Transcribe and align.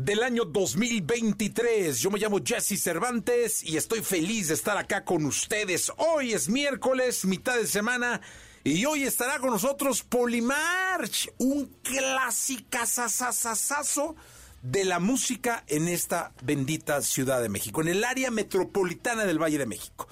del 0.00 0.22
año 0.22 0.44
2023. 0.44 1.98
Yo 1.98 2.10
me 2.10 2.18
llamo 2.18 2.40
Jesse 2.44 2.80
Cervantes 2.80 3.62
y 3.64 3.76
estoy 3.76 4.02
feliz 4.02 4.48
de 4.48 4.54
estar 4.54 4.76
acá 4.76 5.04
con 5.04 5.24
ustedes. 5.24 5.90
Hoy 5.96 6.34
es 6.34 6.48
miércoles, 6.48 7.24
mitad 7.24 7.56
de 7.56 7.66
semana. 7.66 8.20
Y 8.62 8.84
hoy 8.84 9.04
estará 9.04 9.38
con 9.38 9.50
nosotros 9.50 10.02
Polimarch, 10.02 11.30
un 11.38 11.66
clásico 11.82 12.78
sasasasazo 12.84 14.16
de 14.62 14.84
la 14.84 14.98
música 14.98 15.64
en 15.68 15.86
esta 15.88 16.32
bendita 16.42 17.00
Ciudad 17.00 17.40
de 17.40 17.48
México, 17.48 17.80
en 17.80 17.88
el 17.88 18.02
área 18.02 18.30
metropolitana 18.30 19.24
del 19.24 19.40
Valle 19.40 19.58
de 19.58 19.66
México. 19.66 20.08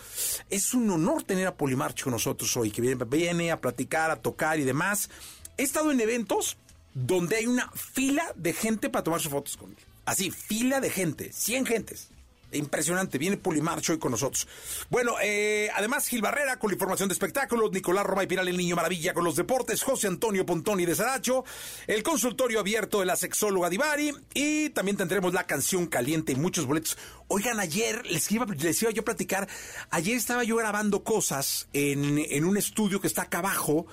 Es 0.51 0.73
un 0.73 0.89
honor 0.91 1.25
tener 1.25 1.49
a 1.49 1.57
Polimarch 1.57 2.05
con 2.05 2.13
nosotros 2.13 2.57
hoy, 2.57 2.71
que 2.71 2.81
viene 2.81 3.51
a 3.51 3.61
platicar, 3.61 4.11
a 4.11 4.23
tocar 4.23 4.61
y 4.61 4.65
demás. 4.65 5.11
He 5.57 5.63
estado 5.65 5.91
en 5.91 6.01
eventos 6.01 6.57
donde 6.95 7.37
hay 7.37 7.47
una 7.47 7.71
fila 7.73 8.25
de 8.37 8.53
gente 8.53 8.89
para 8.89 9.03
tomarse 9.03 9.29
fotos 9.29 9.57
con 9.57 9.71
él. 9.71 9.77
Así, 10.07 10.31
fila 10.31 10.81
de 10.81 10.91
gente, 10.91 11.33
100 11.33 11.67
gentes. 11.67 12.09
Impresionante, 12.53 13.19
viene 13.19 13.37
Polimarcho 13.37 13.93
hoy 13.93 13.99
con 13.99 14.13
nosotros. 14.13 14.47
Bueno, 14.89 15.17
eh, 15.21 15.71
además 15.75 16.07
Gil 16.07 16.23
Barrera 16.23 16.59
con 16.59 16.71
la 16.71 16.75
información 16.75 17.09
de 17.09 17.15
espectáculos, 17.15 17.73
Nicolás 17.73 18.07
Roma 18.07 18.23
y 18.23 18.27
Piral 18.27 18.49
el 18.49 18.57
Niño 18.57 18.77
Maravilla 18.77 19.13
con 19.13 19.25
los 19.25 19.37
deportes, 19.37 19.83
José 19.83 20.07
Antonio 20.07 20.47
Pontoni 20.47 20.87
de 20.87 20.95
Saracho, 20.95 21.45
el 21.87 22.03
consultorio 22.03 22.61
abierto 22.61 23.01
de 23.01 23.07
la 23.07 23.17
sexóloga 23.17 23.71
Divari 23.71 24.13
y 24.35 24.71
también 24.71 24.97
tendremos 24.97 25.35
la 25.35 25.47
canción 25.47 25.87
caliente 25.87 26.33
y 26.33 26.37
muchos 26.37 26.67
boletos. 26.67 26.97
Oigan, 27.27 27.59
ayer 27.59 28.07
les 28.07 28.31
iba, 28.31 28.47
les 28.47 28.83
iba 28.83 28.93
yo 28.93 29.03
a 29.03 29.05
platicar, 29.05 29.49
ayer 29.91 30.17
estaba 30.17 30.45
yo 30.45 30.57
grabando 30.57 31.03
cosas 31.03 31.69
en, 31.73 32.19
en 32.19 32.45
un 32.45 32.57
estudio 32.57 33.01
que 33.01 33.09
está 33.09 33.23
acá 33.23 33.39
abajo, 33.39 33.87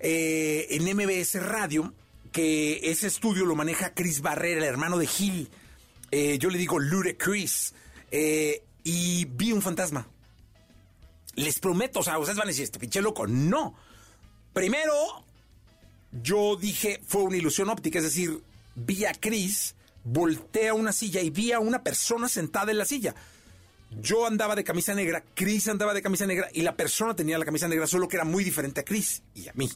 eh, 0.00 0.66
en 0.70 0.84
MBS 0.84 1.40
Radio, 1.40 1.94
que 2.32 2.90
ese 2.90 3.06
estudio 3.06 3.44
lo 3.44 3.54
maneja 3.54 3.94
Chris 3.94 4.22
Barrera, 4.22 4.58
el 4.58 4.66
hermano 4.66 4.98
de 4.98 5.06
Gil. 5.06 5.50
Eh, 6.10 6.38
yo 6.38 6.50
le 6.50 6.58
digo 6.58 6.78
Lure 6.78 7.16
Chris. 7.16 7.74
Eh, 8.10 8.62
y 8.84 9.26
vi 9.26 9.52
un 9.52 9.62
fantasma. 9.62 10.08
Les 11.34 11.58
prometo, 11.60 12.00
o 12.00 12.02
sea, 12.02 12.18
ustedes 12.18 12.36
van 12.36 12.48
a 12.48 12.50
decir, 12.50 12.64
este 12.64 12.78
pinche 12.78 13.00
loco. 13.00 13.26
No. 13.26 13.74
Primero, 14.52 15.24
yo 16.10 16.56
dije, 16.56 17.00
fue 17.06 17.22
una 17.22 17.36
ilusión 17.36 17.68
óptica, 17.70 17.98
es 17.98 18.04
decir, 18.04 18.42
vi 18.74 19.04
a 19.04 19.12
Chris, 19.12 19.74
volteé 20.04 20.68
a 20.68 20.74
una 20.74 20.92
silla 20.92 21.20
y 21.22 21.30
vi 21.30 21.52
a 21.52 21.60
una 21.60 21.82
persona 21.82 22.28
sentada 22.28 22.70
en 22.70 22.78
la 22.78 22.84
silla. 22.84 23.14
Yo 24.00 24.26
andaba 24.26 24.54
de 24.54 24.64
camisa 24.64 24.94
negra, 24.94 25.22
Chris 25.34 25.68
andaba 25.68 25.94
de 25.94 26.02
camisa 26.02 26.26
negra 26.26 26.48
y 26.52 26.62
la 26.62 26.76
persona 26.76 27.14
tenía 27.14 27.38
la 27.38 27.44
camisa 27.44 27.68
negra, 27.68 27.86
solo 27.86 28.08
que 28.08 28.16
era 28.16 28.24
muy 28.24 28.44
diferente 28.44 28.80
a 28.80 28.84
Chris 28.84 29.22
y 29.34 29.48
a 29.48 29.52
mí. 29.54 29.70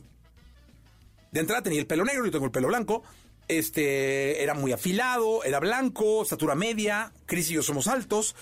De 1.33 1.41
entrada 1.41 1.63
tenía 1.63 1.81
el 1.81 1.87
pelo 1.87 2.05
negro, 2.05 2.25
yo 2.25 2.33
tengo 2.33 2.47
el 2.47 2.51
pelo 2.51 2.69
blanco. 2.69 3.03
Este 3.49 4.43
era 4.43 4.55
muy 4.55 4.73
afilado, 4.73 5.45
era 5.45 5.61
blanco, 5.61 6.23
estatura 6.23 6.55
media. 6.55 7.13
Chris 7.27 7.51
y 7.51 7.55
yo 7.55 7.63
somos 7.63 7.87
altos. 7.87 8.35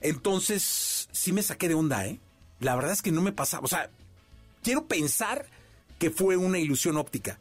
Entonces, 0.00 1.08
sí 1.12 1.32
me 1.32 1.42
saqué 1.42 1.68
de 1.68 1.74
onda, 1.74 2.06
¿eh? 2.06 2.20
La 2.60 2.74
verdad 2.76 2.92
es 2.92 3.02
que 3.02 3.12
no 3.12 3.22
me 3.22 3.32
pasaba. 3.32 3.64
O 3.64 3.68
sea, 3.68 3.90
quiero 4.62 4.86
pensar 4.86 5.46
que 5.98 6.10
fue 6.10 6.36
una 6.36 6.58
ilusión 6.58 6.96
óptica. 6.96 7.38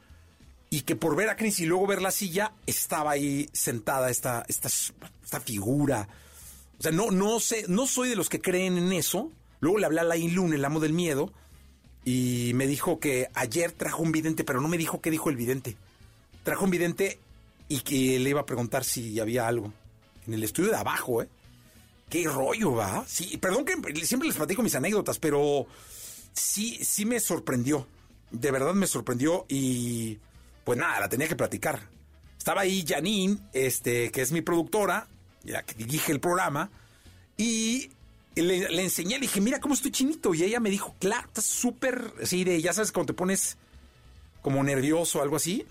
Y 0.70 0.82
que 0.82 0.96
por 0.96 1.16
ver 1.16 1.30
a 1.30 1.36
Chris 1.36 1.60
y 1.60 1.66
luego 1.66 1.86
ver 1.86 2.02
la 2.02 2.12
silla, 2.12 2.54
estaba 2.66 3.12
ahí 3.12 3.50
sentada 3.52 4.10
esta, 4.10 4.46
esta, 4.48 4.70
esta 4.70 5.42
figura. 5.42 6.08
O 6.80 6.82
sea, 6.82 6.92
no, 6.92 7.12
no 7.12 7.40
sé, 7.40 7.66
no 7.68 7.86
soy 7.86 8.10
de 8.10 8.16
los 8.16 8.30
que 8.30 8.42
creen 8.42 8.78
en 8.78 8.94
eso. 8.94 9.32
Luego 9.60 9.80
le 9.80 9.86
hablé 9.86 10.00
a 10.00 10.04
Lain 10.04 10.34
Lune, 10.34 10.56
el 10.56 10.66
amo 10.66 10.80
del 10.80 10.94
miedo, 10.94 11.34
y 12.04 12.52
me 12.56 12.68
dijo 12.68 13.00
que 13.00 13.30
ayer 13.34 13.72
trajo 13.72 14.02
un 14.02 14.12
vidente, 14.12 14.44
pero 14.44 14.62
no 14.62 14.68
me 14.68 14.78
dijo 14.78 15.02
qué 15.02 15.12
dijo 15.12 15.30
el 15.30 15.36
vidente 15.36 15.78
trajo 16.44 16.66
un 16.66 16.72
vidente 16.72 17.20
y 17.68 17.82
que 17.82 18.20
le 18.20 18.30
iba 18.30 18.42
a 18.42 18.46
preguntar 18.46 18.84
si 18.84 19.20
había 19.20 19.48
algo. 19.48 19.72
En 20.28 20.34
el 20.34 20.44
estudio 20.44 20.70
de 20.70 20.78
abajo, 20.78 21.22
¿eh? 21.22 21.30
Qué 22.10 22.26
rollo, 22.26 22.74
va. 22.74 23.06
Sí, 23.08 23.38
perdón 23.38 23.66
que 23.66 24.06
siempre 24.06 24.28
les 24.28 24.38
platico 24.38 24.62
mis 24.62 24.76
anécdotas, 24.76 25.18
pero 25.18 25.66
sí, 26.34 26.80
sí 26.84 27.06
me 27.06 27.20
sorprendió. 27.20 27.88
De 28.32 28.52
verdad 28.52 28.74
me 28.74 28.88
sorprendió 28.88 29.46
y 29.48 30.20
pues 30.66 30.78
nada, 30.78 31.00
la 31.00 31.10
tenía 31.10 31.28
que 31.28 31.36
platicar. 31.36 31.88
Estaba 32.38 32.62
ahí 32.62 32.84
Janine, 32.86 33.38
este, 33.54 34.12
que 34.12 34.22
es 34.22 34.32
mi 34.32 34.42
productora, 34.42 35.08
ya 35.44 35.64
que 35.64 35.76
dirige 35.76 36.12
el 36.12 36.20
programa, 36.20 36.70
y 37.38 37.90
le, 38.36 38.82
enseñé, 38.82 39.16
le 39.16 39.22
dije, 39.22 39.42
mira 39.42 39.60
cómo 39.60 39.74
estoy 39.74 39.92
chinito. 39.92 40.34
Y 40.34 40.44
ella 40.44 40.60
me 40.60 40.70
dijo, 40.70 40.96
claro, 41.00 41.28
estás 41.28 41.46
súper, 41.46 42.14
sí, 42.24 42.44
de, 42.44 42.62
ya 42.62 42.74
sabes, 42.74 42.92
cuando 42.92 43.14
te 43.14 43.18
pones 43.18 43.58
como 44.42 44.64
nervioso 44.64 45.20
o 45.20 45.22
algo 45.22 45.36
así. 45.36 45.66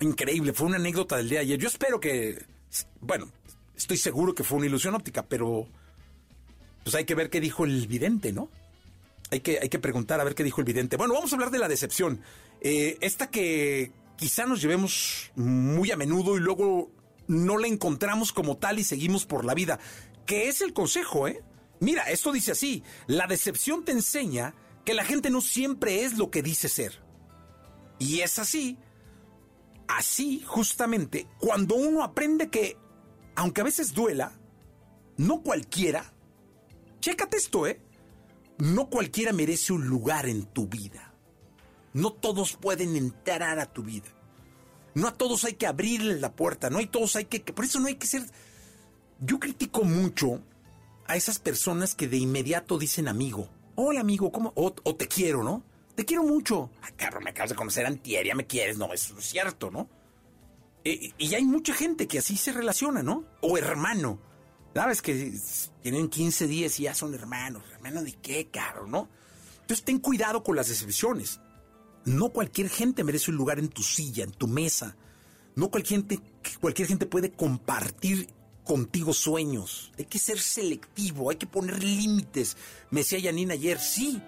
Increíble, 0.00 0.52
fue 0.52 0.66
una 0.66 0.76
anécdota 0.76 1.16
del 1.16 1.28
día 1.28 1.38
de 1.38 1.46
ayer. 1.46 1.58
Yo 1.58 1.68
espero 1.68 2.00
que, 2.00 2.44
bueno, 3.00 3.28
estoy 3.76 3.96
seguro 3.96 4.34
que 4.34 4.44
fue 4.44 4.58
una 4.58 4.66
ilusión 4.66 4.94
óptica, 4.94 5.24
pero 5.26 5.66
pues 6.84 6.94
hay 6.94 7.04
que 7.04 7.14
ver 7.14 7.30
qué 7.30 7.40
dijo 7.40 7.64
el 7.64 7.86
vidente, 7.86 8.32
¿no? 8.32 8.48
Hay 9.30 9.40
que, 9.40 9.58
hay 9.60 9.68
que 9.68 9.78
preguntar 9.78 10.20
a 10.20 10.24
ver 10.24 10.34
qué 10.34 10.44
dijo 10.44 10.60
el 10.60 10.66
vidente. 10.66 10.96
Bueno, 10.96 11.14
vamos 11.14 11.32
a 11.32 11.36
hablar 11.36 11.50
de 11.50 11.58
la 11.58 11.68
decepción. 11.68 12.20
Eh, 12.60 12.96
esta 13.00 13.28
que 13.28 13.90
quizá 14.16 14.46
nos 14.46 14.60
llevemos 14.60 15.32
muy 15.34 15.90
a 15.90 15.96
menudo 15.96 16.36
y 16.36 16.40
luego 16.40 16.90
no 17.26 17.58
la 17.58 17.66
encontramos 17.66 18.32
como 18.32 18.56
tal 18.56 18.78
y 18.78 18.84
seguimos 18.84 19.26
por 19.26 19.44
la 19.44 19.54
vida. 19.54 19.80
Que 20.26 20.48
es 20.48 20.60
el 20.60 20.72
consejo, 20.72 21.26
¿eh? 21.26 21.42
Mira, 21.80 22.04
esto 22.04 22.32
dice 22.32 22.52
así, 22.52 22.82
la 23.06 23.26
decepción 23.26 23.84
te 23.84 23.92
enseña 23.92 24.54
que 24.84 24.94
la 24.94 25.04
gente 25.04 25.30
no 25.30 25.40
siempre 25.40 26.04
es 26.04 26.16
lo 26.16 26.30
que 26.30 26.42
dice 26.42 26.68
ser. 26.68 27.02
Y 27.98 28.20
es 28.20 28.38
así 28.38 28.78
Así, 29.88 30.42
justamente, 30.44 31.28
cuando 31.38 31.76
uno 31.76 32.02
aprende 32.02 32.48
que, 32.48 32.76
aunque 33.34 33.60
a 33.60 33.64
veces 33.64 33.94
duela, 33.94 34.32
no 35.16 35.42
cualquiera, 35.42 36.12
chécate 37.00 37.36
esto, 37.36 37.66
¿eh? 37.66 37.80
No 38.58 38.88
cualquiera 38.88 39.32
merece 39.32 39.72
un 39.72 39.86
lugar 39.86 40.28
en 40.28 40.46
tu 40.46 40.66
vida. 40.66 41.14
No 41.92 42.12
todos 42.12 42.56
pueden 42.56 42.96
entrar 42.96 43.58
a 43.58 43.72
tu 43.72 43.82
vida. 43.82 44.08
No 44.94 45.08
a 45.08 45.12
todos 45.12 45.44
hay 45.44 45.54
que 45.54 45.66
abrirles 45.66 46.20
la 46.20 46.34
puerta, 46.34 46.70
no 46.70 46.78
hay 46.78 46.86
todos 46.86 47.16
hay 47.16 47.26
que... 47.26 47.40
Por 47.40 47.64
eso 47.64 47.80
no 47.80 47.86
hay 47.86 47.96
que 47.96 48.06
ser... 48.06 48.24
Yo 49.20 49.38
critico 49.38 49.84
mucho 49.84 50.42
a 51.08 51.16
esas 51.16 51.38
personas 51.38 51.94
que 51.94 52.08
de 52.08 52.16
inmediato 52.16 52.78
dicen 52.78 53.08
amigo. 53.08 53.48
Hola 53.74 54.00
amigo, 54.00 54.32
¿cómo? 54.32 54.52
O, 54.56 54.72
te 54.72 55.08
quiero, 55.08 55.42
¿no? 55.42 55.62
te 55.94 56.04
quiero 56.04 56.22
mucho. 56.22 56.70
Ay, 56.82 56.92
cabrón, 56.96 57.24
me 57.24 57.30
acabas 57.30 57.50
de 57.50 57.56
conocer 57.56 57.86
antier, 57.86 58.26
ya 58.26 58.34
me 58.34 58.46
quieres. 58.46 58.76
No, 58.76 58.92
eso 58.92 59.18
es 59.18 59.24
cierto, 59.24 59.70
¿no? 59.70 59.88
Eh, 60.84 61.12
y 61.16 61.34
hay 61.34 61.44
mucha 61.44 61.74
gente 61.74 62.06
que 62.06 62.18
así 62.18 62.36
se 62.36 62.52
relaciona, 62.52 63.02
¿no? 63.02 63.24
O 63.40 63.56
hermano. 63.56 64.20
¿Sabes? 64.74 65.00
Que 65.00 65.32
tienen 65.82 66.08
15 66.08 66.46
días 66.46 66.78
y 66.78 66.82
ya 66.84 66.94
son 66.94 67.14
hermanos. 67.14 67.62
¿Hermano 67.72 68.02
de 68.02 68.12
qué, 68.12 68.48
caro, 68.48 68.86
no? 68.86 69.08
Entonces 69.62 69.84
ten 69.84 69.98
cuidado 69.98 70.42
con 70.44 70.54
las 70.54 70.68
decepciones. 70.68 71.40
No 72.04 72.28
cualquier 72.28 72.68
gente 72.68 73.02
merece 73.02 73.30
un 73.30 73.38
lugar 73.38 73.58
en 73.58 73.68
tu 73.68 73.82
silla, 73.82 74.22
en 74.22 74.32
tu 74.32 74.46
mesa. 74.46 74.96
No 75.54 75.70
cualquier 75.70 76.00
gente, 76.00 76.20
cualquier 76.60 76.88
gente 76.88 77.06
puede 77.06 77.32
compartir 77.32 78.28
contigo 78.66 79.14
sueños. 79.14 79.92
Hay 79.96 80.04
que 80.04 80.18
ser 80.18 80.38
selectivo, 80.38 81.30
hay 81.30 81.36
que 81.36 81.46
poner 81.46 81.82
límites. 81.82 82.56
Me 82.90 83.00
decía 83.00 83.20
Janine 83.22 83.54
ayer, 83.54 83.78
sí, 83.78 84.20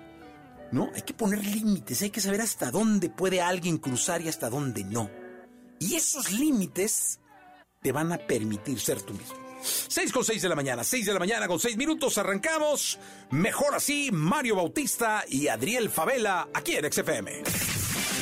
¿no? 0.73 0.90
Hay 0.94 1.02
que 1.02 1.12
poner 1.12 1.44
límites, 1.44 2.00
hay 2.00 2.11
que 2.11 2.20
saber 2.20 2.40
hasta 2.40 2.70
dónde 2.70 3.11
puede 3.11 3.43
alguien 3.43 3.79
cruzar 3.79 4.23
y 4.23 4.29
hasta 4.29 4.49
dónde 4.49 4.85
no. 4.85 5.11
Y 5.81 5.96
esos 5.96 6.31
límites 6.32 7.20
te 7.82 7.93
van 7.93 8.12
a 8.12 8.19
permitir 8.19 8.81
ser 8.81 9.02
tú 9.02 9.12
mismo. 9.12 9.37
6 9.61 10.12
con 10.12 10.25
6 10.25 10.41
de 10.41 10.49
la 10.49 10.55
mañana, 10.55 10.84
6 10.84 11.06
de 11.06 11.12
la 11.12 11.19
mañana 11.19 11.49
con 11.49 11.58
6 11.58 11.76
minutos, 11.76 12.17
arrancamos. 12.17 12.99
Mejor 13.31 13.75
así, 13.75 14.11
Mario 14.12 14.55
Bautista 14.56 15.25
y 15.29 15.49
Adriel 15.49 15.91
Favela, 15.91 16.49
aquí 16.55 16.76
en 16.76 16.91
XFM. 16.91 17.43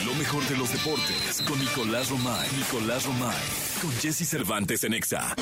Lo 0.07 0.15
mejor 0.15 0.43
de 0.49 0.57
los 0.57 0.73
deportes 0.73 1.43
con 1.47 1.59
Nicolás 1.59 2.09
Romay. 2.09 2.49
Nicolás 2.57 3.05
Romay. 3.05 3.43
Con 3.83 3.93
Jesse 3.93 4.27
Cervantes 4.27 4.85
en 4.85 4.95
Exa. 4.95 5.35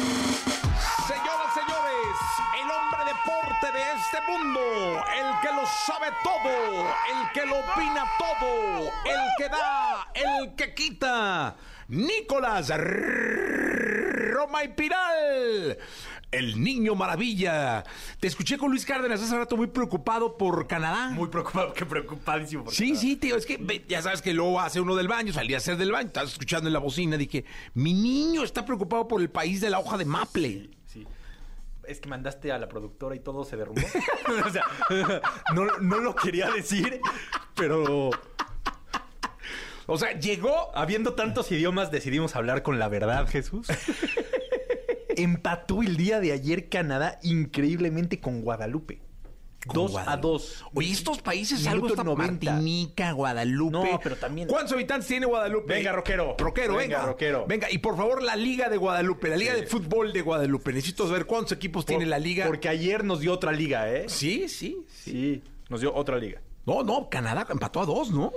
Señoras, 1.07 1.53
señores, 1.53 2.17
el 2.63 2.71
hombre 2.71 3.05
deporte 3.13 3.67
de 3.73 3.83
este 3.93 4.19
mundo, 4.31 4.61
el 5.13 5.41
que 5.43 5.55
lo 5.55 5.67
sabe 5.67 6.07
todo, 6.23 6.89
el 7.13 7.31
que 7.33 7.45
lo 7.47 7.57
opina 7.59 8.05
todo, 8.19 8.79
el 9.05 9.21
que 9.37 9.49
da, 9.51 10.09
el 10.15 10.55
que 10.55 10.75
quita. 10.75 11.57
Nicolás 11.89 12.73
Roma 12.79 14.65
y 14.65 14.69
Piral. 14.69 15.77
El 16.31 16.61
niño 16.65 16.95
maravilla. 16.97 17.85
Te 18.19 18.27
escuché 18.27 18.57
con 18.59 18.71
Luis 18.71 18.85
Cárdenas 18.87 19.23
hace 19.23 19.37
rato 19.37 19.57
muy 19.57 19.67
preocupado 19.69 20.37
por 20.37 20.67
Canadá. 20.67 21.11
Muy 21.11 21.29
preocupado, 21.29 21.73
que 21.75 21.85
preocupadísimo. 21.87 22.65
Por 22.65 22.73
Sí, 22.75 22.87
Canadá. 22.89 23.01
sí, 23.01 23.17
tío, 23.17 23.37
es 23.37 23.47
que 23.47 23.85
ya 23.89 24.03
sabes 24.03 24.21
que 24.23 24.33
luego 24.33 24.59
hace 24.61 24.81
uno 24.81 24.97
del 24.97 25.07
baño, 25.07 25.33
salí 25.33 25.55
a 25.55 25.59
hacer 25.59 25.77
del 25.77 25.93
baño, 25.93 26.07
estás 26.09 26.33
escuchando 26.33 26.69
en 26.69 26.73
la 26.73 26.81
bocina, 26.81 27.17
dije, 27.19 27.45
mi 27.75 27.93
niño 27.93 28.43
está 28.43 28.65
preocupado 28.65 29.07
por 29.07 29.21
el 29.21 29.31
país 29.31 29.61
de 29.61 29.71
la 29.71 29.79
hoja 29.79 29.97
de 29.99 30.07
maple. 30.07 30.71
Es 31.87 32.01
que 32.01 32.09
mandaste 32.09 32.53
a 32.53 32.59
la 32.59 32.69
productora 32.69 33.15
y 33.17 33.21
todo 33.21 33.45
se 33.45 33.57
derrumbó. 33.57 33.83
o 34.47 34.51
sea, 34.51 34.65
no, 35.55 35.67
no 35.81 35.99
lo 35.99 36.15
quería 36.15 36.51
decir, 36.51 37.01
pero 37.55 38.11
O 39.87 39.99
sea, 39.99 40.19
llegó 40.19 40.77
habiendo 40.77 41.15
tantos 41.15 41.51
idiomas 41.53 41.91
decidimos 41.91 42.37
hablar 42.37 42.63
con 42.63 42.79
la 42.79 42.89
verdad, 42.89 43.27
Jesús. 43.29 43.67
Empató 45.17 45.83
el 45.83 45.97
día 45.97 46.21
de 46.21 46.33
ayer 46.33 46.69
Canadá 46.69 47.19
increíblemente 47.23 48.21
con 48.21 48.41
Guadalupe. 48.41 49.04
Dos 49.73 49.93
Guadalupe. 49.93 50.13
a 50.13 50.17
dos. 50.21 50.65
Oye, 50.75 50.91
estos 50.91 51.23
países, 51.23 51.61
Minuto 51.61 51.73
algo 51.75 51.89
está 51.89 52.05
90. 52.05 52.53
Martinica, 52.53 53.13
Guadalupe. 53.13 53.73
No, 53.93 54.01
pero 54.03 54.17
también- 54.17 54.49
¿Cuántos 54.49 54.73
habitantes 54.75 55.09
tiene 55.09 55.25
Guadalupe? 55.27 55.73
Venga, 55.75 55.93
rockero. 55.93 56.37
Rockero, 56.39 56.77
venga. 56.77 56.97
Venga, 56.99 57.07
rockero. 57.11 57.47
Venga, 57.47 57.71
y 57.71 57.79
por 57.79 57.97
favor, 57.97 58.23
la 58.23 58.37
Liga 58.37 58.69
de 58.69 58.77
Guadalupe, 58.77 59.29
la 59.29 59.37
Liga 59.37 59.55
Sí. 59.55 59.63
de 59.63 59.67
Fútbol 59.67 60.13
de 60.13 60.21
Guadalupe. 60.21 60.73
Necesito 60.73 61.07
saber 61.07 61.25
cuántos 61.25 61.53
equipos 61.53 61.87
tiene 61.87 62.05
la 62.05 62.19
Liga. 62.19 62.47
Porque 62.47 62.69
ayer 62.69 63.05
nos 63.05 63.21
dio 63.21 63.33
otra 63.33 63.53
liga, 63.53 63.91
¿eh? 63.91 64.05
Sí, 64.09 64.49
sí, 64.49 64.85
sí. 64.89 65.11
Sí, 65.13 65.43
nos 65.71 65.81
dio 65.81 65.95
otra 65.95 66.19
liga. 66.19 66.43
No, 66.67 66.83
no, 66.83 67.09
Canadá 67.09 67.47
empató 67.51 67.81
a 67.81 67.87
dos, 67.87 68.11
¿no? 68.11 68.33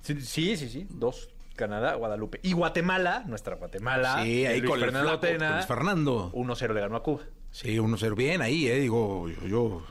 Sí, 0.00 0.20
sí, 0.20 0.56
sí, 0.56 0.68
sí. 0.68 0.86
Dos. 0.90 1.28
Canadá, 1.54 1.94
Guadalupe. 1.94 2.38
Y 2.42 2.52
Guatemala, 2.52 3.24
nuestra 3.26 3.56
Guatemala. 3.56 4.22
sí, 4.22 4.44
ahí 4.44 4.60
Luis 4.60 4.70
con 4.70 4.78
el 4.78 4.84
Fernando 4.92 5.20
Fernando. 5.66 6.30
1-0 6.34 6.74
le 6.74 6.80
ganó 6.80 6.96
a 6.96 7.02
Cuba. 7.02 7.22
Sí, 7.50 7.78
1-0. 7.78 8.14
Bien 8.14 8.42
ahí, 8.42 8.68
eh. 8.68 8.78
Digo, 8.78 9.26
yo. 9.30 9.46
yo 9.46 9.82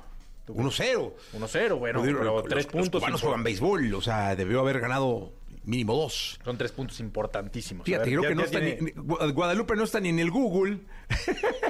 1-0. 0.48 1.14
1-0, 1.34 1.76
bueno, 1.80 2.02
Digo, 2.04 2.20
pero 2.20 2.36
los- 2.36 2.44
tres 2.46 2.66
los 2.66 2.72
puntos. 2.74 3.02
cubanos 3.02 3.20
impor- 3.22 3.24
juegan 3.26 3.44
béisbol, 3.44 3.94
o 3.94 4.02
sea, 4.02 4.36
debió 4.36 4.60
haber 4.60 4.80
ganado 4.80 5.34
mínimo 5.64 5.96
dos. 5.96 6.40
Son 6.44 6.58
tres 6.58 6.72
puntos 6.72 7.00
importantísimos. 7.00 7.86
Fíjate, 7.86 8.10
ver, 8.12 8.20
creo 8.20 8.30
que 8.30 8.36
no 8.36 8.44
está 8.44 8.60
tiene, 8.60 8.78
ni, 8.82 8.92
Gu- 8.92 9.34
Guadalupe 9.34 9.76
no 9.76 9.84
está 9.84 10.00
ni 10.00 10.10
en 10.10 10.20
el 10.20 10.32
Google. 10.32 10.80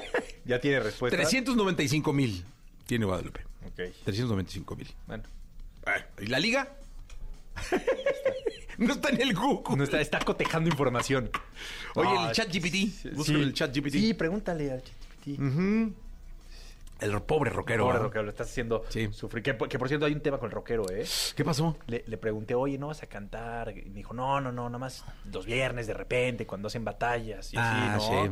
Ya 0.47 0.59
tiene 0.61 0.79
respuesta. 0.79 1.17
395 1.17 2.13
mil 2.13 2.45
tiene 2.85 3.05
Guadalupe. 3.05 3.41
Ok, 3.65 3.81
395 4.03 4.75
mil. 4.75 4.87
bueno. 5.07 5.23
¿Y 6.21 6.27
la 6.27 6.37
liga? 6.39 6.67
no 8.77 8.93
está 8.93 9.09
en 9.09 9.21
el 9.21 9.33
Google. 9.33 9.75
No 9.77 9.83
está, 9.83 9.99
está 10.01 10.19
cotejando 10.19 10.69
información. 10.69 11.31
Oye, 11.95 12.13
No, 12.13 12.27
el 12.27 12.31
chat 12.35 12.47
GPT. 12.53 12.91
sí, 12.91 13.09
Busca 13.13 13.31
el 13.33 13.53
chat 13.53 13.75
GPT. 13.75 13.91
Sí, 13.93 14.13
pregúntale 14.13 14.71
al 14.71 14.83
ChatGPT. 14.83 15.39
El 16.99 17.21
pobre 17.23 17.49
rockero. 17.49 17.83
Pobre 17.85 17.97
¿ah? 17.97 18.01
rockero, 18.01 18.23
lo 18.23 18.29
estás 18.29 18.49
haciendo 18.49 18.83
Sí. 18.89 19.09
sufrir. 19.11 19.43
Que, 19.43 19.53
por- 19.53 19.67
que, 19.67 19.77
por 19.77 19.87
cierto 19.87 20.05
hay 20.05 20.13
un 20.13 20.21
tema 20.21 20.37
con 20.37 20.47
el 20.47 20.51
rockero, 20.53 20.89
¿eh? 20.89 21.05
¿Qué 21.35 21.43
pasó? 21.43 21.77
Le, 21.87 22.03
le 22.07 22.17
pregunté, 22.17 22.55
oye, 22.55 22.77
¿no 22.77 22.87
vas 22.87 23.03
a 23.03 23.07
cantar? 23.07 23.69
Y 23.77 23.89
me 23.89 23.95
dijo, 23.97 24.13
no, 24.13 24.39
no, 24.39 24.51
no, 24.51 24.69
nada 24.69 24.77
más 24.79 25.03
los 25.31 25.45
viernes 25.45 25.87
de 25.87 25.93
repente, 25.93 26.45
cuando 26.47 26.67
hacen 26.67 26.85
batallas. 26.85 27.53
Y 27.53 27.57
Ah, 27.57 27.95
así, 27.95 28.11
¿no? 28.11 28.25
sí. 28.25 28.31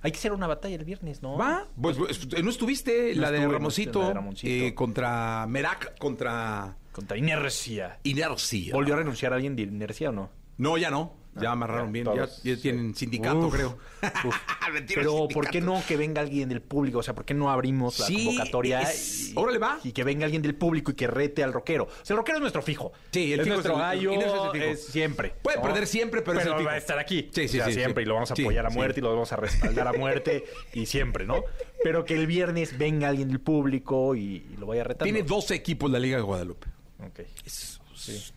Hay 0.00 0.12
que 0.12 0.18
hacer 0.18 0.32
una 0.32 0.46
batalla 0.46 0.76
el 0.76 0.84
viernes, 0.84 1.22
¿no? 1.22 1.36
Va, 1.36 1.66
pues, 1.80 1.96
pues, 1.98 2.42
no 2.42 2.50
estuviste 2.50 3.14
No 3.16 3.22
la 3.22 3.30
de 3.32 3.38
estuve, 3.38 3.56
estuve, 3.82 4.02
la 4.02 4.08
de 4.08 4.14
Ramoncito. 4.14 4.48
eh, 4.48 4.74
contra 4.74 5.44
Merak, 5.48 5.98
contra 5.98 6.76
Contra 6.92 7.16
Inercia. 7.16 7.98
Inercia. 8.04 8.72
¿Volvió 8.74 8.94
a 8.94 8.98
renunciar 8.98 9.32
alguien 9.32 9.56
de 9.56 9.62
Inercia 9.62 10.10
o 10.10 10.12
no? 10.12 10.30
No, 10.58 10.78
ya 10.78 10.90
no. 10.90 11.14
Ya 11.40 11.52
amarraron 11.52 11.86
ya, 11.88 11.92
bien. 11.92 12.04
todos. 12.04 12.42
Ya, 12.42 12.54
ya 12.54 12.60
tienen 12.60 12.94
sindicato, 12.94 13.38
Uf, 13.46 13.54
creo. 13.54 13.78
uf. 14.26 14.36
Pero 14.94 15.28
¿por 15.28 15.48
qué 15.48 15.60
no 15.62 15.82
que 15.88 15.96
venga 15.96 16.20
alguien 16.20 16.48
del 16.50 16.60
público? 16.60 16.98
O 16.98 17.02
sea, 17.02 17.14
¿por 17.14 17.24
qué 17.24 17.32
no 17.32 17.50
abrimos 17.50 17.98
la 18.00 18.06
Sí, 18.06 18.26
convocatoria? 18.26 18.82
es- 18.82 19.30
y- 19.30 19.32
órale, 19.36 19.58
va. 19.58 19.78
Y 19.82 19.92
que 19.92 20.04
venga 20.04 20.24
alguien 20.26 20.42
del 20.42 20.54
público 20.54 20.90
y 20.90 20.94
que 20.94 21.06
rete 21.06 21.42
al 21.42 21.52
rockero. 21.54 21.84
O 21.84 22.04
sea, 22.04 22.14
el 22.14 22.18
rockero 22.18 22.36
es 22.36 22.42
nuestro 22.42 22.60
fijo. 22.60 22.92
Sí, 23.12 23.32
el 23.32 23.40
es 23.40 23.44
fijo 23.44 23.54
nuestro 23.56 23.72
es 23.72 23.78
el- 23.78 23.82
gallo. 23.82 24.12
Es 24.12 24.18
el 24.18 24.30
fijo. 24.30 24.54
es 24.72 24.84
siempre. 24.86 25.34
Puede 25.42 25.56
¿no? 25.56 25.62
perder 25.62 25.86
siempre, 25.86 26.20
pero 26.22 26.38
es 26.38 26.46
el 26.46 26.52
fijo. 26.52 26.64
va 26.66 26.72
a 26.72 26.76
estar 26.76 26.98
aquí. 26.98 27.30
Sí, 27.32 27.48
sí, 27.48 27.58
O 27.58 27.64
sea, 27.64 27.66
sí, 27.66 27.72
siempre. 27.74 28.02
sí. 28.02 28.06
Y 28.06 28.08
lo 28.08 28.14
vamos 28.14 28.30
a 28.30 28.34
apoyar 28.34 28.66
a 28.66 28.70
muerte 28.70 29.00
y 29.00 29.02
lo 29.02 29.10
vamos 29.10 29.32
a 29.32 29.36
respaldar 29.36 29.88
a 29.88 29.92
muerte 29.94 30.44
y 30.74 30.84
siempre, 30.86 31.24
¿no? 31.24 31.44
Pero 31.82 32.04
que 32.04 32.14
el 32.14 32.26
viernes 32.26 32.76
venga 32.76 33.08
alguien 33.08 33.28
del 33.28 33.40
público 33.40 34.14
y, 34.14 34.46
y 34.52 34.56
lo 34.58 34.66
vaya 34.66 34.84
retando. 34.84 35.04
Tiene 35.04 35.22
12 35.26 35.54
equipos 35.54 35.90
la 35.90 35.98
Liga 35.98 36.16
de 36.18 36.22
Guadalupe. 36.22 36.66
Ok. 37.04 37.20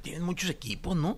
Tienen 0.02 0.24
muchos 0.24 0.50
equipos, 0.50 0.96
¿no? 0.96 1.18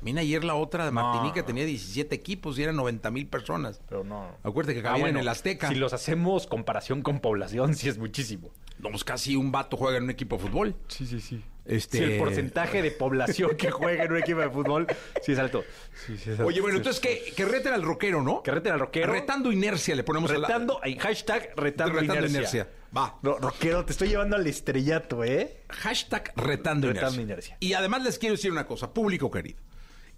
También 0.00 0.18
ayer 0.18 0.44
la 0.44 0.54
otra 0.54 0.86
de 0.86 0.90
Martinica 0.90 1.40
no. 1.40 1.44
tenía 1.46 1.64
17 1.66 2.14
equipos 2.14 2.58
y 2.58 2.62
eran 2.62 2.76
90 2.76 3.10
mil 3.10 3.26
personas. 3.26 3.80
Pero 3.88 4.02
no. 4.02 4.34
Acuérdate 4.42 4.74
que 4.74 4.80
Ah, 4.80 4.84
cabían 4.84 5.00
bueno, 5.02 5.18
en 5.18 5.22
el 5.24 5.28
Azteca. 5.28 5.68
Si 5.68 5.74
los 5.74 5.92
hacemos 5.92 6.46
comparación 6.46 7.02
con 7.02 7.20
población, 7.20 7.74
sí 7.74 7.88
es 7.88 7.98
muchísimo. 7.98 8.50
No, 8.78 8.88
pues 8.90 9.04
casi 9.04 9.36
un 9.36 9.52
vato 9.52 9.76
juega 9.76 9.98
en 9.98 10.04
un 10.04 10.10
equipo 10.10 10.36
de 10.38 10.42
fútbol. 10.42 10.74
Sí, 10.88 11.06
sí, 11.06 11.20
sí. 11.20 11.44
Este... 11.66 11.98
Sí, 11.98 12.04
el 12.04 12.18
porcentaje 12.18 12.80
de 12.80 12.90
población 12.90 13.54
que 13.58 13.70
juega 13.70 14.04
en 14.04 14.12
un 14.12 14.18
equipo 14.18 14.40
de 14.40 14.48
fútbol 14.48 14.86
sí 15.22 15.32
es 15.32 15.38
alto. 15.38 15.62
Sí, 16.06 16.16
sí 16.16 16.30
es 16.30 16.38
alto. 16.38 16.46
Oye, 16.46 16.62
bueno, 16.62 16.78
entonces 16.78 16.98
que, 16.98 17.32
que 17.36 17.44
reten 17.44 17.74
al 17.74 17.82
rockero, 17.82 18.22
¿no? 18.22 18.42
Que 18.42 18.50
reten 18.52 18.72
al 18.72 18.80
rockero. 18.80 19.12
Retando 19.12 19.52
inercia, 19.52 19.94
le 19.94 20.02
ponemos 20.02 20.30
a 20.30 20.38
la- 20.38 20.48
Retando, 20.48 20.80
hay 20.82 20.98
hashtag 20.98 21.50
retando, 21.56 21.92
Retando 22.00 22.26
inercia. 22.26 22.38
inercia. 22.38 22.68
Va. 22.96 23.18
No, 23.22 23.36
rockero, 23.38 23.84
te 23.84 23.92
estoy 23.92 24.08
llevando 24.08 24.34
al 24.36 24.46
estrellato, 24.46 25.22
¿eh? 25.24 25.58
Hashtag 25.68 26.32
retando, 26.34 26.88
Retando 26.88 27.20
inercia. 27.20 27.22
inercia. 27.22 27.56
Y 27.60 27.74
además 27.74 28.02
les 28.02 28.18
quiero 28.18 28.34
decir 28.36 28.50
una 28.50 28.66
cosa, 28.66 28.92
público 28.94 29.30
querido. 29.30 29.58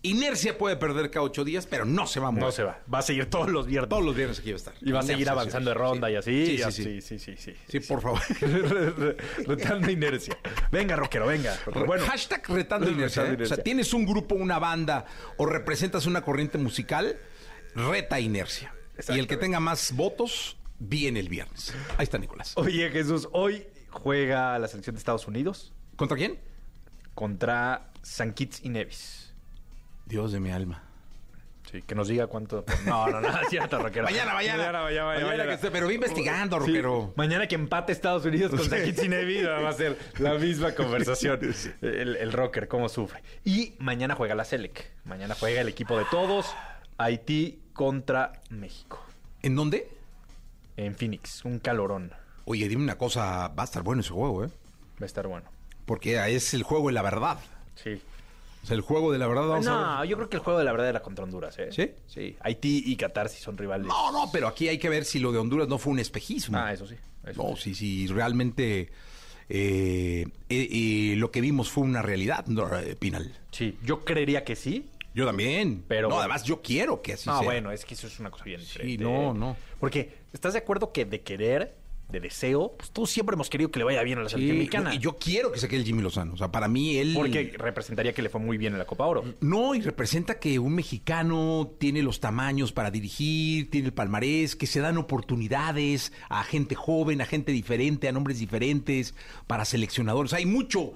Inercia 0.05 0.59
puede 0.59 0.77
perder 0.77 1.11
cada 1.11 1.25
ocho 1.25 1.45
días, 1.45 1.67
pero 1.67 1.85
no 1.85 2.07
se 2.07 2.19
va 2.19 2.29
a 2.29 2.31
mover. 2.33 2.45
No 2.45 2.53
se 2.53 2.65
va. 2.65 2.81
Va 2.93 2.99
a 2.99 3.03
seguir 3.03 3.27
todos 3.27 3.49
los 3.51 3.67
viernes. 3.67 3.89
Todos 3.89 4.05
los 4.05 4.17
viernes 4.17 4.41
aquí 4.41 4.51
va 4.51 4.55
a 4.55 4.57
estar. 4.57 4.75
Y 4.81 4.91
va 4.91 5.01
a 5.01 5.03
seguir 5.03 5.29
avanzando 5.29 5.71
de 5.71 5.75
ronda 5.75 6.11
y 6.11 6.17
así. 6.17 6.47
Sí, 6.47 6.59
sí, 6.59 6.73
sí. 6.73 7.01
sí, 7.01 7.19
sí, 7.19 7.37
sí. 7.37 7.55
Sí, 7.69 7.81
por 7.81 8.01
favor. 8.01 8.21
retando 9.47 9.91
inercia. 9.91 10.37
Venga, 10.73 10.97
rockero, 10.97 11.27
venga. 11.27 11.57
Bueno, 11.87 12.05
Hashtag 12.07 12.49
retando 12.49 12.91
inercia. 12.91 13.25
¿eh? 13.33 13.39
O 13.41 13.47
sea, 13.47 13.59
tienes 13.59 13.95
un 13.95 14.05
grupo, 14.05 14.35
una 14.35 14.59
banda 14.59 15.05
o 15.37 15.47
representas 15.47 16.07
una 16.07 16.23
corriente 16.23 16.59
musical, 16.59 17.17
reta 17.75 18.19
inercia. 18.19 18.75
Y 19.09 19.19
el 19.19 19.27
que 19.29 19.37
tenga 19.37 19.61
más 19.61 19.93
votos, 19.95 20.57
viene 20.79 21.21
el 21.21 21.29
viernes. 21.29 21.73
Ahí 21.97 22.05
está 22.05 22.19
Nicolás. 22.19 22.53
oye, 22.57 22.91
Jesús, 22.91 23.29
hoy 23.33 23.67
juega 23.91 24.59
la 24.59 24.69
selección 24.69 24.95
de 24.95 24.99
Estados 24.99 25.29
Unidos 25.29 25.73
¿Contra 25.97 26.17
quién? 26.17 26.39
contra 27.15 27.93
San 28.03 28.33
Kitts 28.33 28.61
y 28.65 28.71
Nevis. 28.71 29.22
Dios 30.07 30.33
de 30.33 30.41
mi 30.41 30.51
alma. 30.51 30.83
Sí, 31.71 31.81
que 31.81 31.95
nos 31.95 32.09
diga 32.09 32.27
cuánto. 32.27 32.65
No, 32.85 33.07
no, 33.09 33.21
no, 33.21 33.29
es 33.41 33.49
cierto, 33.49 33.79
rockero. 33.79 34.05
Mañana, 34.11 34.35
mañana. 34.35 34.59
Mañana, 34.59 34.83
mañana, 34.83 35.05
Mañana 35.07 35.27
mañana. 35.27 35.45
que 35.47 35.55
esté, 35.55 35.71
pero 35.71 35.87
ve 35.87 35.95
investigando, 35.95 36.61
Sí, 36.61 36.67
rockero. 36.67 37.13
mañana 37.17 37.47
que 37.47 37.55
empate 37.55 37.93
Estados 37.93 38.25
Unidos 38.27 38.51
con 38.51 38.69
San 38.69 38.83
Kitts 38.85 39.05
y 39.05 39.09
Nevis 39.09 39.47
va 39.47 39.69
a 39.69 39.73
ser 39.73 39.97
la 40.19 40.35
misma 40.35 40.75
conversación. 40.75 41.41
El, 41.81 42.17
el 42.17 42.33
rocker, 42.33 42.69
cómo 42.69 42.89
sufre. 42.89 43.23
Y 43.45 43.75
mañana 43.79 44.15
juega 44.17 44.35
la 44.35 44.45
Selec. 44.45 44.91
Mañana 45.05 45.35
juega 45.39 45.61
el 45.63 45.69
equipo 45.69 45.97
de 45.97 46.05
todos. 46.11 46.53
Haití 46.99 47.63
contra 47.73 48.33
México. 48.51 49.01
¿En 49.41 49.57
dónde? 49.57 49.89
En 50.77 50.95
Phoenix. 50.95 51.45
Un 51.45 51.59
calorón. 51.59 52.13
Oye, 52.45 52.69
dime 52.69 52.83
una 52.83 52.99
cosa, 52.99 53.49
va 53.49 53.63
a 53.63 53.65
estar 53.65 53.83
bueno 53.83 54.03
ese 54.03 54.11
juego, 54.11 54.45
¿eh? 54.45 54.49
Va 55.01 55.05
a 55.05 55.07
estar 55.07 55.27
bueno. 55.27 55.49
Porque 55.87 56.17
es 56.35 56.53
el 56.55 56.65
juego 56.65 56.89
de 56.89 56.93
la 56.93 57.03
verdad. 57.03 57.39
Sí. 57.77 58.03
O 58.63 58.67
sea, 58.67 58.77
el 58.77 58.81
juego 58.83 59.11
de 59.13 59.19
la 59.19 59.27
verdad 59.27 59.49
vamos 59.49 59.67
a 59.67 59.71
No, 59.95 60.01
ver. 60.01 60.09
yo 60.09 60.17
creo 60.17 60.29
que 60.29 60.37
el 60.37 60.43
juego 60.43 60.59
de 60.59 60.65
la 60.65 60.71
verdad 60.73 60.89
era 60.89 61.03
contra 61.03 61.25
Honduras, 61.25 61.59
¿eh? 61.59 61.69
¿Sí? 61.73 61.91
Sí. 62.07 62.37
Haití 62.41 62.85
y 62.87 62.97
Qatar 62.97 63.29
sí 63.29 63.43
son 63.43 63.59
rivales. 63.59 63.87
No, 63.89 64.13
no, 64.13 64.31
pero 64.33 64.47
aquí 64.47 64.69
hay 64.69 64.79
que 64.79 64.89
ver 64.89 65.05
si 65.05 65.19
lo 65.19 65.33
de 65.33 65.39
Honduras 65.39 65.67
no 65.69 65.79
fue 65.79 65.93
un 65.93 65.99
espejismo. 65.99 66.57
Ah, 66.59 66.73
eso 66.73 66.87
sí. 66.87 66.95
eso 67.27 67.43
No, 67.43 67.57
sí. 67.57 67.75
sí, 67.75 68.07
sí, 68.07 68.13
realmente 68.13 68.91
eh, 69.49 70.27
eh, 70.49 70.69
eh, 70.71 71.15
lo 71.17 71.31
que 71.31 71.41
vimos 71.41 71.71
fue 71.71 71.85
una 71.85 72.03
realidad, 72.03 72.47
no, 72.47 72.75
eh, 72.79 72.95
Pinal. 72.97 73.33
Sí, 73.51 73.77
yo 73.83 74.05
creería 74.05 74.45
que 74.45 74.57
sí. 74.57 74.89
Yo 75.15 75.27
también. 75.27 75.85
Pero- 75.89 76.09
No, 76.09 76.21
además 76.21 76.45
yo 76.45 76.63
quiero 76.63 77.03
que 77.03 77.13
así 77.15 77.29
Ah, 77.29 77.39
sea. 77.39 77.45
bueno, 77.45 77.71
es 77.71 77.85
que 77.85 77.93
eso 77.95 78.07
es 78.07 78.19
una 78.19 78.31
cosa 78.31 78.45
bien 78.45 78.61
diferente. 78.61 79.03
no, 79.05 79.35
no. 79.35 79.57
Porque, 79.79 80.15
¿estás 80.33 80.55
de 80.55 80.61
acuerdo 80.61 80.91
que 80.93 81.05
de 81.05 81.21
querer 81.21 81.75
de 82.13 82.21
deseo, 82.21 82.75
pues 82.77 82.91
todos 82.91 83.11
siempre 83.11 83.35
hemos 83.35 83.51
querido 83.51 83.71
que 83.71 83.79
le 83.81 83.85
vaya 83.85 84.03
bien 84.03 84.19
a 84.19 84.23
la 84.23 84.29
selección 84.29 84.55
Sí, 84.57 84.59
mexicana. 84.59 84.95
y 84.95 84.99
yo 84.99 85.17
quiero 85.17 85.51
que 85.51 85.59
se 85.59 85.67
quede 85.69 85.81
el 85.81 85.87
Jimmy 85.87 86.03
Lozano. 86.03 86.35
O 86.35 86.37
sea, 86.37 86.53
para 86.53 86.69
mí 86.69 86.97
él... 86.99 87.13
Porque 87.15 87.53
representaría 87.57 88.13
que 88.13 88.23
le 88.23 88.29
fue 88.29 88.41
muy 88.41 88.59
bien 88.59 88.75
en 88.75 88.79
la 88.79 88.85
Copa 88.85 89.07
Oro. 89.07 89.25
No, 89.41 89.75
y 89.75 89.81
representa 89.81 90.39
que 90.39 90.59
un 90.59 90.75
mexicano 90.75 91.73
tiene 91.79 92.03
los 92.03 92.21
tamaños 92.21 92.71
para 92.73 92.91
dirigir, 92.91 93.71
tiene 93.71 93.89
el 93.89 93.93
palmarés, 93.95 94.55
que 94.55 94.67
se 94.67 94.81
dan 94.81 94.99
oportunidades 94.99 96.13
a 96.29 96.45
gente 96.45 96.75
joven, 96.75 97.21
a 97.21 97.27
gente 97.27 97.53
diferente, 97.53 98.09
a 98.09 98.13
nombres 98.13 98.39
diferentes, 98.39 99.15
para 99.47 99.65
seleccionadores. 99.65 100.33
Hay 100.35 100.47
mucho 100.47 100.93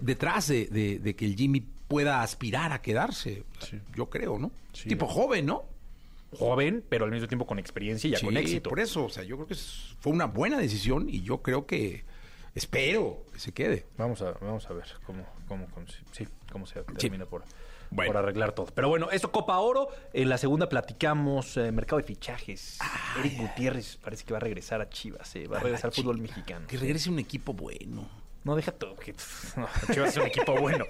detrás 0.00 0.48
de, 0.48 0.66
de- 0.66 0.98
de 0.98 1.14
que 1.16 1.24
el 1.24 1.36
Jimmy 1.36 1.62
pueda 1.86 2.22
aspirar 2.22 2.72
a 2.72 2.82
quedarse. 2.82 3.44
Yo 3.96 4.06
creo, 4.10 4.38
¿no? 4.38 4.50
Sí. 4.72 4.88
Tipo 4.88 5.06
joven, 5.06 5.46
¿no? 5.46 5.62
Joven, 6.36 6.84
pero 6.88 7.04
al 7.06 7.10
mismo 7.10 7.26
tiempo 7.28 7.46
con 7.46 7.58
experiencia 7.58 8.08
y 8.08 8.12
ya 8.12 8.18
Sí, 8.18 8.26
con 8.26 8.36
éxito. 8.36 8.68
Por 8.70 8.80
eso, 8.80 9.04
o 9.04 9.08
sea, 9.08 9.22
yo 9.24 9.36
creo 9.36 9.46
que 9.48 9.54
fue 9.54 10.12
una 10.12 10.26
buena 10.26 10.58
decisión 10.58 11.08
y 11.08 11.22
yo 11.22 11.40
creo 11.42 11.66
que 11.66 12.04
espero 12.54 13.24
que 13.32 13.38
se 13.40 13.52
quede. 13.52 13.86
Vamos 13.96 14.20
a, 14.22 14.32
vamos 14.32 14.66
a 14.68 14.72
ver 14.74 14.84
cómo, 15.06 15.24
cómo, 15.46 15.66
cómo- 15.72 15.86
sí, 16.12 16.26
cómo 16.52 16.66
se 16.66 16.82
termina 16.82 17.24
por, 17.26 17.44
Bueno. 17.90 18.12
por 18.12 18.16
arreglar 18.22 18.52
todo. 18.52 18.66
Pero 18.74 18.88
bueno, 18.88 19.10
esto 19.10 19.32
Copa 19.32 19.58
Oro. 19.58 19.88
En 20.12 20.28
la 20.28 20.36
segunda 20.38 20.68
platicamos 20.68 21.56
eh, 21.56 21.72
mercado 21.72 21.98
de 21.98 22.04
fichajes. 22.06 22.78
Eric 23.20 23.38
Gutiérrez 23.38 23.96
parece 23.96 24.24
que 24.24 24.32
va 24.32 24.36
a 24.38 24.40
regresar 24.40 24.80
a 24.80 24.88
Chivas, 24.90 25.34
eh, 25.36 25.46
va 25.46 25.58
a 25.58 25.60
regresar 25.60 25.86
al 25.86 25.92
fútbol 25.92 26.18
mexicano. 26.18 26.66
Que 26.66 26.76
regrese 26.76 27.08
un 27.10 27.18
equipo 27.18 27.52
bueno. 27.54 28.08
No, 28.44 28.54
deja 28.54 28.72
todo. 28.72 28.96
Que, 28.96 29.12
no, 29.56 29.66
Chivas 29.92 30.10
es 30.10 30.16
un 30.18 30.26
equipo 30.26 30.54
bueno. 30.60 30.84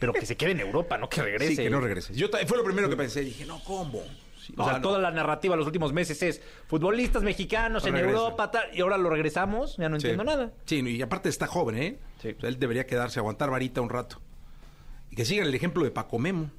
Pero 0.00 0.12
que 0.12 0.24
se 0.26 0.36
quede 0.36 0.52
en 0.52 0.60
Europa, 0.60 0.96
no 0.98 1.08
que 1.08 1.22
regrese. 1.22 1.56
Sí, 1.56 1.62
que 1.62 1.70
no 1.70 1.80
regrese. 1.80 2.14
Yo 2.14 2.28
fue 2.46 2.56
lo 2.56 2.64
primero 2.64 2.88
que 2.88 2.96
pensé. 2.96 3.20
Dije, 3.20 3.44
no, 3.44 3.62
¿cómo? 3.64 4.02
Sí, 4.48 4.54
O 4.56 4.64
sea, 4.64 4.74
no, 4.74 4.80
toda 4.80 4.98
la 4.98 5.10
narrativa 5.10 5.54
los 5.56 5.66
últimos 5.66 5.92
meses 5.92 6.22
es 6.22 6.40
futbolistas 6.66 7.22
mexicanos 7.22 7.82
No 7.82 7.88
en 7.90 7.94
regresa. 7.96 8.18
Europa, 8.18 8.50
tal, 8.50 8.62
y 8.74 8.80
ahora 8.80 8.96
lo 8.96 9.10
regresamos, 9.10 9.76
ya 9.76 9.88
no 9.90 10.00
Sí. 10.00 10.06
entiendo 10.08 10.24
nada. 10.24 10.52
Sí, 10.64 10.80
y 10.80 11.02
aparte 11.02 11.28
está 11.28 11.46
joven, 11.46 11.76
¿eh? 11.76 11.98
Sí. 12.22 12.34
O 12.36 12.40
sea, 12.40 12.48
él 12.48 12.58
debería 12.58 12.86
quedarse, 12.86 13.20
aguantar 13.20 13.50
varita 13.50 13.80
un 13.82 13.90
rato. 13.90 14.20
Y 15.10 15.16
que 15.16 15.24
sigan 15.26 15.46
el 15.46 15.54
ejemplo 15.54 15.84
de 15.84 15.90
Paco 15.90 16.18
Memo, 16.18 16.50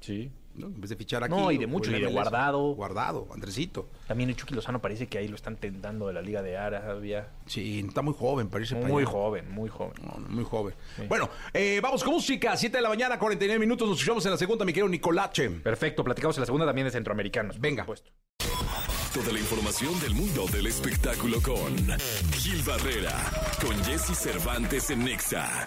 Sí. 0.00 0.30
¿No? 0.58 0.66
En 0.66 0.80
vez 0.80 0.90
de 0.90 0.96
fichar 0.96 1.22
aquí. 1.24 1.34
No, 1.34 1.50
y 1.52 1.58
de 1.58 1.64
o 1.64 1.68
muchos, 1.68 1.92
en 1.92 2.00
y 2.00 2.02
de. 2.02 2.12
Guardado. 2.12 2.74
Guardado, 2.74 3.28
Andresito. 3.32 3.88
También 4.06 4.30
el 4.30 4.36
Chucky 4.36 4.54
Lozano 4.54 4.80
parece 4.80 5.06
que 5.06 5.18
ahí 5.18 5.28
lo 5.28 5.36
están 5.36 5.56
tentando 5.56 6.06
de 6.08 6.12
la 6.14 6.22
Liga 6.22 6.42
de 6.42 6.56
Arabia. 6.56 7.28
Sí, 7.46 7.84
está 7.86 8.02
muy 8.02 8.14
joven 8.14 8.48
para 8.48 8.64
Muy 8.86 9.02
allá. 9.02 9.10
joven, 9.10 9.50
muy 9.52 9.68
joven. 9.68 9.94
No, 10.02 10.18
no, 10.20 10.28
muy 10.28 10.44
joven. 10.44 10.74
Bueno, 11.08 11.28
eh, 11.52 11.80
vamos 11.82 12.02
con 12.02 12.14
música. 12.14 12.56
7 12.56 12.76
de 12.76 12.82
la 12.82 12.88
mañana, 12.88 13.18
49 13.18 13.58
minutos. 13.58 13.88
Nos 13.88 13.98
escuchamos 13.98 14.24
en 14.26 14.32
la 14.32 14.38
segunda, 14.38 14.64
mi 14.64 14.72
querido 14.72 14.88
Nicolache. 14.88 15.50
Perfecto, 15.50 16.02
platicamos 16.04 16.36
en 16.36 16.40
la 16.42 16.46
segunda 16.46 16.66
también 16.66 16.86
de 16.86 16.90
centroamericanos. 16.90 17.56
por 17.56 17.62
Venga. 17.62 17.82
supuesto. 17.84 18.10
Toda 19.14 19.32
la 19.32 19.38
información 19.38 19.98
del 20.00 20.14
mundo 20.14 20.46
del 20.52 20.66
espectáculo 20.66 21.40
con 21.40 21.74
Gil 22.32 22.62
Barrera, 22.62 23.12
con 23.64 23.74
Jesse 23.84 24.14
Cervantes 24.16 24.90
en 24.90 25.04
Nexa. 25.04 25.66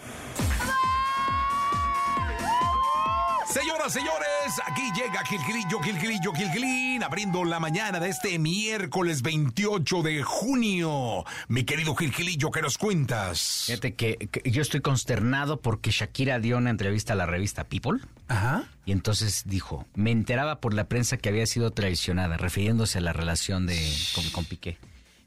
Señoras, 3.50 3.92
señores, 3.92 4.62
aquí 4.68 4.92
llega 4.96 5.26
Gilgilillo, 5.26 5.80
Gilgilillo, 5.82 6.34
Gilgilín, 6.34 7.02
abriendo 7.02 7.44
la 7.44 7.60
mañana 7.60 8.00
de 8.00 8.10
este 8.10 8.38
miércoles 8.38 9.24
28 9.24 10.04
de 10.04 10.22
junio. 10.22 11.26
Mi 11.48 11.64
querido 11.64 11.96
Gilgilillo, 11.96 12.52
¿qué 12.52 12.62
nos 12.62 12.78
cuentas? 12.78 13.64
Fíjate 13.66 13.96
que, 13.96 14.18
que 14.18 14.52
yo 14.52 14.62
estoy 14.62 14.82
consternado 14.82 15.62
porque 15.62 15.90
Shakira 15.90 16.40
dio 16.40 16.58
una 16.58 16.70
entrevista 16.70 17.14
a 17.14 17.16
la 17.16 17.26
revista 17.26 17.64
People 17.64 18.00
Ajá. 18.28 18.66
y 18.86 18.92
entonces 18.92 19.44
dijo, 19.48 19.88
me 19.96 20.12
enteraba 20.12 20.60
por 20.60 20.76
la 20.76 20.84
prensa 20.84 21.18
que 21.18 21.30
había 21.30 21.48
sido 21.48 21.72
traicionada, 21.72 22.38
refiriéndose 22.38 23.00
a 23.00 23.02
la 23.02 23.14
relación 23.14 23.66
de 23.66 23.80
con, 24.14 24.30
con 24.30 24.46
Piqué, 24.46 24.78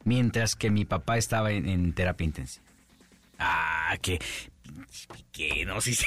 mientras 0.04 0.54
que 0.54 0.70
mi 0.70 0.84
papá 0.84 1.18
estaba 1.18 1.50
en, 1.50 1.68
en 1.68 1.92
terapia 1.92 2.24
intensiva. 2.24 2.64
Ah, 3.40 3.96
que 4.00 4.20
Piqué, 5.12 5.64
no, 5.64 5.80
si 5.80 5.94
se... 5.94 6.06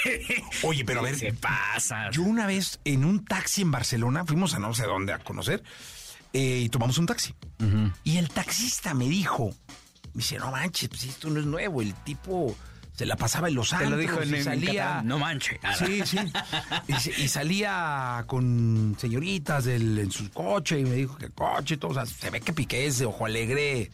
Oye, 0.64 0.84
pero 0.86 1.02
a 1.02 1.04
¿qué 1.04 1.12
ver, 1.12 1.20
se 1.20 1.34
pasa. 1.34 2.10
Yo 2.12 2.24
una 2.24 2.46
vez 2.48 2.80
en 2.86 3.06
un 3.06 3.26
taxi 3.26 3.62
en 3.64 3.72
Barcelona, 3.72 4.26
fuimos 4.26 4.54
a 4.54 4.60
no 4.60 4.74
sé 4.74 4.86
dónde 4.86 5.14
a 5.14 5.20
conocer, 5.20 5.64
eh, 6.34 6.62
y 6.66 6.70
tomamos 6.70 6.98
un 6.98 7.06
taxi. 7.06 7.34
Y 8.04 8.18
el 8.18 8.30
taxista 8.30 8.94
me 8.94 9.08
dijo, 9.10 9.50
me 10.14 10.20
dice, 10.22 10.38
no 10.38 10.52
manches, 10.52 10.90
pues 10.90 11.04
esto 11.06 11.30
no 11.30 11.40
es 11.40 11.46
nuevo, 11.46 11.82
el 11.82 11.94
tipo 11.94 12.56
se 12.94 13.06
la 13.06 13.16
pasaba 13.18 13.50
en 13.50 13.56
los 13.56 13.70
Te 13.72 13.76
lo 13.78 13.82
antros 13.96 14.00
dijo 14.00 14.22
en, 14.22 14.30
y 14.34 14.38
en 14.38 14.44
salía... 14.46 15.02
no 15.04 15.20
manche. 15.20 15.60
Sí, 15.80 16.02
sí. 16.06 16.18
Y, 17.22 17.28
salía 17.28 18.24
con 18.26 18.96
señoritas 18.98 19.66
del- 19.66 20.00
en 20.00 20.12
su 20.12 20.30
coche 20.32 20.80
y 20.80 20.86
me 20.86 20.96
dijo 20.96 21.18
que 21.18 21.30
coche 21.30 21.74
y 21.76 21.78
todo. 21.78 21.92
O 21.92 21.94
sea, 21.94 22.06
se 22.06 22.30
ve 22.30 22.40
que 22.40 22.54
Piqué 22.54 22.86
es 22.86 22.98
de 23.00 23.06
ojo 23.06 23.26
alegre 23.26 23.92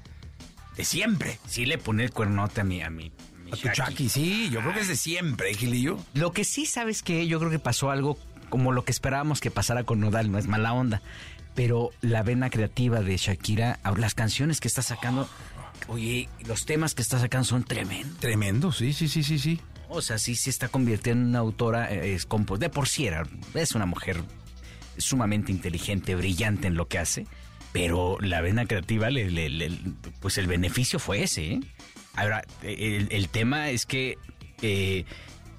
de 0.77 0.85
siempre. 0.85 1.39
Sí 1.47 1.65
le 1.65 1.79
pone 1.79 2.03
el 2.03 2.11
cuernote 2.11 2.61
a 2.61 2.63
mi, 2.63 2.83
a 2.83 2.91
mi 2.91 3.11
A 3.51 3.55
tu. 3.55 3.69
Chucky, 3.69 4.09
sí, 4.09 4.49
yo 4.51 4.61
creo 4.61 4.73
que 4.73 4.79
es 4.81 4.87
de 4.87 4.95
siempre, 4.95 5.53
Gilillo. 5.53 5.97
Lo 6.13 6.31
que 6.31 6.43
sí 6.43 6.65
sabes 6.65 7.03
que 7.03 7.27
yo 7.27 7.39
creo 7.39 7.51
que 7.51 7.59
pasó 7.59 7.91
algo 7.91 8.17
como 8.49 8.71
lo 8.71 8.83
que 8.83 8.91
esperábamos 8.91 9.39
que 9.39 9.51
pasara 9.51 9.83
con 9.83 9.99
Nodal, 9.99 10.31
no 10.31 10.37
es 10.37 10.47
mala 10.47 10.73
onda, 10.73 11.01
pero 11.55 11.89
la 12.01 12.21
vena 12.23 12.49
creativa 12.49 13.01
de 13.01 13.15
Shakira, 13.17 13.79
las 13.97 14.13
canciones 14.13 14.59
que 14.59 14.67
está 14.67 14.81
sacando, 14.81 15.29
oye, 15.87 16.27
los 16.45 16.65
temas 16.65 16.93
que 16.93 17.01
está 17.01 17.19
sacando 17.19 17.45
son 17.45 17.63
tremendos. 17.63 18.19
Tremendo, 18.19 18.71
sí, 18.71 18.93
sí, 18.93 19.07
sí, 19.07 19.23
sí, 19.23 19.39
sí. 19.39 19.59
O 19.87 20.01
sea, 20.01 20.17
sí 20.17 20.35
se 20.35 20.49
está 20.49 20.69
convirtiendo 20.69 21.23
en 21.23 21.29
una 21.29 21.39
autora, 21.39 21.91
eh, 21.93 22.13
es 22.13 22.27
de 22.57 22.69
por 22.69 22.87
sí 22.87 23.05
era, 23.07 23.23
es 23.53 23.73
una 23.75 23.85
mujer 23.85 24.21
sumamente 24.97 25.51
inteligente, 25.51 26.15
brillante 26.15 26.67
en 26.67 26.75
lo 26.75 26.87
que 26.87 26.97
hace, 26.99 27.25
pero 27.73 28.17
la 28.21 28.41
vena 28.41 28.65
creativa, 28.65 29.09
le- 29.09 29.29
le- 29.31 29.49
le- 29.49 29.71
pues 30.19 30.37
el 30.37 30.47
beneficio 30.47 30.99
fue 30.99 31.23
ese. 31.23 31.53
¿eh? 31.53 31.59
Ahora, 32.15 32.43
el, 32.63 33.07
el 33.11 33.29
tema 33.29 33.69
es 33.69 33.85
que, 33.85 34.17
eh, 34.61 35.05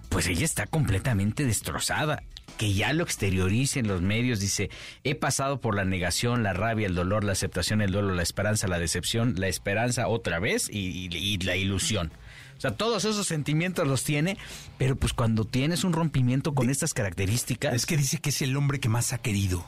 pues 0.09 0.27
ella 0.27 0.45
está 0.45 0.67
completamente 0.67 1.45
destrozada. 1.45 2.23
Que 2.59 2.75
ya 2.75 2.93
lo 2.93 3.03
exteriorice 3.03 3.81
en 3.81 3.89
los 3.89 4.03
medios, 4.03 4.39
dice, 4.39 4.69
he 5.05 5.15
pasado 5.15 5.61
por 5.61 5.75
la 5.75 5.85
negación, 5.87 6.43
la 6.43 6.53
rabia, 6.53 6.87
el 6.87 6.95
dolor, 6.95 7.25
la 7.25 7.33
aceptación, 7.33 7.81
el 7.81 7.91
duelo, 7.93 8.15
la 8.15 8.23
esperanza, 8.23 8.69
la 8.69 8.79
decepción, 8.79 9.35
la 9.39 9.49
esperanza 9.49 10.07
otra 10.07 10.39
vez 10.39 10.69
y- 10.71 11.09
y- 11.11 11.17
y 11.17 11.39
la 11.39 11.57
ilusión. 11.57 12.13
O 12.59 12.61
sea, 12.61 12.73
todos 12.73 13.05
esos 13.07 13.27
sentimientos 13.27 13.89
los 13.89 14.05
tiene, 14.05 14.37
pero 14.79 14.95
pues 14.97 15.15
cuando 15.15 15.45
tienes 15.47 15.83
un 15.83 15.95
rompimiento 15.95 16.55
con 16.55 16.69
estas 16.71 16.93
características, 16.95 17.75
Es 17.75 17.87
que 17.87 17.97
dice 17.97 18.19
que 18.19 18.29
es 18.31 18.43
el 18.43 18.55
hombre 18.57 18.79
que 18.79 18.91
más 18.91 19.13
ha 19.15 19.19
querido. 19.19 19.65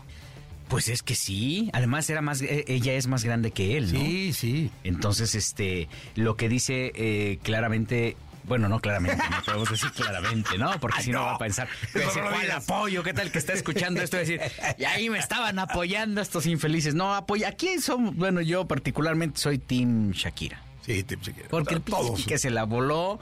Pues 0.69 0.89
es 0.89 1.03
que 1.03 1.15
sí. 1.15 1.71
Además 1.73 2.09
era 2.11 2.21
más, 2.23 2.41
eh, 2.43 2.65
ella 2.69 2.95
es 2.95 3.07
más 3.07 3.25
grande 3.25 3.51
que 3.51 3.77
él, 3.77 3.93
¿no? 3.93 4.01
Sí, 4.01 4.33
sí. 4.33 4.71
Entonces, 4.85 5.35
este, 5.35 5.89
lo 6.15 6.37
que 6.37 6.49
dice 6.49 6.93
eh, 6.95 7.39
claramente. 7.43 8.17
Bueno, 8.47 8.69
no 8.69 8.79
claramente, 8.79 9.23
no 9.31 9.43
podemos 9.43 9.71
decir 9.71 9.91
claramente, 9.93 10.59
¿no? 10.59 10.79
Porque 10.79 11.03
si 11.03 11.11
no, 11.11 11.21
no. 11.21 11.25
va 11.25 11.35
a 11.37 11.39
pensar, 11.39 11.67
Eso 11.95 11.99
"Ese 12.11 12.19
no 12.21 12.25
lo 12.25 12.31
fue 12.33 12.41
el 12.41 12.43
digas". 12.51 12.65
apoyo, 12.69 13.03
¿qué 13.03 13.15
tal 13.15 13.33
que 13.33 13.39
está 13.39 13.55
escuchando 13.55 14.03
esto? 14.03 14.17
Y 14.17 14.21
decir, 14.21 14.41
y 14.77 14.85
ahí 14.85 15.09
me 15.09 15.19
estaban 15.19 15.59
apoyando 15.59 16.21
estos 16.21 16.45
infelices. 16.45 16.95
No, 16.95 17.15
apoya. 17.15 17.49
Aquí 17.49 17.79
somos, 17.81 18.15
bueno, 18.17 18.43
yo 18.43 18.67
particularmente 18.69 19.41
soy 19.41 19.57
Team 19.57 20.11
Shakira. 20.11 20.61
Sí, 20.85 21.03
te, 21.05 21.17
sí, 21.23 21.33
Porque 21.49 21.77
el 21.77 21.81
todos. 21.81 22.27
que 22.27 22.37
se 22.37 22.51
la 22.51 22.65
voló 22.65 23.19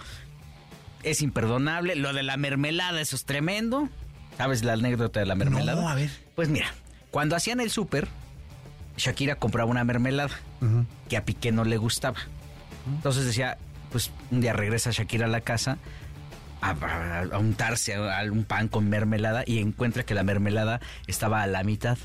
es 1.04 1.22
imperdonable. 1.22 1.94
Lo 1.94 2.12
de 2.12 2.24
la 2.24 2.36
mermelada, 2.36 3.00
eso 3.00 3.14
es 3.14 3.24
tremendo. 3.24 3.88
¿Sabes 4.36 4.64
la 4.64 4.72
anécdota 4.72 5.20
de 5.20 5.26
la 5.26 5.36
mermelada? 5.36 5.80
No, 5.82 5.88
a 5.88 5.94
ver. 5.94 6.10
Pues 6.34 6.48
mira, 6.48 6.74
cuando 7.12 7.36
hacían 7.36 7.60
el 7.60 7.70
súper, 7.70 8.08
Shakira 8.96 9.36
compraba 9.36 9.70
una 9.70 9.84
mermelada 9.84 10.30
que 11.08 11.16
a 11.16 11.24
Piqué 11.24 11.52
no 11.52 11.64
le 11.64 11.76
gustaba. 11.76 12.18
Entonces 12.86 13.24
decía, 13.26 13.58
pues 13.92 14.10
un 14.32 14.40
día 14.40 14.52
regresa 14.52 14.90
Shakira 14.90 15.26
a 15.26 15.28
la 15.28 15.40
casa 15.40 15.78
a, 16.60 16.70
a- 16.70 17.20
a 17.32 17.38
untarse 17.38 17.94
a, 17.94 18.18
a 18.18 18.24
un 18.24 18.44
pan 18.44 18.66
con 18.68 18.88
mermelada 18.88 19.44
y 19.46 19.58
encuentra 19.58 20.02
que 20.04 20.14
la 20.14 20.24
mermelada 20.24 20.80
estaba 21.06 21.42
a 21.42 21.46
la 21.46 21.62
mitad. 21.64 21.96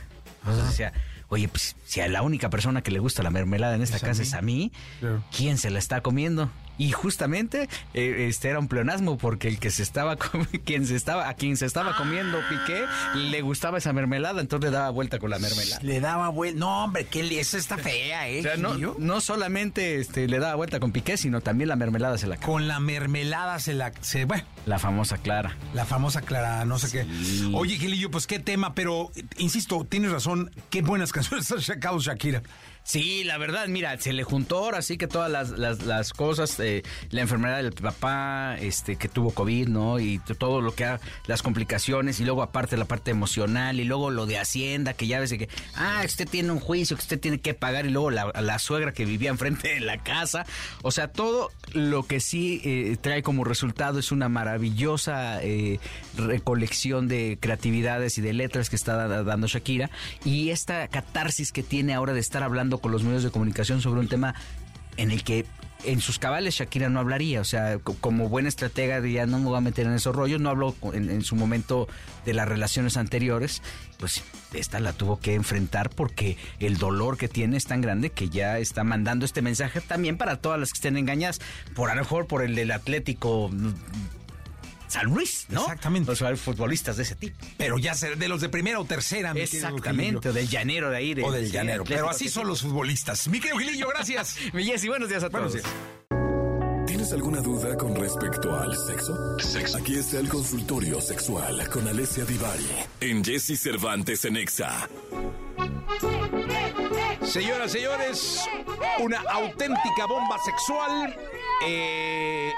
Entonces 0.41 0.65
decía, 0.69 0.93
oye, 1.29 1.47
pues 1.47 1.75
si 1.85 1.99
a 2.01 2.07
la 2.07 2.21
única 2.21 2.49
persona 2.49 2.81
que 2.81 2.91
le 2.91 2.99
gusta 2.99 3.21
la 3.23 3.29
mermelada 3.31 3.75
en 3.75 3.81
esta 3.81 3.97
Es 3.97 4.03
casa 4.03 4.21
mí. 4.21 4.27
es 4.27 4.33
a 4.33 4.41
mí, 4.41 4.71
Claro. 4.99 5.23
¿quién 5.35 5.57
se 5.57 5.69
la 5.71 5.79
está 5.79 6.01
comiendo? 6.01 6.49
Y 6.77 6.91
justamente 6.91 7.69
eh, 7.93 8.27
este 8.29 8.49
era 8.49 8.59
un 8.59 8.67
pleonasmo 8.67 9.17
porque 9.17 9.47
el 9.47 9.59
que 9.59 9.71
se 9.71 9.83
estaba 9.83 10.15
quien 10.65 10.85
se 10.85 10.95
estaba 10.95 11.27
a 11.29 11.33
quien 11.33 11.57
se 11.57 11.65
estaba 11.65 11.95
comiendo 11.95 12.39
Piqué 12.49 12.83
le 13.15 13.41
gustaba 13.41 13.77
esa 13.77 13.93
mermelada, 13.93 14.41
entonces 14.41 14.69
le 14.71 14.75
daba 14.77 14.89
vuelta 14.89 15.19
con 15.19 15.29
la 15.29 15.39
mermelada. 15.39 15.79
Le 15.81 15.99
daba 15.99 16.29
vuelta. 16.29 16.59
No, 16.59 16.83
hombre, 16.85 17.05
que 17.05 17.39
esa 17.39 17.57
está 17.57 17.77
fea, 17.77 18.29
¿eh? 18.29 18.39
O 18.39 18.43
sea, 18.43 18.57
no, 18.57 19.21
solamente 19.21 19.99
este, 19.99 20.27
le 20.27 20.39
daba 20.39 20.55
vuelta 20.55 20.79
con 20.79 20.91
Piqué, 20.91 21.17
sino 21.17 21.41
también 21.41 21.67
la 21.67 21.75
mermelada 21.75 22.17
se 22.17 22.27
la. 22.27 22.37
Con 22.37 22.67
la 22.67 22.79
mermelada 22.79 23.59
se 23.59 23.73
la. 23.73 23.91
Se, 24.01 24.25
bueno, 24.25 24.43
La 24.65 24.79
famosa 24.79 25.17
Clara. 25.17 25.55
la 25.73 25.85
famosa 25.85 26.21
Clara, 26.21 26.63
no 26.65 26.79
sé 26.79 26.87
Sí. 26.87 26.97
qué. 26.97 27.55
Oye, 27.55 27.77
Gilillo, 27.77 28.09
pues 28.11 28.27
qué 28.27 28.39
tema, 28.39 28.73
pero 28.73 29.11
insisto, 29.37 29.85
tienes 29.89 30.11
razón. 30.11 30.51
Qué 30.69 30.81
buenas 30.81 31.11
canciones 31.13 31.51
ha 31.51 31.59
sacado 31.61 31.99
Shakira. 31.99 32.41
Sí, 32.87 33.25
la 33.25 33.37
verdad, 33.37 33.67
mira, 33.67 33.97
se 33.99 34.13
le 34.13 34.23
juntó 34.23 34.59
ahora 34.59 34.81
sí 34.81 34.97
que 34.97 35.07
todas 35.07 35.29
las, 35.29 35.49
las, 35.81 36.13
cosas, 36.13 36.57
eh, 36.61 36.83
la 37.09 37.19
enfermedad 37.19 37.57
del 37.57 37.73
papá, 37.73 38.55
este, 38.61 38.95
que 38.95 39.09
tuvo 39.09 39.31
COVID, 39.31 39.67
¿no? 39.67 39.99
Y 39.99 40.19
todo 40.39 40.61
lo 40.61 40.73
que 40.73 40.85
ha, 40.85 41.01
las 41.25 41.43
complicaciones, 41.43 42.21
y 42.21 42.23
luego 42.23 42.41
aparte 42.41 42.77
la 42.77 42.85
parte 42.85 43.11
emocional, 43.11 43.81
y 43.81 43.83
luego 43.83 44.09
lo 44.09 44.25
de 44.25 44.39
Hacienda, 44.39 44.93
que 44.93 45.05
ya 45.05 45.19
ves 45.19 45.33
que, 45.33 45.49
ah, 45.75 46.01
usted 46.05 46.29
tiene 46.29 46.49
un 46.49 46.61
juicio, 46.61 46.95
que 46.95 47.01
usted 47.01 47.19
tiene 47.19 47.41
que 47.41 47.53
pagar, 47.53 47.85
y 47.85 47.89
luego 47.89 48.09
la, 48.09 48.31
la 48.41 48.57
suegra 48.57 48.93
que 48.93 49.03
vivía 49.03 49.31
enfrente 49.31 49.67
de 49.73 49.81
la 49.81 50.01
casa. 50.01 50.45
O 50.81 50.91
sea, 50.91 51.09
todo 51.09 51.51
lo 51.73 52.03
que 52.03 52.21
sí 52.21 52.61
eh, 52.63 52.95
trae 53.01 53.21
como 53.21 53.43
resultado 53.43 53.99
es 53.99 54.13
una 54.13 54.29
maravillosa 54.29 55.43
eh, 55.43 55.81
recolección 56.15 57.09
de 57.09 57.37
creatividades 57.41 58.17
y 58.17 58.21
de 58.21 58.31
letras 58.31 58.69
que 58.69 58.77
está 58.77 58.95
da- 59.09 59.23
dando 59.23 59.47
Shakira, 59.47 59.89
y 60.23 60.51
esta 60.51 60.87
catarsis 60.87 61.51
que 61.51 61.63
tiene 61.63 61.93
ahora 61.93 62.13
de 62.13 62.21
estar 62.21 62.43
hablando 62.43 62.76
con 62.79 62.91
los 62.91 63.03
medios 63.03 63.23
de 63.23 63.31
comunicación 63.31 63.81
sobre 63.81 63.99
un 63.99 64.07
tema 64.07 64.35
en 64.97 65.11
el 65.11 65.23
que 65.23 65.45
en 65.83 66.01
sus 66.01 66.17
cabales 66.17 66.55
Shakira 66.55 66.89
no 66.89 66.99
hablaría, 66.99 67.39
o 67.39 67.43
sea, 67.43 67.77
co- 67.77 67.95
como 68.01 68.29
buena 68.29 68.49
estratega 68.49 68.99
diría 68.99 69.27
no 69.27 69.37
me 69.37 69.45
voy 69.45 69.57
a 69.57 69.61
meter 69.61 69.85
en 69.85 69.93
esos 69.93 70.15
rollos, 70.15 70.41
no 70.41 70.49
habló 70.49 70.75
en, 70.93 71.11
en 71.11 71.21
su 71.21 71.35
momento 71.35 71.87
de 72.25 72.33
las 72.33 72.47
relaciones 72.47 72.97
anteriores, 72.97 73.61
pues 73.99 74.23
esta 74.53 74.79
la 74.79 74.93
tuvo 74.93 75.19
que 75.19 75.35
enfrentar 75.35 75.91
porque 75.91 76.35
el 76.59 76.77
dolor 76.77 77.17
que 77.17 77.27
tiene 77.27 77.57
es 77.57 77.65
tan 77.65 77.81
grande 77.81 78.09
que 78.09 78.27
ya 78.29 78.57
está 78.57 78.83
mandando 78.83 79.23
este 79.23 79.43
mensaje 79.43 79.79
también 79.81 80.17
para 80.17 80.37
todas 80.37 80.59
las 80.59 80.71
que 80.71 80.77
estén 80.77 80.97
engañadas, 80.97 81.39
por 81.75 81.91
a 81.91 81.95
lo 81.95 82.01
mejor 82.01 82.25
por 82.25 82.41
el 82.41 82.55
del 82.55 82.71
Atlético 82.71 83.51
San 84.87 85.05
Luis, 85.05 85.45
¿no? 85.49 85.61
Exactamente. 85.61 86.13
Los 86.19 86.39
futbolistas 86.39 86.97
de 86.97 87.03
ese 87.03 87.15
tipo. 87.15 87.37
Pero 87.57 87.77
ya 87.77 87.93
ser 87.93 88.17
de 88.17 88.27
los 88.27 88.41
de 88.41 88.49
primera 88.49 88.79
o 88.79 88.85
tercera, 88.85 89.33
mi 89.33 89.41
Exactamente, 89.41 90.29
o 90.29 90.33
del 90.33 90.47
llanero 90.47 90.89
de 90.89 90.97
ahí. 90.97 91.13
de- 91.13 91.23
O 91.23 91.31
del 91.31 91.47
sí, 91.47 91.51
llanero. 91.51 91.83
Pero 91.83 92.09
así 92.09 92.29
son 92.29 92.47
los 92.47 92.61
futbolistas. 92.61 93.27
Mi 93.27 93.39
querido 93.39 93.59
Gilillo, 93.59 93.87
gracias. 93.89 94.35
Mi 94.53 94.63
Jessy, 94.63 94.87
buenos 94.87 95.09
días 95.09 95.23
a 95.23 95.29
Buenos 95.29 95.53
todos. 95.53 95.63
días. 95.63 95.75
¿Tienes 96.87 97.11
alguna 97.11 97.41
duda 97.41 97.75
con 97.77 97.93
respecto 97.95 98.55
al 98.57 98.73
sexo? 98.75 99.13
Aquí 99.77 99.95
está 99.97 100.19
el 100.19 100.29
consultorio 100.29 101.01
sexual 101.01 101.67
con 101.69 101.85
Alessia 101.87 102.23
Divari 102.25 102.65
en 103.01 103.23
Jesse 103.23 103.59
Cervantes 103.59 104.23
en 104.25 104.37
Exa. 104.37 104.87
Señoras, 107.23 107.71
señores, 107.71 108.39
una 108.99 109.19
auténtica 109.29 110.05
bomba 110.07 110.37
sexual 110.43 111.15
eh, 111.65 112.51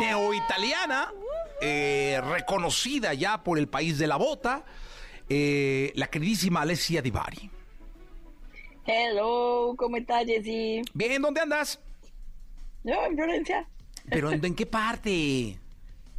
neoitaliana, 0.00 1.12
eh, 1.60 2.20
reconocida 2.24 3.14
ya 3.14 3.42
por 3.42 3.58
el 3.58 3.68
país 3.68 3.98
de 3.98 4.06
la 4.06 4.16
bota, 4.16 4.64
eh, 5.28 5.92
la 5.94 6.08
queridísima 6.08 6.62
Alessia 6.62 7.02
Divari. 7.02 7.50
Hello, 8.86 9.74
¿cómo 9.76 9.96
estás, 9.98 10.24
Jessy? 10.24 10.82
Bien, 10.94 11.20
¿dónde 11.20 11.40
andas? 11.42 11.78
Yo 12.84 12.94
en 13.04 13.16
Florencia, 13.16 13.68
¿Pero 14.08 14.30
en, 14.30 14.42
en 14.44 14.54
qué 14.54 14.64
parte? 14.66 15.58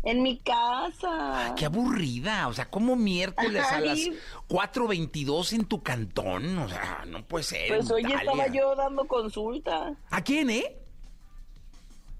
en 0.01 0.24
mi 0.24 0.38
casa. 0.38 1.53
Qué 1.58 1.65
aburrida, 1.65 2.48
o 2.48 2.53
sea, 2.53 2.69
como 2.69 2.96
miércoles 2.96 3.65
a 3.69 3.81
las 3.81 3.98
Ay. 3.98 4.17
4.22 4.48 5.53
en 5.53 5.65
tu 5.65 5.84
cantón, 5.84 6.58
o 6.60 6.69
sea, 6.69 7.03
no 7.05 7.25
puede 7.25 7.43
ser. 7.43 7.67
Pues 7.67 7.91
hoy 7.91 8.01
Italia. 8.01 8.19
estaba 8.19 8.48
yo 8.48 8.75
dando 8.75 9.05
consulta, 9.08 9.96
¿A 10.10 10.22
quién, 10.24 10.50
eh? 10.51 10.77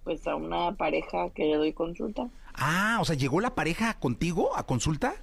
pues 0.04 0.26
a 0.28 0.36
una 0.36 0.74
pareja 0.76 1.30
que 1.36 1.44
le 1.46 1.56
doy 1.56 1.72
consulta. 1.74 2.28
Ah, 2.54 2.98
o 3.02 3.06
sea, 3.06 3.16
¿llegó 3.16 3.40
la 3.42 3.56
pareja 3.56 3.94
contigo 4.00 4.56
a 4.56 4.66
consulta? 4.66 5.16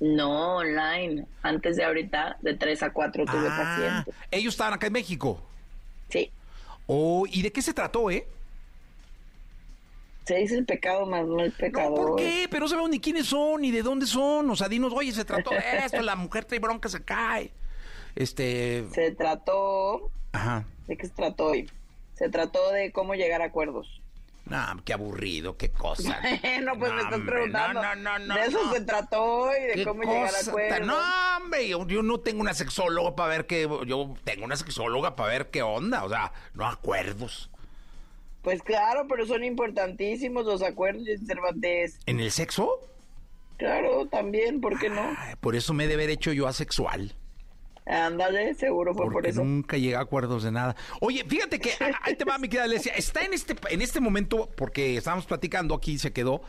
No, 0.00 0.56
online. 0.56 1.26
Antes 1.42 1.76
de 1.76 1.84
ahorita, 1.84 2.38
de 2.40 2.54
3 2.54 2.82
a 2.84 2.92
4 2.92 3.24
tuve 3.26 3.48
Ah, 3.50 3.56
pacientes. 4.04 4.14
ellos 4.30 4.54
estaban 4.54 4.74
acá 4.74 4.86
en 4.86 4.92
México. 4.94 5.42
Sí, 6.08 6.30
Oh, 6.86 7.24
¿y 7.30 7.42
de 7.42 7.52
qué 7.52 7.62
se 7.62 7.72
trató, 7.74 8.10
eh? 8.10 8.26
se 10.26 10.36
dice 10.36 10.56
el 10.56 10.64
pecado 10.64 11.06
más 11.06 11.26
no 11.26 11.40
el 11.40 11.50
No, 11.50 11.56
pecador. 11.56 11.94
¿por 12.10 12.16
qué? 12.16 12.46
Pero 12.48 12.60
no 12.60 12.68
sabemos 12.68 12.90
ni 12.90 13.00
quiénes 13.00 13.26
son, 13.26 13.62
ni 13.62 13.70
de 13.72 13.82
dónde 13.82 14.06
son. 14.06 14.48
O 14.50 14.54
sea, 14.56 14.68
dinos, 14.68 14.92
oye, 14.94 15.10
se 15.12 15.24
trató 15.24 15.50
de 15.50 15.58
esto, 15.84 16.02
la 16.02 16.14
mujer 16.14 16.44
trae 16.44 16.60
bronca, 16.60 16.88
se 16.88 17.02
cae. 17.02 17.50
Este... 18.14 18.86
Se 18.92 19.10
trató, 19.12 20.10
Ajá. 20.32 20.64
¿de 20.86 20.96
qué 20.96 21.06
se 21.06 21.12
trató 21.14 21.46
hoy? 21.46 21.68
Se 22.14 22.28
trató 22.28 22.70
de 22.70 22.92
cómo 22.92 23.14
llegar 23.14 23.42
a 23.42 23.46
acuerdos. 23.46 23.99
No, 24.50 24.82
qué 24.84 24.92
aburrido, 24.94 25.56
qué 25.56 25.70
cosa. 25.70 26.20
no, 26.62 26.76
pues 26.76 26.92
me 26.92 27.02
estás 27.02 27.20
preguntando. 27.20 27.80
No, 27.80 27.94
no, 27.94 28.18
no, 28.18 28.34
de 28.34 28.46
eso 28.46 28.72
se 28.72 28.80
trató 28.80 29.22
hoy, 29.22 29.60
de 29.60 29.74
¿Qué 29.74 29.84
cómo 29.84 30.02
llegar 30.02 30.34
a 30.34 30.50
acuerdos. 30.50 30.86
No, 30.88 30.98
hombre, 31.36 31.68
yo, 31.68 31.86
yo 31.86 32.02
no 32.02 32.18
tengo 32.18 32.40
una 32.40 32.52
sexóloga 32.52 33.14
para 33.14 33.28
ver 33.28 33.46
qué... 33.46 33.68
Yo 33.86 34.14
tengo 34.24 34.44
una 34.44 34.56
sexóloga 34.56 35.14
para 35.14 35.28
ver 35.28 35.50
qué 35.50 35.62
onda. 35.62 36.02
O 36.04 36.08
sea, 36.08 36.32
no 36.54 36.66
acuerdos. 36.66 37.48
Pues 38.42 38.60
claro, 38.62 39.06
pero 39.08 39.24
son 39.24 39.44
importantísimos 39.44 40.44
los 40.44 40.62
acuerdos, 40.64 41.04
Jessy 41.04 41.26
Cervantes. 41.26 42.00
¿En 42.06 42.18
el 42.18 42.32
sexo? 42.32 42.80
Claro, 43.56 44.06
también, 44.06 44.60
¿por 44.60 44.80
qué 44.80 44.90
no? 44.90 45.16
Por 45.40 45.54
eso 45.54 45.74
me 45.74 45.84
he 45.84 45.86
de 45.86 45.94
haber 45.94 46.10
hecho 46.10 46.32
yo 46.32 46.48
asexual. 46.48 47.14
Ándale, 47.86 48.54
seguro 48.54 48.94
fue 48.94 49.10
por 49.10 49.26
eso. 49.26 49.42
nunca 49.42 49.76
llegué 49.76 49.96
a 49.96 50.00
acuerdos 50.00 50.42
de 50.42 50.52
nada. 50.52 50.76
Oye, 51.00 51.24
fíjate 51.26 51.58
que 51.58 51.72
ah, 51.80 52.00
ahí 52.02 52.14
te 52.14 52.24
va, 52.24 52.38
mi 52.38 52.48
querida 52.48 52.64
Alesia. 52.64 52.92
Está 52.92 53.22
en 53.22 53.34
este, 53.34 53.56
en 53.68 53.82
este 53.82 54.00
momento, 54.00 54.48
porque 54.56 54.96
estábamos 54.96 55.26
platicando 55.26 55.74
aquí, 55.74 55.98
se 55.98 56.12
quedó, 56.12 56.42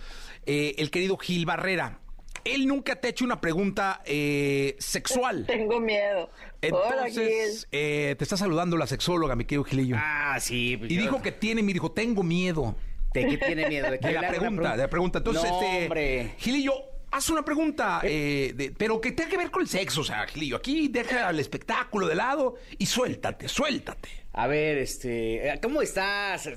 eh, 0.45 0.75
el 0.77 0.91
querido 0.91 1.17
Gil 1.17 1.45
Barrera. 1.45 1.99
Él 2.43 2.67
nunca 2.67 2.95
te 2.95 3.07
ha 3.07 3.09
hecho 3.11 3.23
una 3.23 3.39
pregunta 3.39 4.01
eh, 4.05 4.75
sexual. 4.79 5.45
Tengo 5.47 5.79
miedo. 5.79 6.29
Hola, 6.71 7.07
Entonces, 7.07 7.67
eh, 7.71 8.15
te 8.17 8.23
está 8.23 8.37
saludando 8.37 8.77
la 8.77 8.87
sexóloga, 8.87 9.35
mi 9.35 9.45
querido 9.45 9.63
Gilillo. 9.63 9.95
Ah, 9.99 10.37
sí. 10.39 10.79
y 10.81 10.97
dijo 10.97 11.21
que 11.21 11.31
tiene, 11.31 11.63
me 11.63 11.73
dijo, 11.73 11.91
tengo 11.91 12.23
miedo. 12.23 12.75
¿De 13.13 13.27
qué 13.27 13.37
tiene 13.37 13.67
miedo? 13.67 13.91
¿De, 13.91 13.99
la 14.13 14.29
pregunta, 14.29 14.71
de 14.71 14.77
la 14.77 14.89
pregunta. 14.89 15.17
Entonces, 15.17 15.43
no, 15.43 15.61
este, 15.61 15.83
hombre. 15.83 16.35
Gilillo, 16.37 16.73
haz 17.11 17.29
una 17.29 17.43
pregunta, 17.43 18.01
eh, 18.03 18.53
de- 18.55 18.71
pero 18.71 18.99
que 19.01 19.11
tenga 19.11 19.29
que 19.29 19.37
ver 19.37 19.51
con 19.51 19.61
el 19.61 19.67
sexo, 19.67 20.01
o 20.01 20.03
sea, 20.03 20.25
Gilillo, 20.27 20.57
aquí 20.57 20.87
deja 20.87 21.29
el 21.29 21.39
espectáculo 21.39 22.07
de 22.07 22.15
lado 22.15 22.55
y 22.77 22.85
suéltate, 22.85 23.47
suéltate. 23.47 24.09
A 24.33 24.47
ver, 24.47 24.77
este, 24.77 25.59
¿cómo 25.61 25.81
estás? 25.81 26.49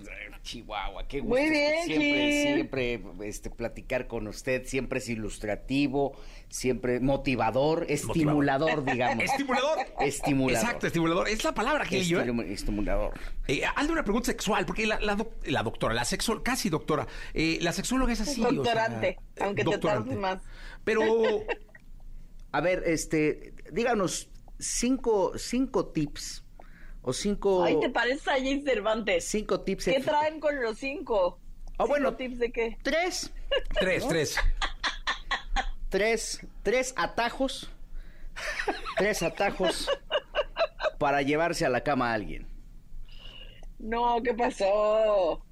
Chihuahua, 0.44 1.08
qué 1.08 1.20
gusto 1.20 1.34
Muy 1.40 1.50
bien, 1.50 1.84
siempre, 1.86 2.32
Gil. 2.32 2.54
siempre 2.54 3.02
este, 3.28 3.50
platicar 3.50 4.06
con 4.06 4.28
usted, 4.28 4.66
siempre 4.66 4.98
es 5.00 5.08
ilustrativo, 5.08 6.16
siempre 6.48 7.00
motivador, 7.00 7.86
estimulador, 7.88 8.84
digamos. 8.90 9.24
Estimulador. 9.24 9.78
Estimulador. 10.00 10.62
Exacto, 10.64 10.86
estimulador. 10.86 11.28
Es 11.28 11.42
la 11.44 11.54
palabra, 11.54 11.84
Gilillo. 11.86 12.20
¿eh? 12.20 12.26
Estimu- 12.26 12.44
Estimulador. 12.46 13.14
Eh, 13.48 13.62
hazle 13.74 13.92
una 13.92 14.04
pregunta 14.04 14.26
sexual, 14.26 14.66
porque 14.66 14.86
la, 14.86 15.00
la 15.00 15.16
doc- 15.16 15.44
la 15.46 15.62
doctora, 15.62 15.94
la 15.94 16.04
sexo, 16.04 16.42
casi 16.42 16.68
doctora, 16.68 17.06
eh, 17.32 17.58
la 17.62 17.72
sexóloga 17.72 18.12
es 18.12 18.20
así. 18.20 18.40
o 18.42 18.44
sea, 18.44 18.52
Doctorante, 18.52 19.16
aunque 19.40 19.64
te 19.64 19.78
tardes 19.78 20.16
más. 20.16 20.38
Pero, 20.84 21.00
A 22.52 22.60
ver, 22.60 22.84
este, 22.86 23.54
díganos 23.72 24.28
cinco, 24.60 25.32
cinco 25.36 25.86
tips 25.86 26.43
o 27.04 27.12
cinco, 27.12 27.62
Ay, 27.64 27.78
¿te 27.80 27.90
pareces 27.90 28.26
a 28.28 28.32
Jay 28.32 28.62
Cervantes? 28.62 29.24
cinco 29.26 29.60
tips. 29.60 29.84
¿Qué 29.84 30.00
traen 30.00 30.40
con 30.40 30.60
los 30.62 30.78
cinco? 30.78 31.38
Ah, 31.78 31.84
bueno. 31.84 32.08
¿Cinco 32.10 32.16
tips 32.18 32.38
de 32.38 32.52
qué? 32.52 32.78
Tres, 32.82 33.32
tres, 33.78 34.08
tres. 34.08 34.36
tres, 35.88 36.40
tres 36.62 36.94
atajos, 36.96 37.70
tres 38.96 39.22
atajos 39.22 39.88
para 40.98 41.22
llevarse 41.22 41.64
a 41.64 41.68
la 41.68 41.82
cama 41.82 42.10
a 42.10 42.14
alguien. 42.14 42.48
No, 43.78 44.22
¿qué 44.22 44.34
pasó? 44.34 45.44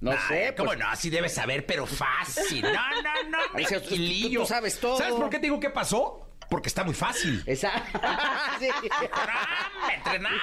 No 0.00 0.12
sé, 0.26 0.46
Ay, 0.48 0.54
¿Cómo 0.56 0.70
pues, 0.70 0.78
no? 0.80 0.88
Así 0.88 1.10
debes 1.10 1.32
saber, 1.34 1.64
pero 1.64 1.86
fácil. 1.86 2.62
No, 2.62 2.72
no, 2.72 3.28
no. 3.30 3.38
Si 3.58 3.74
tú- 3.74 4.30
tú- 4.30 4.40
tú 4.40 4.46
sabes 4.46 4.80
todo. 4.80 4.98
¿Sabes 4.98 5.14
por 5.14 5.30
qué 5.30 5.36
te 5.36 5.42
digo 5.46 5.60
qué 5.60 5.70
pasó? 5.70 6.28
Porque 6.52 6.68
está 6.68 6.84
muy 6.84 6.92
fácil. 6.92 7.42
esa. 7.46 7.70
Sí. 8.60 8.68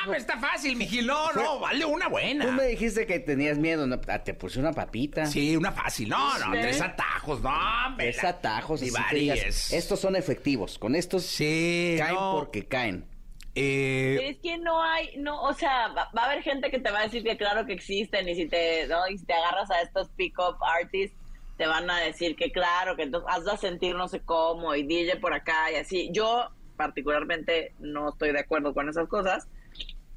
No, 0.08 0.14
está 0.16 0.38
fácil, 0.40 0.76
mi. 0.76 0.88
No, 1.04 1.32
no, 1.34 1.60
vale 1.60 1.86
una 1.86 2.06
Tú 2.06 2.12
me 2.12 2.22
buena. 2.22 2.64
dijiste 2.64 3.06
que 3.06 3.20
tenías 3.20 3.58
miedo, 3.60 3.86
¿no? 3.86 4.02
Ah, 4.08 4.20
te 4.24 4.34
puse 4.34 4.60
una 4.60 4.74
papita. 4.74 5.28
Sí, 5.28 5.56
una 5.56 5.72
fácil. 5.72 6.10
No, 6.10 6.38
no, 6.40 6.46
¿Sí? 6.54 6.62
tres 6.62 6.82
atajos. 6.82 7.42
No, 7.42 7.52
hombre. 7.86 8.12
Tres 8.12 8.24
atajos. 8.24 8.82
Y 8.82 8.90
varias. 8.90 9.72
Estos 9.72 10.00
son 10.00 10.16
efectivos. 10.16 10.80
Con 10.80 10.96
estos 10.96 11.24
Sí, 11.24 11.96
caen 12.00 12.16
no. 12.16 12.32
porque 12.40 12.66
caen. 12.68 13.06
Eh, 13.54 14.30
Es 14.32 14.38
que 14.42 14.58
no 14.58 14.82
hay, 14.82 15.16
no, 15.18 15.42
o 15.44 15.54
sea, 15.54 15.90
va, 15.90 16.10
va 16.18 16.24
a 16.24 16.26
haber 16.32 16.42
gente 16.44 16.72
que 16.72 16.80
te 16.80 16.90
va 16.92 17.00
a 17.00 17.04
decir 17.04 17.24
que 17.24 17.38
claro 17.38 17.66
que 17.66 17.74
existen 17.74 18.28
y 18.30 18.36
si 18.36 18.48
te, 18.48 18.88
¿no? 18.88 19.08
y 19.08 19.18
si 19.18 19.26
te 19.26 19.34
agarras 19.34 19.70
a 19.72 19.82
estos 19.82 20.10
pick-up 20.16 20.56
artists, 20.82 21.16
te 21.60 21.68
van 21.68 21.92
a 21.92 22.00
decir 22.00 22.38
que 22.38 22.54
claro, 22.54 22.96
que 22.96 23.04
entonces 23.04 23.30
has 23.30 23.44
de 23.44 23.58
sentir 23.58 23.94
no 23.94 24.08
sé 24.08 24.22
cómo 24.22 24.76
y 24.76 24.84
DJ 24.84 25.18
por 25.18 25.34
acá 25.34 25.70
y 25.70 25.76
así. 25.76 26.10
Yo 26.14 26.52
particularmente 26.78 27.74
no 27.80 28.12
estoy 28.12 28.32
de 28.32 28.40
acuerdo 28.40 28.74
con 28.74 28.88
esas 28.88 29.10
cosas. 29.10 29.50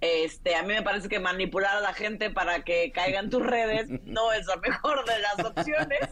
Este, 0.00 0.54
a 0.54 0.62
mí 0.62 0.68
me 0.72 0.82
parece 0.82 1.08
que 1.08 1.18
manipular 1.18 1.76
a 1.78 1.80
la 1.80 1.94
gente 1.94 2.30
para 2.30 2.62
que 2.62 2.92
caiga 2.92 3.18
en 3.18 3.28
tus 3.28 3.44
redes 3.44 3.88
no 4.04 4.32
es 4.32 4.46
la 4.46 4.54
mejor 4.58 5.04
de 5.04 5.18
las 5.18 5.44
opciones. 5.44 6.08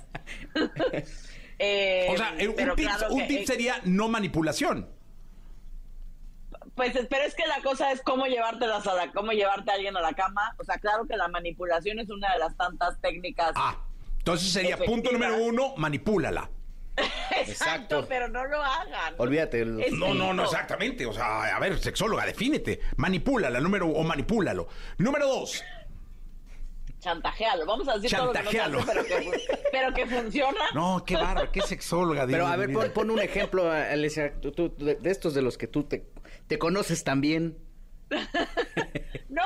Eh, 1.62 2.06
o 2.08 2.16
sea, 2.16 2.32
un, 2.48 2.54
pero 2.56 2.74
tip, 2.74 2.86
claro 2.86 3.12
un 3.12 3.20
que- 3.20 3.26
tip 3.26 3.46
sería 3.46 3.82
no 3.84 4.08
manipulación. 4.08 4.88
Pues, 6.74 6.98
pero 7.10 7.24
es 7.24 7.34
que 7.34 7.46
la 7.46 7.60
cosa 7.62 7.92
es 7.92 8.00
cómo 8.00 8.24
llevártelas 8.24 8.86
a 8.86 8.94
la, 8.94 9.12
cómo 9.12 9.32
llevarte 9.32 9.70
a 9.70 9.74
alguien 9.74 9.94
a 9.94 10.00
la 10.00 10.14
cama. 10.14 10.54
O 10.58 10.64
sea, 10.64 10.78
claro 10.78 11.06
que 11.06 11.18
la 11.18 11.28
manipulación 11.28 11.98
es 11.98 12.08
una 12.08 12.32
de 12.32 12.38
las 12.38 12.56
tantas 12.56 12.98
técnicas. 13.02 13.52
Ah, 13.56 13.76
entonces 14.20 14.52
sería 14.52 14.76
punto 14.78 15.10
número 15.12 15.36
uno, 15.36 15.74
manipúlala. 15.76 16.48
Exacto, 17.30 17.50
exacto. 18.00 18.06
pero 18.08 18.28
no 18.28 18.44
lo 18.44 18.62
hagan. 18.62 19.14
Olvídate. 19.16 19.62
el- 19.62 19.98
No, 19.98 20.12
no, 20.14 20.32
no, 20.34 20.44
exactamente. 20.44 21.06
O 21.06 21.12
sea, 21.12 21.56
a 21.56 21.58
ver, 21.58 21.78
sexóloga, 21.78 22.26
defínete. 22.26 22.80
Manipúlala, 22.96 23.58
número 23.60 23.88
o 23.88 24.02
manipúlalo. 24.04 24.68
Número 24.98 25.26
dos, 25.26 25.62
Chantajealo. 26.98 27.64
Vamos 27.64 27.88
a 27.88 27.94
decir 27.98 28.10
todo 28.10 28.26
lo 28.26 28.32
que 28.34 28.42
no 28.42 28.48
hace, 28.50 28.58
Chantajealo. 28.58 28.84
pero 28.86 29.04
que, 29.06 29.22
fu- 29.22 29.54
pero 29.72 29.94
que 29.94 30.06
funciona. 30.06 30.60
No, 30.74 31.02
qué 31.06 31.16
barba, 31.16 31.50
qué 31.50 31.62
sexóloga. 31.62 32.26
Pero 32.26 32.46
a 32.46 32.56
ver, 32.56 32.70
pon, 32.72 32.90
pon 32.92 33.10
un 33.10 33.20
ejemplo, 33.20 33.70
Alicia, 33.72 34.34
tú- 34.38 34.52
tú- 34.52 34.74
de, 34.76 34.96
de 34.96 35.10
estos 35.10 35.32
de 35.32 35.40
los 35.40 35.56
que 35.56 35.66
tú 35.66 35.84
te, 35.84 36.10
te 36.46 36.58
conoces 36.58 37.02
también. 37.04 37.56
No, 39.30 39.42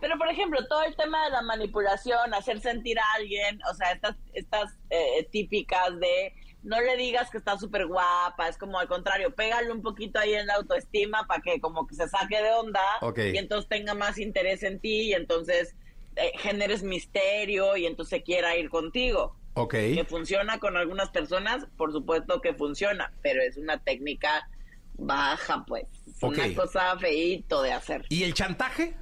pero 0.00 0.18
por 0.18 0.28
ejemplo, 0.28 0.66
todo 0.68 0.82
el 0.82 0.96
tema 0.96 1.24
de 1.24 1.30
la 1.30 1.42
manipulación, 1.42 2.34
hacer 2.34 2.60
sentir 2.60 2.98
a 2.98 3.12
alguien, 3.16 3.60
o 3.70 3.74
sea, 3.74 3.92
estas, 3.92 4.16
estas 4.32 4.78
eh, 4.90 5.28
típicas 5.30 5.98
de 5.98 6.34
no 6.62 6.80
le 6.80 6.96
digas 6.96 7.30
que 7.30 7.38
está 7.38 7.56
súper 7.56 7.86
guapa, 7.86 8.48
es 8.48 8.58
como 8.58 8.78
al 8.78 8.88
contrario, 8.88 9.34
pégale 9.34 9.70
un 9.72 9.82
poquito 9.82 10.18
ahí 10.18 10.34
en 10.34 10.46
la 10.46 10.54
autoestima 10.54 11.26
para 11.26 11.40
que 11.40 11.60
como 11.60 11.86
que 11.86 11.94
se 11.94 12.08
saque 12.08 12.42
de 12.42 12.50
onda 12.50 12.80
y 13.16 13.36
entonces 13.38 13.68
tenga 13.68 13.94
más 13.94 14.18
interés 14.18 14.62
en 14.62 14.80
ti 14.80 15.10
y 15.10 15.12
entonces 15.14 15.76
eh, 16.16 16.32
generes 16.36 16.82
misterio 16.82 17.76
y 17.76 17.86
entonces 17.86 18.22
quiera 18.24 18.56
ir 18.56 18.70
contigo. 18.70 19.36
Ok. 19.54 19.72
Que 19.72 20.04
funciona 20.08 20.58
con 20.58 20.76
algunas 20.76 21.10
personas, 21.10 21.66
por 21.76 21.92
supuesto 21.92 22.40
que 22.40 22.54
funciona, 22.54 23.12
pero 23.22 23.40
es 23.42 23.56
una 23.56 23.78
técnica 23.78 24.48
baja, 24.94 25.64
pues. 25.66 25.86
Es 26.06 26.22
una 26.22 26.54
cosa 26.54 26.98
feíto 26.98 27.62
de 27.62 27.72
hacer. 27.72 28.04
¿Y 28.08 28.24
el 28.24 28.34
chantaje? 28.34 28.96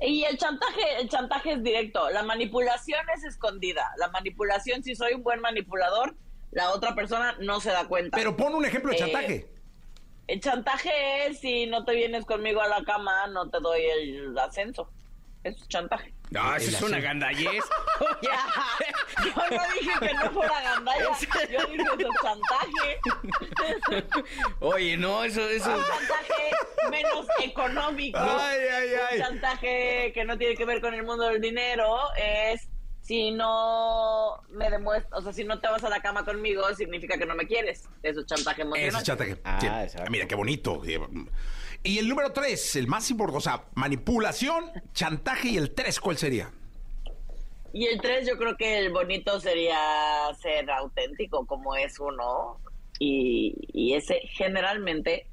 Y 0.00 0.24
el 0.24 0.36
chantaje, 0.38 1.00
el 1.00 1.08
chantaje 1.08 1.52
es 1.52 1.62
directo, 1.62 2.10
la 2.10 2.22
manipulación 2.22 3.00
es 3.16 3.24
escondida. 3.24 3.90
La 3.98 4.08
manipulación, 4.08 4.82
si 4.82 4.94
soy 4.94 5.14
un 5.14 5.22
buen 5.22 5.40
manipulador, 5.40 6.14
la 6.50 6.70
otra 6.72 6.94
persona 6.94 7.36
no 7.40 7.60
se 7.60 7.70
da 7.70 7.86
cuenta. 7.86 8.16
Pero 8.16 8.36
pon 8.36 8.54
un 8.54 8.64
ejemplo 8.64 8.90
de 8.90 8.96
Eh, 8.96 8.98
chantaje. 9.00 9.48
el 10.26 10.40
chantaje 10.40 11.26
es 11.26 11.38
si 11.40 11.66
no 11.66 11.84
te 11.84 11.94
vienes 11.94 12.24
conmigo 12.24 12.60
a 12.60 12.68
la 12.68 12.82
cama, 12.84 13.26
no 13.28 13.48
te 13.50 13.60
doy 13.60 13.82
el 13.82 14.38
ascenso. 14.38 14.90
Eso 15.44 15.58
es 15.62 15.68
chantaje. 15.68 16.12
Ah, 16.36 16.56
Eso 16.56 16.70
es 16.70 16.82
una 16.82 16.98
gandallez. 17.00 17.64
Ya, 18.22 18.38
yo 19.24 19.56
no 19.56 19.62
dije 19.74 19.92
que 20.00 20.14
no 20.14 20.30
fuera 20.32 20.60
gandalla, 20.62 21.04
yo 21.50 21.66
dije 21.66 21.82
eso 21.82 22.08
es 22.10 22.20
chantaje. 22.22 24.14
Oye, 24.60 24.96
no, 24.96 25.22
eso, 25.24 25.46
eso. 25.48 25.70
Un 25.76 25.84
chantaje 25.84 26.90
menos 26.90 27.26
económico. 27.42 28.18
Ay, 28.18 28.58
ay, 28.72 28.88
ay. 29.10 29.18
Un 29.18 29.24
chantaje 29.24 30.12
que 30.14 30.24
no 30.24 30.36
tiene 30.38 30.56
que 30.56 30.64
ver 30.64 30.80
con 30.80 30.94
el 30.94 31.02
mundo 31.04 31.24
del 31.26 31.40
dinero 31.40 31.98
es 32.16 32.68
si 33.02 33.30
no 33.32 34.42
me 34.48 34.70
demuestras, 34.70 35.20
o 35.20 35.22
sea, 35.22 35.32
si 35.32 35.44
no 35.44 35.60
te 35.60 35.68
vas 35.68 35.84
a 35.84 35.90
la 35.90 36.00
cama 36.00 36.24
conmigo, 36.24 36.62
significa 36.74 37.18
que 37.18 37.26
no 37.26 37.34
me 37.34 37.46
quieres. 37.46 37.84
Eso 38.02 38.20
es 38.20 38.26
chantaje 38.26 38.62
emocional. 38.62 38.88
Ese 38.88 38.98
es 38.98 39.04
chantaje. 39.04 39.36
Ah, 39.44 39.86
Sí. 39.88 39.98
Mira, 40.10 40.26
qué 40.26 40.34
bonito. 40.34 40.80
Y 41.84 41.98
el 41.98 42.08
número 42.08 42.32
tres, 42.32 42.76
el 42.76 42.86
más 42.86 43.10
importante, 43.10 43.38
o 43.38 43.40
sea, 43.42 43.66
manipulación, 43.74 44.72
chantaje 44.94 45.50
y 45.50 45.56
el 45.58 45.74
tres, 45.74 46.00
¿cuál 46.00 46.16
sería? 46.16 46.50
Y 47.74 47.86
el 47.86 48.00
tres, 48.00 48.26
yo 48.26 48.38
creo 48.38 48.56
que 48.56 48.78
el 48.78 48.90
bonito 48.90 49.38
sería 49.38 49.76
ser 50.40 50.70
auténtico 50.70 51.46
como 51.46 51.76
es 51.76 52.00
uno. 52.00 52.58
Y, 52.98 53.54
y 53.72 53.94
ese 53.94 54.20
generalmente 54.30 55.26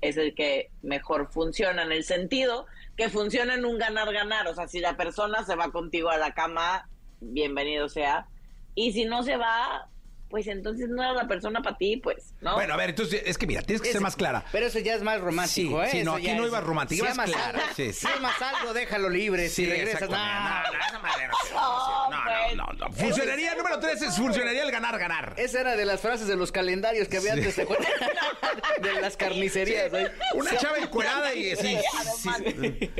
es 0.00 0.16
el 0.16 0.34
que 0.34 0.70
mejor 0.82 1.32
funciona 1.32 1.82
en 1.82 1.90
el 1.90 2.04
sentido 2.04 2.66
que 2.96 3.08
funciona 3.08 3.54
en 3.54 3.64
un 3.64 3.78
ganar-ganar. 3.78 4.46
O 4.46 4.54
sea, 4.54 4.68
si 4.68 4.78
la 4.78 4.96
persona 4.96 5.44
se 5.44 5.56
va 5.56 5.72
contigo 5.72 6.10
a 6.10 6.18
la 6.18 6.34
cama, 6.34 6.88
bienvenido 7.20 7.88
sea. 7.88 8.28
Y 8.74 8.92
si 8.92 9.06
no 9.06 9.22
se 9.24 9.36
va, 9.36 9.88
pues 10.30 10.46
entonces 10.46 10.88
no 10.88 11.02
era 11.02 11.12
la 11.12 11.26
persona 11.28 11.60
para 11.60 11.76
ti, 11.76 11.96
pues, 11.96 12.34
¿no? 12.40 12.54
Bueno, 12.54 12.72
a 12.74 12.76
ver, 12.76 12.90
entonces, 12.90 13.22
es 13.26 13.36
que 13.36 13.46
mira, 13.46 13.62
tienes 13.62 13.82
que 13.82 13.90
ser 13.92 14.00
más 14.00 14.14
clara. 14.16 14.44
Pero 14.52 14.66
eso 14.66 14.78
ya 14.78 14.94
es 14.94 15.02
más 15.02 15.20
romántico, 15.20 15.82
Sí, 15.82 15.88
¿eh? 15.88 15.90
sí, 15.90 16.04
no, 16.04 16.16
Eso 16.16 16.28
aquí 16.28 16.36
no 16.36 16.44
es- 16.44 16.48
ibas 16.50 16.64
romántico, 16.64 17.04
Si 17.04 17.10
amas 17.12 17.30
clara, 17.30 17.58
algo- 17.58 17.74
sí, 17.74 17.92
sí. 17.92 18.06
Si 18.06 18.06
amas 18.06 18.40
algo, 18.40 18.72
déjalo 18.72 19.08
libre. 19.10 19.48
si 19.48 19.66
regresas, 19.66 20.08
no. 20.08 20.16
no, 20.16 20.22
sí, 20.22 21.52
No, 21.54 22.10
no, 22.10 22.18
pues. 22.24 22.56
no, 22.56 22.66
no, 22.66 22.72
no. 22.88 22.92
Funcionaría, 22.92 23.52
el 23.52 23.58
número 23.58 23.78
tres 23.80 24.00
es 24.02 24.16
funcionaría 24.16 24.62
el 24.62 24.70
ganar-ganar. 24.70 25.34
Esa 25.36 25.60
era 25.60 25.76
de 25.76 25.84
las 25.84 26.00
frases 26.00 26.26
de 26.28 26.36
los 26.36 26.52
calendarios 26.52 27.08
que 27.08 27.16
había 27.18 27.32
antes, 27.34 27.54
¿te 27.56 27.62
acuerdas? 27.62 27.88
De 28.82 29.00
las 29.00 29.16
carnicerías. 29.16 29.92
¿eh? 29.92 30.10
Una 30.34 30.56
chava 30.56 30.78
encuerada 30.78 31.34
y 31.34 31.54
sí, 31.56 31.76
sí, 32.22 32.90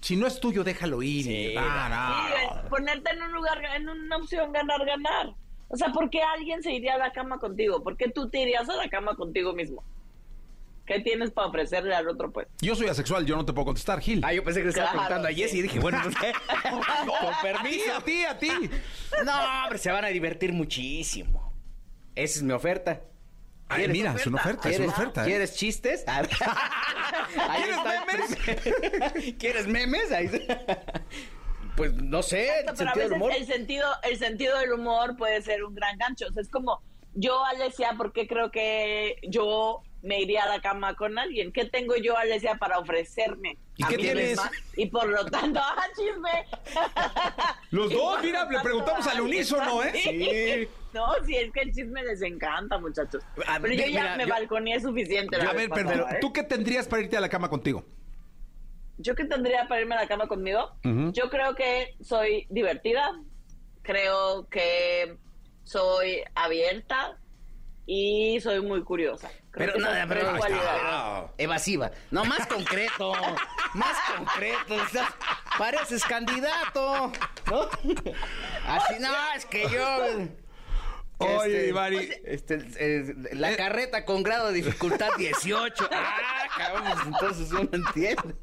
Si 0.00 0.16
no 0.16 0.26
es 0.26 0.40
tuyo, 0.40 0.64
déjalo 0.64 1.02
ir. 1.02 1.24
Sí, 1.24 1.54
Ah, 1.58 2.28
no, 2.30 2.62
Sí, 2.62 2.68
ponerte 2.70 3.10
en 3.10 3.22
un 3.22 3.32
lugar, 3.32 3.62
en 3.76 3.88
una 3.88 4.16
opción 4.16 4.52
ganar-ganar. 4.52 5.26
O 5.68 5.76
sea, 5.76 5.88
¿por 5.92 6.08
qué 6.10 6.22
alguien 6.22 6.62
se 6.62 6.72
iría 6.72 6.94
a 6.94 6.98
la 6.98 7.12
cama 7.12 7.38
contigo? 7.38 7.82
¿Por 7.82 7.96
qué 7.96 8.08
tú 8.10 8.28
te 8.30 8.40
irías 8.40 8.68
a 8.68 8.74
la 8.76 8.88
cama 8.88 9.14
contigo 9.16 9.52
mismo? 9.52 9.84
¿Qué 10.86 11.00
tienes 11.00 11.30
para 11.30 11.48
ofrecerle 11.48 11.94
al 11.94 12.08
otro, 12.08 12.30
pues? 12.32 12.48
Yo 12.62 12.74
soy 12.74 12.86
asexual, 12.88 13.26
yo 13.26 13.36
no 13.36 13.44
te 13.44 13.52
puedo 13.52 13.66
contestar, 13.66 14.00
Gil. 14.00 14.22
Ah, 14.24 14.32
yo 14.32 14.42
pensé 14.42 14.60
que 14.60 14.64
le 14.64 14.70
estaba 14.70 14.92
Claro, 14.92 15.06
preguntando 15.06 15.28
a 15.28 15.30
sí. 15.32 15.36
Jessy 15.42 15.58
y 15.58 15.62
dije, 15.62 15.78
bueno, 15.80 15.98
No, 16.02 16.10
con 17.20 17.34
A 17.34 17.42
permiso. 17.42 17.84
ti, 18.06 18.22
a 18.24 18.38
ti, 18.38 18.48
a 18.48 18.58
ti. 18.60 18.70
No, 19.24 19.32
hombre, 19.64 19.76
se 19.78 19.90
van 19.90 20.06
a 20.06 20.08
divertir 20.08 20.54
muchísimo. 20.54 21.52
Esa 22.14 22.38
es 22.38 22.42
mi 22.42 22.52
oferta. 22.54 23.02
Ay, 23.68 23.80
¿Quieres 23.80 23.96
mira, 23.98 24.14
es 24.14 24.26
una 24.26 24.38
oferta, 24.38 24.70
es 24.70 24.78
una 24.78 24.86
¿Quieres- 24.86 24.98
oferta. 24.98 25.22
¿eh? 25.22 25.26
¿Quieres 25.26 25.54
chistes? 25.56 26.04
Ahí 26.08 27.62
¿Quieres 27.62 27.76
está 27.76 28.06
primer- 28.06 29.36
¿Quieres 29.38 29.66
memes? 29.66 30.10
Ahí 30.10 30.24
está. 30.24 30.64
Pues 31.78 31.94
no 31.94 32.22
sé, 32.22 32.50
Pero 32.60 32.72
a 32.72 32.76
sentido 32.76 32.94
veces 32.96 33.12
humor. 33.12 33.32
el 33.34 33.46
sentido, 33.46 33.86
el 34.02 34.18
sentido 34.18 34.58
del 34.58 34.72
humor 34.72 35.16
puede 35.16 35.40
ser 35.42 35.64
un 35.64 35.74
gran 35.74 35.96
gancho. 35.96 36.26
O 36.28 36.32
sea, 36.32 36.42
es 36.42 36.50
como, 36.50 36.82
yo, 37.14 37.42
Alesia, 37.46 37.94
¿por 37.96 38.12
qué 38.12 38.26
creo 38.26 38.50
que 38.50 39.16
yo 39.28 39.82
me 40.02 40.20
iría 40.20 40.42
a 40.44 40.48
la 40.48 40.60
cama 40.60 40.94
con 40.96 41.18
alguien? 41.18 41.52
¿Qué 41.52 41.64
tengo 41.66 41.94
yo, 41.96 42.16
Alesia, 42.16 42.56
para 42.56 42.78
ofrecerme? 42.80 43.56
¿Y 43.76 43.84
a 43.84 43.88
qué 43.88 43.96
mí 43.96 44.02
tienes? 44.02 44.28
misma? 44.30 44.50
Y 44.76 44.86
por 44.86 45.08
lo 45.08 45.24
tanto, 45.26 45.60
¡ah, 45.62 45.84
chisme! 45.96 46.46
Los 47.70 47.90
dos, 47.92 48.22
mira, 48.22 48.44
le 48.50 48.60
preguntamos 48.60 49.06
al 49.06 49.20
unísono, 49.20 49.82
¿eh? 49.84 50.00
también. 50.04 50.68
No, 50.94 51.04
sí, 51.26 51.36
es 51.36 51.52
que 51.52 51.60
el 51.60 51.72
chisme 51.74 52.02
les 52.02 52.22
encanta, 52.22 52.78
muchachos. 52.78 53.22
Pero 53.36 53.74
yo 53.74 53.86
mira, 53.86 53.88
ya 53.88 54.16
me 54.16 54.24
yo- 54.24 54.30
balconeé 54.30 54.80
suficiente. 54.80 55.36
la 55.36 55.50
A 55.50 55.52
ver, 55.52 55.68
pero 55.68 56.08
¿eh? 56.08 56.16
¿tú 56.18 56.32
qué 56.32 56.42
tendrías 56.42 56.88
para 56.88 57.02
irte 57.02 57.14
a 57.14 57.20
la 57.20 57.28
cama 57.28 57.50
contigo? 57.50 57.84
¿Yo 58.98 59.14
qué 59.14 59.24
tendría 59.24 59.68
para 59.68 59.80
irme 59.80 59.94
a 59.94 60.00
la 60.02 60.08
cama 60.08 60.26
conmigo? 60.26 60.76
Yo 60.82 61.30
creo 61.30 61.54
que 61.54 61.96
soy 62.02 62.46
divertida, 62.50 63.12
creo 63.82 64.48
que 64.48 65.16
soy 65.62 66.22
abierta 66.34 67.16
y 67.86 68.40
soy 68.40 68.60
muy 68.60 68.82
curiosa. 68.82 69.30
Creo 69.50 69.72
Pero 69.72 69.80
no, 69.80 69.90
esas 69.90 70.06
pero 70.08 70.36
cualidades. 70.36 71.30
Evasiva. 71.38 71.90
No, 72.10 72.24
más 72.24 72.46
concreto. 72.46 73.12
más 73.74 73.96
concreto. 74.16 74.74
O 74.74 74.88
sea, 74.88 75.08
pareces 75.56 76.04
candidato. 76.04 77.12
¿No? 77.50 77.62
Así, 78.66 78.94
no, 79.00 79.10
es 79.34 79.46
que 79.46 79.68
yo. 79.70 80.28
Oye, 81.18 81.56
Este, 81.56 81.68
Ivari. 81.68 82.10
este, 82.24 82.58
eh, 82.78 83.14
la 83.32 83.56
carreta 83.56 84.04
con 84.04 84.22
grado 84.22 84.48
de 84.48 84.54
dificultad 84.54 85.08
18. 85.18 85.88
Ah, 85.92 86.46
cabrón, 86.56 86.84
pues 86.92 87.06
entonces 87.06 87.52
uno 87.52 87.68
entiende. 87.72 88.34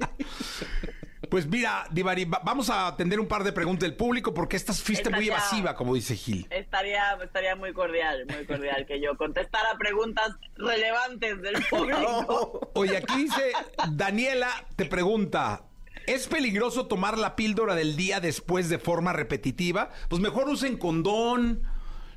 Pues 1.30 1.48
mira, 1.48 1.88
Divari, 1.92 2.26
va- 2.26 2.42
vamos 2.46 2.70
a 2.70 2.88
atender 2.88 3.20
un 3.20 3.28
par 3.28 3.44
de 3.44 3.52
preguntas 3.52 3.82
del 3.90 3.96
público 3.98 4.34
porque 4.34 4.56
esta 4.56 4.74
fuiste 4.74 5.10
muy 5.10 5.28
evasiva, 5.28 5.76
como 5.76 5.96
dice 5.96 6.16
Gil. 6.16 6.48
Estaría, 6.52 7.14
estaría 7.24 7.56
muy 7.56 7.74
cordial, 7.74 8.26
muy 8.28 8.46
cordial 8.46 8.86
que 8.86 9.02
yo 9.02 9.18
contestara 9.18 9.76
preguntas 9.78 10.32
relevantes 10.56 11.42
del 11.42 11.56
público. 11.70 12.70
Oye, 12.76 12.98
aquí 12.98 13.24
dice 13.24 13.54
Daniela, 13.92 14.50
te 14.76 14.86
pregunta, 14.86 15.64
¿es 16.06 16.28
peligroso 16.28 16.86
tomar 16.88 17.18
la 17.18 17.36
píldora 17.36 17.74
del 17.76 17.96
día 17.98 18.20
después 18.20 18.70
de 18.70 18.78
forma 18.80 19.12
repetitiva? 19.12 19.90
Pues 20.10 20.22
mejor 20.22 20.48
usen 20.48 20.78
condón. 20.78 21.64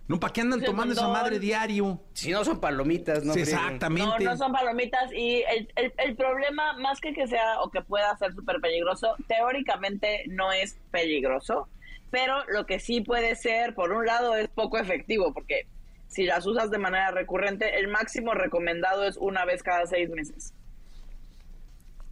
No, 0.08 0.18
¿para 0.18 0.32
qué 0.32 0.40
andan 0.40 0.62
tomando 0.62 0.94
esa 0.94 1.06
madre 1.08 1.38
diario? 1.38 2.00
Si 2.14 2.30
no 2.30 2.42
son 2.44 2.60
palomitas, 2.60 3.24
¿no? 3.24 3.34
Sí, 3.34 3.40
frieguen. 3.44 3.60
No, 3.60 3.66
exactamente. 3.66 4.24
no 4.24 4.36
son 4.38 4.52
palomitas 4.52 5.12
y 5.12 5.42
el, 5.54 5.70
el- 5.76 5.92
el 5.98 6.16
problema, 6.16 6.72
más 6.78 6.98
que 7.00 7.12
que 7.12 7.26
sea 7.26 7.60
o 7.60 7.70
que 7.70 7.82
pueda 7.82 8.16
ser 8.16 8.32
súper 8.32 8.60
peligroso, 8.60 9.14
teóricamente 9.26 10.24
no 10.28 10.50
es 10.50 10.78
peligroso, 10.90 11.68
pero 12.10 12.42
lo 12.46 12.64
que 12.64 12.80
sí 12.80 13.02
puede 13.02 13.36
ser, 13.36 13.74
por 13.74 13.92
un 13.92 14.06
lado, 14.06 14.34
es 14.34 14.48
poco 14.48 14.78
efectivo, 14.78 15.34
porque 15.34 15.66
si 16.08 16.24
las 16.24 16.46
usas 16.46 16.70
de 16.70 16.78
manera 16.78 17.10
recurrente, 17.10 17.78
el 17.78 17.88
máximo 17.88 18.32
recomendado 18.32 19.04
es 19.04 19.18
una 19.18 19.44
vez 19.44 19.62
cada 19.62 19.86
seis 19.86 20.08
meses. 20.08 20.54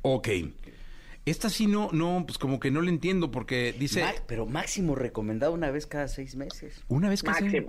Ok. 0.03 0.29
Esta 1.25 1.51
sí 1.51 1.67
no, 1.67 1.89
no, 1.93 2.25
pues 2.27 2.39
como 2.39 2.61
que 2.61 2.71
no 2.71 2.83
le 2.83 2.91
entiendo 2.91 3.31
porque 3.33 3.75
dice 3.77 4.03
Ma- 4.05 4.13
pero 4.29 4.47
máximo 4.47 4.95
recomendado 4.95 5.53
una 5.53 5.71
vez 5.73 5.87
cada 5.87 6.07
seis 6.09 6.37
meses. 6.37 6.85
una 6.89 7.09
vez 7.09 7.23
que 7.23 7.33
se- 7.35 7.67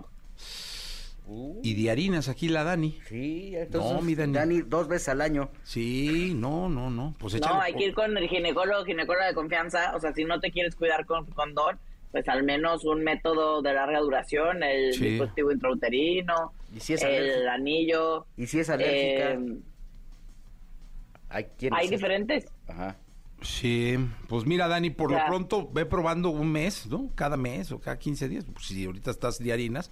Máximo. 1.28 1.60
Y 1.64 1.74
de 1.84 1.92
harinas 1.92 2.30
aquí 2.30 2.48
la 2.50 2.64
Dani. 2.64 3.00
Sí, 3.08 3.54
entonces. 3.56 3.92
No, 3.94 4.02
mi 4.02 4.16
Dani. 4.16 4.62
dos 4.62 4.88
veces 4.88 5.10
al 5.10 5.22
año. 5.22 5.50
Sí, 5.64 6.34
no, 6.36 6.70
no, 6.70 6.90
no. 6.90 7.16
Pues 7.20 7.34
échale 7.36 7.56
No, 7.56 7.62
hay 7.62 7.74
que 7.74 7.86
ir 7.86 7.94
con 7.94 8.18
el 8.18 8.28
ginecólogo, 8.30 8.86
ginecóloga 8.86 9.28
de 9.28 9.34
confianza. 9.34 9.96
O 9.96 10.00
sea, 10.00 10.14
si 10.14 10.24
no 10.24 10.40
te 10.40 10.52
quieres 10.52 10.76
cuidar 10.76 11.06
con 11.06 11.26
condón, 11.28 11.80
pues 12.12 12.28
al 12.30 12.44
menos 12.44 12.86
un 12.86 13.04
método 13.04 13.62
de 13.62 13.74
larga 13.74 14.00
duración, 14.00 14.64
el 14.64 14.94
Sí. 14.94 15.10
dispositivo 15.10 15.52
intrauterino, 15.52 16.54
¿Y 16.76 16.80
si 16.80 16.94
es 16.94 17.04
el 17.04 17.16
alérgica? 17.16 17.54
anillo. 17.54 18.26
¿Y 18.38 18.48
si 18.48 18.60
es 18.60 18.70
alérgica? 18.70 19.32
eh, 21.30 21.70
hay 21.72 21.90
diferentes. 21.90 22.46
Ajá. 22.68 22.96
Sí, 23.42 23.96
pues 24.28 24.46
mira, 24.48 24.68
Dani, 24.68 24.90
por 24.90 25.12
lo 25.12 25.20
pronto 25.28 25.70
ve 25.72 25.86
probando 25.86 26.30
un 26.30 26.52
mes, 26.52 26.88
¿no? 26.88 27.12
Cada 27.14 27.38
mes 27.38 27.72
o 27.72 27.80
cada 27.80 28.00
15 28.00 28.28
días. 28.28 28.46
Pues 28.52 28.66
si 28.66 28.84
ahorita 28.86 29.12
estás 29.12 29.38
de 29.38 29.54
harinas, 29.54 29.90
eh, 29.90 29.92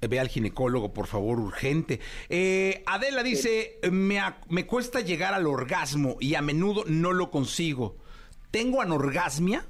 ve 0.00 0.20
al 0.20 0.28
ginecólogo, 0.28 0.92
por 0.92 1.06
favor, 1.06 1.38
urgente. 1.38 2.00
Eh, 2.28 2.82
Adela 2.86 3.22
dice, 3.22 3.78
me, 3.90 4.20
me 4.48 4.66
cuesta 4.66 5.00
llegar 5.00 5.34
al 5.34 5.46
orgasmo 5.46 6.16
y 6.20 6.34
a 6.34 6.42
menudo 6.42 6.84
no 6.86 7.12
lo 7.12 7.30
consigo. 7.30 7.96
¿Tengo 8.50 8.80
anorgasmia? 8.80 9.64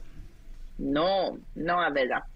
No, 0.78 1.38
no, 1.54 1.80
Adela. 1.80 2.26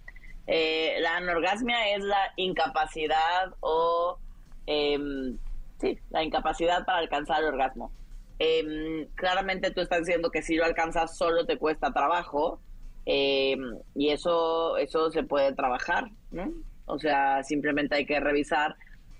Eh, 0.46 0.96
la 1.00 1.16
anorgasmia 1.16 1.94
es 1.94 2.02
la 2.02 2.32
incapacidad 2.36 3.54
o, 3.60 4.18
em, 4.66 5.38
sí, 5.80 5.98
la 6.10 6.24
incapacidad 6.24 6.84
para 6.84 6.98
alcanzar 6.98 7.42
el 7.42 7.50
orgasmo. 7.50 7.92
Em, 8.38 9.06
claramente 9.14 9.70
tú 9.70 9.80
estás 9.80 10.00
diciendo 10.00 10.30
que 10.30 10.42
si 10.42 10.56
lo 10.56 10.64
alcanzas 10.64 11.16
solo 11.16 11.44
te 11.44 11.58
cuesta 11.58 11.92
trabajo 11.92 12.58
em, 13.04 13.78
y 13.94 14.08
eso, 14.08 14.76
eso 14.78 15.10
se 15.10 15.22
puede 15.22 15.52
trabajar, 15.52 16.10
¿no? 16.30 16.52
O 16.90 16.98
sea, 16.98 17.42
simplemente 17.42 17.94
hay 17.94 18.06
que 18.06 18.20
revisar 18.20 18.76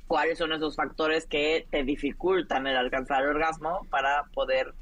cuáles 0.07 0.39
son 0.39 0.53
esos 0.53 0.75
factores 0.75 1.27
que 1.27 1.67
te 1.71 1.85
dificultan 1.85 2.67
el 2.67 2.77
alcanzar 2.77 3.23
el 3.23 3.29
orgasmo 3.29 3.87
para 3.91 4.25
poder 4.35 4.75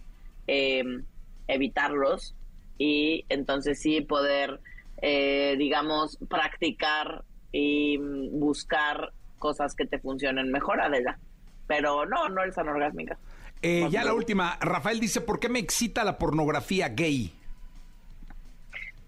em, 0.47 1.05
evitarlos 1.49 2.35
y 2.79 3.25
entonces 3.29 3.81
sí 3.81 4.01
poder, 4.01 4.61
eh, 5.03 5.57
digamos, 5.59 6.19
practicar 6.29 7.25
y 7.53 7.99
buscar 7.99 9.13
cosas 9.39 9.75
que 9.75 9.87
te 9.87 9.99
funcionen 9.99 10.51
mejor, 10.51 10.81
Adela. 10.81 11.19
Pero 11.67 12.07
no, 12.07 12.29
no 12.29 12.43
eres 12.43 12.57
anorgásmica. 12.57 13.19
Eh, 13.61 13.87
ya 13.91 14.05
la 14.05 14.15
última, 14.15 14.57
Rafael 14.61 15.01
dice, 15.01 15.21
¿por 15.21 15.41
qué 15.41 15.49
me 15.49 15.59
excita 15.59 16.05
la 16.05 16.17
pornografía 16.17 16.89
gay? 16.89 17.33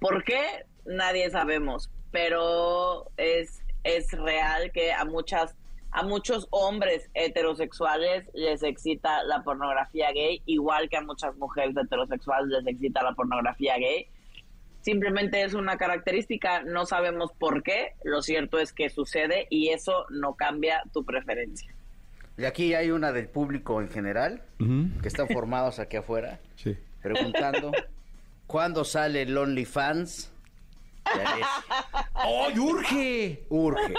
¿Por 0.01 0.25
qué? 0.25 0.67
Nadie 0.85 1.31
sabemos, 1.31 1.89
pero 2.11 3.11
es, 3.17 3.60
es 3.85 4.11
real 4.13 4.71
que 4.73 4.93
a 4.93 5.05
muchas 5.05 5.55
a 5.93 6.05
muchos 6.05 6.47
hombres 6.51 7.11
heterosexuales 7.15 8.25
les 8.33 8.63
excita 8.63 9.25
la 9.25 9.43
pornografía 9.43 10.13
gay, 10.13 10.41
igual 10.47 10.89
que 10.89 10.97
a 10.97 11.01
muchas 11.03 11.35
mujeres 11.37 11.77
heterosexuales 11.77 12.47
les 12.49 12.67
excita 12.69 13.03
la 13.03 13.13
pornografía 13.15 13.77
gay. 13.77 14.07
Simplemente 14.83 15.43
es 15.43 15.53
una 15.53 15.77
característica, 15.77 16.63
no 16.63 16.87
sabemos 16.87 17.33
por 17.33 17.65
qué, 17.65 17.95
lo 18.05 18.23
cierto 18.23 18.61
es 18.61 18.73
que 18.73 18.89
sucede 18.89 19.49
y 19.51 19.71
eso 19.71 20.07
no 20.11 20.35
cambia 20.35 20.83
tu 20.93 21.05
preferencia. 21.05 21.75
Y 22.39 22.45
aquí 22.45 22.73
hay 22.75 22.93
una 22.93 23.13
del 23.13 23.29
público 23.29 23.81
en 23.83 23.89
general, 23.91 24.43
que 25.03 25.09
están 25.09 25.27
formados 25.29 25.81
aquí 25.81 25.97
afuera, 25.97 26.39
Sí. 26.55 26.79
preguntando, 27.03 27.73
¿cuándo 28.47 28.85
sale 28.85 29.23
el 29.23 29.37
OnlyFans? 29.37 30.33
¡Oh, 32.15 32.49
urge! 32.57 33.47
Urge. 33.49 33.95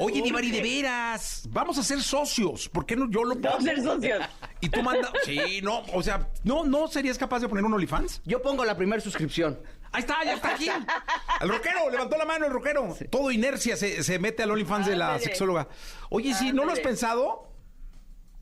Oye, 0.00 0.22
Divari, 0.22 0.50
de 0.50 0.62
veras, 0.62 1.44
vamos 1.50 1.78
a 1.78 1.82
ser 1.82 2.02
socios. 2.02 2.68
¿Por 2.68 2.86
qué 2.86 2.96
no 2.96 3.08
yo 3.10 3.24
lo 3.24 3.34
Vamos 3.36 3.60
a 3.60 3.62
ser 3.62 3.82
socios. 3.82 4.22
Y 4.60 4.68
tú 4.68 4.82
manda... 4.82 5.12
Sí, 5.24 5.60
no, 5.62 5.82
o 5.92 6.02
sea, 6.02 6.28
¿no, 6.44 6.64
¿no 6.64 6.88
serías 6.88 7.18
capaz 7.18 7.40
de 7.40 7.48
poner 7.48 7.64
un 7.64 7.74
OnlyFans? 7.74 8.22
Yo 8.24 8.40
pongo 8.42 8.64
la 8.64 8.76
primera 8.76 9.00
suscripción. 9.02 9.60
Ahí 9.92 10.00
está, 10.00 10.22
ya 10.24 10.34
está 10.34 10.54
aquí. 10.54 10.68
El 11.40 11.48
rockero, 11.48 11.90
levantó 11.90 12.16
la 12.16 12.24
mano 12.24 12.46
el 12.46 12.52
rockero. 12.52 12.94
Todo 13.10 13.30
inercia 13.30 13.76
se, 13.76 14.02
se 14.04 14.18
mete 14.18 14.42
al 14.42 14.50
OnlyFans 14.52 14.86
de 14.86 14.94
la 14.96 15.18
sexóloga. 15.18 15.68
Oye, 16.10 16.34
sí, 16.34 16.52
¿no 16.52 16.64
lo 16.64 16.72
has 16.72 16.80
pensado? 16.80 17.50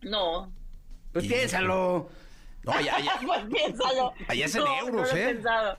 No, 0.03 0.53
Pues 1.13 1.25
Y- 1.25 1.29
piénsalo. 1.29 2.09
No, 2.65 2.81
ya, 2.81 2.99
ya. 3.01 3.19
pues 3.27 3.41
piénsalo. 3.51 4.13
Allá 4.27 4.45
es 4.47 4.55
en 4.55 4.65
No, 4.65 4.79
euros, 4.79 5.09
no 5.09 5.15
lo 5.15 5.17
he 5.17 5.23
¿eh? 5.31 5.35
pensado. 5.35 5.79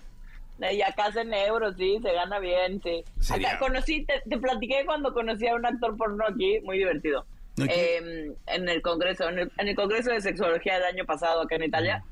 Y 0.71 0.81
acá 0.81 1.07
es 1.07 1.15
en 1.15 1.33
euros, 1.33 1.75
sí, 1.77 1.99
se 2.01 2.11
gana 2.13 2.39
bien, 2.39 2.81
sí. 2.83 3.03
Sería- 3.19 3.49
Acá 3.51 3.59
conocí, 3.59 4.05
te, 4.05 4.21
te 4.29 4.37
platiqué 4.37 4.83
cuando 4.85 5.13
conocí 5.13 5.47
a 5.47 5.55
un 5.55 5.65
actor 5.65 5.95
porno 5.97 6.25
aquí, 6.27 6.59
muy 6.61 6.77
divertido. 6.77 7.25
Eh, 7.69 8.31
en 8.47 8.69
el 8.69 8.81
congreso, 8.81 9.27
en 9.29 9.39
el, 9.39 9.51
en 9.57 9.67
el 9.67 9.75
congreso 9.75 10.11
de 10.11 10.21
sexología 10.21 10.75
del 10.75 10.83
año 10.85 11.05
pasado 11.05 11.41
acá 11.41 11.55
en 11.55 11.63
Italia. 11.63 12.03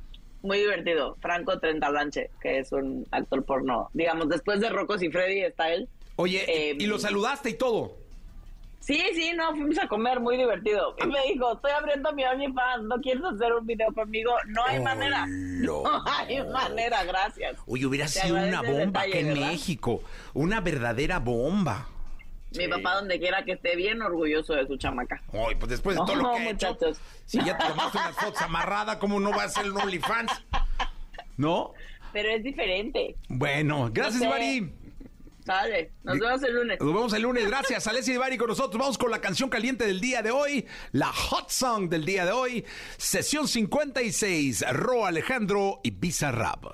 Muy 0.42 0.60
divertido. 0.60 1.16
Franco 1.22 1.60
Trentalanche, 1.60 2.30
que 2.42 2.60
es 2.60 2.72
un 2.72 3.06
actor 3.12 3.44
porno. 3.46 3.90
Digamos, 3.94 4.30
después 4.30 4.60
de 4.60 4.70
Rocos 4.70 5.02
y 5.04 5.10
Freddy 5.10 5.42
está 5.42 5.72
él. 5.74 5.88
Oye, 6.18 6.44
Eh, 6.48 6.76
y 6.80 6.86
lo 6.86 7.00
saludaste 7.00 7.50
y 7.52 7.54
todo. 7.54 7.96
Sí, 8.88 9.04
sí, 9.16 9.34
no, 9.36 9.50
fuimos 9.52 9.78
a 9.80 9.88
comer, 9.90 10.22
muy 10.22 10.38
divertido. 10.38 10.96
Y 11.04 11.08
me 11.08 11.20
dijo, 11.34 11.56
estoy 11.56 11.72
abriendo 11.72 12.14
mi 12.14 12.24
OnlyFans, 12.24 12.84
¿no 12.84 12.96
quieres 13.02 13.22
hacer 13.26 13.52
un 13.52 13.68
video 13.68 13.94
conmigo? 13.94 14.32
No 14.48 14.64
hay 14.66 14.80
manera. 14.80 15.26
No 15.60 15.84
hay 16.06 16.42
manera, 16.46 17.04
gracias. 17.04 17.58
Oye, 17.66 17.86
hubiera 17.86 18.06
Te 18.06 18.12
sido 18.12 18.36
una 18.36 18.62
el 18.62 18.66
bomba 18.68 18.86
detalle, 19.02 19.10
acá 19.10 19.20
en 19.20 19.28
¿verdad? 19.34 19.48
México. 19.48 20.04
Una 20.34 20.62
verdadera 20.62 21.20
bomba. 21.20 21.88
Mi 22.56 22.68
papá, 22.70 22.96
donde 22.96 23.20
quiera 23.20 23.44
que 23.44 23.54
esté, 23.54 23.76
bien 23.76 24.02
orgulloso 24.02 24.54
de 24.54 24.66
su 24.68 24.78
chamaca. 24.78 25.22
Ay, 25.34 25.56
pues 25.56 25.70
después 25.72 25.98
de 25.98 26.06
todo 26.06 26.16
lo 26.16 26.22
No, 26.24 26.32
que 26.36 26.38
ha 26.38 26.50
hecho. 26.52 26.68
muchachos. 26.70 27.02
Si 27.26 27.44
ya 27.44 27.58
te 27.58 27.66
tomaste 27.68 27.98
unas 27.98 28.16
fotos 28.16 28.42
amarrada, 28.42 29.00
¿cómo 29.00 29.20
no 29.20 29.32
va 29.32 29.44
a 29.44 29.50
ser 29.50 29.70
un 29.70 29.78
OnlyFans? 29.82 30.32
¿No? 31.36 31.74
Pero 32.14 32.30
es 32.30 32.42
diferente. 32.44 33.16
Bueno, 33.28 33.90
gracias, 33.92 34.20
sé. 34.20 34.26
Ivari. 34.28 34.72
Dale, 35.48 35.94
nos 36.04 36.20
vemos 36.20 36.44
el 36.44 36.54
lunes. 36.54 36.80
Nos 36.82 36.94
vemos 36.94 37.14
el 37.14 37.22
lunes. 37.22 37.48
Gracias, 37.48 37.88
Alessia 37.88 38.14
Ivari 38.16 38.38
con 38.38 38.50
nosotros. 38.50 38.78
Vamos 38.78 38.98
con 38.98 39.10
la 39.10 39.22
canción 39.22 39.50
caliente 39.50 39.88
del 39.88 40.02
día 40.02 40.22
de 40.22 40.30
hoy, 40.30 40.68
la 40.92 41.08
hot 41.14 41.50
song 41.50 41.88
del 41.88 42.04
día 42.04 42.26
de 42.26 42.34
hoy, 42.34 42.66
sesión 42.98 43.48
56, 43.48 44.66
Ro 44.74 45.06
Alejandro 45.06 45.80
y 45.84 45.92
Bizarrap. 45.92 46.66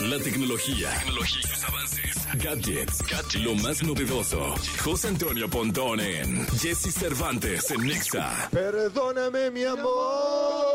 La 0.00 0.18
tecnología, 0.18 0.90
tecnología 0.98 1.42
sus 1.42 1.64
avances, 1.64 2.28
gadgets, 2.42 3.36
lo 3.36 3.54
más 3.54 3.84
novedoso. 3.84 4.56
José 4.82 5.08
Antonio 5.08 5.48
Pontón 5.48 6.00
en 6.00 6.44
Jesse 6.58 6.92
Cervantes 6.92 7.70
en 7.70 7.86
Nexa. 7.86 8.48
Perdóname, 8.50 9.52
mi 9.52 9.62
amor. 9.62 10.74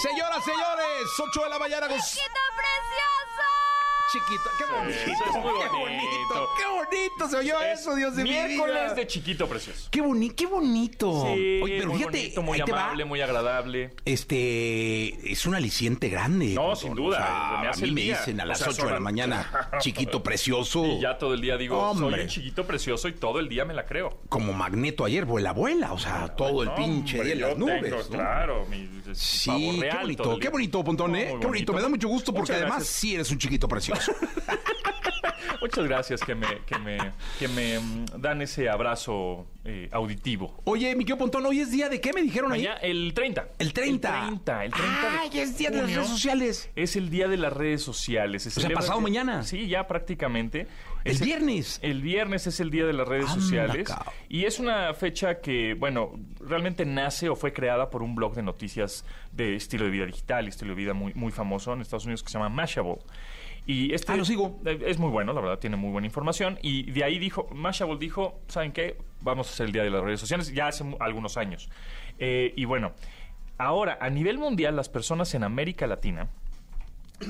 Señoras, 0.00 0.44
señores, 0.44 1.08
8 1.18 1.42
de 1.42 1.48
la 1.48 1.58
mañana. 1.58 1.88
¡Chiquito 1.88 2.40
precioso! 2.54 3.75
Chiquito, 4.12 4.50
qué 4.56 4.64
bonito, 4.72 4.98
Eso 5.00 5.24
es 5.24 5.44
muy 5.44 5.60
qué 5.60 5.68
bonito. 5.68 6.48
qué 6.56 6.64
bonito 6.76 7.28
se 7.28 7.36
oyó 7.38 7.60
Es 7.60 7.80
eso, 7.80 7.94
Dios 7.96 8.14
de 8.14 8.22
mi 8.22 8.30
vida. 8.30 8.46
Miércoles 8.46 8.94
de 8.94 9.06
chiquito 9.08 9.48
precioso. 9.48 9.88
Qué, 9.90 10.00
boni 10.00 10.30
qué 10.30 10.46
bonito. 10.46 11.10
Sí, 11.34 11.60
Oye, 11.62 11.78
pero 11.78 11.88
muy 11.90 11.98
fíjate, 11.98 12.18
bonito, 12.18 12.42
muy 12.42 12.60
amable, 12.60 13.04
muy 13.04 13.20
agradable. 13.20 13.90
Este 14.04 15.32
es 15.32 15.44
un 15.46 15.56
aliciente 15.56 16.08
grande. 16.08 16.54
No, 16.54 16.76
sin 16.76 16.94
duda, 16.94 17.18
O 17.18 17.20
sea, 17.20 17.58
me 17.62 17.68
a 17.68 17.72
mí 17.72 17.90
me 17.92 18.00
día. 18.02 18.18
dicen 18.18 18.40
a 18.40 18.44
O 18.44 18.46
las 18.46 18.58
sea, 18.58 18.68
8 18.68 18.86
de 18.86 18.92
la 18.92 19.00
mañana, 19.00 19.70
chiquito 19.80 20.22
precioso. 20.22 20.84
Y 20.86 21.00
ya 21.00 21.18
todo 21.18 21.34
el 21.34 21.40
día 21.40 21.56
digo, 21.56 21.76
Hombre. 21.78 22.10
soy 22.16 22.20
un 22.22 22.28
chiquito 22.28 22.64
precioso 22.64 23.08
y 23.08 23.12
todo 23.14 23.40
el 23.40 23.48
día 23.48 23.64
me 23.64 23.74
la 23.74 23.86
creo. 23.86 24.20
Como 24.28 24.52
Magneto 24.52 25.04
ayer, 25.04 25.24
vuela, 25.24 25.52
vuela. 25.52 25.92
O 25.92 25.98
sea, 25.98 26.28
todo 26.36 26.62
el 26.62 26.70
pinche 26.74 27.24
día 27.24 27.32
en 27.32 27.40
las 27.40 27.58
nubes. 27.58 27.82
tengo, 27.82 27.96
¿no? 27.96 28.08
Claro, 28.08 28.66
mi 28.70 28.88
Sí, 29.12 29.78
qué 29.80 29.96
bonito, 30.00 30.38
qué 30.38 30.48
bonito, 30.48 30.84
Pontón, 30.84 31.16
¿eh? 31.16 31.36
Qué 31.40 31.46
bonito. 31.46 31.72
Me 31.72 31.80
da 31.80 31.88
mucho 31.88 32.08
gusto 32.08 32.32
porque 32.32 32.52
además 32.52 32.86
sí 32.86 33.14
eres 33.14 33.30
un 33.30 33.38
chiquito 33.38 33.66
precioso. 33.68 33.95
Muchas 35.60 35.84
gracias 35.86 36.20
que 36.20 36.34
me, 36.34 36.46
que 36.66 36.78
me, 36.78 36.98
que 37.38 37.48
me 37.48 37.78
mm, 37.78 38.04
dan 38.18 38.42
ese 38.42 38.68
abrazo 38.68 39.46
eh, 39.64 39.88
auditivo. 39.90 40.60
Oye, 40.64 40.94
mi 40.94 41.04
querido 41.04 41.18
Pontón, 41.18 41.46
¿hoy 41.46 41.60
es 41.60 41.70
día 41.70 41.88
de 41.88 42.00
qué 42.00 42.12
me 42.12 42.22
dijeron 42.22 42.52
ahí? 42.52 42.62
Mañana, 42.62 42.76
el 42.80 43.12
30. 43.14 43.48
El 43.58 43.72
30. 43.72 44.08
El 44.28 44.40
30, 44.42 44.64
el 44.64 44.72
30 44.72 45.00
de 45.10 45.18
Ay, 45.18 45.30
es 45.40 45.58
día 45.58 45.70
de 45.70 45.78
las 45.82 45.90
redes 45.92 46.08
sociales. 46.08 46.70
Es 46.76 46.94
el 46.96 47.10
día 47.10 47.26
de 47.28 47.36
las 47.38 47.52
redes 47.52 47.82
sociales. 47.82 48.42
Se 48.42 48.50
sea, 48.50 48.62
celebra- 48.64 48.80
pasado 48.80 49.00
mañana. 49.00 49.42
Sí, 49.44 49.66
ya 49.66 49.86
prácticamente. 49.86 50.66
El 51.04 51.12
Es 51.12 51.20
viernes. 51.20 51.78
El 51.82 52.02
viernes 52.02 52.46
es 52.46 52.60
el 52.60 52.70
día 52.70 52.84
de 52.86 52.92
las 52.92 53.08
redes 53.08 53.28
Anda, 53.30 53.40
sociales. 53.40 53.88
cao. 53.88 54.12
Y 54.28 54.44
es 54.44 54.58
una 54.60 54.92
fecha 54.94 55.40
que, 55.40 55.74
bueno, 55.74 56.12
realmente 56.40 56.84
nace 56.84 57.28
o 57.28 57.36
fue 57.36 57.52
creada 57.52 57.90
por 57.90 58.02
un 58.02 58.14
blog 58.14 58.34
de 58.34 58.42
noticias 58.42 59.04
de 59.32 59.56
estilo 59.56 59.84
de 59.86 59.90
vida 59.90 60.06
digital, 60.06 60.46
estilo 60.48 60.70
de 60.70 60.76
vida 60.76 60.92
muy, 60.94 61.14
muy 61.14 61.32
famoso 61.32 61.72
en 61.72 61.80
Estados 61.80 62.04
Unidos 62.04 62.22
que 62.22 62.28
se 62.30 62.34
llama 62.38 62.50
Mashable. 62.50 62.98
Y 63.66 63.92
este 63.92 64.12
Ah, 64.12 64.16
lo 64.16 64.24
sigo. 64.24 64.60
Es 64.64 64.98
muy 64.98 65.10
bueno, 65.10 65.32
la 65.32 65.40
verdad, 65.40 65.58
tiene 65.58 65.76
muy 65.76 65.90
buena 65.90 66.06
información. 66.06 66.58
Y 66.62 66.90
de 66.92 67.02
ahí 67.04 67.18
dijo, 67.18 67.48
Mashable 67.52 67.96
dijo, 67.98 68.40
¿saben 68.48 68.72
qué? 68.72 68.96
Vamos 69.20 69.48
a 69.48 69.50
hacer 69.50 69.66
el 69.66 69.72
Día 69.72 69.82
de 69.82 69.90
las 69.90 70.02
Redes 70.04 70.20
Sociales, 70.20 70.52
ya 70.52 70.68
hace 70.68 70.84
algunos 71.00 71.36
años. 71.36 71.68
Eh, 72.18 72.52
y 72.56 72.64
bueno, 72.64 72.92
ahora, 73.58 73.98
a 74.00 74.08
nivel 74.08 74.38
mundial, 74.38 74.76
las 74.76 74.88
personas 74.88 75.34
en 75.34 75.42
América 75.42 75.86
Latina 75.88 76.28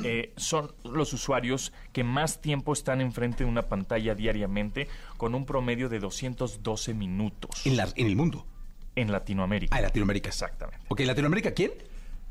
eh, 0.05 0.33
son 0.37 0.72
los 0.85 1.12
usuarios 1.12 1.72
que 1.92 2.03
más 2.05 2.40
tiempo 2.42 2.72
están 2.72 3.01
enfrente 3.01 3.44
de 3.44 3.51
una 3.51 3.62
pantalla 3.62 4.14
diariamente 4.14 4.88
con 5.16 5.35
un 5.35 5.46
promedio 5.46 5.88
de 5.88 6.01
212 6.01 6.92
minutos 6.92 7.64
En, 7.64 7.77
la- 7.77 7.88
en 7.94 8.07
el 8.09 8.16
mundo. 8.16 8.44
en 8.96 9.12
Latinoamérica. 9.12 9.75
Ah, 9.75 9.79
en 9.79 9.85
Latinoamérica. 9.85 10.29
Exactamente. 10.29 10.85
Ok, 10.88 11.01
¿Latinoamérica 11.01 11.53
quién? 11.53 11.70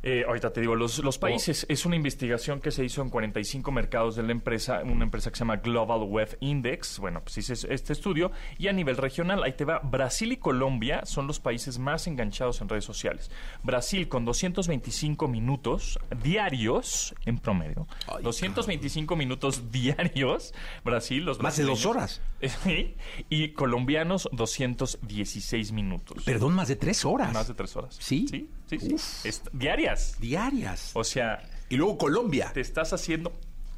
Eh, 0.08 0.24
ahorita 0.28 0.54
te 0.54 0.62
digo, 0.62 0.76
los, 0.76 1.00
los 1.00 1.18
países, 1.18 1.66
es 1.68 1.84
una 1.84 1.96
investigación 1.96 2.62
que 2.62 2.70
se 2.70 2.86
hizo 2.86 3.02
en 3.02 3.10
45 3.10 3.72
mercados 3.72 4.16
de 4.16 4.22
la 4.22 4.34
empresa, 4.34 4.84
una 4.84 5.04
empresa 5.04 5.32
que 5.32 5.36
se 5.36 5.40
llama 5.40 5.56
Global 5.56 6.04
Web 6.04 6.38
Index, 6.42 7.00
bueno, 7.00 7.22
pues 7.24 7.40
hice 7.40 7.54
este 7.74 7.94
estudio, 7.94 8.32
y 8.60 8.68
a 8.68 8.72
nivel 8.72 8.98
regional, 8.98 9.42
ahí 9.42 9.54
te 9.54 9.66
va, 9.66 9.80
Brasil 9.80 10.32
y 10.32 10.38
Colombia 10.38 11.08
son 11.08 11.26
los 11.26 11.40
países 11.40 11.80
más 11.80 12.06
enganchados 12.06 12.62
en 12.62 12.70
redes 12.70 12.86
sociales. 12.86 13.32
Brasil 13.64 14.08
con 14.08 14.26
225 14.26 15.28
minutos 15.28 15.98
diarios 16.22 17.16
en 17.26 17.40
promedio, 17.40 17.88
225 18.22 19.16
minutos 19.16 19.64
diarios, 19.72 20.54
Brasil, 20.84 21.26
los 21.26 21.40
Más 21.40 21.58
de 21.58 21.64
dos 21.64 21.88
horas. 21.88 22.22
Sí, 22.64 22.96
y 23.28 23.50
colombianos 23.54 24.30
216 24.32 25.72
minutos. 25.72 26.24
Perdón, 26.26 26.54
más 26.54 26.68
de 26.68 26.76
tres 26.76 27.04
horas. 27.04 27.34
Más 27.34 27.48
de 27.48 27.56
tres 27.56 27.76
horas. 27.76 27.98
¿Sí? 28.00 28.28
Sí, 28.30 28.50
sí, 28.68 28.80
sí. 28.80 29.28
Est- 29.28 29.48
diarias. 29.54 30.16
Diarias. 30.20 30.92
O 30.94 31.04
sea, 31.04 31.42
Y 31.70 31.76
luego 31.78 31.98
Colombia. 31.98 32.52
te 32.54 32.62
estás 32.62 32.94
haciendo 32.94 33.34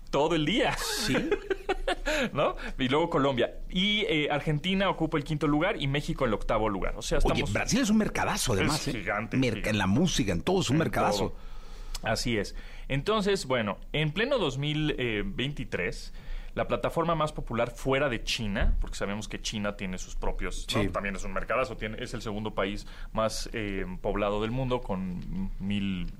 todo 0.09 0.35
el 0.35 0.45
día. 0.45 0.75
Sí. 1.05 1.15
¿No? 2.33 2.55
Y 2.79 2.87
luego 2.89 3.09
Colombia. 3.09 3.53
Y 3.69 4.01
eh, 4.07 4.29
Argentina 4.31 4.89
ocupa 4.89 5.17
el 5.17 5.23
quinto 5.23 5.47
lugar 5.47 5.81
y 5.81 5.87
México 5.87 6.25
el 6.25 6.33
octavo 6.33 6.69
lugar. 6.69 6.93
O 6.97 7.01
sea, 7.01 7.17
estamos. 7.19 7.41
Oye, 7.43 7.51
Brasil 7.51 7.81
es 7.81 7.89
un 7.89 7.97
mercadazo, 7.97 8.53
además. 8.53 8.87
Es 8.87 8.95
¿eh? 8.95 8.99
gigante, 8.99 9.37
Merca- 9.37 9.49
gigante. 9.55 9.69
En 9.69 9.77
la 9.77 9.87
música, 9.87 10.31
en 10.31 10.41
todo, 10.41 10.61
es 10.61 10.69
un 10.69 10.75
En 10.75 10.79
mercadazo. 10.79 11.29
todo. 11.29 11.35
Así 12.03 12.37
es. 12.37 12.55
Entonces, 12.87 13.45
bueno, 13.47 13.77
en 13.91 14.11
pleno 14.11 14.37
2023, 14.37 16.13
la 16.57 16.67
plataforma 16.67 17.13
más 17.13 17.31
popular 17.31 17.69
fuera 17.69 18.09
de 18.09 18.23
China, 18.23 18.75
porque 18.81 18.95
sabemos 18.95 19.27
que 19.27 19.39
China 19.39 19.77
tiene 19.77 19.99
sus 19.99 20.15
propios, 20.15 20.65
¿no? 20.73 20.81
Sí. 20.81 20.89
también 20.89 21.15
es 21.15 21.23
un 21.23 21.31
mercadazo, 21.31 21.77
tiene, 21.77 22.03
es 22.03 22.15
el 22.15 22.23
segundo 22.23 22.55
país 22.55 22.87
más 23.13 23.47
eh, 23.53 23.85
poblado 24.01 24.41
del 24.41 24.49
mundo 24.49 24.81
con 24.81 25.51
mil, 25.59 26.11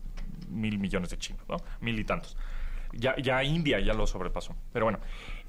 mil 0.47 0.78
millones 0.78 1.10
de 1.10 1.17
chinos, 1.17 1.41
¿no? 1.50 1.58
Mil 1.82 2.00
y 2.00 2.04
tantos. 2.04 2.38
Ya, 2.93 3.15
ya 3.17 3.43
India 3.43 3.80
ya 3.80 3.95
lo 3.95 4.06
sobrepasó. 4.06 4.56
Pero 4.71 4.86
bueno, 4.86 5.00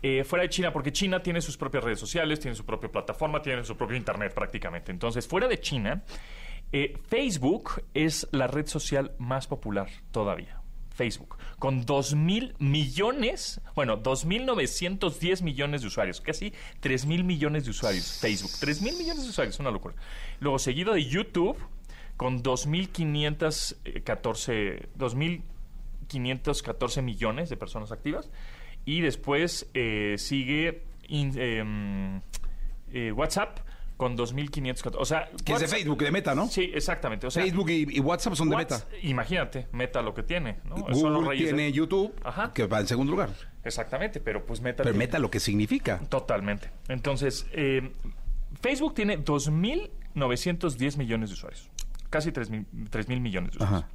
eh, 0.03 0.25
fuera 0.25 0.45
de 0.45 0.49
China, 0.49 0.73
porque 0.73 0.91
China 0.91 1.23
tiene 1.23 1.43
sus 1.43 1.59
propias 1.59 1.85
redes 1.85 2.01
sociales, 2.01 2.41
tiene 2.41 2.55
su 2.55 2.65
propia 2.65 2.91
plataforma, 2.91 3.43
tiene 3.43 3.65
su 3.65 3.77
propio 3.77 3.95
Internet 3.95 4.33
prácticamente. 4.33 4.91
Entonces, 4.91 5.29
fuera 5.29 5.49
de 5.49 5.61
China, 5.61 6.03
eh, 6.73 6.99
Facebook 7.09 7.83
es 7.93 8.27
la 8.33 8.47
red 8.47 8.67
social 8.67 9.13
más 9.19 9.47
popular 9.47 9.89
todavía. 10.13 10.58
Facebook, 10.99 11.39
con 11.61 11.87
2 11.87 12.17
mil 12.17 12.57
millones, 12.59 13.61
bueno, 13.77 14.03
2.910 14.03 15.43
millones 15.43 15.83
de 15.83 15.87
usuarios, 15.87 16.21
casi 16.21 16.53
3 16.81 17.07
mil 17.07 17.23
millones 17.23 17.67
de 17.67 17.71
usuarios. 17.71 18.19
Facebook, 18.21 18.51
3 18.59 18.83
mil 18.83 18.97
millones 18.97 19.23
de 19.23 19.31
usuarios, 19.31 19.61
una 19.61 19.71
locura. 19.71 19.95
Luego, 20.41 20.59
seguido 20.59 20.95
de 20.95 21.05
YouTube, 21.05 21.57
con 22.17 22.43
2.514 22.43 24.89
2.514 24.99 27.03
millones 27.03 27.49
de 27.49 27.57
personas 27.57 27.93
activas. 27.93 28.29
Y 28.85 29.01
después 29.01 29.71
eh, 29.75 30.17
sigue 30.19 30.83
em, 31.09 32.21
eh, 32.93 33.13
WhatsApp 33.13 33.61
con 33.99 34.17
2.514. 34.17 34.95
O 34.99 35.05
sea, 35.05 35.29
Que 35.45 35.53
es 35.53 35.61
de 35.61 35.69
Facebook, 35.69 35.99
de 36.03 36.11
Meta, 36.11 36.35
¿no? 36.35 36.49
Sí, 36.49 36.71
exactamente. 36.73 37.27
O 37.27 37.31
sea, 37.31 37.43
Facebook 37.43 37.69
y, 37.69 37.97
y 37.97 38.01
WhatsApp 38.01 38.35
son 38.35 38.49
de 38.49 38.57
Meta. 38.57 38.83
Imagínate, 39.03 39.67
Meta 39.73 40.01
lo 40.01 40.15
que 40.15 40.23
tiene. 40.23 40.61
¿no? 40.65 40.77
Son 40.95 41.13
los 41.13 41.25
Google 41.25 41.37
tiene 41.37 41.65
de- 41.65 41.73
YouTube, 41.73 42.15
Ajá. 42.25 42.53
que 42.55 42.67
va 42.67 42.81
en 42.81 42.87
segundo 42.87 43.11
lugar. 43.13 43.29
Exactamente, 43.65 44.21
pero 44.21 44.47
pues 44.47 44.61
Meta. 44.63 44.85
Pero 44.85 44.93
tiene- 44.95 45.05
Meta 45.05 45.19
lo 45.19 45.31
que 45.31 45.41
significa. 45.41 45.99
Totalmente. 46.09 46.71
Entonces, 46.89 47.47
eh, 47.53 47.93
Facebook 48.63 48.95
tiene 48.95 49.19
2.910 50.15 50.97
millones 50.97 51.31
de 51.31 51.35
usuarios. 51.35 51.69
Casi 52.09 52.31
3.000 52.33 53.09
mil 53.09 53.21
millones 53.21 53.51
de 53.53 53.57
usuarios. 53.59 53.83
Ajá. 53.85 53.89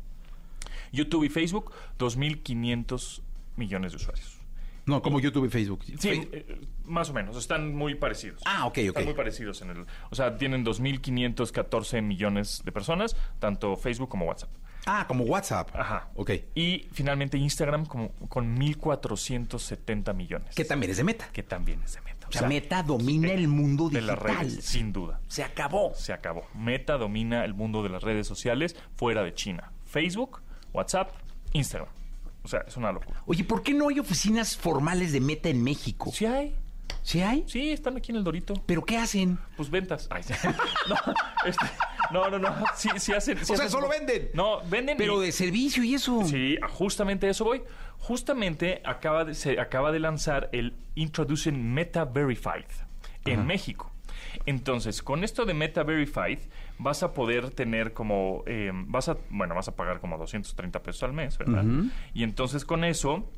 YouTube 0.91 1.23
y 1.23 1.29
Facebook, 1.29 1.71
2.500 1.97 3.21
millones 3.55 3.93
de 3.93 3.95
usuarios. 3.95 4.37
No, 4.86 5.02
como 5.02 5.19
YouTube 5.19 5.46
y 5.46 5.50
Facebook. 5.50 5.84
Sí, 5.86 5.96
Fe- 5.98 6.30
eh, 6.34 6.62
más 6.86 7.10
o 7.10 7.13
menos. 7.13 7.38
Están 7.38 7.74
muy 7.74 7.96
parecidos. 7.96 8.41
Ah, 8.46 8.65
ok, 8.65 8.72
ok. 8.78 8.78
Están 8.88 9.06
muy 9.06 9.13
parecidos 9.13 9.62
en 9.62 9.69
el... 9.69 9.86
O 10.10 10.15
sea, 10.15 10.38
tienen 10.38 10.65
2.514 10.65 12.02
millones 12.02 12.62
de 12.65 12.72
personas, 12.72 13.15
tanto 13.39 13.76
Facebook 13.78 14.10
como 14.10 14.26
WhatsApp. 14.26 14.50
Ah, 14.86 15.06
como 15.08 15.24
WhatsApp. 15.24 15.69
Ajá. 15.74 16.10
Ok. 16.15 16.32
Y 16.56 16.89
finalmente 16.91 17.38
Instagram 17.38 17.86
como, 17.86 18.10
con 18.28 18.58
1.470 18.58 20.13
millones. 20.13 20.54
Que 20.56 20.65
también 20.65 20.91
es 20.91 20.98
de 20.98 21.04
Meta. 21.06 21.30
Que 21.32 21.43
también 21.43 21.82
es 21.84 21.93
de 21.93 22.02
Meta. 22.02 22.28
O 22.28 22.32
sea, 22.32 22.48
Meta 22.48 22.84
domina 22.84 23.32
el 23.32 23.48
mundo 23.48 23.89
de 23.89 24.02
digital. 24.02 24.19
las 24.26 24.38
redes, 24.39 24.65
sin 24.65 24.91
duda. 24.91 25.22
Se 25.28 25.43
acabó. 25.43 25.93
Se 25.96 26.12
acabó. 26.13 26.48
Meta 26.56 26.98
domina 26.98 27.46
el 27.46 27.54
mundo 27.54 27.84
de 27.84 27.89
las 27.89 28.04
redes 28.04 28.28
sociales 28.28 28.76
fuera 28.96 29.24
de 29.24 29.34
China. 29.34 29.72
Facebook, 29.86 30.41
WhatsApp, 30.74 31.12
Instagram. 31.54 31.89
O 32.43 32.47
sea, 32.47 32.63
es 32.67 32.75
una 32.77 32.91
locura. 32.91 33.23
Oye, 33.25 33.43
¿por 33.43 33.63
qué 33.63 33.73
no 33.73 33.88
hay 33.89 33.99
oficinas 33.99 34.58
formales 34.58 35.12
de 35.13 35.19
Meta 35.21 35.49
en 35.49 35.63
México? 35.63 36.12
¿Sí 36.13 36.25
hay? 36.25 36.56
¿Sí 37.01 37.21
hay? 37.21 37.43
Sí, 37.47 37.71
están 37.71 37.97
aquí 37.97 38.12
en 38.12 38.17
el 38.17 38.23
Dorito. 38.23 38.53
¿Pero 38.65 38.84
qué 38.86 38.97
hacen? 38.97 39.38
Pues 39.58 39.69
ventas. 39.69 40.08
Ay, 40.10 40.23
sí. 40.23 40.34
no, 40.89 40.95
este, 41.45 41.65
no, 42.12 42.29
no, 42.29 42.39
no. 42.39 42.56
Sí, 42.75 42.89
sí 42.97 43.13
hacen. 43.13 43.38
sí 43.45 43.53
O 43.53 43.58
sea, 43.58 43.69
solo 43.69 43.88
venden. 43.89 44.29
No, 44.34 44.62
venden. 44.69 44.97
Pero 44.97 45.21
y- 45.21 45.25
de 45.27 45.32
servicio 45.32 45.84
y 45.84 45.95
eso. 45.95 46.23
Sí, 46.25 46.58
justamente 46.71 47.27
a 47.27 47.32
eso 47.32 47.45
voy. 47.45 47.63
Justamente 47.97 48.82
acaba 48.86 49.23
de, 49.23 49.34
se 49.34 49.60
acaba 49.60 49.91
de 49.93 49.99
lanzar 49.99 50.49
el 50.51 50.75
Introducing 50.95 51.73
Meta 51.73 52.03
Verified 52.06 52.65
en 53.25 53.45
México. 53.45 53.92
Entonces, 54.46 55.02
con 55.04 55.24
esto 55.24 55.46
de 55.46 55.54
Meta 55.54 55.84
Verified, 55.84 56.39
vas 56.80 57.04
a 57.04 57.13
poder 57.13 57.52
tener 57.52 57.93
como, 57.93 58.43
eh, 58.46 58.72
vas 58.74 59.10
a, 59.10 59.17
bueno, 59.30 59.56
vas 59.56 59.67
a 59.67 59.76
pagar 59.76 60.00
como 60.00 60.17
230 60.17 60.82
pesos 60.84 61.04
al 61.04 61.13
mes, 61.13 61.38
¿verdad? 61.38 61.63
Y 62.13 62.24
entonces 62.24 62.65
con 62.65 62.84
eso, 62.84 63.30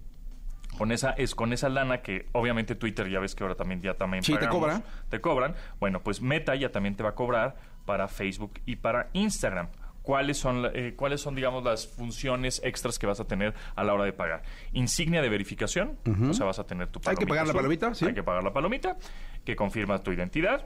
con 0.77 0.91
esa, 0.91 1.11
es 1.11 1.35
con 1.35 1.53
esa 1.53 1.69
lana 1.69 2.01
que 2.01 2.27
obviamente 2.33 2.75
Twitter 2.75 3.09
ya 3.09 3.19
ves 3.19 3.35
que 3.35 3.43
ahora 3.43 3.55
también 3.55 3.81
ya 3.81 3.93
también 3.95 4.23
Sí, 4.23 4.33
te 4.33 4.39
pagamos, 4.39 4.59
cobra. 4.59 4.81
te 5.09 5.21
cobran. 5.21 5.55
Bueno, 5.79 6.01
pues 6.01 6.21
Meta 6.21 6.55
ya 6.55 6.71
también 6.71 6.95
te 6.95 7.03
va 7.03 7.09
a 7.09 7.15
cobrar 7.15 7.55
para 7.85 8.07
Facebook 8.07 8.59
y 8.65 8.77
para 8.77 9.09
Instagram. 9.13 9.67
¿Cuáles 10.01 10.37
son, 10.37 10.69
eh, 10.75 10.93
¿Cuáles 10.95 11.21
son, 11.21 11.33
digamos, 11.33 11.63
las 11.63 11.87
funciones 11.87 12.61
extras 12.63 12.99
que 12.99 13.07
vas 13.07 13.19
a 13.19 13.25
tener 13.25 13.55
a 13.75 13.83
la 13.83 13.91
hora 13.95 14.03
de 14.03 14.13
pagar? 14.13 14.43
Insignia 14.71 15.19
de 15.19 15.29
verificación, 15.29 15.97
o 16.29 16.33
sea, 16.33 16.45
vas 16.45 16.59
a 16.59 16.63
tener 16.67 16.89
tu 16.89 16.99
Hay 17.09 17.15
que 17.15 17.25
pagar 17.25 17.45
la 17.47 17.49
azul. 17.53 17.61
palomita, 17.61 17.95
sí. 17.95 18.05
Hay 18.05 18.13
que 18.13 18.21
pagar 18.21 18.43
la 18.43 18.53
palomita, 18.53 18.97
que 19.43 19.55
confirma 19.55 19.97
tu 20.03 20.11
identidad. 20.11 20.63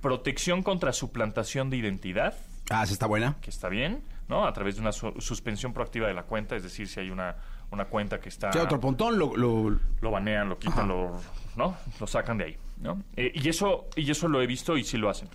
Protección 0.00 0.62
contra 0.62 0.92
suplantación 0.92 1.68
de 1.70 1.76
identidad, 1.76 2.34
Ah, 2.70 2.82
esa 2.84 2.92
está 2.92 3.06
buena. 3.06 3.36
que 3.42 3.50
está 3.50 3.68
bien, 3.68 4.02
¿no? 4.28 4.46
A 4.46 4.52
través 4.52 4.76
de 4.76 4.80
una 4.80 4.92
su- 4.92 5.12
suspensión 5.20 5.72
proactiva 5.72 6.06
de 6.08 6.14
la 6.14 6.22
cuenta, 6.22 6.56
es 6.56 6.62
decir, 6.62 6.88
si 6.88 7.00
hay 7.00 7.10
una, 7.10 7.36
una 7.70 7.84
cuenta 7.86 8.20
que 8.20 8.28
está 8.28 8.48
O 8.50 8.52
sea, 8.52 8.62
otro 8.62 8.80
pontón 8.80 9.18
lo, 9.18 9.36
lo- 9.36 9.78
lo 10.00 10.10
banean, 10.10 10.48
lo 10.48 10.58
quitan, 10.58 10.88
lo, 10.88 11.20
¿no? 11.56 11.76
Lo 11.98 12.06
sacan 12.06 12.38
de 12.38 12.44
ahí, 12.44 12.56
¿no? 12.80 13.02
Eh, 13.16 13.32
y 13.34 13.48
eso 13.48 13.88
y 13.96 14.10
eso 14.10 14.28
lo 14.28 14.40
he 14.40 14.46
visto 14.46 14.76
y 14.76 14.84
sí 14.84 14.96
lo 14.96 15.10
hacen. 15.10 15.28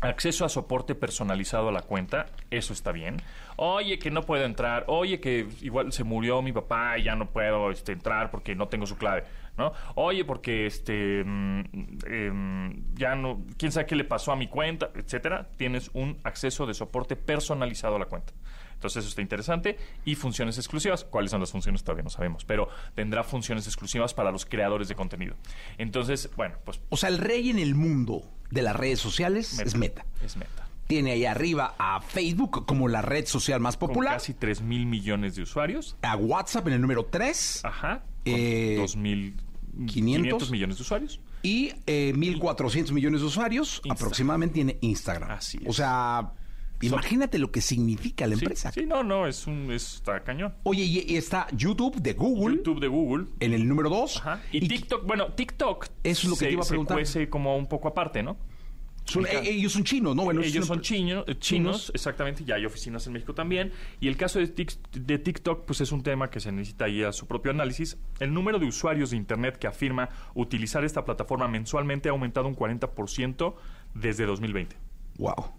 Acceso 0.00 0.44
a 0.44 0.48
soporte 0.48 0.96
personalizado 0.96 1.68
a 1.68 1.72
la 1.72 1.82
cuenta, 1.82 2.26
eso 2.50 2.72
está 2.72 2.90
bien. 2.90 3.18
Oye, 3.56 4.00
que 4.00 4.10
no 4.10 4.22
puedo 4.22 4.44
entrar. 4.44 4.84
Oye, 4.88 5.20
que 5.20 5.46
igual 5.60 5.92
se 5.92 6.02
murió 6.02 6.42
mi 6.42 6.50
papá 6.52 6.98
y 6.98 7.04
ya 7.04 7.14
no 7.14 7.30
puedo 7.30 7.70
este, 7.70 7.92
entrar 7.92 8.30
porque 8.32 8.56
no 8.56 8.66
tengo 8.66 8.84
su 8.84 8.96
clave, 8.96 9.22
¿no? 9.56 9.72
Oye, 9.94 10.24
porque 10.24 10.66
este 10.66 11.22
mm, 11.24 11.60
em, 12.06 12.94
ya 12.94 13.14
no, 13.14 13.44
quién 13.56 13.72
sabe 13.72 13.86
qué 13.86 13.96
le 13.96 14.04
pasó 14.04 14.32
a 14.32 14.36
mi 14.36 14.48
cuenta, 14.48 14.90
etcétera. 14.94 15.48
Tienes 15.56 15.90
un 15.94 16.18
acceso 16.24 16.66
de 16.66 16.74
soporte 16.74 17.16
personalizado 17.16 17.96
a 17.96 17.98
la 17.98 18.06
cuenta. 18.06 18.32
Entonces 18.74 19.04
eso 19.04 19.10
está 19.10 19.22
interesante. 19.22 19.78
Y 20.04 20.16
funciones 20.16 20.58
exclusivas. 20.58 21.04
¿Cuáles 21.04 21.30
son 21.30 21.40
las 21.40 21.52
funciones? 21.52 21.84
Todavía 21.84 22.02
no 22.02 22.10
sabemos. 22.10 22.44
Pero 22.44 22.68
tendrá 22.96 23.22
funciones 23.22 23.66
exclusivas 23.68 24.12
para 24.12 24.32
los 24.32 24.44
creadores 24.44 24.88
de 24.88 24.96
contenido. 24.96 25.36
Entonces, 25.78 26.28
bueno, 26.36 26.56
pues 26.64 26.80
O 26.88 26.96
sea, 26.96 27.08
el 27.08 27.18
rey 27.18 27.50
en 27.50 27.60
el 27.60 27.76
mundo 27.76 28.22
de 28.50 28.62
las 28.62 28.74
redes 28.74 28.98
sociales 28.98 29.58
es 29.60 29.76
Meta. 29.76 30.04
Es 30.22 30.36
meta. 30.36 30.66
Tiene 30.88 31.12
ahí 31.12 31.24
arriba 31.24 31.74
a 31.78 32.00
Facebook 32.00 32.66
como 32.66 32.88
la 32.88 33.02
red 33.02 33.24
social 33.26 33.60
más 33.60 33.76
Con 33.76 33.90
popular. 33.90 34.14
casi 34.14 34.34
3 34.34 34.62
mil 34.62 34.84
millones 34.84 35.36
de 35.36 35.42
usuarios. 35.42 35.96
A 36.02 36.16
WhatsApp 36.16 36.66
en 36.66 36.74
el 36.74 36.80
número 36.80 37.04
3. 37.06 37.64
Ajá. 37.64 38.02
Eh, 38.24 38.76
2.500 38.78 39.32
500 39.86 40.50
millones 40.50 40.76
de 40.76 40.82
usuarios. 40.82 41.20
Y 41.42 41.72
eh, 41.86 42.12
1.400 42.14 42.92
millones 42.92 43.20
de 43.20 43.26
usuarios 43.26 43.76
Instagram. 43.76 43.96
aproximadamente 43.96 44.54
tiene 44.54 44.78
Instagram. 44.80 45.30
Así 45.30 45.58
es. 45.62 45.68
O 45.68 45.72
sea, 45.72 46.32
imagínate 46.82 47.38
lo 47.38 47.50
que 47.50 47.60
significa 47.60 48.26
la 48.26 48.36
Sí, 48.36 48.44
empresa. 48.44 48.70
Sí, 48.72 48.84
no, 48.86 49.02
no, 49.02 49.26
es 49.26 49.46
un, 49.46 49.70
es- 49.72 49.94
está 49.96 50.22
cañón. 50.22 50.54
Oye, 50.64 50.82
y, 50.84 51.04
y 51.12 51.16
está 51.16 51.46
YouTube 51.52 51.96
de 52.00 52.12
Google 52.12 52.56
YouTube 52.56 52.80
de 52.80 52.88
Google. 52.88 53.26
en 53.40 53.54
el 53.54 53.66
número 53.66 53.88
2. 53.88 54.18
Ajá. 54.18 54.40
Y, 54.52 54.68
TikTok, 54.68 55.06
bueno, 55.06 55.32
TikTok 55.32 55.86
Eso 56.04 56.22
es 56.22 56.24
lo 56.24 56.34
que 56.34 56.38
se, 56.40 56.46
te 56.46 56.52
iba 56.52 56.60
a 56.60 56.64
se 56.64 56.68
preguntar. 56.70 56.96
cuece 56.98 57.28
como 57.30 57.56
un 57.56 57.66
poco 57.66 57.88
aparte, 57.88 58.22
¿no? 58.22 58.36
Son- 59.04 59.26
eh, 59.26 59.40
ellos 59.44 59.72
son 59.72 59.84
chinos, 59.84 60.14
¿no? 60.14 60.24
Bueno, 60.24 60.42
Ellos 60.42 60.66
son 60.66 60.80
chino- 60.80 61.24
eh, 61.26 61.34
chinos, 61.38 61.90
exactamente, 61.94 62.44
ya 62.44 62.54
hay 62.54 62.64
oficinas 62.64 63.06
en 63.06 63.12
México 63.14 63.34
también. 63.34 63.72
Y 64.00 64.08
el 64.08 64.16
caso 64.16 64.38
de 64.38 64.46
TikTok, 65.18 65.64
pues 65.64 65.80
es 65.80 65.90
un 65.92 66.02
tema 66.02 66.30
que 66.30 66.38
se 66.40 66.52
necesita 66.52 66.84
ahí 66.84 67.02
a 67.02 67.12
su 67.12 67.26
propio 67.26 67.50
análisis. 67.50 67.98
El 68.20 68.32
número 68.32 68.58
de 68.58 68.66
usuarios 68.66 69.10
de 69.10 69.16
Internet 69.16 69.58
que 69.58 69.66
afirma 69.66 70.08
utilizar 70.34 70.84
esta 70.84 71.04
plataforma 71.04 71.48
mensualmente 71.48 72.08
ha 72.08 72.12
aumentado 72.12 72.46
un 72.46 72.54
40% 72.54 73.56
desde 73.94 74.24
2020. 74.24 74.76
Wow. 75.18 75.52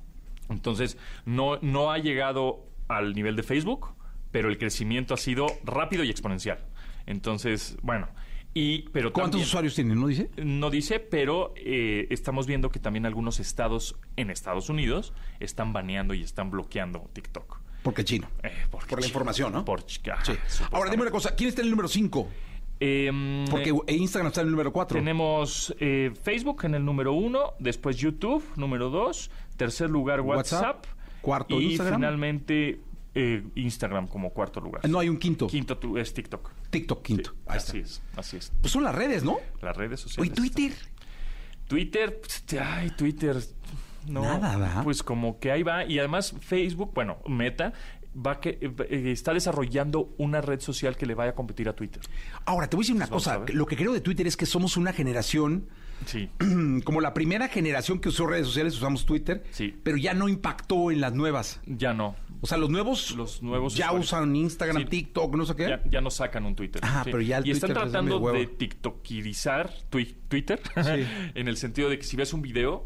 Entonces, 0.50 0.98
no, 1.26 1.58
no 1.62 1.92
ha 1.92 1.98
llegado 2.00 2.66
al 2.88 3.14
nivel 3.14 3.36
de 3.36 3.44
Facebook, 3.44 3.88
pero 4.32 4.50
el 4.50 4.58
crecimiento 4.58 5.14
ha 5.14 5.18
sido 5.18 5.48
rápido 5.64 6.04
y 6.04 6.10
exponencial. 6.10 6.60
Entonces, 7.06 7.78
bueno, 7.82 8.08
y 8.54 8.84
pero 8.90 9.12
¿Cuántos 9.14 9.32
también- 9.32 9.48
usuarios 9.48 9.76
tienen, 9.76 10.00
no 10.00 10.08
dice? 10.08 10.30
no 10.38 10.70
dice, 10.70 11.00
pero 11.00 11.54
eh, 11.56 12.08
estamos 12.12 12.46
viendo 12.48 12.70
que 12.70 12.80
también 12.80 13.06
algunos 13.06 13.40
estados 13.40 13.96
en 14.16 14.30
Estados 14.30 14.70
Unidos 14.70 15.14
están 15.40 15.74
baneando 15.74 16.14
y 16.14 16.22
están 16.24 16.52
bloqueando 16.52 17.10
TikTok. 17.14 17.60
Porque 17.82 18.04
chino. 18.06 18.28
Eh, 18.44 18.52
porque 18.72 18.90
Por 18.92 19.02
la 19.02 19.08
información, 19.08 19.52
¿no? 19.54 19.66
Por 19.66 19.86
chi- 19.86 20.10
ajá, 20.10 20.24
Sí. 20.48 20.64
Ahora, 20.72 20.90
dime 20.92 21.02
una 21.04 21.12
cosa. 21.12 21.36
¿Quién 21.36 21.50
está 21.50 21.62
en 21.62 21.66
el 21.66 21.72
número 21.72 21.88
5? 21.90 22.30
Em, 22.80 23.46
Porque 23.50 23.70
eh, 23.88 23.94
Instagram 23.96 24.28
está 24.28 24.42
en 24.42 24.48
el 24.48 24.52
número 24.52 24.72
4. 24.74 24.98
tenemos 25.00 25.74
Facebook 26.24 26.66
en 26.66 26.76
el 26.76 26.84
número 26.86 27.14
uno, 27.14 27.54
después 27.60 27.98
YouTube, 27.98 28.44
número 28.56 28.90
dos, 28.90 29.32
tercer 29.58 29.90
lugar 29.90 30.22
WhatsApp, 30.22 30.78
WhatsApp, 30.78 30.86
cuarto 31.22 31.60
y 31.62 31.66
Instagram. 31.72 31.96
finalmente 32.00 32.80
eh, 33.16 33.44
Instagram 33.56 34.08
como 34.08 34.32
cuarto 34.32 34.60
lugar. 34.60 34.88
No 34.90 35.00
hay 35.00 35.10
un 35.10 35.18
quinto. 35.18 35.48
Quinto 35.48 35.78
tu- 35.78 35.98
es 35.98 36.14
TikTok. 36.14 36.52
TikTok 36.70 37.02
quinto. 37.04 37.32
Sí, 37.32 37.38
Ahí 37.48 37.58
así 37.58 37.78
está. 37.80 37.90
es, 37.90 38.02
así 38.18 38.38
es. 38.38 38.52
Pues 38.62 38.72
son 38.72 38.84
las 38.84 38.96
redes, 38.96 39.24
¿no? 39.24 39.38
Las 39.62 39.76
redes 39.78 40.00
sociales. 40.00 40.32
Oye, 40.32 40.36
Twitter. 40.36 40.74
Twitter, 41.68 42.20
pues, 42.20 42.44
ay, 42.62 42.92
Twitter. 42.92 43.38
No, 44.08 44.22
Nada, 44.22 44.58
¿verdad? 44.58 44.84
Pues 44.84 45.02
como 45.02 45.40
que 45.40 45.52
ahí 45.52 45.64
va. 45.64 45.86
Y 45.86 45.98
además 46.00 46.36
Facebook, 46.42 46.92
bueno, 46.94 47.20
Meta, 47.28 47.72
va 48.16 48.40
que 48.42 48.60
eh, 48.62 49.12
está 49.12 49.34
desarrollando 49.34 50.14
una 50.18 50.42
red 50.42 50.60
social 50.60 50.98
que 50.98 51.06
le 51.06 51.16
vaya 51.16 51.32
a 51.32 51.36
competir 51.36 51.70
a 51.70 51.76
Twitter. 51.76 52.02
Ahora, 52.46 52.68
te 52.70 52.76
voy 52.76 52.84
a 52.84 52.86
decir 52.86 52.96
una 52.96 53.08
cosa. 53.08 53.42
Lo 53.54 53.66
que 53.66 53.76
creo 53.78 53.94
de 53.94 54.02
Twitter 54.02 54.28
es 54.28 54.36
que 54.36 54.46
somos 54.46 54.76
una 54.78 54.92
generación, 54.94 55.68
Sí. 56.06 56.30
como 56.84 57.00
la 57.00 57.14
primera 57.14 57.48
generación 57.48 58.00
que 58.00 58.10
usó 58.10 58.28
redes 58.28 58.48
sociales, 58.48 58.76
usamos 58.76 59.06
Twitter, 59.06 59.44
Sí. 59.52 59.74
pero 59.84 59.96
ya 59.96 60.14
no 60.14 60.28
impactó 60.28 60.92
en 60.92 61.00
las 61.00 61.14
nuevas. 61.14 61.62
Ya 61.66 61.94
no. 61.94 62.16
O 62.44 62.46
sea, 62.46 62.58
los 62.58 62.70
nuevos, 62.70 63.12
Los 63.16 63.42
nuevos 63.42 63.74
ya 63.74 63.86
usuarios. 63.86 64.06
usan 64.08 64.36
Instagram, 64.36 64.82
Sí. 64.84 64.90
TikTok, 64.90 65.34
no 65.38 65.46
sé 65.46 65.56
qué. 65.56 65.70
Ya, 65.70 65.82
ya 65.90 66.02
no 66.02 66.10
sacan 66.12 66.46
un 66.46 66.56
Twitter. 66.56 66.82
Ah, 66.84 67.02
pero 67.06 67.22
ya 67.22 67.38
el 67.38 67.48
y 67.48 67.52
están 67.52 67.70
Twitter 67.70 67.84
tratando 67.90 68.20
de 68.32 68.48
twi- 69.90 70.16
Twitter 70.28 70.62
Sí. 70.76 70.82
en 71.36 71.48
el 71.48 71.56
sentido 71.56 71.90
de 71.90 71.98
que 71.98 72.04
si 72.04 72.18
ves 72.18 72.34
un 72.34 72.42
video 72.42 72.86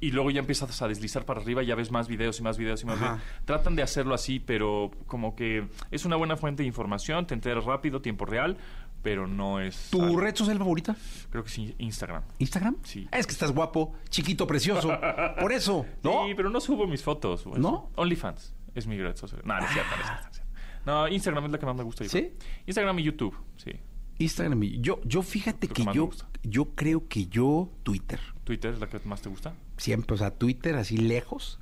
y 0.00 0.12
luego 0.12 0.30
ya 0.30 0.38
empiezas 0.40 0.80
a 0.80 0.86
deslizar 0.86 1.24
para 1.24 1.40
arriba, 1.40 1.62
ya 1.64 1.74
ves 1.74 1.90
más 1.90 2.06
videos 2.06 2.38
y 2.38 2.42
más 2.44 2.56
videos 2.56 2.82
y 2.82 2.86
más 2.86 2.96
Ajá. 3.00 3.14
videos. 3.14 3.22
Tratan 3.46 3.74
de 3.74 3.82
hacerlo 3.82 4.14
así, 4.14 4.38
pero 4.38 4.92
como 5.06 5.34
que 5.34 5.66
es 5.90 6.04
una 6.04 6.14
buena 6.14 6.36
fuente 6.36 6.62
de 6.62 6.68
información, 6.68 7.26
te 7.26 7.34
enteras 7.34 7.64
rápido, 7.64 8.00
tiempo 8.00 8.26
real, 8.26 8.58
pero 9.02 9.26
no 9.26 9.60
es... 9.60 9.88
¿Tu 9.90 10.00
algo- 10.02 10.20
red 10.20 10.36
social 10.36 10.56
favorita? 10.58 10.94
Creo 11.30 11.42
que 11.42 11.50
sí, 11.50 11.74
Instagram. 11.78 12.22
¿Instagram? 12.38 12.76
Sí. 12.84 13.08
Es 13.10 13.26
que 13.26 13.32
estás 13.32 13.50
guapo, 13.50 13.94
chiquito, 14.08 14.46
precioso. 14.46 14.88
Por 15.40 15.52
eso, 15.52 15.84
¿no? 16.02 16.26
Sí, 16.28 16.34
pero 16.36 16.48
no 16.50 16.60
subo 16.60 16.86
mis 16.86 17.02
fotos. 17.02 17.42
pues. 17.42 17.58
¿No? 17.58 17.90
OnlyFans 17.96 18.54
es 18.74 18.86
mi 18.86 18.98
red 18.98 19.16
social. 19.16 19.42
No, 19.44 19.58
no 19.58 19.64
es 19.66 19.72
cierto, 19.72 19.90
no 19.96 20.02
es 20.02 20.06
cierto, 20.06 20.22
no 20.24 20.28
es 20.30 20.34
cierto. 20.36 20.50
No, 20.86 21.08
Instagram 21.08 21.44
es 21.46 21.52
la 21.52 21.58
que 21.58 21.66
más 21.66 21.76
me 21.76 21.82
gusta. 21.82 22.04
yo 22.04 22.10
¿Sí? 22.10 22.18
creo. 22.20 22.32
Instagram 22.66 22.98
y 22.98 23.02
YouTube, 23.04 23.34
sí. 23.56 23.70
Instagram. 24.18 24.62
y- 24.62 24.80
Yo, 24.80 25.00
yo 25.04 25.22
fíjate 25.22 25.66
que 25.68 25.84
yo, 25.94 26.10
yo 26.42 26.74
creo 26.74 27.08
que 27.08 27.26
yo 27.26 27.70
Twitter. 27.82 28.20
¿Twitter 28.44 28.74
es 28.74 28.80
la 28.80 28.88
que 28.88 29.00
más 29.06 29.22
te 29.22 29.28
gusta? 29.28 29.54
Siempre, 29.76 30.14
o 30.14 30.18
sea, 30.18 30.30
Twitter 30.30 30.74
así 30.76 30.96
lejos. 30.98 31.58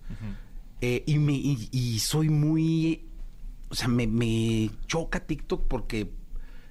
Eh, 0.80 1.04
y, 1.06 1.18
me, 1.18 1.32
y, 1.34 1.68
y 1.70 1.98
soy 2.00 2.28
muy... 2.28 3.06
O 3.70 3.74
sea, 3.74 3.88
me, 3.88 4.06
me 4.06 4.68
choca 4.86 5.20
TikTok 5.20 5.66
porque 5.68 6.10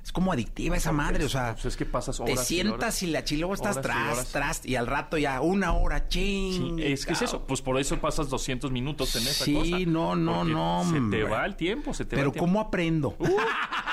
es 0.04 0.12
como 0.12 0.32
adictiva 0.34 0.76
esa 0.76 0.92
madre. 0.92 1.26
O 1.26 1.30
sea, 1.30 1.54
Pues 1.54 1.66
es 1.66 1.78
que 1.78 1.86
pasas 1.86 2.18
te 2.18 2.24
horas 2.24 2.42
y 2.44 2.56
sientas 2.56 2.78
horas. 2.80 3.04
y 3.04 3.08
la 3.08 3.24
chilo 3.24 3.54
estás 3.54 3.78
y 3.78 3.82
tras, 3.82 4.32
tras. 4.32 4.66
Y 4.66 4.76
al 4.76 4.88
rato 4.88 5.18
ya 5.18 5.42
una 5.42 5.74
hora, 5.74 6.00
Sí, 6.10 6.52
ching. 6.58 6.80
es 6.80 7.06
que 7.06 7.14
es 7.14 7.22
eso. 7.22 7.46
Pues 7.46 7.62
por 7.62 7.80
eso 7.80 7.98
pasas 8.00 8.30
200 8.30 8.72
minutos 8.72 9.16
en 9.16 9.24
esa 9.24 9.46
Sí, 9.46 9.54
cosa. 9.54 9.78
no, 9.88 10.16
no, 10.16 10.38
Porque 10.40 10.54
no, 10.54 10.86
Se 10.92 11.18
te 11.18 11.24
va 11.24 11.46
el 11.46 11.56
tiempo, 11.56 11.94
se 11.94 12.06
te 12.06 12.16
va 12.16 12.20
Pero 12.20 12.28
el 12.30 12.34
tiempo. 12.34 12.46
¿cómo 12.48 12.60
aprendo? 12.62 13.16
Uh, 13.20 13.38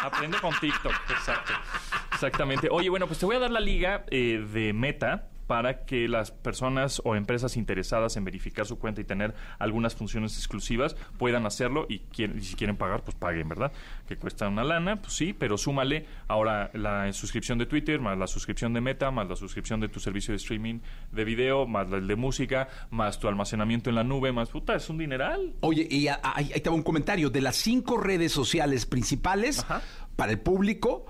aprende 0.03 0.39
con 0.41 0.55
TikTok, 0.59 0.93
exacto. 1.11 1.53
Exactamente. 2.13 2.69
Oye, 2.71 2.89
bueno, 2.91 3.07
pues 3.07 3.19
te 3.19 3.27
voy 3.27 3.37
a 3.37 3.39
dar 3.39 3.51
la 3.51 3.61
liga 3.61 4.05
eh, 4.11 4.45
de 4.53 4.73
Meta 4.73 5.29
para 5.49 5.85
que 5.85 6.07
las 6.07 6.31
personas 6.31 7.03
o 7.05 7.17
empresas 7.17 7.57
interesadas 7.57 8.17
en 8.17 8.25
verificar 8.25 8.67
su 8.67 8.79
cuenta 8.79 9.01
y 9.01 9.05
tener 9.05 9.35
algunas 9.59 9.97
funciones 9.97 10.37
exclusivas 10.37 10.95
puedan 11.19 11.45
hacerlo 11.47 11.87
y, 11.89 12.01
quieren- 12.15 12.39
y 12.39 12.43
si 12.43 12.55
quieren 12.55 12.77
pagar, 12.77 13.03
pues 13.03 13.17
paguen, 13.17 13.49
¿verdad? 13.49 13.73
Que 14.07 14.17
cuesta 14.17 14.47
una 14.47 14.63
lana, 14.63 15.01
pues 15.01 15.15
sí, 15.15 15.33
pero 15.33 15.59
súmale 15.59 16.07
ahora 16.29 16.71
la 16.75 17.13
suscripción 17.13 17.59
de 17.59 17.67
Twitter, 17.67 17.99
más 18.01 18.17
la 18.17 18.27
suscripción 18.29 18.73
de 18.75 18.81
Meta, 18.83 19.11
más 19.11 19.27
la 19.29 19.35
suscripción 19.35 19.81
de 19.81 19.89
tu 19.89 19.99
servicio 19.99 20.33
de 20.33 20.37
streaming 20.37 20.81
de 21.11 21.25
video, 21.25 21.67
más 21.67 21.91
el 21.93 22.07
de 22.07 22.15
música, 22.15 22.69
más 22.91 23.19
tu 23.19 23.27
almacenamiento 23.27 23.89
en 23.91 23.97
la 23.97 24.05
nube, 24.05 24.31
más 24.31 24.51
puta, 24.51 24.75
es 24.77 24.89
un 24.91 24.99
dineral. 24.99 25.55
Oye, 25.61 25.89
y 25.91 26.09
a- 26.09 26.21
a- 26.23 26.37
ahí, 26.39 26.53
va 26.69 26.73
un 26.73 26.83
comentario. 26.83 27.31
De 27.31 27.41
las 27.41 27.57
cinco 27.57 27.97
redes 27.97 28.33
sociales 28.33 28.85
principales 28.85 29.61
Ajá. 29.61 29.81
para 30.15 30.31
el 30.33 30.41
público, 30.41 31.07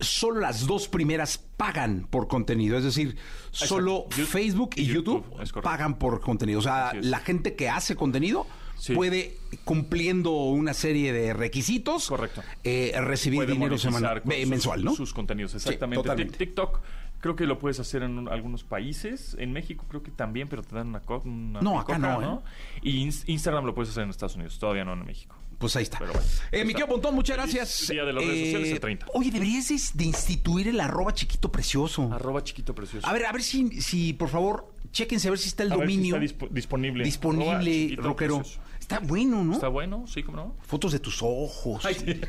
solo 0.00 0.40
las 0.40 0.66
dos 0.66 0.88
primeras 0.88 1.38
pagan 1.56 2.06
por 2.10 2.28
contenido. 2.28 2.76
Es 2.78 2.84
decir, 2.84 3.16
solo 3.50 4.06
YouTube 4.10 4.26
Facebook 4.26 4.70
y 4.76 4.82
y 4.82 4.86
YouTube, 4.86 5.24
pagan 5.62 5.98
por 5.98 6.20
contenido. 6.20 6.58
O 6.58 6.62
sea, 6.62 6.92
la 7.00 7.18
gente 7.20 7.54
que 7.54 7.68
hace 7.68 7.96
contenido 7.96 8.46
Sí. 8.78 8.94
puede, 8.94 9.38
cumpliendo 9.64 10.32
una 10.32 10.74
serie 10.74 11.10
de 11.12 11.32
requisitos, 11.32 12.08
Correcto. 12.08 12.42
eh, 12.62 12.92
recibir 13.00 13.38
puede 13.38 13.52
dinero 13.52 13.78
semanal, 13.78 14.22
eh, 14.30 14.44
mensual, 14.44 14.84
¿no? 14.84 14.94
Sus 14.94 15.14
contenidos, 15.14 15.54
exactamente. 15.54 16.26
TikTok 16.26 16.80
creo 17.20 17.34
que 17.36 17.46
lo 17.46 17.58
puedes 17.58 17.80
hacer 17.80 18.02
en 18.02 18.18
un- 18.18 18.28
algunos 18.28 18.62
países. 18.64 19.34
En 19.40 19.52
México 19.54 19.86
creo 19.88 20.02
que 20.02 20.10
también, 20.10 20.48
pero 20.48 20.62
te 20.62 20.76
dan 20.76 20.88
una, 20.88 21.00
una 21.24 21.60
No, 21.62 21.80
acá 21.80 21.96
no, 21.98 22.22
¿eh? 22.22 22.50
Y 22.82 23.06
Ins- 23.06 23.24
Instagram 23.26 23.64
lo 23.64 23.74
puedes 23.74 23.90
hacer 23.90 24.02
en 24.04 24.10
Estados 24.10 24.36
Unidos, 24.36 24.58
todavía 24.58 24.84
no 24.84 24.92
en 24.92 25.06
México. 25.06 25.34
Pues 25.58 25.74
ahí 25.76 25.84
está. 25.84 25.98
Pero 25.98 26.12
bueno, 26.12 26.28
eh, 26.52 26.64
mi 26.64 26.72
querido 26.74 26.88
Pontón, 26.88 27.14
muchas 27.14 27.36
gracias. 27.36 27.88
Día 27.88 28.04
de 28.04 28.12
las 28.12 28.22
redes 28.24 28.44
sociales, 28.46 28.70
el 28.72 28.80
30. 28.80 29.06
Oye, 29.14 29.30
deberías 29.30 29.68
de, 29.68 29.80
de 29.94 30.04
instituir 30.04 30.68
el 30.68 30.78
arroba 30.80 31.14
chiquito 31.14 31.50
precioso. 31.50 32.12
Arroba 32.12 32.44
chiquito 32.44 32.74
precioso. 32.74 33.06
A 33.06 33.12
ver, 33.14 33.24
a 33.26 33.32
ver 33.32 33.42
si, 33.42 33.80
si 33.80 34.12
por 34.12 34.28
favor, 34.28 34.70
chéquense 34.92 35.28
a 35.28 35.30
ver 35.30 35.38
si 35.40 35.48
está 35.48 35.62
el 35.62 35.72
A 35.72 35.76
ver 35.76 35.88
si 35.88 35.94
dominio 35.96 36.16
está 36.22 36.26
dispo- 36.46 36.48
disponible. 36.50 37.04
Disponible, 37.04 37.96
rockero. 37.96 38.38
precioso. 38.40 38.60
Está 38.78 38.98
bueno, 39.00 39.42
¿no? 39.42 39.54
Está 39.54 39.68
bueno, 39.68 40.04
sí, 40.06 40.22
cómo 40.22 40.36
no. 40.36 40.56
Fotos 40.60 40.92
de 40.92 41.00
tus 41.00 41.20
ojos, 41.22 41.84
Ay, 41.84 41.94
sí. 41.94 42.04
de 42.04 42.20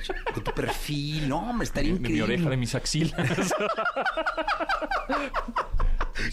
tu 0.44 0.52
perfil. 0.54 1.28
No, 1.30 1.50
hombre, 1.50 1.66
estaría 1.66 1.94
De 1.94 2.00
mi 2.00 2.08
increíble. 2.08 2.24
oreja, 2.36 2.50
de 2.50 2.58
mis 2.58 2.74
axilas. 2.74 3.14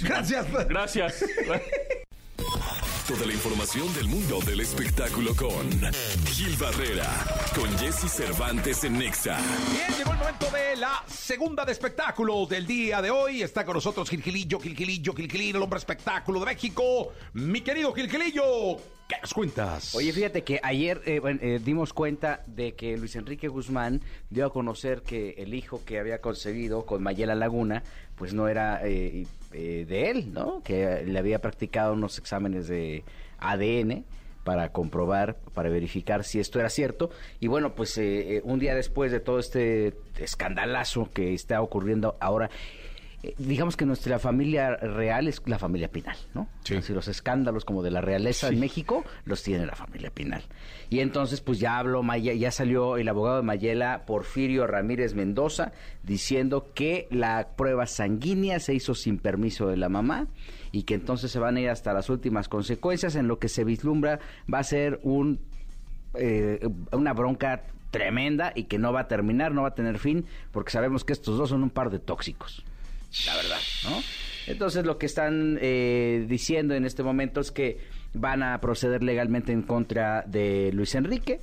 Gracias. 0.01 0.47
Gracias. 0.69 1.25
Toda 2.37 3.27
la 3.27 3.33
información 3.33 3.93
del 3.95 4.09
mundo 4.09 4.41
del 4.41 4.61
espectáculo 4.61 5.35
con 5.37 5.71
Gil 6.27 6.57
Barrera, 6.57 7.07
con 7.55 7.71
Jesse 7.79 8.11
Cervantes 8.11 8.83
en 8.85 8.99
Nexa. 8.99 9.39
Bien, 9.71 9.99
llegó 9.99 10.13
el 10.13 10.19
momento 10.19 10.51
de 10.51 10.77
la 10.77 11.05
segunda 11.07 11.65
de 11.65 11.73
espectáculos 11.73 12.49
del 12.49 12.67
día 12.67 13.03
de 13.03 13.11
hoy. 13.11 13.43
Está 13.43 13.65
con 13.65 13.75
nosotros 13.75 14.09
Gilgilillo, 14.09 14.59
Gilgilillo, 14.59 15.13
Gilgilillo, 15.13 15.59
el 15.59 15.63
hombre 15.63 15.79
espectáculo 15.79 16.41
de 16.41 16.47
México. 16.47 17.13
Mi 17.35 17.61
querido 17.61 17.93
Gilgilillo, 17.93 18.79
¿qué 19.07 19.17
nos 19.21 19.35
cuentas? 19.35 19.95
Oye, 19.95 20.13
fíjate 20.13 20.43
que 20.43 20.59
ayer 20.63 21.03
eh, 21.05 21.21
bueno, 21.21 21.41
eh, 21.43 21.61
dimos 21.63 21.93
cuenta 21.93 22.43
de 22.47 22.75
que 22.75 22.97
Luis 22.97 23.15
Enrique 23.17 23.49
Guzmán 23.49 24.01
dio 24.31 24.47
a 24.47 24.53
conocer 24.53 25.03
que 25.03 25.35
el 25.39 25.53
hijo 25.55 25.85
que 25.85 25.99
había 25.99 26.21
concebido 26.23 26.87
con 26.87 27.03
Mayela 27.03 27.35
Laguna, 27.35 27.83
pues 28.17 28.33
no 28.33 28.49
era 28.49 28.81
eh, 28.83 29.27
eh, 29.55 29.87
de 29.89 30.11
él, 30.11 30.33
¿no? 30.33 30.63
Que 30.63 31.05
le 31.07 31.19
había 31.19 31.41
practicado 31.41 31.93
unos 31.93 32.19
exámenes 32.19 32.67
de 32.67 33.05
ADN 33.39 34.05
para 34.43 34.71
comprobar, 34.71 35.37
para 35.55 35.71
verificar 35.71 36.25
si 36.25 36.39
esto 36.41 36.61
era 36.61 36.69
cierto. 36.69 37.11
Y 37.41 37.47
bueno, 37.47 37.75
pues 37.75 37.97
eh, 37.99 38.37
eh, 38.37 38.41
un 38.45 38.59
día 38.59 38.75
después 38.75 39.11
de 39.11 39.21
todo 39.21 39.39
este 39.39 39.95
escandalazo 40.19 41.09
que 41.13 41.35
está 41.35 41.63
ocurriendo 41.63 42.17
ahora, 42.21 42.51
digamos 43.39 43.77
que 43.77 43.87
nuestra 43.87 44.19
familia 44.19 44.77
real 44.77 45.29
es 45.29 45.41
la 45.47 45.59
familia 45.59 45.89
Pinal, 45.89 46.17
¿no? 46.35 46.49
Sí. 46.65 46.77
Así 46.77 46.93
los 46.93 47.09
escándalos 47.09 47.65
como 47.65 47.83
de 47.83 47.91
la 47.91 48.01
realeza 48.01 48.49
en 48.49 48.61
México 48.61 49.05
los 49.25 49.43
tiene 49.43 49.67
la 49.67 49.75
familia 49.75 50.11
Pinal. 50.11 50.43
Y 50.91 51.01
entonces 51.01 51.41
pues 51.41 51.59
ya 51.61 51.79
habló, 51.79 52.03
Maya- 52.03 52.35
ya 52.35 52.51
salió 52.51 52.97
el 52.97 53.09
abogado 53.09 53.37
de 53.37 53.43
Mayela, 53.43 54.05
Porfirio 54.07 54.67
Ramírez 54.67 55.15
Mendoza, 55.15 55.73
diciendo 56.03 56.69
que 56.75 57.09
la 57.11 57.49
prueba 57.57 57.87
sanguínea 57.87 58.61
se 58.61 58.75
hizo 58.75 58.95
sin 58.95 59.19
permiso 59.19 59.69
de 59.69 59.77
la 59.77 59.89
mamá 59.89 60.27
y 60.73 60.83
que 60.83 60.95
entonces 60.95 61.31
se 61.31 61.39
van 61.39 61.57
a 61.57 61.61
ir 61.61 61.71
hasta 61.71 61.93
las 61.93 62.11
últimas 62.11 62.49
consecuencias 62.49 63.15
en 63.17 63.29
lo 63.29 63.39
que 63.39 63.49
se 63.49 63.65
vislumbra 63.65 64.19
va 64.53 64.59
a 64.59 64.65
ser 64.65 65.01
un 65.03 65.41
eh, 66.15 66.61
una 66.93 67.13
bronca 67.13 67.65
tremenda 67.91 68.53
y 68.55 68.65
que 68.65 68.79
no 68.79 68.93
va 68.93 69.01
a 69.01 69.09
terminar, 69.09 69.53
no 69.53 69.63
va 69.63 69.69
a 69.69 69.75
tener 69.75 69.99
fin, 69.99 70.27
porque 70.51 70.71
sabemos 70.73 71.05
que 71.05 71.13
estos 71.13 71.39
dos 71.39 71.51
son 71.51 71.63
un 71.63 71.71
par 71.71 71.91
de 71.91 71.99
tóxicos. 72.01 72.65
La 73.27 73.37
verdad, 73.37 73.59
¿no? 73.85 74.03
Entonces 74.47 74.85
lo 74.85 74.99
que 74.99 75.07
están 75.07 75.59
eh, 75.61 76.27
diciendo 76.29 76.75
en 76.75 76.85
este 76.85 77.03
momento 77.03 77.41
es 77.41 77.51
que 77.51 77.79
van 78.13 78.43
a 78.43 78.61
proceder 78.61 79.03
legalmente 79.03 79.53
en 79.53 79.63
contra 79.63 80.23
de 80.27 80.71
Luis 80.75 80.95
Enrique, 80.95 81.41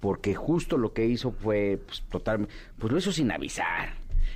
porque 0.00 0.34
justo 0.34 0.78
lo 0.78 0.92
que 0.92 1.06
hizo 1.06 1.32
fue 1.32 1.80
pues, 1.84 2.02
total, 2.10 2.46
pues 2.78 2.92
lo 2.92 2.98
hizo 2.98 3.10
sin 3.12 3.32
avisar. 3.32 3.94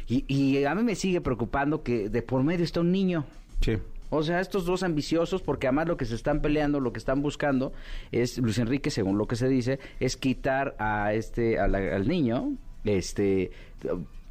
Y, 0.08 0.24
y 0.26 0.64
a 0.64 0.74
mí 0.74 0.82
me 0.82 0.94
sigue 0.94 1.20
preocupando 1.20 1.82
que 1.82 2.08
de 2.08 2.22
por 2.22 2.42
medio 2.42 2.64
está 2.64 2.80
un 2.80 2.90
niño. 2.90 3.26
Sí. 3.60 3.76
O 4.10 4.22
sea, 4.22 4.40
estos 4.40 4.64
dos 4.64 4.82
ambiciosos, 4.82 5.42
porque 5.42 5.66
además 5.66 5.86
lo 5.88 5.98
que 5.98 6.06
se 6.06 6.14
están 6.14 6.40
peleando, 6.40 6.80
lo 6.80 6.92
que 6.94 6.98
están 6.98 7.20
buscando 7.20 7.74
es 8.10 8.38
Luis 8.38 8.56
Enrique, 8.58 8.90
según 8.90 9.18
lo 9.18 9.26
que 9.26 9.36
se 9.36 9.48
dice, 9.48 9.78
es 10.00 10.16
quitar 10.16 10.74
a 10.78 11.12
este 11.12 11.58
a 11.58 11.68
la- 11.68 11.94
al 11.94 12.08
niño, 12.08 12.54
este 12.84 13.50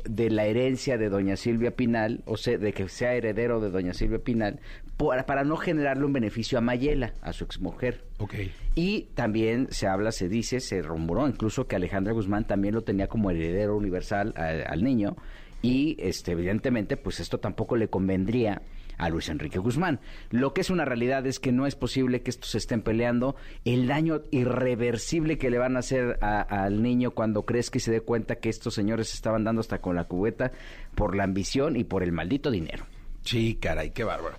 de 0.05 0.29
la 0.29 0.45
herencia 0.45 0.97
de 0.97 1.09
doña 1.09 1.35
Silvia 1.35 1.71
Pinal, 1.75 2.21
o 2.25 2.37
sea, 2.37 2.57
de 2.57 2.73
que 2.73 2.87
sea 2.89 3.13
heredero 3.15 3.59
de 3.59 3.69
doña 3.69 3.93
Silvia 3.93 4.19
Pinal, 4.19 4.59
por- 4.95 5.25
para 5.25 5.43
no 5.43 5.57
generarle 5.57 6.05
un 6.05 6.13
beneficio 6.13 6.57
a 6.57 6.61
Mayela, 6.61 7.13
a 7.21 7.33
su 7.33 7.43
exmujer. 7.43 8.03
Ok. 8.19 8.35
Y 8.75 9.03
también 9.15 9.67
se 9.71 9.87
habla, 9.87 10.11
se 10.11 10.29
dice, 10.29 10.59
se 10.59 10.81
rumoró 10.81 11.27
incluso 11.27 11.67
que 11.67 11.75
Alejandra 11.75 12.13
Guzmán 12.13 12.45
también 12.47 12.73
lo 12.75 12.81
tenía 12.83 13.07
como 13.07 13.31
heredero 13.31 13.75
universal 13.75 14.33
a- 14.37 14.71
al 14.71 14.83
niño. 14.83 15.15
Y 15.61 15.97
este, 15.99 16.33
evidentemente, 16.33 16.97
pues 16.97 17.19
esto 17.19 17.39
tampoco 17.39 17.75
le 17.75 17.87
convendría 17.89 18.61
a 18.97 19.09
Luis 19.09 19.29
Enrique 19.29 19.59
Guzmán. 19.59 19.99
Lo 20.29 20.53
que 20.53 20.61
es 20.61 20.69
una 20.69 20.85
realidad 20.85 21.25
es 21.25 21.39
que 21.39 21.51
no 21.51 21.67
es 21.67 21.75
posible 21.75 22.21
que 22.21 22.29
estos 22.29 22.55
estén 22.55 22.81
peleando. 22.81 23.35
El 23.65 23.87
daño 23.87 24.21
irreversible 24.31 25.37
que 25.37 25.49
le 25.49 25.57
van 25.57 25.75
a 25.75 25.79
hacer 25.79 26.17
al 26.21 26.81
niño 26.81 27.11
cuando 27.11 27.45
crees 27.45 27.69
que 27.69 27.79
se 27.79 27.91
dé 27.91 28.01
cuenta 28.01 28.35
que 28.35 28.49
estos 28.49 28.73
señores 28.73 29.09
se 29.09 29.15
estaban 29.15 29.43
dando 29.43 29.61
hasta 29.61 29.79
con 29.79 29.95
la 29.95 30.05
cubeta 30.05 30.51
por 30.95 31.15
la 31.15 31.23
ambición 31.23 31.75
y 31.75 31.83
por 31.83 32.03
el 32.03 32.11
maldito 32.11 32.51
dinero. 32.51 32.85
Sí, 33.23 33.55
caray, 33.61 33.91
qué 33.91 34.03
bárbaro. 34.03 34.37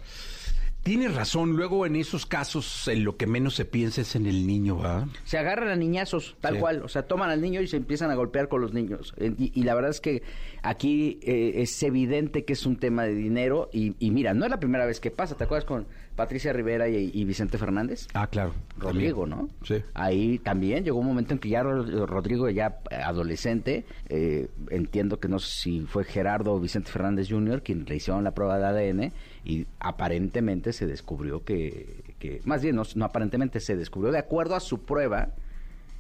Tienes 0.82 1.14
razón, 1.14 1.54
luego 1.56 1.84
en 1.84 1.96
esos 1.96 2.24
casos 2.24 2.88
en 2.88 3.04
lo 3.04 3.16
que 3.18 3.26
menos 3.26 3.54
se 3.54 3.66
piensa 3.66 4.00
es 4.00 4.16
en 4.16 4.26
el 4.26 4.46
niño, 4.46 4.78
¿va? 4.78 5.06
se 5.24 5.36
agarran 5.36 5.68
a 5.68 5.76
niñazos, 5.76 6.36
tal 6.40 6.54
Sí. 6.54 6.60
cual. 6.60 6.82
O 6.82 6.88
sea, 6.88 7.02
toman 7.02 7.28
al 7.28 7.42
niño 7.42 7.60
y 7.60 7.66
se 7.66 7.76
empiezan 7.76 8.10
a 8.10 8.14
golpear 8.14 8.48
con 8.48 8.62
los 8.62 8.72
niños. 8.72 9.12
Eh, 9.18 9.34
Y, 9.38 9.52
y 9.60 9.64
la 9.64 9.74
verdad 9.74 9.90
es 9.90 10.00
que 10.00 10.22
aquí 10.62 11.18
eh, 11.22 11.54
es 11.62 11.82
evidente 11.82 12.44
que 12.44 12.54
es 12.54 12.64
un 12.64 12.76
tema 12.76 13.04
de 13.04 13.14
dinero. 13.14 13.68
Y, 13.72 13.96
y 13.98 14.10
mira, 14.12 14.32
no 14.32 14.46
es 14.46 14.50
la 14.50 14.60
primera 14.60 14.86
vez 14.86 14.98
que 15.00 15.10
pasa. 15.10 15.36
¿Te 15.36 15.44
acuerdas 15.44 15.66
con 15.66 15.86
Patricia 16.16 16.52
Rivera 16.54 16.88
y, 16.88 17.10
y 17.12 17.24
Vicente 17.24 17.58
Fernández? 17.58 18.06
Ah, 18.14 18.26
claro. 18.28 18.54
Rodrigo, 18.78 19.26
¿no? 19.26 19.48
Sí. 19.64 19.76
Ahí 19.94 20.38
también 20.38 20.84
llegó 20.84 20.98
un 21.00 21.06
momento 21.06 21.34
en 21.34 21.38
que 21.38 21.50
ya 21.50 21.62
Ro- 21.62 22.06
Rodrigo, 22.06 22.48
ya 22.48 22.78
adolescente, 23.04 23.84
eh, 24.08 24.48
entiendo 24.70 25.20
que 25.20 25.28
no 25.28 25.38
sé 25.38 25.60
si 25.60 25.80
fue 25.82 26.04
Gerardo 26.04 26.54
o 26.54 26.60
Vicente 26.60 26.90
Fernández 26.90 27.28
Jr. 27.28 27.62
quien 27.62 27.84
le 27.84 27.96
hicieron 27.96 28.24
la 28.24 28.32
prueba 28.32 28.58
de 28.58 28.64
ADN 28.66 29.12
y 29.48 29.66
aparentemente 29.80 30.74
se 30.74 30.86
descubrió 30.86 31.42
que, 31.42 32.14
que 32.18 32.42
más 32.44 32.62
bien 32.62 32.76
no, 32.76 32.82
no 32.94 33.04
aparentemente 33.06 33.60
se 33.60 33.76
descubrió 33.76 34.12
de 34.12 34.18
acuerdo 34.18 34.54
a 34.54 34.60
su 34.60 34.84
prueba 34.84 35.30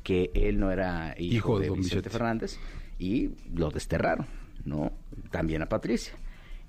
que 0.04 0.30
él 0.34 0.60
no 0.60 0.70
era 0.70 1.14
hijo, 1.18 1.34
Hijo 1.34 1.58
de 1.58 1.70
de 1.70 1.76
Vicente. 1.76 2.10
Fernández 2.10 2.58
y 2.98 3.30
lo 3.54 3.70
desterraron, 3.70 4.26
¿no? 4.66 4.92
También 5.30 5.62
a 5.62 5.66
Patricia. 5.66 6.12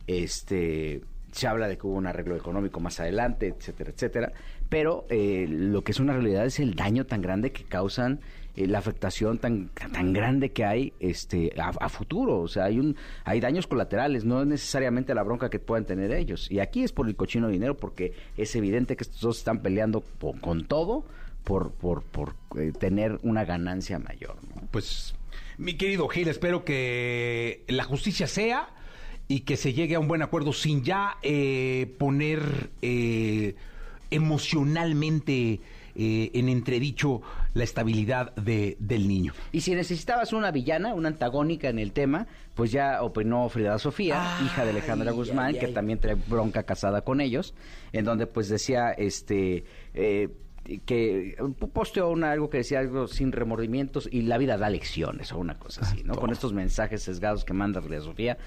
Este 0.07 1.01
se 1.33 1.47
habla 1.47 1.67
de 1.67 1.77
que 1.77 1.85
hubo 1.85 1.95
un 1.95 2.07
arreglo 2.07 2.37
económico 2.37 2.79
más 2.79 2.99
adelante, 3.01 3.53
etcétera, 3.55 3.91
etcétera, 3.91 4.31
pero 4.69 5.05
eh, 5.09 5.47
lo 5.49 5.83
que 5.83 5.91
es 5.91 5.99
una 5.99 6.13
realidad 6.13 6.45
es 6.45 6.59
el 6.59 6.75
daño 6.75 7.05
tan 7.05 7.21
grande 7.21 7.51
que 7.51 7.63
causan 7.65 8.21
eh, 8.55 8.67
la 8.67 8.79
afectación 8.79 9.37
tan 9.37 9.69
tan 9.69 10.13
grande 10.13 10.51
que 10.51 10.65
hay 10.65 10.93
este 10.99 11.51
a, 11.57 11.89
futuro, 11.89 12.39
o 12.39 12.47
sea, 12.47 12.65
hay 12.65 12.79
un 12.79 12.95
hay 13.25 13.39
daños 13.39 13.67
colaterales, 13.67 14.25
no 14.25 14.41
es 14.41 14.47
necesariamente 14.47 15.13
la 15.13 15.23
bronca 15.23 15.49
que 15.49 15.59
puedan 15.59 15.85
tener 15.85 16.11
ellos. 16.11 16.49
Y 16.51 16.59
aquí 16.59 16.83
es 16.83 16.91
por 16.91 17.07
el 17.07 17.15
cochino 17.15 17.47
dinero 17.47 17.77
porque 17.77 18.13
es 18.37 18.55
evidente 18.55 18.95
que 18.95 19.03
estos 19.03 19.21
dos 19.21 19.37
están 19.39 19.59
peleando 19.61 20.03
con 20.41 20.65
todo 20.65 21.05
por 21.43 21.71
por 21.71 22.03
por 22.03 22.35
eh, 22.57 22.71
tener 22.77 23.19
una 23.23 23.45
ganancia 23.45 23.99
mayor. 23.99 24.37
Pues, 24.71 25.15
mi 25.57 25.75
querido 25.75 26.07
Gil, 26.07 26.27
espero 26.27 26.63
que 26.63 27.63
la 27.67 27.83
justicia 27.83 28.27
sea 28.27 28.69
y 29.29 29.41
que 29.41 29.57
se 29.57 29.73
llegue 29.73 29.95
a 29.95 29.99
un 29.99 30.07
buen 30.07 30.23
acuerdo 30.23 30.51
sin 30.53 30.83
ya 30.83 31.17
eh, 31.21 31.95
poner 31.99 32.71
eh, 32.81 33.55
emocionalmente 34.09 35.61
eh, 36.01 36.31
en 36.33 36.47
entredicho 36.47 37.21
la 37.53 37.65
estabilidad 37.65 38.33
de, 38.35 38.77
del 38.79 39.05
niño. 39.05 39.33
Y 39.51 39.59
si 39.59 39.75
necesitabas 39.75 40.31
una 40.31 40.49
villana, 40.49 40.93
una 40.93 41.09
antagónica 41.09 41.67
en 41.67 41.77
el 41.77 41.91
tema, 41.91 42.25
pues 42.55 42.71
ya 42.71 43.03
opinó 43.03 43.49
Frida 43.49 43.77
Sofía, 43.79 44.37
hija 44.45 44.63
de 44.63 44.69
Alejandra 44.69 45.11
Guzmán, 45.11 45.59
que 45.59 45.67
también 45.67 45.99
trae 45.99 46.15
bronca 46.15 46.63
casada 46.63 47.01
con 47.01 47.19
ellos, 47.19 47.53
en 47.91 48.05
donde 48.05 48.27
pues 48.27 48.47
decía, 48.47 48.91
este, 48.91 49.65
eh, 49.93 50.29
que 50.85 51.35
posteó 51.73 52.09
una, 52.09 52.31
algo 52.31 52.49
que 52.49 52.59
decía 52.59 52.79
algo 52.79 53.09
sin 53.09 53.33
remordimientos 53.33 54.07
y 54.09 54.21
la 54.21 54.37
vida 54.37 54.57
da 54.57 54.69
lecciones 54.69 55.33
o 55.33 55.37
una 55.37 55.55
cosa 55.55 55.81
así, 55.81 56.03
¿no? 56.05 56.15
Con 56.15 56.31
estos 56.31 56.53
mensajes 56.53 57.03
sesgados 57.03 57.43
que 57.43 57.51
manda 57.51 57.81
Frida 57.81 57.99
Sofía. 57.99 58.37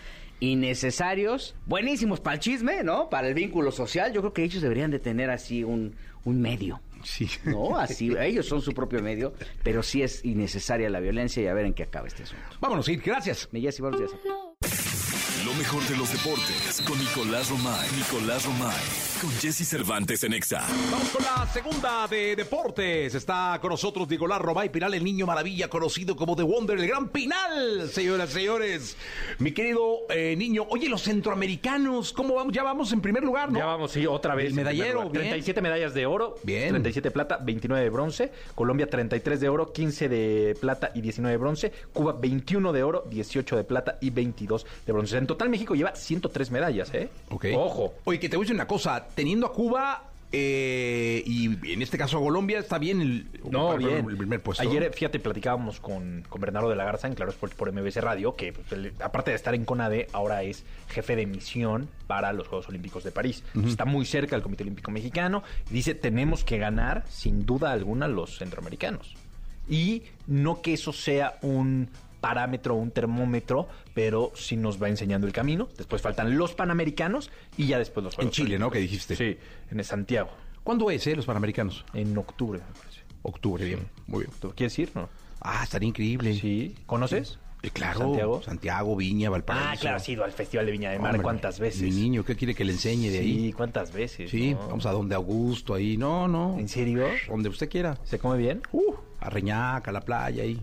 Innecesarios, 0.40 1.54
buenísimos 1.66 2.20
para 2.20 2.34
el 2.34 2.40
chisme, 2.40 2.82
¿no? 2.82 3.10
Para 3.10 3.28
el 3.28 3.34
vínculo 3.34 3.72
social. 3.72 4.10
Yo 4.14 4.22
creo 4.22 4.32
que 4.32 4.42
ellos 4.42 4.62
deberían 4.62 4.90
de 4.90 5.00
tener 5.00 5.28
así 5.28 5.64
un, 5.64 5.94
un 6.24 6.40
medio. 6.40 6.80
Sí. 7.04 7.28
No, 7.44 7.76
así, 7.78 8.12
ellos 8.18 8.46
son 8.46 8.60
su 8.60 8.72
propio 8.72 9.02
medio, 9.02 9.32
pero 9.62 9.82
sí 9.82 10.02
es 10.02 10.24
innecesaria 10.24 10.88
la 10.90 11.00
violencia 11.00 11.42
y 11.42 11.46
a 11.46 11.54
ver 11.54 11.66
en 11.66 11.74
qué 11.74 11.84
acaba 11.84 12.08
este 12.08 12.22
asunto. 12.24 12.56
Vámonos, 12.60 12.86
Gil, 12.86 13.00
gracias. 13.00 13.48
Buenos 13.80 14.00
días. 14.00 15.01
Lo 15.44 15.52
mejor 15.54 15.82
de 15.88 15.96
los 15.96 16.12
deportes 16.12 16.82
con 16.86 16.96
Nicolás 16.98 17.50
Romay. 17.50 17.88
Nicolás 17.96 18.44
Romay. 18.44 18.76
Con 19.20 19.30
Jesse 19.32 19.66
Cervantes 19.66 20.22
en 20.22 20.34
Exa. 20.34 20.64
Vamos 20.90 21.08
con 21.08 21.24
la 21.24 21.46
segunda 21.52 22.06
de 22.06 22.36
deportes. 22.36 23.14
Está 23.14 23.58
con 23.60 23.70
nosotros 23.70 24.08
Nicolás 24.08 24.40
Robay 24.40 24.68
Pinal, 24.68 24.94
el 24.94 25.02
niño 25.02 25.26
maravilla, 25.26 25.68
conocido 25.68 26.14
como 26.14 26.36
The 26.36 26.44
Wonder, 26.44 26.78
el 26.78 26.86
gran 26.86 27.08
Pinal, 27.08 27.88
señoras 27.90 28.30
y 28.30 28.34
señores. 28.34 28.96
Mi 29.38 29.52
querido 29.52 30.06
eh, 30.10 30.36
niño, 30.36 30.66
oye, 30.68 30.88
los 30.88 31.02
centroamericanos, 31.02 32.12
¿cómo 32.12 32.34
vamos? 32.34 32.52
Ya 32.52 32.62
vamos 32.62 32.92
en 32.92 33.00
primer 33.00 33.24
lugar, 33.24 33.50
¿no? 33.50 33.58
Ya 33.58 33.66
vamos, 33.66 33.90
sí, 33.90 34.06
otra 34.06 34.36
vez. 34.36 34.46
El 34.46 34.54
medallero, 34.54 35.08
bien. 35.10 35.24
37 35.24 35.60
medallas 35.60 35.94
de 35.94 36.06
oro, 36.06 36.36
Bien. 36.44 36.68
37 36.68 37.08
de 37.08 37.12
plata, 37.12 37.38
29 37.42 37.82
de 37.82 37.90
bronce. 37.90 38.32
Colombia 38.54 38.88
33 38.88 39.40
de 39.40 39.48
oro, 39.48 39.72
15 39.72 40.08
de 40.08 40.56
plata 40.60 40.92
y 40.94 41.00
19 41.00 41.32
de 41.32 41.38
bronce. 41.38 41.72
Cuba 41.92 42.12
21 42.12 42.72
de 42.72 42.82
oro, 42.84 43.04
18 43.10 43.56
de 43.56 43.64
plata 43.64 43.98
y 44.00 44.10
22 44.10 44.66
de 44.86 44.92
bronce. 44.92 45.31
Total 45.32 45.48
México 45.50 45.74
lleva 45.74 45.94
103 45.94 46.50
medallas, 46.50 46.92
¿eh? 46.94 47.08
Ok. 47.30 47.46
Ojo. 47.54 47.94
Oye, 48.04 48.20
que 48.20 48.28
te 48.28 48.36
voy 48.36 48.44
a 48.44 48.46
decir 48.46 48.54
una 48.54 48.66
cosa. 48.66 49.06
Teniendo 49.14 49.46
a 49.46 49.52
Cuba 49.52 50.12
eh, 50.34 51.22
y 51.26 51.72
en 51.72 51.82
este 51.82 51.98
caso 51.98 52.16
a 52.16 52.20
Colombia, 52.20 52.58
está 52.58 52.78
bien 52.78 53.02
el, 53.02 53.26
No, 53.50 53.76
bien. 53.76 54.08
el 54.08 54.16
primer 54.16 54.42
puesto. 54.42 54.62
Ayer, 54.62 54.90
fíjate, 54.94 55.20
platicábamos 55.20 55.78
con, 55.78 56.24
con 56.28 56.40
Bernardo 56.40 56.70
de 56.70 56.76
la 56.76 56.84
Garza 56.84 57.06
en 57.06 57.14
Claro 57.14 57.30
Sports 57.30 57.54
por 57.54 57.70
MBC 57.70 57.96
Radio, 57.98 58.34
que 58.34 58.54
pues, 58.54 58.92
aparte 59.00 59.30
de 59.30 59.36
estar 59.36 59.54
en 59.54 59.66
CONADE, 59.66 60.08
ahora 60.12 60.42
es 60.42 60.64
jefe 60.88 61.16
de 61.16 61.26
misión 61.26 61.88
para 62.06 62.32
los 62.32 62.48
Juegos 62.48 62.68
Olímpicos 62.70 63.04
de 63.04 63.10
París. 63.12 63.44
Está 63.66 63.84
muy 63.84 64.06
cerca 64.06 64.34
del 64.34 64.42
Comité 64.42 64.62
Olímpico 64.62 64.90
Mexicano. 64.90 65.42
y 65.70 65.74
Dice, 65.74 65.94
tenemos 65.94 66.44
que 66.44 66.56
ganar, 66.56 67.04
sin 67.10 67.44
duda 67.44 67.72
alguna, 67.72 68.08
los 68.08 68.38
centroamericanos. 68.38 69.14
Y 69.68 70.02
no 70.26 70.62
que 70.62 70.72
eso 70.72 70.92
sea 70.94 71.38
un 71.42 71.88
parámetro, 72.22 72.76
un 72.76 72.92
termómetro, 72.92 73.68
pero 73.92 74.32
sí 74.34 74.56
nos 74.56 74.80
va 74.82 74.88
enseñando 74.88 75.26
el 75.26 75.32
camino. 75.34 75.68
Después 75.76 76.00
faltan 76.00 76.38
los 76.38 76.54
panamericanos 76.54 77.30
y 77.58 77.66
ya 77.66 77.78
después 77.78 78.04
los 78.04 78.14
En 78.14 78.16
Juegos 78.16 78.34
Chile, 78.34 78.58
¿no? 78.58 78.70
Que 78.70 78.78
dijiste. 78.78 79.16
Sí, 79.16 79.36
en 79.70 79.84
Santiago, 79.84 80.30
¿Cuándo 80.64 80.88
es, 80.90 81.04
eh, 81.08 81.16
los 81.16 81.26
Panamericanos? 81.26 81.84
en 81.92 82.16
octubre, 82.16 82.60
me 82.60 82.78
parece. 82.80 83.00
Octubre, 83.22 83.64
bien. 83.64 83.88
Muy 84.06 84.20
bien. 84.20 84.30
¿Tú 84.40 84.52
quieres 84.54 84.78
ir? 84.78 84.92
No. 84.94 85.08
Ah, 85.40 85.64
estaría 85.64 85.88
increíble. 85.88 86.34
Sí. 86.34 86.76
¿Conoces? 86.86 87.40
Eh, 87.62 87.70
claro. 87.70 87.98
Santiago. 87.98 88.42
Santiago, 88.42 88.96
Viña, 88.96 89.28
Valparaíso. 89.30 89.70
Ah, 89.70 89.76
claro, 89.80 89.96
has 89.96 90.08
ido 90.08 90.24
al 90.24 90.32
Festival 90.32 90.66
de 90.66 90.72
Viña 90.72 90.90
de 90.90 90.98
Mar. 90.98 91.10
Hombre, 91.10 91.22
¿Cuántas 91.22 91.58
veces? 91.58 91.82
Mi 91.82 91.90
niño, 91.90 92.24
¿qué 92.24 92.36
quiere 92.36 92.54
que 92.54 92.64
le 92.64 92.72
enseñe 92.72 93.10
de 93.10 93.18
ahí? 93.18 93.34
Sí, 93.34 93.52
¿cuántas 93.52 93.92
veces? 93.92 94.30
Sí, 94.30 94.54
no? 94.54 94.68
vamos 94.68 94.86
a 94.86 94.92
donde 94.92 95.16
Augusto, 95.16 95.74
ahí. 95.74 95.96
No, 95.96 96.28
no. 96.28 96.56
¿En 96.58 96.68
serio? 96.68 97.06
Donde 97.28 97.48
usted 97.48 97.68
quiera. 97.68 97.98
¿Se 98.04 98.18
come 98.20 98.38
bien? 98.38 98.62
Uh, 98.72 98.94
a 99.20 99.30
Reñaca, 99.30 99.90
a 99.90 99.94
la 99.94 100.00
playa, 100.00 100.44
ahí. 100.44 100.60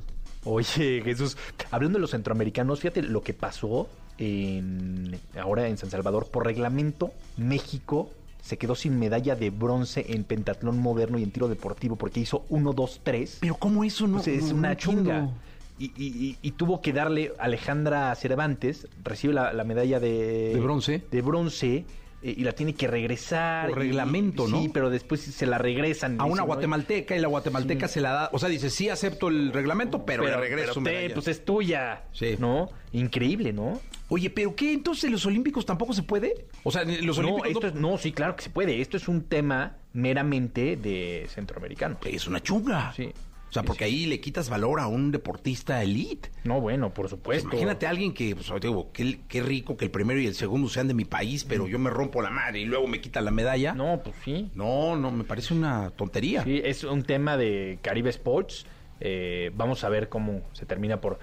Oye, 0.50 1.02
Jesús, 1.04 1.38
hablando 1.72 1.98
de 1.98 2.02
los 2.02 2.12
centroamericanos, 2.12 2.80
fíjate 2.80 3.04
lo 3.04 3.22
que 3.22 3.34
pasó 3.34 3.88
en, 4.18 5.20
ahora 5.40 5.68
en 5.68 5.78
San 5.78 5.90
Salvador. 5.90 6.28
Por 6.32 6.46
reglamento, 6.46 7.12
México 7.38 8.10
se 8.42 8.58
quedó 8.58 8.74
sin 8.76 8.98
medalla 8.98 9.36
de 9.36 9.50
bronce 9.52 10.06
en 10.10 10.24
pentatlón 10.24 10.80
moderno 10.80 11.20
y 11.20 11.24
en 11.24 11.32
tiro 11.32 11.48
deportivo 11.48 11.96
porque 11.98 12.20
hizo 12.22 12.46
1, 12.50 12.74
2, 12.74 13.02
3. 13.04 13.38
Pero 13.42 13.56
¿cómo 13.56 13.84
eso 13.84 14.08
no? 14.08 14.20
Sea, 14.24 14.34
es 14.34 14.52
no- 14.52 14.56
una 14.58 14.76
no. 15.20 15.34
Y, 15.78 15.86
y- 15.96 16.08
y- 16.08 16.38
y 16.42 16.52
tuvo 16.52 16.82
que 16.82 16.92
darle 16.92 17.32
Alejandra 17.40 18.14
Cervantes, 18.16 18.88
recibe 19.04 19.34
la, 19.34 19.54
la 19.54 19.64
medalla 19.64 20.00
de... 20.02 20.52
¿De 20.54 20.60
bronce? 20.60 21.04
De 21.10 21.22
bronce, 21.22 21.86
eh, 22.22 22.34
y 22.38 22.44
la 22.44 22.52
tiene 22.54 22.74
que 22.74 22.88
regresar. 22.88 23.70
Por 23.70 23.78
y- 23.80 23.88
reglamento, 23.88 24.48
¿no? 24.48 24.62
Sí, 24.62 24.70
pero 24.74 24.90
después 24.90 25.22
se 25.22 25.46
la 25.46 25.58
regresan. 25.58 26.20
A 26.20 26.26
una 26.26 26.42
¿no? 26.42 26.48
guatemalteca 26.48 27.16
y 27.16 27.20
la 27.20 27.28
guatemalteca 27.28 27.88
se 27.88 28.02
la 28.02 28.12
da. 28.12 28.30
O 28.34 28.40
sea, 28.40 28.50
dice, 28.50 28.70
sí 28.70 28.90
acepto 28.90 29.28
el 29.30 29.52
reglamento, 29.54 30.06
pero, 30.06 30.24
le 30.24 30.36
regreso 30.36 30.82
pero 30.84 31.08
te, 31.08 31.14
pues 31.14 31.28
es 31.28 31.46
tuya. 31.46 32.04
Sí. 32.14 32.36
¿No? 32.40 32.70
Increíble, 32.94 33.54
¿no? 33.54 33.80
Oye, 34.10 34.30
¿pero 34.32 34.56
qué? 34.56 34.74
¿Entonces 34.74 35.04
en 35.06 35.12
los 35.12 35.26
Olímpicos 35.26 35.66
tampoco 35.66 35.94
se 35.94 36.02
puede? 36.04 36.46
O 36.64 36.72
sea, 36.72 36.84
los 36.84 37.18
No, 37.20 37.24
Olímpicos 37.24 37.52
esto 37.52 37.68
es- 37.68 37.74
no, 37.76 37.98
sí, 37.98 38.12
claro 38.12 38.36
que 38.36 38.44
se 38.44 38.50
puede. 38.50 38.82
Esto 38.82 38.98
es 38.98 39.08
un 39.08 39.24
tema 39.24 39.76
meramente 39.94 40.76
de 40.78 41.28
centroamericano. 41.30 41.98
es 42.06 42.28
una 42.28 42.42
chunga. 42.42 42.92
Sí. 42.96 43.12
O 43.50 43.52
sea, 43.52 43.64
porque 43.64 43.84
ahí 43.84 44.06
le 44.06 44.20
quitas 44.22 44.48
valor 44.50 44.80
a 44.80 44.86
un 44.88 45.12
deportista 45.12 45.82
elite. 45.82 46.30
No, 46.44 46.62
bueno, 46.62 46.94
por 46.94 47.10
supuesto. 47.10 47.50
Imagínate 47.50 47.88
a 47.88 47.90
alguien 47.90 48.14
que, 48.14 48.36
pues, 48.36 48.48
digo, 48.62 48.92
qué, 48.94 49.22
qué 49.28 49.42
rico 49.42 49.76
que 49.76 49.86
el 49.86 49.92
primero 49.92 50.20
y 50.20 50.28
el 50.28 50.36
segundo 50.36 50.70
sean 50.70 50.88
de 50.88 50.94
mi 50.94 51.06
país, 51.06 51.46
pero 51.46 51.68
yo 51.68 51.80
me 51.80 51.90
rompo 51.90 52.22
la 52.22 52.30
madre 52.30 52.60
y 52.60 52.66
luego 52.66 52.86
me 52.88 53.02
quitan 53.02 53.26
la 53.26 53.32
medalla. 53.32 53.74
No, 53.74 53.90
No, 53.96 54.04
pues 54.04 54.16
sí. 54.24 54.52
no, 54.54 54.96
me 55.12 55.24
parece 55.24 55.54
una 55.56 55.90
tontería. 55.90 56.44
Sí, 56.44 56.62
es 56.64 56.84
un 56.84 57.02
tema 57.04 57.38
de 57.38 57.80
Caribe 57.82 58.12
Sports. 58.12 58.68
Eh, 59.00 59.52
vamos 59.56 59.84
a 59.84 59.90
ver 59.90 60.10
cómo 60.10 60.42
se 60.54 60.66
termina 60.68 61.02
por, 61.02 61.18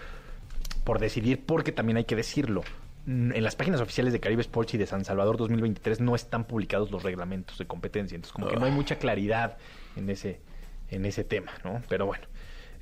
por 0.82 0.98
decidir, 0.98 1.42
porque 1.46 1.70
también 1.72 1.96
hay 1.98 2.04
que 2.04 2.16
decirlo. 2.16 2.62
Mm, 3.06 3.32
En 3.36 3.44
las 3.44 3.54
páginas 3.54 3.80
oficiales 3.80 4.12
de 4.12 4.18
Caribe 4.18 4.40
Sports 4.40 4.74
y 4.74 4.78
de 4.78 4.86
San 4.86 5.04
Salvador 5.04 5.36
2023 5.36 6.00
no 6.00 6.14
están 6.16 6.44
publicados 6.44 6.90
los 6.90 7.02
reglamentos 7.04 7.56
de 7.58 7.66
competencia. 7.66 8.16
Entonces, 8.16 8.32
como 8.32 8.48
que 8.48 8.56
no 8.56 8.64
hay 8.66 8.72
mucha 8.72 8.96
claridad 8.98 9.58
en 9.94 10.10
ese, 10.10 10.40
en 10.90 11.04
ese 11.06 11.24
tema, 11.24 11.52
¿no? 11.64 11.82
Pero 11.88 12.06
bueno, 12.06 12.24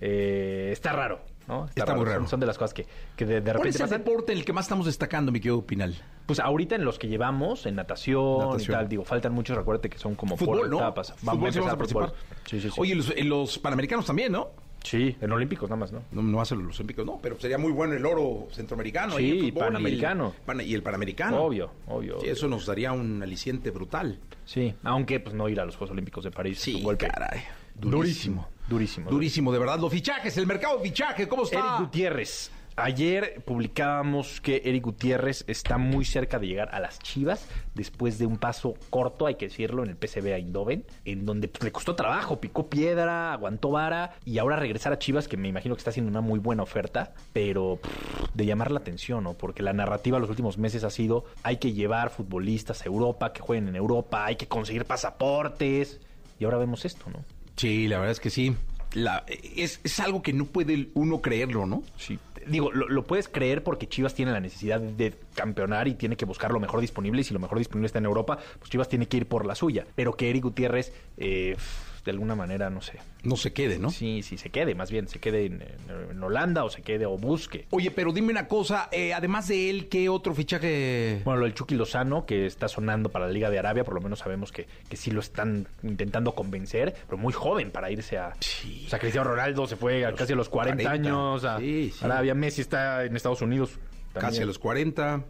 eh, 0.01 0.71
está 0.73 0.93
raro, 0.93 1.21
¿no? 1.49 1.67
Está 1.75 1.95
muy 1.95 2.05
raro. 2.05 2.21
Son, 2.21 2.29
son 2.29 2.41
de 2.41 2.47
las 2.47 2.59
cosas 2.59 2.75
que, 2.75 2.87
que 3.17 3.25
de, 3.25 3.35
de 3.41 3.43
¿Cuál 3.43 3.49
es 3.49 3.55
repente 3.57 3.79
el 3.79 3.83
pasan. 3.85 3.99
deporte 4.05 4.33
en 4.33 4.39
el 4.39 4.45
que 4.45 4.53
más 4.53 4.65
estamos 4.67 4.87
destacando, 4.87 5.33
mi 5.33 5.41
querido 5.41 5.63
Pinal? 5.65 5.95
Pues 6.27 6.41
ahorita 6.41 6.75
en 6.75 6.85
los 6.85 6.99
que 6.99 7.09
llevamos, 7.09 7.67
en 7.67 7.77
natación, 7.77 8.61
y 8.61 8.65
tal, 8.67 8.89
digo, 8.89 9.05
faltan 9.05 9.33
muchos, 9.33 9.57
recuérdate 9.57 9.89
que 9.91 9.99
son 9.99 10.15
como 10.15 10.37
Fútbol, 10.37 10.61
por 10.61 10.69
¿no? 10.71 10.77
etapas. 10.79 11.13
Fútbol, 11.17 11.53
sí 11.53 11.59
vamos 11.59 11.75
a 11.75 11.77
participar. 11.77 12.13
Sí, 12.47 12.61
sí. 12.61 12.69
Oye, 12.77 12.95
los, 12.95 13.11
en 13.17 13.29
los 13.29 13.59
panamericanos 13.59 14.07
también, 14.07 14.33
¿no? 14.33 14.51
Sí, 14.83 15.17
en 15.19 15.33
Olímpicos 15.33 15.71
nada 15.71 15.81
más, 15.81 15.93
¿no? 15.93 16.03
No, 16.13 16.21
no 16.23 16.43
hacen 16.43 16.63
los 16.67 16.79
olímpicos, 16.79 17.07
no, 17.07 17.19
pero 17.23 17.41
sería 17.41 17.57
muy 17.57 17.73
bueno 17.73 17.95
el 17.95 18.05
oro 18.05 18.49
centroamericano. 18.53 19.17
Sí, 19.17 19.25
ahí, 19.25 19.31
el 19.31 19.37
y 19.37 19.39
fútbol 19.39 19.47
y 19.47 19.49
el- 19.49 19.55
panamericano. 19.73 20.35
Y 20.63 20.75
el, 20.75 20.83
panamericano. 20.83 21.43
Obvio, 21.43 21.71
obvio. 21.87 22.21
Sí, 22.21 22.29
eso 22.29 22.49
nos 22.49 22.67
daría 22.67 22.93
un 22.93 23.23
aliciente 23.23 23.71
brutal. 23.71 24.19
Sí, 24.45 24.75
aunque 24.83 25.21
pues 25.21 25.35
no 25.35 25.49
ir 25.49 25.59
a 25.59 25.65
los 25.65 25.77
Juegos 25.77 25.93
Olímpicos 25.93 26.25
de 26.25 26.31
París. 26.33 26.59
es 26.59 26.65
Sí, 26.65 26.75
un 26.75 26.83
golpe 26.83 27.09
caray. 27.09 27.41
Durísimo, 27.75 28.49
durísimo. 28.69 29.11
Durísimo, 29.11 29.53
de 29.53 29.59
verdad. 29.59 29.79
Los 29.79 29.93
fichajes, 29.93 30.37
el 30.37 30.47
mercado 30.47 30.79
de 30.79 30.85
fichaje, 30.85 31.29
¿cómo 31.29 31.45
está? 31.45 31.59
Eric 31.59 31.81
Gutiérrez. 31.81 32.51
Ayer 32.77 33.41
publicábamos 33.45 34.41
que 34.41 34.63
Eric 34.65 34.83
Gutiérrez 34.83 35.45
está 35.47 35.79
muy 35.79 36.05
cerca 36.05 36.41
de 36.41 36.49
llegar 36.49 36.75
a 36.75 36.81
las 36.81 36.99
Chivas 36.99 37.47
después 37.73 38.19
de 38.19 38.27
un 38.27 38.37
paso 38.37 38.75
corto, 38.91 39.27
hay 39.27 39.37
que 39.37 39.47
decirlo, 39.47 39.85
en 39.85 39.91
el 39.91 39.97
PCB 39.97 40.35
Eindhoven, 40.35 40.85
en 41.05 41.25
donde 41.25 41.47
pues, 41.47 41.63
le 41.63 41.71
costó 41.71 41.95
trabajo, 41.95 42.41
picó 42.41 42.69
piedra, 42.69 43.33
aguantó 43.33 43.71
vara 43.71 44.17
y 44.25 44.39
ahora 44.39 44.57
regresar 44.57 44.93
a 44.93 44.99
Chivas, 44.99 45.29
que 45.29 45.37
me 45.37 45.47
imagino 45.47 45.77
que 45.77 45.79
está 45.79 45.91
haciendo 45.91 46.11
una 46.11 46.21
muy 46.21 46.41
buena 46.41 46.65
oferta, 46.65 47.15
pero 47.33 47.79
pff, 47.81 48.35
de 48.35 48.45
llamar 48.45 48.73
la 48.73 48.81
atención, 48.81 49.23
¿no? 49.23 49.35
Porque 49.35 49.63
la 49.63 49.73
narrativa 49.73 50.19
los 50.19 50.31
últimos 50.31 50.59
meses 50.59 50.83
ha 50.83 50.91
sido 50.91 51.27
hay 51.45 51.59
que 51.59 51.75
llevar 51.75 52.11
futbolistas 52.11 52.83
a 52.83 52.87
Europa, 52.87 53.33
que 53.33 53.41
jueguen 53.41 53.69
en 53.69 53.77
Europa, 53.77 54.25
hay 54.25 54.35
que 54.35 54.49
conseguir 54.49 54.85
pasaportes 54.85 56.01
y 56.41 56.45
ahora 56.45 56.59
vemos 56.59 56.85
esto, 56.85 57.05
¿no? 57.09 57.25
Sí, 57.57 57.89
la 57.89 57.99
verdad 57.99 58.13
es 58.13 58.21
que 58.21 58.31
sí. 58.31 58.55
La- 58.95 59.25
es, 59.29 59.81
es 59.83 60.01
algo 60.01 60.23
que 60.23 60.33
no 60.33 60.45
puede 60.47 60.89
uno 60.95 61.21
creerlo, 61.21 61.67
¿no? 61.67 61.83
Sí. 61.97 62.19
Digo, 62.47 62.71
lo, 62.73 62.89
lo 62.89 63.05
puedes 63.05 63.29
creer 63.29 63.63
porque 63.65 63.89
Chivas 63.89 64.15
tiene 64.15 64.31
la 64.31 64.39
necesidad 64.41 64.79
de 64.81 65.15
campeonar 65.35 65.89
y 65.89 65.95
tiene 65.95 66.17
que 66.17 66.27
buscar 66.27 66.53
lo 66.53 66.61
mejor 66.61 66.81
disponible. 66.81 67.23
Y 67.23 67.25
si 67.25 67.33
lo 67.33 67.41
mejor 67.41 67.59
disponible 67.59 67.87
está 67.87 67.99
en 68.01 68.05
Europa, 68.05 68.39
pues 68.59 68.71
Chivas 68.71 68.89
tiene 68.89 69.07
que 69.09 69.17
ir 69.17 69.27
por 69.27 69.47
la 69.47 69.55
suya. 69.55 69.87
Pero 69.95 70.15
que 70.15 70.29
Eric 70.29 70.43
Gutiérrez, 70.45 70.93
eh, 71.17 71.57
de 72.05 72.11
alguna 72.11 72.35
manera, 72.35 72.69
no 72.71 72.83
sé. 72.83 72.99
No 73.23 73.37
se 73.37 73.53
quede, 73.53 73.79
¿no? 73.79 73.91
Sí, 73.91 74.23
sí, 74.23 74.37
se 74.37 74.51
quede, 74.51 74.75
más 74.75 74.91
bien, 74.91 75.09
se 75.09 75.19
quede 75.19 75.47
en, 75.47 76.23
Holanda 76.23 76.65
o 76.65 76.71
se 76.71 76.83
quede 76.83 77.07
o 77.07 77.17
busque. 77.17 77.67
Oye, 77.71 77.91
pero 77.91 78.13
dime 78.13 78.31
una 78.31 78.47
cosa, 78.47 78.89
eh, 78.93 79.15
además 79.15 79.49
de 79.49 79.71
él, 79.71 79.89
¿qué 79.89 80.09
otro 80.09 80.35
fichaje? 80.35 81.23
Bueno, 81.25 81.41
lo 81.41 81.47
del 81.47 81.55
Chucky 81.55 81.75
Lozano, 81.75 82.27
que 82.27 82.47
está 82.47 82.69
sonando 82.69 83.09
para 83.09 83.27
la 83.27 83.33
Liga 83.33 83.51
de 83.51 83.59
Arabia, 83.59 83.85
por 83.85 83.95
lo 83.95 84.01
menos 84.01 84.19
sabemos 84.19 84.53
que, 84.53 84.67
que 84.89 84.97
sí 84.97 85.11
lo 85.11 85.21
están 85.21 85.67
intentando 85.83 86.35
convencer, 86.35 86.95
pero 87.07 87.17
muy 87.17 87.33
joven 87.33 87.71
para 87.71 87.91
irse 87.91 88.19
a... 88.19 88.35
Sí. 88.41 88.85
O 88.87 88.91
sea, 88.91 88.99
Cristiano 88.99 89.31
Ronaldo 89.31 89.67
se 89.67 89.77
fue 89.77 90.05
a 90.05 90.15
casi 90.15 90.33
a 90.35 90.37
los 90.37 90.49
40, 90.49 90.83
40. 90.83 90.91
años 90.91 91.45
a 91.45 91.59
Sí, 91.59 91.93
sí. 91.97 92.05
Arabia. 92.05 92.35
Messi 92.35 92.61
está 92.61 93.05
en 93.05 93.17
Estados 93.17 93.43
Unidos. 93.43 93.79
Casi 94.13 94.27
también. 94.27 94.43
a 94.45 94.47
los 94.47 94.59
40. 94.59 95.25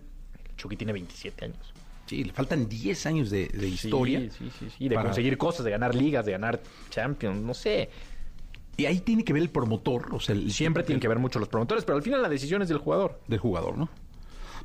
Chucky 0.57 0.77
tiene 0.77 0.93
27 0.93 1.45
años. 1.45 1.74
Sí, 2.07 2.23
le 2.25 2.33
faltan 2.33 2.69
10 2.69 3.07
años 3.07 3.31
de, 3.31 3.49
de 3.49 3.69
historia. 3.69 4.21
Sí, 4.21 4.31
sí, 4.31 4.51
sí, 4.59 4.67
sí, 4.79 4.89
De 4.89 4.95
para- 4.95 5.09
conseguir 5.09 5.39
cosas, 5.39 5.65
de 5.65 5.71
ganar 5.71 5.95
ligas, 5.95 6.27
de 6.27 6.33
ganar 6.33 6.61
Champions, 6.91 7.41
no 7.43 7.55
sé. 7.55 7.89
Y 8.77 8.87
ahí 8.87 9.01
tiene 9.01 9.25
que 9.25 9.33
ver 9.33 9.43
el 9.43 9.51
promotor, 9.51 10.15
o 10.15 10.21
sea, 10.21 10.35
el 10.35 10.51
Siempre 10.51 10.83
tienen 10.83 11.01
que 11.01 11.09
ver 11.09 11.19
mucho 11.19 11.39
los 11.39 11.49
promotores, 11.49 11.85
pero 11.85 11.97
al 11.97 12.03
final 12.03 12.21
la 12.23 12.29
decisión 12.29 12.61
es 12.61 12.69
del 12.69 12.79
jugador. 12.79 13.21
del 13.29 13.39
jugador, 13.39 13.79
¿no? 13.79 13.89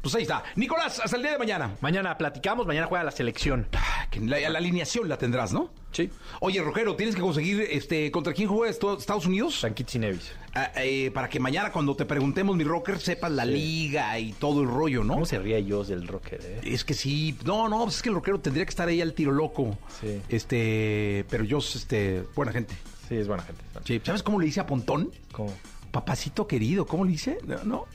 Pues 0.02 0.16
ahí 0.16 0.22
está. 0.22 0.44
Nicolás, 0.56 1.02
hasta 1.04 1.18
el 1.18 1.24
día 1.24 1.34
de 1.34 1.38
mañana. 1.38 1.76
Mañana 1.82 2.18
platicamos, 2.18 2.66
mañana 2.66 2.88
juega 2.88 3.04
la 3.04 3.12
selección. 3.12 3.68
Ah, 3.76 4.08
que 4.10 4.22
La, 4.22 4.40
la 4.50 4.58
alineación 4.58 5.10
la 5.10 5.18
tendrás, 5.18 5.52
¿no? 5.52 5.72
Sí. 5.92 6.10
Oye, 6.40 6.62
Rojero, 6.62 6.96
tienes 6.96 7.16
que 7.16 7.22
conseguir, 7.22 7.60
este, 7.70 8.10
¿contra 8.10 8.32
quién 8.34 8.48
juega 8.48 8.70
Estados 8.72 9.26
Unidos? 9.26 9.60
San 9.60 9.74
Kitts 9.74 9.96
y 9.96 10.00
Nevis. 10.00 10.32
Ah, 10.56 10.72
eh, 10.78 11.12
para 11.12 11.28
que 11.28 11.40
mañana 11.42 11.72
cuando 11.74 11.96
te 11.98 12.06
preguntemos, 12.06 12.56
mi 12.56 12.64
rocker, 12.64 12.98
sepas 13.00 13.32
la 13.32 13.44
liga 13.44 14.18
y 14.20 14.32
todo 14.32 14.62
el 14.62 14.70
rollo, 14.70 15.04
¿no? 15.04 15.16
¿Cómo 15.16 15.26
se 15.26 15.38
ríe 15.38 15.64
yo 15.66 15.84
del 15.84 16.08
rocker, 16.08 16.40
eh? 16.44 16.62
Es 16.64 16.86
que 16.86 16.94
sí, 16.94 17.38
no, 17.44 17.68
no, 17.68 17.84
pues 17.84 17.98
es 17.98 18.02
que 18.02 18.08
el 18.10 18.16
rockero 18.16 18.40
tendría 18.40 18.64
que 18.66 18.70
estar 18.70 18.88
ahí 18.88 19.02
al 19.02 19.14
tiro 19.14 19.32
loco. 19.34 19.78
Sí. 20.00 20.22
Este, 20.30 21.26
pero 21.30 21.44
yo, 21.44 21.58
este, 21.58 22.24
buena 22.36 22.54
gente. 22.54 22.74
Sí, 23.10 23.16
es 23.18 23.28
buena 23.28 23.44
gente. 23.44 23.62
Sí, 23.84 24.00
¿sabes 24.04 24.24
cómo 24.24 24.40
le 24.40 24.46
dice 24.46 24.62
a 24.62 24.66
Pontón? 24.66 25.12
¿Cómo? 25.34 25.54
Papacito 25.92 26.48
querido, 26.48 26.86
¿cómo 26.86 27.04
le 27.04 27.12
dice? 27.12 27.38
No, 27.46 27.64
no. 27.66 27.86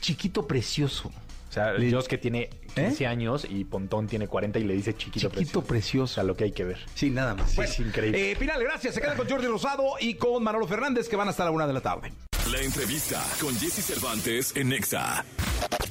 chiquito 0.00 0.46
precioso. 0.46 1.12
O 1.52 1.54
sea, 1.54 1.72
Le- 1.74 1.84
Dios 1.84 2.08
que 2.08 2.16
tiene 2.16 2.48
15 2.74 3.06
años 3.06 3.46
y 3.46 3.64
Pontón 3.66 4.06
tiene 4.06 4.26
40 4.26 4.58
y 4.58 4.64
le 4.64 4.72
dice 4.72 4.94
chiquito, 4.94 5.28
Chiquito 5.28 5.60
precioso. 5.60 5.66
precioso. 5.66 6.04
O 6.04 6.14
sea, 6.14 6.24
lo 6.24 6.34
que 6.34 6.44
hay 6.44 6.52
que 6.52 6.64
ver. 6.64 6.78
Sí, 6.94 7.10
nada 7.10 7.34
más. 7.34 7.58
Es 7.58 7.78
increíble. 7.78 8.32
Eh, 8.32 8.36
final, 8.36 8.62
gracias. 8.64 8.94
Se 8.94 9.02
queda 9.02 9.14
con 9.16 9.28
Jordi 9.28 9.46
Rosado 9.48 9.84
y 10.00 10.14
con 10.14 10.42
Manolo 10.42 10.66
Fernández, 10.66 11.10
que 11.10 11.16
van 11.16 11.28
hasta 11.28 11.44
la 11.44 11.50
una 11.50 11.66
de 11.66 11.74
la 11.74 11.82
tarde. 11.82 12.10
La 12.50 12.60
entrevista 12.60 13.24
con 13.40 13.54
Jesse 13.54 13.84
Cervantes 13.84 14.52
en 14.56 14.70
Nexa. 14.70 15.24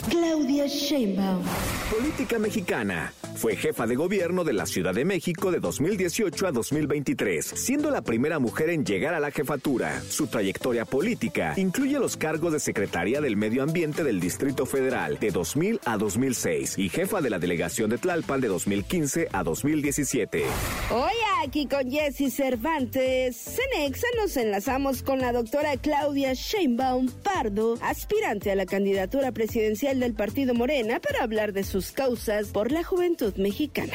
Claudia 0.10 0.68
Sheinbaum. 0.68 1.44
Política 1.90 2.40
mexicana. 2.40 3.14
Fue 3.36 3.56
jefa 3.56 3.88
de 3.88 3.96
gobierno 3.96 4.44
de 4.44 4.52
la 4.52 4.66
Ciudad 4.66 4.94
de 4.94 5.06
México 5.06 5.50
de 5.50 5.62
2018 5.62 6.48
a 6.48 6.52
2023, 6.52 7.46
siendo 7.46 7.90
la 7.90 8.02
primera 8.02 8.38
mujer 8.40 8.70
en 8.70 8.86
llegar 8.86 9.14
a 9.14 9.22
la 9.22 9.32
jefatura. 9.32 10.02
Su 10.10 10.28
trayectoria 10.28 10.84
política 10.84 11.54
incluye 11.56 11.98
los 11.98 12.18
cargos 12.18 12.52
de 12.52 12.60
secretaria 12.60 13.22
del 13.22 13.38
Medio 13.38 13.64
Ambiente 13.64 14.04
del 14.04 14.20
Distrito 14.20 14.66
Federal 14.66 15.20
de 15.20 15.32
2000 15.32 15.80
a 15.86 15.98
2006 15.98 16.78
y 16.78 16.90
jefa 16.90 17.22
de 17.22 17.30
la 17.30 17.40
delegación 17.40 17.90
de 17.90 17.98
Tlalpan 17.98 18.42
de 18.42 18.50
2015 18.50 19.30
a 19.32 19.44
2017. 19.44 20.44
Hoy 20.92 21.14
aquí 21.44 21.66
con 21.66 21.90
Jesse 21.90 22.32
Cervantes, 22.32 23.36
Cenexa 23.36 24.06
nos 24.18 24.38
enlazamos 24.38 25.02
con 25.02 25.20
la 25.20 25.32
doctora 25.32 25.76
Claudia 25.78 26.34
Sheinbaum 26.34 27.10
Pardo, 27.10 27.80
aspirante 27.82 28.52
a 28.52 28.56
la 28.56 28.68
candidatura 28.68 29.32
presidencial 29.32 30.00
del 30.00 30.14
partido 30.14 30.54
Morena 30.54 31.00
para 31.00 31.24
hablar 31.24 31.52
de 31.52 31.64
sus 31.64 31.92
causas 31.92 32.50
por 32.50 32.72
la 32.72 32.84
juventud 32.84 33.34
mexicana. 33.38 33.94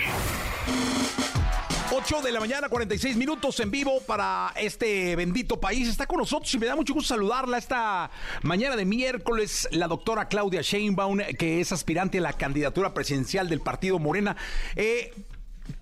8 1.92 2.22
de 2.22 2.32
la 2.32 2.40
mañana, 2.40 2.68
46 2.68 3.16
minutos 3.16 3.61
en 3.61 3.70
vivo 3.70 4.01
para 4.01 4.53
este 4.57 5.14
bendito 5.14 5.61
país. 5.61 5.88
Está 5.88 6.07
con 6.07 6.18
nosotros 6.18 6.53
y 6.53 6.59
me 6.59 6.66
da 6.66 6.74
mucho 6.74 6.94
gusto 6.94 7.14
saludarla 7.14 7.59
esta 7.59 8.11
mañana 8.42 8.74
de 8.74 8.84
miércoles, 8.84 9.68
la 9.70 9.86
doctora 9.86 10.26
Claudia 10.26 10.62
Sheinbaum, 10.62 11.18
que 11.38 11.61
es 11.61 11.70
aspirante 11.70 12.18
a 12.18 12.22
la 12.22 12.32
candidatura 12.32 12.92
presidencial 12.92 13.49
del 13.49 13.61
partido 13.61 14.01
Morena. 14.01 14.36
Eh, 14.74 15.14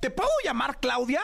¿Te 0.01 0.11
puedo 0.11 0.31
llamar 0.45 0.79
Claudia? 0.79 1.23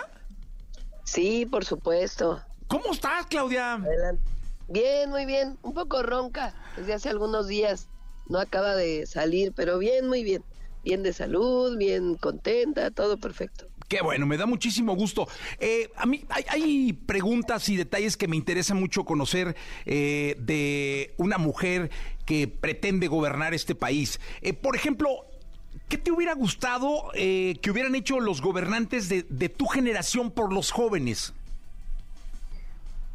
Sí, 1.10 1.44
por 1.44 1.64
supuesto. 1.64 2.40
¿Cómo 2.68 2.92
estás, 2.92 3.26
Claudia? 3.26 3.74
Adelante. 3.74 4.22
Bien, 4.68 5.10
muy 5.10 5.26
bien. 5.26 5.58
Un 5.62 5.74
poco 5.74 6.04
ronca 6.04 6.54
desde 6.76 6.94
hace 6.94 7.08
algunos 7.08 7.48
días. 7.48 7.88
No 8.28 8.38
acaba 8.38 8.76
de 8.76 9.06
salir, 9.06 9.52
pero 9.52 9.78
bien, 9.78 10.06
muy 10.06 10.22
bien. 10.22 10.44
Bien 10.84 11.02
de 11.02 11.12
salud, 11.12 11.76
bien 11.76 12.14
contenta, 12.14 12.92
todo 12.92 13.18
perfecto. 13.18 13.66
Qué 13.88 14.02
bueno, 14.02 14.24
me 14.24 14.36
da 14.36 14.46
muchísimo 14.46 14.94
gusto. 14.94 15.26
Eh, 15.58 15.90
a 15.96 16.06
mí 16.06 16.24
hay, 16.28 16.44
hay 16.48 16.92
preguntas 16.92 17.68
y 17.68 17.76
detalles 17.76 18.16
que 18.16 18.28
me 18.28 18.36
interesa 18.36 18.74
mucho 18.74 19.04
conocer 19.04 19.56
eh, 19.86 20.36
de 20.38 21.12
una 21.16 21.38
mujer 21.38 21.90
que 22.24 22.46
pretende 22.46 23.08
gobernar 23.08 23.52
este 23.52 23.74
país. 23.74 24.20
Eh, 24.42 24.52
por 24.52 24.76
ejemplo, 24.76 25.26
¿qué 25.90 25.98
te 25.98 26.12
hubiera 26.12 26.34
gustado 26.34 27.10
eh, 27.14 27.56
que 27.60 27.70
hubieran 27.70 27.94
hecho 27.96 28.20
los 28.20 28.40
gobernantes 28.40 29.08
de, 29.08 29.48
tu 29.48 29.66
generación 29.66 30.30
por 30.30 30.52
los 30.52 30.70
jóvenes? 30.70 31.34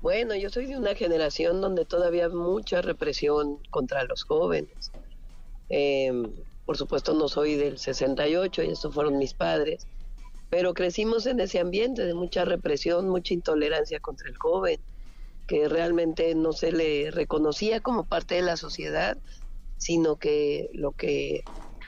Bueno, 0.01 0.35
yo 0.35 0.49
soy 0.49 0.67
de 0.67 0.77
una 0.77 0.93
generación 0.93 1.61
donde 1.61 1.85
todavía 1.85 2.25
hay 2.25 2.33
mucha 2.33 2.81
represión 2.81 3.57
contra 3.71 4.03
los 4.03 4.25
jóvenes. 4.25 4.91
Eh, 5.69 6.11
por 6.65 6.77
supuesto 6.77 7.13
no 7.13 7.29
soy 7.29 7.55
del 7.55 7.79
68 7.79 8.63
y 8.63 8.71
eso 8.71 8.91
fueron 8.91 9.17
mis 9.17 9.33
padres, 9.33 9.87
pero 10.49 10.73
crecimos 10.73 11.25
en 11.27 11.39
ese 11.39 11.59
ambiente 11.59 12.03
de 12.03 12.13
mucha 12.13 12.43
represión, 12.43 13.09
mucha 13.09 13.33
intolerancia 13.33 13.99
contra 14.01 14.27
el 14.29 14.37
joven, 14.37 14.79
que 15.47 15.69
realmente 15.69 16.35
no 16.35 16.51
se 16.51 16.71
le 16.71 17.09
reconocía 17.09 17.79
como 17.79 18.03
parte 18.03 18.35
de 18.35 18.41
la 18.41 18.57
sociedad, 18.57 19.17
sino 19.77 20.17
que 20.17 20.69
lo 20.73 20.91
que 20.91 21.43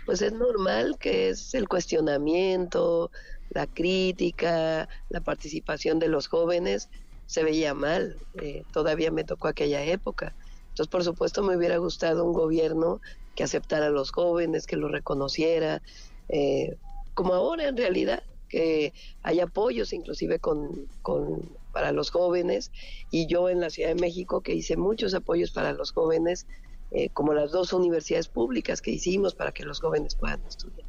pues 0.07 0.21
es 0.21 0.31
normal, 0.31 0.97
que 0.97 1.27
es 1.27 1.53
el 1.53 1.67
cuestionamiento, 1.67 3.11
la 3.49 3.67
crítica, 3.67 4.87
la 5.09 5.19
participación 5.19 5.99
de 5.99 6.07
los 6.07 6.29
jóvenes, 6.29 6.89
se 7.25 7.43
veía 7.43 7.73
mal. 7.73 8.15
Eh, 8.41 8.63
todavía 8.71 9.11
me 9.11 9.25
tocó 9.25 9.49
aquella 9.49 9.83
época. 9.83 10.33
Entonces, 10.69 10.87
por 10.87 11.03
supuesto, 11.03 11.43
me 11.43 11.57
hubiera 11.57 11.75
gustado 11.75 12.23
un 12.23 12.31
gobierno 12.31 13.01
que 13.35 13.43
aceptara 13.43 13.87
a 13.87 13.89
los 13.89 14.11
jóvenes, 14.11 14.65
que 14.65 14.77
los 14.77 14.89
reconociera, 14.89 15.81
eh, 16.29 16.77
como 17.13 17.33
ahora 17.33 17.67
en 17.67 17.75
realidad, 17.75 18.23
que 18.47 18.93
hay 19.23 19.41
apoyos 19.41 19.91
inclusive 19.91 20.39
con, 20.39 20.87
con, 21.01 21.51
para 21.73 21.91
los 21.91 22.11
jóvenes 22.11 22.71
y 23.11 23.27
yo 23.27 23.49
en 23.49 23.59
la 23.59 23.69
Ciudad 23.69 23.89
de 23.89 23.95
México 23.95 24.39
que 24.39 24.53
hice 24.53 24.77
muchos 24.77 25.13
apoyos 25.13 25.51
para 25.51 25.73
los 25.73 25.91
jóvenes 25.91 26.47
eh, 26.89 27.09
como 27.09 27.33
las 27.33 27.51
dos 27.51 27.73
universidades 27.73 28.29
públicas 28.29 28.81
que 28.81 28.91
hicimos 28.91 29.35
para 29.35 29.51
que 29.51 29.63
los 29.65 29.81
jóvenes 29.81 30.15
puedan 30.15 30.41
estudiar. 30.47 30.87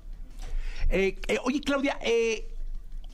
Eh, 0.90 1.18
eh, 1.26 1.38
oye, 1.42 1.61
Claudia, 1.61 1.99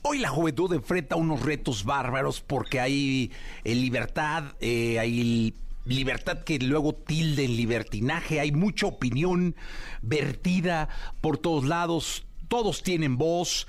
hoy 0.03 0.19
la 0.19 0.29
juventud 0.29 0.71
enfrenta 0.71 1.15
unos 1.15 1.41
retos 1.41 1.83
bárbaros 1.83 2.41
porque 2.41 2.79
hay 2.79 3.31
libertad, 3.63 4.53
hay 4.61 5.55
libertad 5.85 6.43
que 6.43 6.59
luego 6.59 6.93
tilde 6.93 7.45
en 7.45 7.55
libertinaje, 7.57 8.39
hay 8.39 8.51
mucha 8.51 8.85
opinión 8.85 9.55
vertida 10.03 10.87
por 11.21 11.39
todos 11.39 11.65
lados, 11.65 12.23
todos 12.47 12.83
tienen 12.83 13.17
voz, 13.17 13.65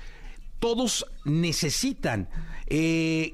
todos 0.59 1.07
necesitan. 1.25 2.29
¿Qué 2.67 3.33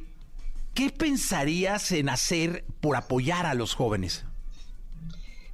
pensarías 0.98 1.92
en 1.92 2.08
hacer 2.08 2.64
por 2.80 2.96
apoyar 2.96 3.46
a 3.46 3.54
los 3.54 3.76
jóvenes? 3.76 4.26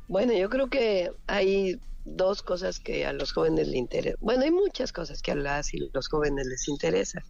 Bueno, 0.09 0.33
yo 0.33 0.49
creo 0.49 0.69
que 0.71 1.11
hay 1.27 1.79
dos 2.03 2.41
cosas 2.41 2.79
que 2.79 3.05
a 3.05 3.13
los 3.13 3.31
jóvenes 3.31 3.67
les 3.67 3.75
interesan. 3.75 4.17
Bueno, 4.21 4.43
hay 4.43 4.49
muchas 4.49 4.91
cosas 4.91 5.21
que 5.21 5.33
a 5.33 5.35
las 5.35 5.71
y 5.75 5.87
los 5.93 6.07
jóvenes 6.07 6.47
les 6.47 6.67
interesan, 6.67 7.21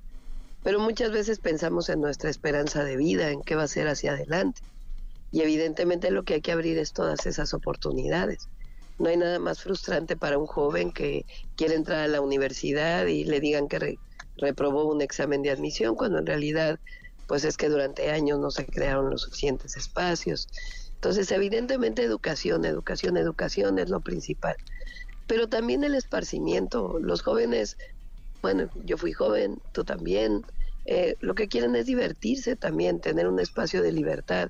pero 0.64 0.80
muchas 0.80 1.12
veces 1.12 1.40
pensamos 1.40 1.90
en 1.90 2.00
nuestra 2.00 2.30
esperanza 2.30 2.86
de 2.86 2.96
vida, 2.96 3.32
en 3.32 3.42
qué 3.42 3.56
va 3.56 3.64
a 3.64 3.68
ser 3.68 3.90
hacia 3.90 4.14
adelante. 4.14 4.62
Y 5.30 5.42
evidentemente 5.42 6.10
lo 6.10 6.24
que 6.24 6.36
hay 6.36 6.42
que 6.42 6.54
abrir 6.54 6.78
es 6.78 6.94
todas 6.94 7.26
esas 7.26 7.54
oportunidades. 7.54 8.48
No 8.98 9.10
hay 9.10 9.18
nada 9.18 9.40
más 9.40 9.60
frustrante 9.62 10.16
para 10.16 10.38
un 10.38 10.48
joven 10.48 10.94
que 10.94 11.26
quiere 11.58 11.76
entrar 11.76 12.00
a 12.00 12.08
la 12.08 12.22
universidad 12.22 13.08
y 13.08 13.26
le 13.26 13.42
digan 13.42 13.68
que 13.68 13.98
reprobó 14.38 14.86
un 14.86 15.02
examen 15.02 15.42
de 15.42 15.52
admisión, 15.52 15.96
cuando 15.96 16.20
en 16.20 16.28
realidad 16.28 16.80
pues 17.28 17.44
es 17.44 17.58
que 17.58 17.68
durante 17.68 18.10
años 18.10 18.40
no 18.40 18.52
se 18.52 18.66
crearon 18.66 19.10
los 19.10 19.24
suficientes 19.24 19.76
espacios 19.76 20.48
entonces, 21.02 21.32
evidentemente, 21.32 22.04
educación, 22.04 22.66
educación, 22.66 23.16
educación 23.16 23.80
es 23.80 23.90
lo 23.90 24.02
principal. 24.02 24.58
Pero 25.28 25.48
también 25.48 25.86
el 25.86 25.96
esparcimiento. 25.96 27.00
Los 27.00 27.22
jóvenes, 27.22 27.78
bueno, 28.42 28.70
yo 28.84 28.98
fui 28.98 29.14
joven, 29.14 29.62
tú 29.72 29.86
también, 29.86 30.44
eh, 30.84 31.16
lo 31.22 31.36
que 31.36 31.48
quieren 31.48 31.78
es 31.78 31.86
divertirse 31.86 32.58
también, 32.58 33.00
tener 33.00 33.30
un 33.30 33.40
espacio 33.40 33.82
de 33.82 33.94
libertad, 33.94 34.50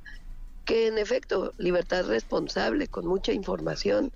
que 0.65 0.87
en 0.87 0.97
efecto, 0.97 1.53
libertad 1.59 2.07
responsable, 2.07 2.87
con 2.87 3.05
mucha 3.05 3.31
información, 3.31 4.11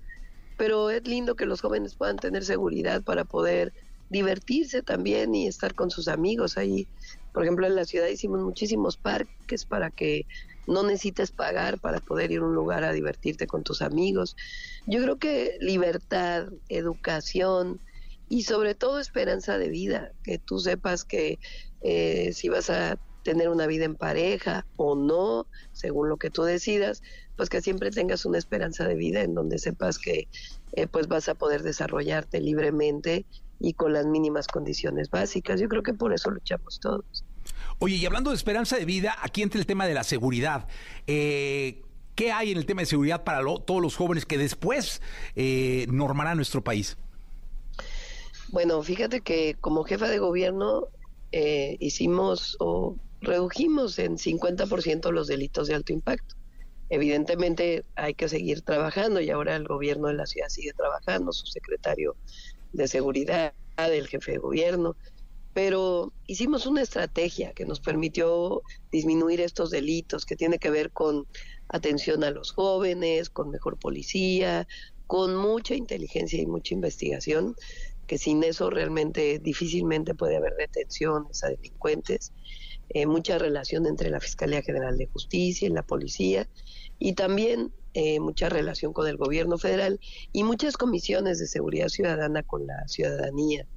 pero 0.56 0.90
es 0.90 1.06
lindo 1.06 1.36
que 1.36 1.46
los 1.46 1.60
jóvenes 1.60 1.94
puedan 1.94 2.16
tener 2.16 2.44
seguridad 2.44 3.04
para 3.04 3.24
poder 3.24 3.72
divertirse 4.08 4.82
también 4.82 5.36
y 5.36 5.46
estar 5.46 5.74
con 5.74 5.88
sus 5.88 6.08
amigos 6.08 6.58
ahí. 6.58 6.88
Por 7.32 7.44
ejemplo, 7.44 7.68
en 7.68 7.76
la 7.76 7.84
ciudad 7.84 8.08
hicimos 8.08 8.40
muchísimos 8.40 8.96
parques 8.96 9.66
para 9.66 9.92
que 9.92 10.26
no 10.66 10.82
necesites 10.82 11.30
pagar 11.30 11.78
para 11.80 12.00
poder 12.00 12.32
ir 12.32 12.40
a 12.40 12.44
un 12.44 12.54
lugar 12.54 12.84
a 12.84 12.92
divertirte 12.92 13.46
con 13.46 13.62
tus 13.62 13.82
amigos. 13.82 14.36
Yo 14.86 15.02
creo 15.02 15.18
que 15.18 15.56
libertad, 15.60 16.48
educación 16.68 17.80
y 18.28 18.42
sobre 18.42 18.74
todo 18.74 18.98
esperanza 18.98 19.58
de 19.58 19.68
vida, 19.68 20.12
que 20.22 20.38
tú 20.38 20.58
sepas 20.58 21.04
que 21.04 21.38
eh, 21.82 22.32
si 22.32 22.48
vas 22.48 22.70
a 22.70 22.98
tener 23.22 23.48
una 23.48 23.66
vida 23.66 23.84
en 23.84 23.96
pareja 23.96 24.66
o 24.76 24.94
no, 24.94 25.48
según 25.72 26.08
lo 26.08 26.18
que 26.18 26.30
tú 26.30 26.42
decidas, 26.42 27.02
pues 27.36 27.48
que 27.48 27.62
siempre 27.62 27.90
tengas 27.90 28.24
una 28.24 28.38
esperanza 28.38 28.86
de 28.86 28.94
vida 28.94 29.22
en 29.22 29.34
donde 29.34 29.58
sepas 29.58 29.98
que 29.98 30.28
eh, 30.72 30.86
pues 30.86 31.08
vas 31.08 31.28
a 31.28 31.34
poder 31.34 31.62
desarrollarte 31.62 32.40
libremente 32.40 33.26
y 33.58 33.74
con 33.74 33.92
las 33.92 34.06
mínimas 34.06 34.46
condiciones 34.46 35.10
básicas. 35.10 35.60
Yo 35.60 35.68
creo 35.68 35.82
que 35.82 35.94
por 35.94 36.12
eso 36.12 36.30
luchamos 36.30 36.78
todos. 36.80 37.23
Oye, 37.78 37.96
y 37.96 38.06
hablando 38.06 38.30
de 38.30 38.36
esperanza 38.36 38.76
de 38.76 38.84
vida, 38.84 39.16
aquí 39.20 39.42
entra 39.42 39.60
el 39.60 39.66
tema 39.66 39.86
de 39.86 39.94
la 39.94 40.04
seguridad. 40.04 40.68
Eh, 41.06 41.82
¿Qué 42.14 42.30
hay 42.30 42.52
en 42.52 42.58
el 42.58 42.66
tema 42.66 42.82
de 42.82 42.86
seguridad 42.86 43.24
para 43.24 43.40
todos 43.42 43.82
los 43.82 43.96
jóvenes 43.96 44.24
que 44.24 44.38
después 44.38 45.02
eh, 45.34 45.86
normará 45.90 46.34
nuestro 46.34 46.62
país? 46.62 46.96
Bueno, 48.48 48.82
fíjate 48.82 49.20
que 49.20 49.56
como 49.60 49.82
jefa 49.82 50.08
de 50.08 50.18
gobierno 50.18 50.86
eh, 51.32 51.76
hicimos 51.80 52.56
o 52.60 52.96
redujimos 53.20 53.98
en 53.98 54.16
50% 54.16 55.10
los 55.10 55.26
delitos 55.26 55.66
de 55.66 55.74
alto 55.74 55.92
impacto. 55.92 56.36
Evidentemente 56.90 57.84
hay 57.96 58.14
que 58.14 58.28
seguir 58.28 58.62
trabajando 58.62 59.20
y 59.20 59.30
ahora 59.30 59.56
el 59.56 59.66
gobierno 59.66 60.08
de 60.08 60.14
la 60.14 60.26
ciudad 60.26 60.48
sigue 60.48 60.72
trabajando, 60.72 61.32
su 61.32 61.46
secretario 61.46 62.14
de 62.72 62.86
seguridad, 62.86 63.54
el 63.76 64.06
jefe 64.06 64.32
de 64.32 64.38
gobierno, 64.38 64.94
pero 65.54 66.12
hicimos 66.26 66.66
una 66.66 66.82
estrategia 66.82 67.52
que 67.52 67.64
nos 67.64 67.80
permitió 67.80 68.62
disminuir 68.90 69.40
estos 69.40 69.70
delitos, 69.70 70.26
que 70.26 70.36
tiene 70.36 70.58
que 70.58 70.68
ver 70.68 70.90
con 70.90 71.26
atención 71.68 72.24
a 72.24 72.30
los 72.30 72.50
jóvenes, 72.50 73.30
con 73.30 73.50
mejor 73.50 73.78
policía, 73.78 74.66
con 75.06 75.36
mucha 75.36 75.76
inteligencia 75.76 76.42
y 76.42 76.46
mucha 76.46 76.74
investigación, 76.74 77.54
que 78.08 78.18
sin 78.18 78.42
eso 78.42 78.68
realmente 78.68 79.38
difícilmente 79.38 80.14
puede 80.14 80.36
haber 80.36 80.54
detenciones 80.56 81.44
a 81.44 81.48
delincuentes, 81.48 82.32
eh, 82.90 83.06
mucha 83.06 83.38
relación 83.38 83.86
entre 83.86 84.10
la 84.10 84.20
Fiscalía 84.20 84.60
General 84.60 84.98
de 84.98 85.06
Justicia 85.06 85.68
y 85.68 85.70
la 85.70 85.82
policía, 85.82 86.48
y 86.98 87.14
también 87.14 87.72
eh, 87.94 88.18
mucha 88.18 88.48
relación 88.48 88.92
con 88.92 89.06
el 89.06 89.16
gobierno 89.16 89.56
federal 89.56 90.00
y 90.32 90.42
muchas 90.42 90.76
comisiones 90.76 91.38
de 91.38 91.46
seguridad 91.46 91.88
ciudadana 91.88 92.42
con 92.42 92.66
la 92.66 92.88
ciudadanía. 92.88 93.68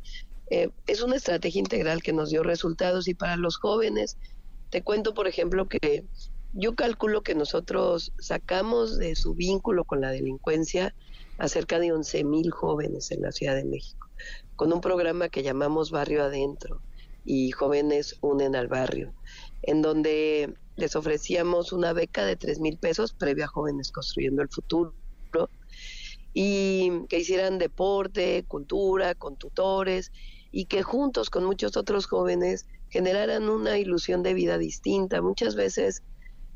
Eh, 0.50 0.70
es 0.88 1.02
una 1.02 1.18
estrategia 1.18 1.60
integral 1.60 2.02
que 2.02 2.14
nos 2.14 2.30
dio 2.30 2.44
resultados 2.44 3.08
y 3.08 3.14
para 3.14 3.36
los 3.36 3.58
jóvenes, 3.58 4.18
te 4.70 4.82
cuento 4.82 5.14
por 5.14 5.28
ejemplo 5.28 5.68
que 5.68 6.06
yo 6.54 6.76
calculo 6.76 7.22
que 7.22 7.36
nosotros 7.36 8.14
sacamos 8.20 8.98
de 8.98 9.16
su 9.16 9.34
vínculo 9.34 9.84
con 9.84 10.02
la 10.02 10.12
delincuencia 10.12 10.96
a 11.38 11.48
cerca 11.48 11.80
de 11.80 11.92
11 11.92 12.24
mil 12.24 12.52
jóvenes 12.52 13.12
en 13.12 13.22
la 13.22 13.32
Ciudad 13.32 13.56
de 13.56 13.66
México, 13.66 14.08
con 14.56 14.72
un 14.72 14.82
programa 14.82 15.30
que 15.30 15.44
llamamos 15.44 15.92
Barrio 15.92 16.24
Adentro 16.24 16.82
y 17.26 17.52
Jóvenes 17.52 18.16
Unen 18.22 18.56
al 18.56 18.68
Barrio, 18.68 19.14
en 19.64 19.82
donde 19.82 20.56
les 20.78 20.96
ofrecíamos 20.96 21.74
una 21.74 21.92
beca 21.92 22.26
de 22.26 22.38
3 22.38 22.60
mil 22.60 22.78
pesos 22.78 23.14
previa 23.14 23.46
a 23.46 23.50
Jóvenes 23.50 23.92
Construyendo 23.92 24.42
el 24.42 24.50
Futuro 24.50 24.94
y 26.34 27.06
que 27.10 27.20
hicieran 27.20 27.58
deporte, 27.58 28.46
cultura, 28.48 29.16
con 29.16 29.36
tutores 29.38 30.12
y 30.58 30.66
que 30.66 30.82
juntos 30.82 31.30
con 31.30 31.46
muchos 31.46 31.78
otros 31.78 32.08
jóvenes 32.08 32.66
generaran 32.90 33.48
una 33.48 33.78
ilusión 33.78 34.24
de 34.24 34.34
vida 34.34 34.58
distinta. 34.58 35.22
Muchas 35.22 35.56
veces 35.56 36.02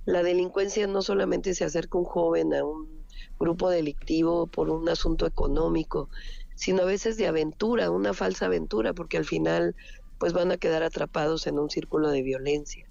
la 0.06 0.24
delincuencia 0.24 0.88
no 0.88 1.04
solamente 1.04 1.54
se 1.54 1.66
acerca 1.66 2.00
un 2.00 2.06
joven 2.06 2.52
a 2.56 2.66
un 2.66 3.06
grupo 3.40 3.70
delictivo 3.70 4.48
por 4.48 4.72
un 4.72 4.90
asunto 4.90 5.28
económico, 5.28 6.10
sino 6.56 6.82
a 6.82 6.86
veces 6.86 7.16
de 7.16 7.28
aventura, 7.28 7.92
una 7.92 8.16
falsa 8.16 8.48
aventura, 8.48 8.96
porque 8.96 9.18
al 9.18 9.26
final 9.26 9.76
pues 10.18 10.34
van 10.34 10.52
a 10.52 10.58
quedar 10.58 10.82
atrapados 10.82 11.46
en 11.46 11.60
un 11.60 11.70
círculo 11.70 12.10
de 12.10 12.24
violencia. 12.24 12.90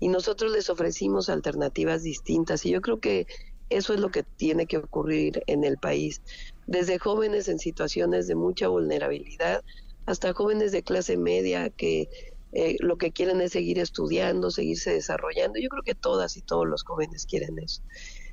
Y 0.00 0.08
nosotros 0.08 0.50
les 0.50 0.68
ofrecimos 0.68 1.28
alternativas 1.28 2.02
distintas 2.02 2.66
y 2.66 2.70
yo 2.70 2.80
creo 2.80 2.98
que 2.98 3.28
eso 3.68 3.94
es 3.94 4.00
lo 4.00 4.10
que 4.10 4.24
tiene 4.24 4.66
que 4.66 4.78
ocurrir 4.78 5.44
en 5.46 5.62
el 5.62 5.78
país, 5.78 6.22
desde 6.66 6.98
jóvenes 6.98 7.46
en 7.46 7.60
situaciones 7.60 8.26
de 8.26 8.34
mucha 8.34 8.66
vulnerabilidad 8.66 9.62
hasta 10.10 10.34
jóvenes 10.34 10.72
de 10.72 10.82
clase 10.82 11.16
media 11.16 11.70
que 11.70 12.08
eh, 12.52 12.76
lo 12.80 12.98
que 12.98 13.12
quieren 13.12 13.40
es 13.40 13.52
seguir 13.52 13.78
estudiando, 13.78 14.50
seguirse 14.50 14.92
desarrollando. 14.92 15.60
Yo 15.60 15.68
creo 15.68 15.82
que 15.84 15.94
todas 15.94 16.36
y 16.36 16.42
todos 16.42 16.66
los 16.66 16.82
jóvenes 16.82 17.26
quieren 17.26 17.58
eso. 17.58 17.82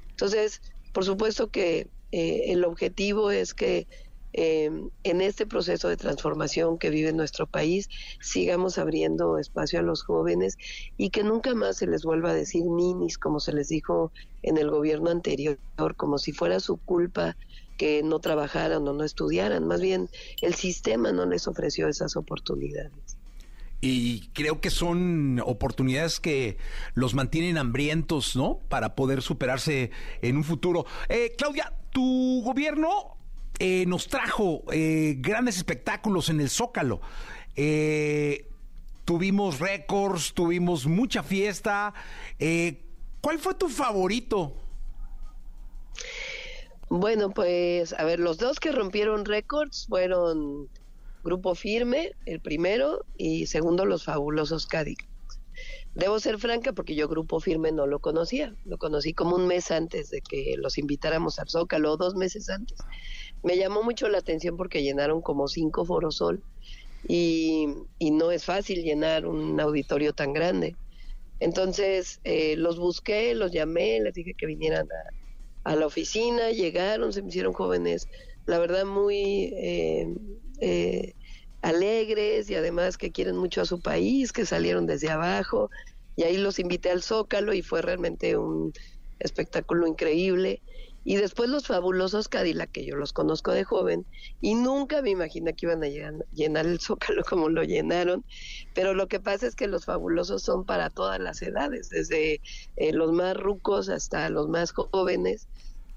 Entonces, 0.09 0.61
por 0.91 1.05
supuesto 1.05 1.51
que 1.51 1.87
eh, 2.11 2.45
el 2.47 2.65
objetivo 2.65 3.29
es 3.29 3.53
que 3.53 3.87
eh, 4.33 4.69
en 5.03 5.21
este 5.21 5.45
proceso 5.45 5.87
de 5.87 5.97
transformación 5.97 6.77
que 6.77 6.89
vive 6.89 7.13
nuestro 7.13 7.47
país 7.47 7.89
sigamos 8.19 8.77
abriendo 8.77 9.37
espacio 9.37 9.79
a 9.79 9.83
los 9.83 10.03
jóvenes 10.03 10.57
y 10.97 11.11
que 11.11 11.23
nunca 11.23 11.55
más 11.55 11.77
se 11.77 11.87
les 11.87 12.03
vuelva 12.03 12.31
a 12.31 12.33
decir 12.33 12.63
ninis 12.65 13.17
como 13.17 13.39
se 13.39 13.53
les 13.53 13.69
dijo 13.69 14.11
en 14.43 14.57
el 14.57 14.69
gobierno 14.69 15.09
anterior, 15.09 15.57
como 15.95 16.17
si 16.17 16.33
fuera 16.33 16.59
su 16.59 16.77
culpa 16.77 17.37
que 17.77 18.03
no 18.03 18.19
trabajaran 18.19 18.87
o 18.87 18.93
no 18.93 19.03
estudiaran, 19.03 19.65
más 19.67 19.79
bien 19.81 20.09
el 20.41 20.55
sistema 20.55 21.11
no 21.11 21.25
les 21.25 21.47
ofreció 21.47 21.87
esas 21.87 22.15
oportunidades. 22.15 23.17
Y 23.79 24.29
creo 24.33 24.59
que 24.59 24.71
son 24.71 25.39
oportunidades 25.45 26.19
que 26.19 26.57
los 26.95 27.13
mantienen 27.13 27.57
hambrientos, 27.59 28.35
¿no? 28.35 28.59
Para 28.69 28.95
poder 28.95 29.21
superarse 29.21 29.91
en 30.21 30.37
un 30.37 30.43
futuro. 30.43 30.85
Eh, 31.09 31.35
Claudia, 31.37 31.73
tu 31.91 32.41
gobierno 32.43 33.17
eh, 33.59 33.85
nos 33.87 34.07
trajo 34.07 34.63
eh, 34.71 35.15
grandes 35.19 35.57
espectáculos 35.57 36.29
en 36.29 36.41
el 36.41 36.49
Zócalo. 36.49 37.01
Tuvimos 39.05 39.59
récords, 39.59 40.33
tuvimos 40.33 40.85
mucha 40.87 41.21
fiesta. 41.23 41.93
¿Cuál 43.21 43.39
fue 43.39 43.53
tu 43.53 43.69
favorito? 43.69 44.55
Bueno, 46.89 47.31
pues, 47.31 47.93
a 47.93 48.03
ver, 48.05 48.19
los 48.19 48.37
dos 48.37 48.59
que 48.59 48.71
rompieron 48.71 49.25
récords 49.25 49.85
fueron 49.89 50.69
Grupo 51.23 51.53
Firme, 51.53 52.13
el 52.25 52.39
primero, 52.39 53.05
y 53.17 53.47
segundo, 53.47 53.85
Los 53.85 54.05
Fabulosos 54.05 54.67
Cádiz. 54.67 54.97
Debo 55.95 56.19
ser 56.19 56.37
franca 56.37 56.73
porque 56.73 56.95
yo 56.95 57.07
Grupo 57.07 57.39
Firme 57.39 57.71
no 57.71 57.87
lo 57.87 57.99
conocía. 57.99 58.55
Lo 58.65 58.77
conocí 58.77 59.13
como 59.13 59.35
un 59.35 59.47
mes 59.47 59.71
antes 59.71 60.11
de 60.11 60.21
que 60.21 60.53
los 60.57 60.77
invitáramos 60.77 61.39
al 61.39 61.49
Zócalo, 61.49 61.97
dos 61.97 62.15
meses 62.15 62.49
antes. 62.49 62.77
Me 63.43 63.57
llamó 63.57 63.81
mucho 63.83 64.07
la 64.07 64.19
atención 64.19 64.55
porque 64.55 64.83
llenaron 64.83 65.21
como 65.21 65.47
cinco 65.47 65.85
Forosol 65.85 66.43
y, 67.07 67.67
y 67.97 68.11
no 68.11 68.31
es 68.31 68.45
fácil 68.45 68.83
llenar 68.83 69.25
un 69.25 69.59
auditorio 69.59 70.13
tan 70.13 70.33
grande. 70.33 70.75
Entonces 71.39 72.19
eh, 72.23 72.55
los 72.57 72.77
busqué, 72.79 73.33
los 73.33 73.51
llamé, 73.51 73.99
les 73.99 74.13
dije 74.13 74.35
que 74.37 74.45
vinieran 74.45 74.85
a, 74.85 75.26
a 75.67 75.75
la 75.75 75.85
oficina, 75.85 76.51
llegaron, 76.51 77.11
se 77.11 77.21
me 77.21 77.27
hicieron 77.27 77.51
jóvenes, 77.53 78.07
la 78.45 78.57
verdad 78.57 78.85
muy 78.85 79.53
eh, 79.57 80.07
eh, 80.61 81.13
alegres 81.61 82.49
y 82.49 82.55
además 82.55 82.97
que 82.97 83.11
quieren 83.11 83.35
mucho 83.35 83.61
a 83.61 83.65
su 83.65 83.81
país, 83.81 84.31
que 84.31 84.45
salieron 84.45 84.85
desde 84.85 85.09
abajo 85.09 85.69
y 86.15 86.23
ahí 86.23 86.37
los 86.37 86.59
invité 86.59 86.89
al 86.89 87.03
Zócalo 87.03 87.53
y 87.53 87.61
fue 87.61 87.81
realmente 87.81 88.37
un 88.37 88.71
espectáculo 89.19 89.87
increíble. 89.87 90.63
Y 91.09 91.15
después 91.15 91.49
los 91.49 91.65
fabulosos 91.65 92.27
Cadillac, 92.27 92.69
que 92.69 92.85
yo 92.85 92.97
los 92.97 93.13
conozco 93.13 93.53
de 93.53 93.63
joven, 93.63 94.05
y 94.41 94.55
nunca 94.55 95.01
me 95.01 95.11
imaginé 95.11 95.53
que 95.53 95.65
iban 95.65 95.81
a 95.81 95.87
llenar 95.87 96.65
el 96.65 96.81
Zócalo 96.81 97.23
como 97.23 97.47
lo 97.47 97.63
llenaron. 97.63 98.25
Pero 98.75 98.93
lo 98.93 99.07
que 99.07 99.21
pasa 99.21 99.47
es 99.47 99.55
que 99.55 99.67
los 99.67 99.85
fabulosos 99.85 100.43
son 100.43 100.65
para 100.65 100.89
todas 100.89 101.17
las 101.21 101.41
edades, 101.41 101.87
desde 101.87 102.41
eh, 102.75 102.91
los 102.91 103.13
más 103.13 103.37
rucos 103.37 103.87
hasta 103.87 104.29
los 104.29 104.49
más 104.49 104.73
jóvenes. 104.73 105.47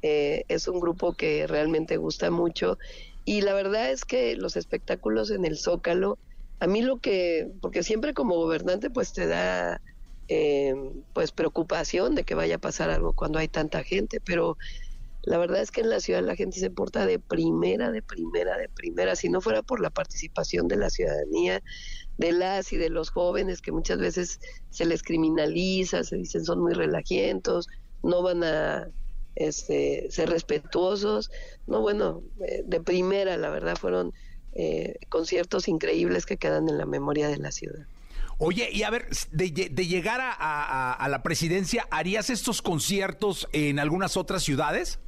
Eh, 0.00 0.44
es 0.46 0.68
un 0.68 0.78
grupo 0.78 1.12
que 1.14 1.48
realmente 1.48 1.96
gusta 1.96 2.30
mucho. 2.30 2.78
Y 3.24 3.40
la 3.40 3.52
verdad 3.52 3.90
es 3.90 4.04
que 4.04 4.36
los 4.36 4.54
espectáculos 4.54 5.32
en 5.32 5.44
el 5.44 5.58
Zócalo, 5.58 6.20
a 6.60 6.68
mí 6.68 6.82
lo 6.82 7.00
que, 7.00 7.48
porque 7.60 7.82
siempre 7.82 8.14
como 8.14 8.36
gobernante 8.36 8.90
pues 8.90 9.12
te 9.12 9.26
da 9.26 9.82
eh, 10.28 10.72
pues 11.12 11.32
preocupación 11.32 12.14
de 12.14 12.22
que 12.22 12.36
vaya 12.36 12.54
a 12.54 12.58
pasar 12.58 12.90
algo 12.90 13.12
cuando 13.12 13.40
hay 13.40 13.48
tanta 13.48 13.82
gente, 13.82 14.20
pero 14.20 14.56
la 15.22 15.38
verdad 15.38 15.60
es 15.60 15.70
que 15.70 15.80
en 15.82 15.90
la 15.90 16.00
ciudad 16.00 16.22
la 16.22 16.36
gente 16.36 16.58
se 16.60 16.70
porta 16.70 17.04
de 17.06 17.18
primera, 17.18 17.90
de 17.90 18.02
primera, 18.02 18.56
de 18.56 18.68
primera. 18.68 19.16
Si 19.16 19.28
no 19.28 19.40
fuera 19.40 19.62
por 19.62 19.80
la 19.80 19.90
participación 19.90 20.66
de 20.68 20.76
la 20.76 20.90
ciudadanía, 20.90 21.62
de 22.18 22.32
las 22.32 22.72
y 22.72 22.76
de 22.76 22.88
los 22.90 23.10
jóvenes, 23.10 23.60
que 23.60 23.72
muchas 23.72 23.98
veces 23.98 24.40
se 24.70 24.84
les 24.84 25.02
criminaliza, 25.02 26.04
se 26.04 26.16
dicen 26.16 26.44
son 26.44 26.60
muy 26.60 26.72
relajientos, 26.74 27.66
no 28.02 28.22
van 28.22 28.44
a 28.44 28.88
este, 29.36 30.06
ser 30.10 30.30
respetuosos. 30.30 31.30
No, 31.66 31.80
bueno, 31.80 32.22
eh, 32.46 32.62
de 32.66 32.80
primera, 32.80 33.36
la 33.36 33.50
verdad, 33.50 33.76
fueron 33.76 34.12
eh, 34.54 34.96
conciertos 35.08 35.68
increíbles 35.68 36.26
que 36.26 36.36
quedan 36.36 36.68
en 36.68 36.78
la 36.78 36.86
memoria 36.86 37.28
de 37.28 37.38
la 37.38 37.52
ciudad. 37.52 37.86
Oye, 38.38 38.70
y 38.72 38.84
a 38.84 38.90
ver, 38.90 39.06
de, 39.32 39.52
lle- 39.52 39.70
de 39.70 39.86
llegar 39.86 40.20
a, 40.22 40.32
a- 40.32 40.92
a 40.94 41.08
la 41.10 41.22
presidencia, 41.22 41.86
¿harías 41.90 42.30
estos 42.30 42.62
conciertos 42.62 43.46
en 43.52 43.78
algunas 43.78 44.16
otras 44.16 44.42
ciudades? 44.42 44.98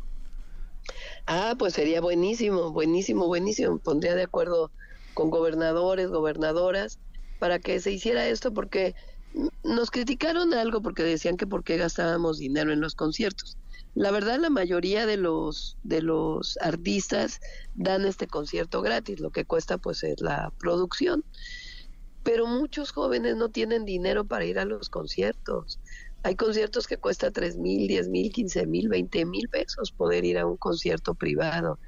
Ah, 1.27 1.55
pues 1.59 1.75
sería 1.75 2.01
buenísimo, 2.01 2.73
buenísimo, 2.73 3.27
buenísimo. 3.27 3.79
Pondría 3.79 4.15
de 4.15 4.25
acuerdo 4.25 4.73
con 5.15 5.31
gobernadores, 5.31 6.09
gobernadoras, 6.09 6.99
para 7.39 7.59
que 7.59 7.81
se 7.81 7.93
hiciera 7.93 8.27
esto, 8.29 8.53
porque 8.53 8.95
nos 9.63 9.91
criticaron 9.91 10.53
algo 10.55 10.83
porque 10.83 11.03
decían 11.03 11.37
que 11.37 11.47
por 11.47 11.65
qué 11.65 11.77
gastábamos 11.77 12.39
dinero 12.39 12.73
en 12.73 12.81
los 12.81 12.95
conciertos. 12.95 13.57
La 13.95 14.11
verdad, 14.11 14.39
la 14.41 14.51
mayoría 14.51 15.07
de 15.07 15.17
los 15.17 15.77
de 15.83 16.03
los 16.03 16.57
artistas 16.61 17.41
dan 17.75 18.05
este 18.05 18.27
concierto 18.27 18.83
gratis, 18.83 19.21
lo 19.21 19.31
que 19.31 19.45
cuesta 19.45 19.79
pues 19.79 20.03
es 20.03 20.21
la 20.21 20.53
producción. 20.59 21.25
Pero 22.23 22.47
muchos 22.47 22.93
jóvenes 22.93 23.37
no 23.37 23.49
tienen 23.49 23.85
dinero 23.85 24.25
para 24.25 24.45
ir 24.45 24.59
a 24.59 24.65
los 24.65 24.89
conciertos. 24.89 25.81
Hay 26.25 26.37
conciertos 26.37 26.87
que 26.87 26.99
cuesta 26.99 27.31
tres 27.31 27.57
mil, 27.57 27.89
diez 27.89 28.09
mil, 28.09 28.31
quince 28.33 28.67
mil, 28.67 28.89
veinte 28.89 29.25
mil 29.25 29.49
pesos 29.49 29.91
poder 29.91 30.25
ir 30.25 30.39
a 30.39 30.47
un 30.47 30.57
concierto 30.57 31.15
privado. 31.15 31.79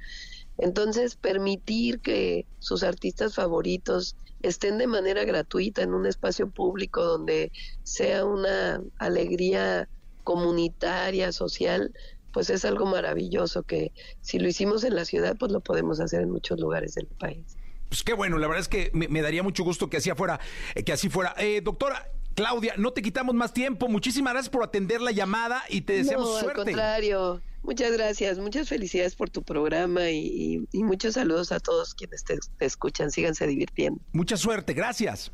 Entonces, 0.57 1.15
permitir 1.15 1.99
que 1.99 2.45
sus 2.59 2.83
artistas 2.83 3.35
favoritos 3.35 4.15
estén 4.41 4.77
de 4.77 4.87
manera 4.87 5.23
gratuita 5.23 5.81
en 5.81 5.93
un 5.93 6.05
espacio 6.05 6.49
público 6.49 7.03
donde 7.03 7.51
sea 7.83 8.25
una 8.25 8.81
alegría 8.97 9.89
comunitaria, 10.23 11.31
social, 11.31 11.93
pues 12.33 12.49
es 12.49 12.65
algo 12.65 12.85
maravilloso 12.85 13.63
que 13.63 13.91
si 14.21 14.39
lo 14.39 14.47
hicimos 14.47 14.83
en 14.83 14.95
la 14.95 15.05
ciudad, 15.05 15.35
pues 15.39 15.51
lo 15.51 15.61
podemos 15.61 15.99
hacer 15.99 16.21
en 16.21 16.31
muchos 16.31 16.59
lugares 16.59 16.95
del 16.95 17.07
país. 17.07 17.57
Pues 17.89 18.03
qué 18.03 18.13
bueno, 18.13 18.37
la 18.37 18.47
verdad 18.47 18.61
es 18.61 18.67
que 18.67 18.91
me, 18.93 19.07
me 19.07 19.21
daría 19.21 19.43
mucho 19.43 19.63
gusto 19.63 19.89
que 19.89 19.97
así 19.97 20.11
fuera, 20.11 20.39
eh, 20.73 20.83
que 20.83 20.91
así 20.91 21.07
fuera. 21.09 21.33
Eh, 21.37 21.61
doctora 21.61 22.11
Claudia, 22.35 22.73
no 22.77 22.91
te 22.91 23.01
quitamos 23.01 23.33
más 23.33 23.53
tiempo. 23.53 23.87
Muchísimas 23.87 24.33
gracias 24.33 24.49
por 24.51 24.63
atender 24.63 25.01
la 25.01 25.11
llamada 25.11 25.63
y 25.69 25.81
te 25.81 25.93
deseamos 25.93 26.27
no, 26.27 26.39
suerte. 26.39 26.59
Al 26.61 26.65
contrario, 26.65 27.41
muchas 27.63 27.91
gracias, 27.93 28.37
muchas 28.37 28.67
felicidades 28.69 29.15
por 29.15 29.29
tu 29.29 29.41
programa 29.41 30.09
y, 30.11 30.17
y- 30.27 30.67
y 30.79 30.83
muchos 30.83 31.13
saludos 31.15 31.51
a 31.51 31.59
todos 31.59 31.93
quienes 31.95 32.23
te, 32.23 32.37
te 32.57 32.65
escuchan. 32.65 33.09
Síganse 33.11 33.47
divirtiendo. 33.47 34.01
Mucha 34.11 34.35
suerte, 34.37 34.73
gracias. 34.73 35.31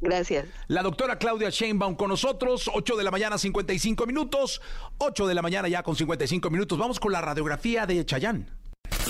Gracias. 0.00 0.44
La 0.68 0.82
doctora 0.82 1.18
Claudia 1.18 1.48
Sheinbaum 1.50 1.94
con 1.96 2.10
nosotros, 2.10 2.70
8 2.72 2.96
de 2.96 3.02
la 3.04 3.10
mañana 3.10 3.38
55 3.38 4.06
minutos, 4.06 4.60
8 4.98 5.26
de 5.26 5.34
la 5.34 5.40
mañana 5.42 5.68
ya 5.68 5.82
con 5.82 5.96
55 5.96 6.50
minutos. 6.50 6.78
Vamos 6.78 7.00
con 7.00 7.12
la 7.12 7.22
radiografía 7.22 7.86
de 7.86 8.04
Chayán. 8.04 8.46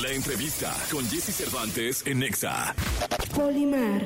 La 0.01 0.13
entrevista 0.13 0.75
con 0.91 1.05
Jesse 1.09 1.35
Cervantes 1.35 2.03
en 2.07 2.19
Nexa. 2.19 2.75
Polimar. 3.35 4.03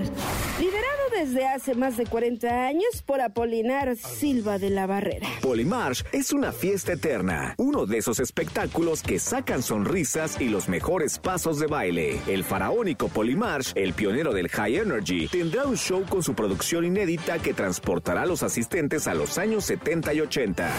Liderado 0.59 1.01
desde 1.17 1.47
hace 1.47 1.75
más 1.75 1.97
de 1.97 2.07
40 2.07 2.67
años 2.67 3.03
por 3.05 3.21
Apolinar 3.21 3.97
Silva 3.97 4.59
de 4.59 4.71
la 4.71 4.87
Barrera. 4.87 5.29
Polymarch 5.43 6.05
es 6.13 6.33
una 6.33 6.53
fiesta 6.53 6.93
eterna, 6.93 7.55
uno 7.59 7.87
de 7.87 7.99
esos 7.99 8.21
espectáculos 8.21 9.03
que 9.03 9.19
sacan 9.19 9.63
sonrisas 9.63 10.41
y 10.41 10.49
los 10.49 10.69
mejores 10.69 11.19
pasos 11.19 11.59
de 11.59 11.67
baile. 11.67 12.21
El 12.27 12.45
faraónico 12.45 13.09
Polymarch, 13.09 13.73
el 13.77 13.93
pionero 13.93 14.33
del 14.33 14.49
High 14.49 14.77
Energy, 14.77 15.29
tendrá 15.29 15.65
un 15.65 15.77
show 15.77 16.05
con 16.09 16.23
su 16.23 16.35
producción 16.35 16.85
inédita 16.85 17.39
que 17.39 17.55
transportará 17.55 18.23
a 18.23 18.27
los 18.27 18.43
asistentes 18.43 19.07
a 19.07 19.15
los 19.15 19.39
años 19.39 19.65
70 19.65 20.15
y 20.15 20.21
80. 20.21 20.71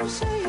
Hola, 0.00 0.39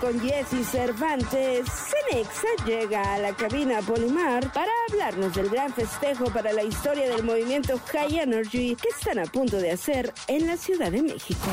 con 0.00 0.20
Jesse 0.20 0.64
Cervantes. 0.64 1.66
Cenexa 1.68 2.48
llega 2.66 3.14
a 3.14 3.18
la 3.18 3.34
cabina 3.34 3.80
Polimar 3.80 4.52
para 4.52 4.70
hablarnos 4.88 5.34
del 5.34 5.48
gran 5.48 5.72
festejo 5.72 6.24
para 6.26 6.52
la 6.52 6.62
historia 6.62 7.08
del 7.08 7.22
movimiento 7.22 7.80
High 7.92 8.18
Energy 8.18 8.76
que 8.76 8.88
están 8.88 9.18
a 9.18 9.26
punto 9.26 9.58
de 9.58 9.72
hacer 9.72 10.12
en 10.28 10.46
la 10.46 10.56
Ciudad 10.56 10.90
de 10.90 11.02
México. 11.02 11.46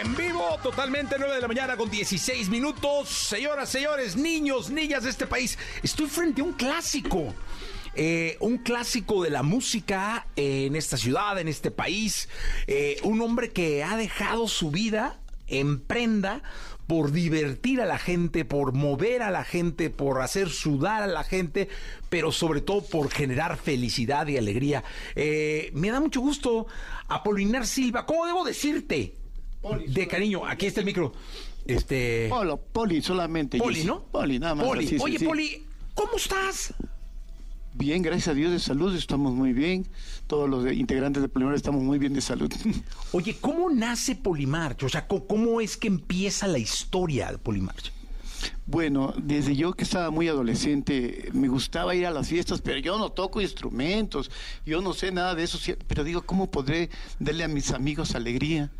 En 0.00 0.14
vivo, 0.14 0.58
totalmente 0.62 1.16
9 1.18 1.34
de 1.34 1.40
la 1.40 1.48
mañana 1.48 1.76
con 1.76 1.90
16 1.90 2.48
minutos. 2.48 3.08
Señoras, 3.08 3.68
señores, 3.68 4.16
niños, 4.16 4.70
niñas 4.70 5.04
de 5.04 5.10
este 5.10 5.26
país, 5.26 5.58
estoy 5.82 6.06
frente 6.06 6.40
a 6.40 6.44
un 6.44 6.52
clásico. 6.52 7.34
Eh, 7.96 8.36
un 8.40 8.58
clásico 8.58 9.22
de 9.22 9.30
la 9.30 9.42
música 9.42 10.26
eh, 10.36 10.66
en 10.66 10.76
esta 10.76 10.96
ciudad, 10.96 11.38
en 11.38 11.48
este 11.48 11.70
país. 11.70 12.28
Eh, 12.66 12.98
un 13.02 13.20
hombre 13.22 13.50
que 13.50 13.82
ha 13.82 13.96
dejado 13.96 14.48
su 14.48 14.70
vida 14.70 15.18
en 15.48 15.80
prenda 15.80 16.42
por 16.86 17.10
divertir 17.10 17.80
a 17.80 17.86
la 17.86 17.98
gente, 17.98 18.44
por 18.44 18.72
mover 18.72 19.22
a 19.22 19.30
la 19.30 19.44
gente, 19.44 19.90
por 19.90 20.22
hacer 20.22 20.50
sudar 20.50 21.02
a 21.02 21.06
la 21.06 21.24
gente, 21.24 21.68
pero 22.08 22.30
sobre 22.32 22.60
todo 22.60 22.82
por 22.82 23.10
generar 23.10 23.56
felicidad 23.56 24.26
y 24.28 24.36
alegría. 24.36 24.84
Eh, 25.14 25.70
me 25.74 25.90
da 25.90 26.00
mucho 26.00 26.20
gusto, 26.20 26.66
Apolinar 27.08 27.66
Silva. 27.66 28.06
¿Cómo 28.06 28.26
debo 28.26 28.44
decirte? 28.44 29.14
de 29.88 30.06
cariño, 30.06 30.46
aquí 30.46 30.66
está 30.66 30.78
el 30.78 30.86
micro. 30.86 31.12
Este. 31.66 32.28
Polo, 32.28 32.56
Poli 32.58 33.02
solamente. 33.02 33.58
Poli. 33.58 33.82
¿no? 33.82 34.04
Poli, 34.04 34.38
nada 34.38 34.54
más. 34.54 34.66
Poli. 34.66 34.86
así, 34.86 34.98
Oye, 35.00 35.18
sí. 35.18 35.24
Poli, 35.24 35.66
¿cómo 35.94 36.16
estás? 36.16 36.72
Bien, 37.78 38.00
gracias 38.00 38.28
a 38.28 38.34
Dios 38.34 38.52
de 38.52 38.58
salud, 38.58 38.96
estamos 38.96 39.34
muy 39.34 39.52
bien. 39.52 39.86
Todos 40.26 40.48
los 40.48 40.72
integrantes 40.72 41.22
de 41.22 41.28
Polimar 41.28 41.54
estamos 41.54 41.82
muy 41.82 41.98
bien 41.98 42.14
de 42.14 42.22
salud. 42.22 42.50
Oye, 43.12 43.36
¿cómo 43.38 43.68
nace 43.68 44.16
Polimarch? 44.16 44.84
O 44.84 44.88
sea, 44.88 45.06
¿cómo, 45.06 45.60
es 45.60 45.76
que 45.76 45.88
empieza 45.88 46.46
la 46.46 46.56
historia 46.56 47.30
de 47.30 47.36
Polimarch? 47.36 47.92
Bueno, 48.64 49.12
desde 49.18 49.54
yo 49.54 49.74
que 49.74 49.84
estaba 49.84 50.10
muy 50.10 50.26
adolescente, 50.26 51.28
me 51.34 51.48
gustaba 51.48 51.94
ir 51.94 52.06
a 52.06 52.10
las 52.10 52.28
fiestas, 52.28 52.62
pero 52.62 52.78
yo 52.78 52.96
no 52.96 53.10
toco 53.10 53.42
instrumentos, 53.42 54.30
yo 54.64 54.80
no 54.80 54.94
sé 54.94 55.12
nada 55.12 55.34
de 55.34 55.42
eso, 55.42 55.58
pero 55.86 56.02
digo, 56.02 56.22
¿cómo 56.22 56.50
podré 56.50 56.88
darle 57.18 57.44
a 57.44 57.48
mis 57.48 57.72
amigos 57.72 58.14
alegría? 58.14 58.70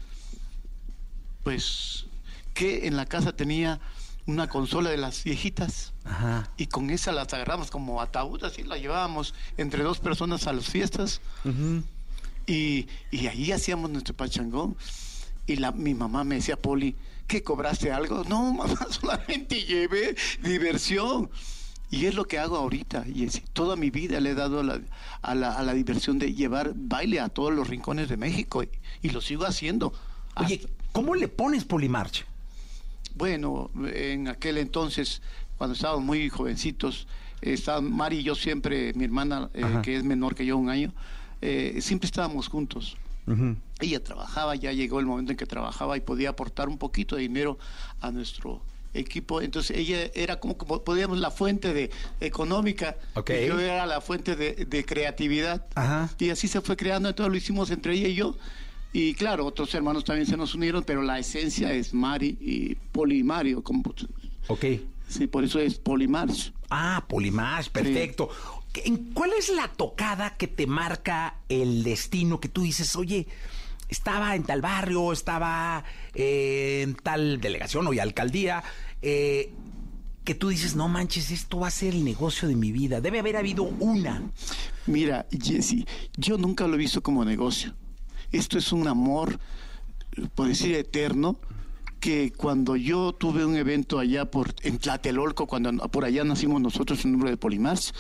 Pues 1.43 2.07
que 2.55 2.87
en 2.87 2.97
la 2.97 3.05
casa 3.05 3.37
tenía 3.37 3.79
una 4.27 4.49
consola 4.49 4.91
de 4.91 4.97
las 4.97 5.23
viejitas 5.25 5.93
Ajá. 6.05 6.51
y 6.57 6.67
con 6.67 6.91
esa 6.91 7.13
las 7.13 7.33
agarramos 7.33 7.71
como 7.71 8.01
ataúd, 8.03 8.43
así 8.45 8.63
la 8.65 8.77
llevábamos 8.77 9.35
entre 9.57 9.83
dos 9.85 9.99
personas 10.01 10.47
a 10.47 10.53
las 10.53 10.67
fiestas 10.67 11.21
y, 12.47 12.87
y 13.11 13.27
ahí 13.27 13.53
hacíamos 13.53 13.91
nuestro 13.91 14.15
pachangón. 14.15 14.77
Y 15.47 15.57
la, 15.57 15.71
mi 15.73 15.95
mamá 15.95 16.25
me 16.25 16.37
decía, 16.37 16.57
Poli, 16.61 16.97
¿qué 17.29 17.43
cobraste 17.43 17.93
algo? 17.93 18.25
No, 18.29 18.53
mamá, 18.53 18.75
solamente 18.91 19.63
llevé 19.65 20.17
diversión. 20.43 21.31
Y 21.89 22.07
es 22.07 22.15
lo 22.17 22.25
que 22.25 22.39
hago 22.41 22.57
ahorita. 22.57 23.05
Y 23.07 23.25
es- 23.25 23.43
toda 23.53 23.77
mi 23.77 23.91
vida 23.91 24.19
le 24.19 24.31
he 24.31 24.35
dado 24.35 24.59
a 24.61 24.65
la, 24.65 24.81
a, 25.23 25.35
la, 25.37 25.53
a 25.53 25.63
la 25.63 25.73
diversión 25.73 26.19
de 26.19 26.35
llevar 26.35 26.73
baile 26.75 27.21
a 27.21 27.29
todos 27.29 27.53
los 27.55 27.69
rincones 27.69 28.09
de 28.09 28.17
México. 28.17 28.65
Y, 28.65 28.71
y 29.03 29.11
lo 29.11 29.21
sigo 29.21 29.45
haciendo. 29.47 29.93
Oye, 30.35 30.67
¿cómo 30.91 31.15
le 31.15 31.29
pones 31.29 31.65
Polimarch? 31.65 32.27
Bueno, 33.17 33.71
en 33.95 34.29
aquel 34.29 34.59
entonces, 34.59 35.23
cuando 35.59 35.75
estábamos 35.75 36.05
muy 36.05 36.29
jovencitos, 36.29 37.07
estaba 37.41 37.81
Mari 37.81 38.19
y 38.19 38.23
yo 38.23 38.35
siempre, 38.35 38.93
mi 38.95 39.05
hermana, 39.05 39.51
eh, 39.55 39.65
que 39.83 39.97
es 39.97 40.05
menor 40.05 40.35
que 40.35 40.45
yo 40.47 40.57
un 40.57 40.69
año, 40.69 40.93
eh, 41.41 41.79
siempre 41.81 42.07
estábamos 42.07 42.49
juntos. 42.49 42.97
Ella 43.81 44.05
trabajaba, 44.05 44.55
ya 44.55 44.71
llegó 44.73 45.01
el 45.01 45.07
momento 45.07 45.33
en 45.33 45.37
que 45.37 45.47
trabajaba 45.47 45.97
y 45.97 46.01
podía 46.01 46.29
aportar 46.31 46.69
un 46.69 46.79
poquito 46.79 47.17
de 47.17 47.23
dinero 47.23 47.59
a 48.01 48.13
nuestro 48.13 48.61
equipo. 48.95 49.41
Entonces 49.43 49.77
ella 49.77 50.11
era 50.15 50.39
como, 50.39 50.57
como 50.57 50.83
podíamos 50.85 51.19
la 51.19 51.33
fuente 51.33 51.75
de 51.75 51.91
económica 52.21 52.97
Ok. 53.15 53.31
y 53.31 53.47
yo 53.49 53.59
era 53.59 53.85
la 53.85 54.01
fuente 54.01 54.37
de, 54.37 54.65
de 54.67 54.85
creatividad. 54.85 55.67
Ajá. 55.75 56.09
Y 56.21 56.31
así 56.31 56.47
se 56.47 56.61
fue 56.61 56.77
creando, 56.77 57.09
entonces 57.09 57.31
lo 57.33 57.37
hicimos 57.37 57.71
entre 57.73 57.95
ella 57.95 58.07
y 58.09 58.15
yo. 58.15 58.37
Y 58.99 59.13
claro, 59.13 59.45
otros 59.45 59.75
hermanos 59.75 60.05
también 60.05 60.27
se 60.27 60.39
nos 60.39 60.55
unieron, 60.55 60.83
pero 60.83 61.03
la 61.03 61.19
esencia 61.19 61.71
es 61.71 61.93
Mari 61.93 62.39
y 62.41 62.77
Poli 62.77 63.19
y 63.19 63.23
Mario. 63.25 63.63
Como, 63.63 63.83
Ok. 64.49 64.65
sí, 65.07 65.27
por 65.27 65.45
eso 65.45 65.61
es 65.61 65.75
Polimarch. 65.75 66.55
Ah, 66.71 67.05
Polimarch, 67.07 67.69
perfecto. 67.69 68.31
¿En 68.87 69.13
¿Cuál 69.13 69.35
es 69.39 69.51
la 69.51 69.69
tocada 69.69 70.39
que 70.39 70.47
te 70.47 70.67
marca 70.67 71.41
el 71.51 71.83
destino 71.83 72.41
que 72.41 72.49
tú 72.49 72.63
dices, 72.63 72.97
oye, 72.97 73.27
estaba 73.91 74.35
en 74.35 74.45
tal 74.45 74.63
barrio, 74.63 75.13
estaba 75.13 75.85
eh, 76.15 76.81
en 76.83 76.95
tal 76.95 77.39
delegación 77.39 77.87
o 77.87 77.93
y 77.93 77.99
alcaldía, 77.99 78.65
eh, 79.03 79.53
que 80.25 80.35
tú 80.35 80.49
dices, 80.49 80.75
no 80.75 80.89
manches, 80.89 81.31
esto 81.33 81.61
va 81.61 81.69
a 81.69 81.71
ser 81.71 81.93
el 81.93 82.03
negocio 82.03 82.49
de 82.49 82.57
mi 82.57 82.73
vida? 82.73 83.03
Debe 83.03 83.19
haber 83.19 83.37
habido 83.37 83.65
una. 83.65 84.23
Mira, 84.87 85.27
Jesse, 85.31 85.85
yo 86.17 86.39
nunca 86.39 86.67
lo 86.67 86.77
he 86.77 86.79
visto 86.79 87.03
como 87.03 87.23
negocio. 87.27 87.75
Esto 88.33 88.59
es 88.59 88.73
un 88.73 88.89
amor, 88.89 89.39
eh, 90.17 90.27
por 90.35 90.49
decir 90.49 90.75
eterno, 90.75 91.39
que 92.01 92.33
cuando 92.33 92.77
yo 92.77 93.13
tuve 93.13 93.45
un 93.45 93.57
evento 93.57 93.99
allá 93.99 94.31
por 94.31 94.55
en 94.63 94.79
Tlatelolco, 94.79 95.47
cuando 95.47 95.73
por 95.89 96.05
allá 96.05 96.25
nacimos 96.25 96.61
nosotros 96.61 97.05
en 97.05 97.13
nombre 97.13 97.31
de 97.31 97.37
Polimars, 97.37 97.95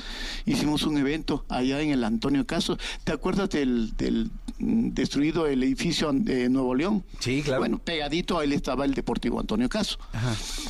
hicimos 0.44 0.82
un 0.82 0.98
evento 0.98 1.44
allá 1.48 1.80
en 1.80 1.90
el 1.90 2.04
Antonio 2.04 2.46
Caso. 2.46 2.78
¿Te 3.04 3.12
acuerdas 3.12 3.50
del, 3.50 3.96
del, 3.96 4.30
destruido 4.58 5.46
el 5.46 5.62
edificio 5.62 6.12
de 6.12 6.48
Nuevo 6.48 6.74
León? 6.74 7.04
Sí, 7.18 7.42
claro. 7.42 7.60
Bueno, 7.60 7.78
pegadito 7.78 8.38
a 8.38 8.44
él 8.44 8.52
estaba 8.52 8.84
el 8.84 8.94
Deportivo 8.94 9.40
Antonio 9.40 9.68
Caso. 9.68 9.98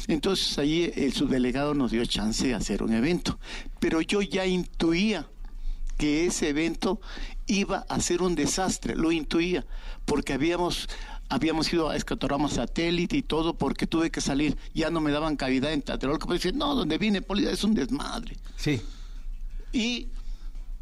Entonces 0.08 0.56
ahí 0.58 0.90
el 0.94 1.12
subdelegado 1.12 1.74
nos 1.74 1.90
dio 1.90 2.04
chance 2.06 2.46
de 2.46 2.54
hacer 2.54 2.82
un 2.82 2.94
evento, 2.94 3.38
pero 3.80 4.00
yo 4.00 4.22
ya 4.22 4.46
intuía 4.46 5.28
que 5.98 6.26
ese 6.26 6.50
evento 6.50 7.00
iba 7.46 7.86
a 7.88 8.00
ser 8.00 8.22
un 8.22 8.34
desastre, 8.34 8.94
lo 8.96 9.12
intuía, 9.12 9.64
porque 10.04 10.32
habíamos 10.32 10.88
habíamos 11.28 11.72
ido 11.72 11.90
a 11.90 11.96
escatorama 11.96 12.48
satélite 12.48 13.16
y 13.16 13.22
todo 13.22 13.54
porque 13.58 13.88
tuve 13.88 14.10
que 14.12 14.20
salir, 14.20 14.56
ya 14.74 14.90
no 14.90 15.00
me 15.00 15.10
daban 15.10 15.34
cavidad 15.34 15.72
en 15.72 15.82
Tlatelolco, 15.82 16.28
pero 16.28 16.38
decían, 16.38 16.56
no, 16.56 16.74
donde 16.76 16.98
vine 16.98 17.20
Poli 17.20 17.46
es 17.46 17.64
un 17.64 17.74
desmadre. 17.74 18.36
Sí. 18.56 18.80
Y 19.72 20.06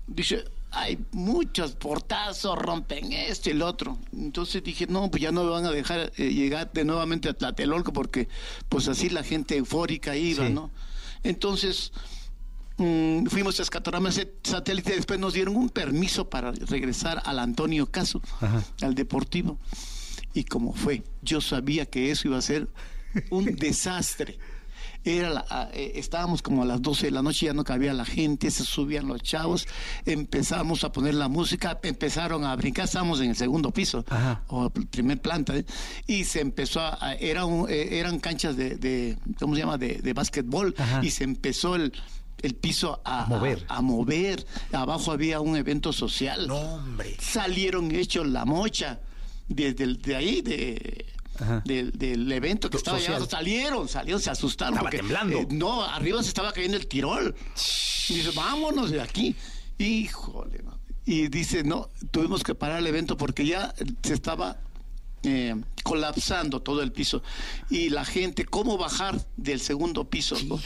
dice, 0.07 0.45
hay 0.71 0.99
muchos 1.13 1.73
portazos, 1.77 2.59
rompen 2.59 3.13
esto 3.13 3.49
y 3.49 3.53
el 3.53 3.63
otro. 3.63 3.97
Entonces 4.13 4.63
dije, 4.63 4.87
no, 4.87 5.11
pues 5.11 5.23
ya 5.23 5.33
no 5.33 5.45
me 5.45 5.51
van 5.51 5.65
a 5.65 5.71
dejar 5.71 6.13
eh, 6.19 6.29
llegar 6.29 6.71
de 6.73 6.85
nuevamente 6.85 7.31
a 7.31 7.33
Tlatelolco 7.33 7.95
porque 7.95 8.29
pues 8.69 8.87
así 8.89 9.09
la 9.09 9.23
gente 9.23 9.57
eufórica 9.57 10.15
iba, 10.15 10.47
Sí. 10.47 10.53
¿no? 10.53 10.71
Entonces 11.23 11.91
mm, 12.79 13.27
fuimos 13.27 13.59
a 13.61 13.63
Escatorama 13.63 14.11
Sat- 14.11 14.29
Satélite, 14.43 14.95
después 14.97 15.19
nos 15.21 15.35
dieron 15.35 15.57
un 15.57 15.69
permiso 15.71 16.29
para 16.29 16.53
regresar 16.53 17.23
al 17.25 17.39
Antonio 17.39 17.87
Caso, 17.91 18.21
al 18.83 18.95
Deportivo. 18.95 19.59
Y 20.33 20.45
como 20.45 20.73
fue, 20.73 21.05
yo 21.23 21.41
sabía 21.41 21.87
que 21.87 22.11
eso 22.11 22.29
iba 22.29 22.39
a 22.39 22.43
ser 22.43 22.69
un 23.31 23.45
desastre. 23.57 24.39
Era 25.07 25.29
la- 25.31 25.45
a- 25.51 25.69
eh, 25.75 25.93
estábamos 25.97 26.41
como 26.43 26.63
a 26.63 26.67
las 26.67 26.81
12 26.81 27.07
de 27.07 27.11
la 27.13 27.21
noche, 27.23 27.47
ya 27.47 27.53
no 27.53 27.63
cabía 27.63 27.93
la 27.93 28.07
gente, 28.07 28.51
se 28.51 28.65
subían 28.65 29.07
los 29.07 29.23
chavos, 29.23 29.69
empezamos 30.07 30.83
a 30.83 30.93
poner 30.93 31.15
la 31.15 31.29
música, 31.29 31.79
empezaron 31.83 32.45
a 32.45 32.57
brincar, 32.57 32.87
estábamos 32.87 33.21
en 33.21 33.31
el 33.31 33.37
segundo 33.37 33.71
piso, 33.71 34.03
o 34.49 34.71
primer 34.71 35.21
planta, 35.21 35.57
¿eh? 35.57 35.65
y 36.07 36.25
se 36.25 36.41
empezó 36.41 36.81
a, 36.81 37.15
era 37.21 37.45
un- 37.45 37.69
eh, 37.69 37.99
eran 37.99 38.19
canchas 38.19 38.57
de, 38.57 38.77
de, 38.77 39.19
¿cómo 39.39 39.55
se 39.55 39.61
llama?, 39.61 39.77
de, 39.79 39.97
de 40.03 40.13
básquetbol, 40.15 40.75
y 41.03 41.11
se 41.11 41.25
empezó 41.25 41.77
el, 41.77 41.93
el 42.45 42.55
piso 42.55 43.01
a, 43.05 43.27
mover. 43.27 43.65
a- 43.69 43.77
a 43.77 43.81
mover. 43.83 44.47
Abajo 44.73 45.13
había 45.13 45.41
un 45.41 45.57
evento 45.57 45.93
social. 45.93 46.47
No, 46.47 46.57
hombre. 46.57 47.17
Salieron 47.21 47.91
hechos 47.95 48.27
la 48.27 48.45
mocha 48.45 49.01
desde 49.49 49.85
el- 49.85 50.01
de 50.03 50.17
ahí, 50.17 50.43
de, 50.43 51.07
del, 51.65 51.91
del 51.93 52.31
evento 52.31 52.71
que 52.71 52.77
estaba 52.77 52.99
Social. 52.99 53.27
Salieron, 53.29 53.89
salieron, 53.89 54.21
se 54.21 54.31
asustaron. 54.31 54.75
Estaba 54.75 54.85
porque, 54.91 54.99
temblando. 54.99 55.39
eh, 55.39 55.47
no, 55.51 55.83
arriba 55.83 56.23
se 56.23 56.29
estaba 56.29 56.53
cayendo 56.53 56.77
el 56.77 56.87
tirol. 56.87 57.35
Y 58.09 58.15
dice, 58.15 58.31
vámonos 58.35 58.91
de 58.91 59.01
aquí. 59.01 59.35
Híjole. 59.79 60.61
no. 60.65 60.75
Y 61.07 61.29
dice, 61.29 61.65
no, 61.65 61.89
tuvimos 62.11 62.43
que 62.43 62.55
parar 62.55 62.79
el 62.79 62.87
evento 62.87 63.17
porque 63.17 63.45
ya 63.45 63.75
se 64.03 64.15
estaba 64.15 64.59
eh, 65.23 65.55
colapsando 65.83 66.61
todo 66.63 66.83
el 66.83 66.93
piso. 66.93 67.23
Y 67.71 67.89
la 67.91 68.05
gente, 68.05 68.45
¿cómo 68.47 68.79
bajar 68.79 69.27
del 69.37 69.61
segundo 69.61 70.05
piso? 70.09 70.37
no? 70.47 70.59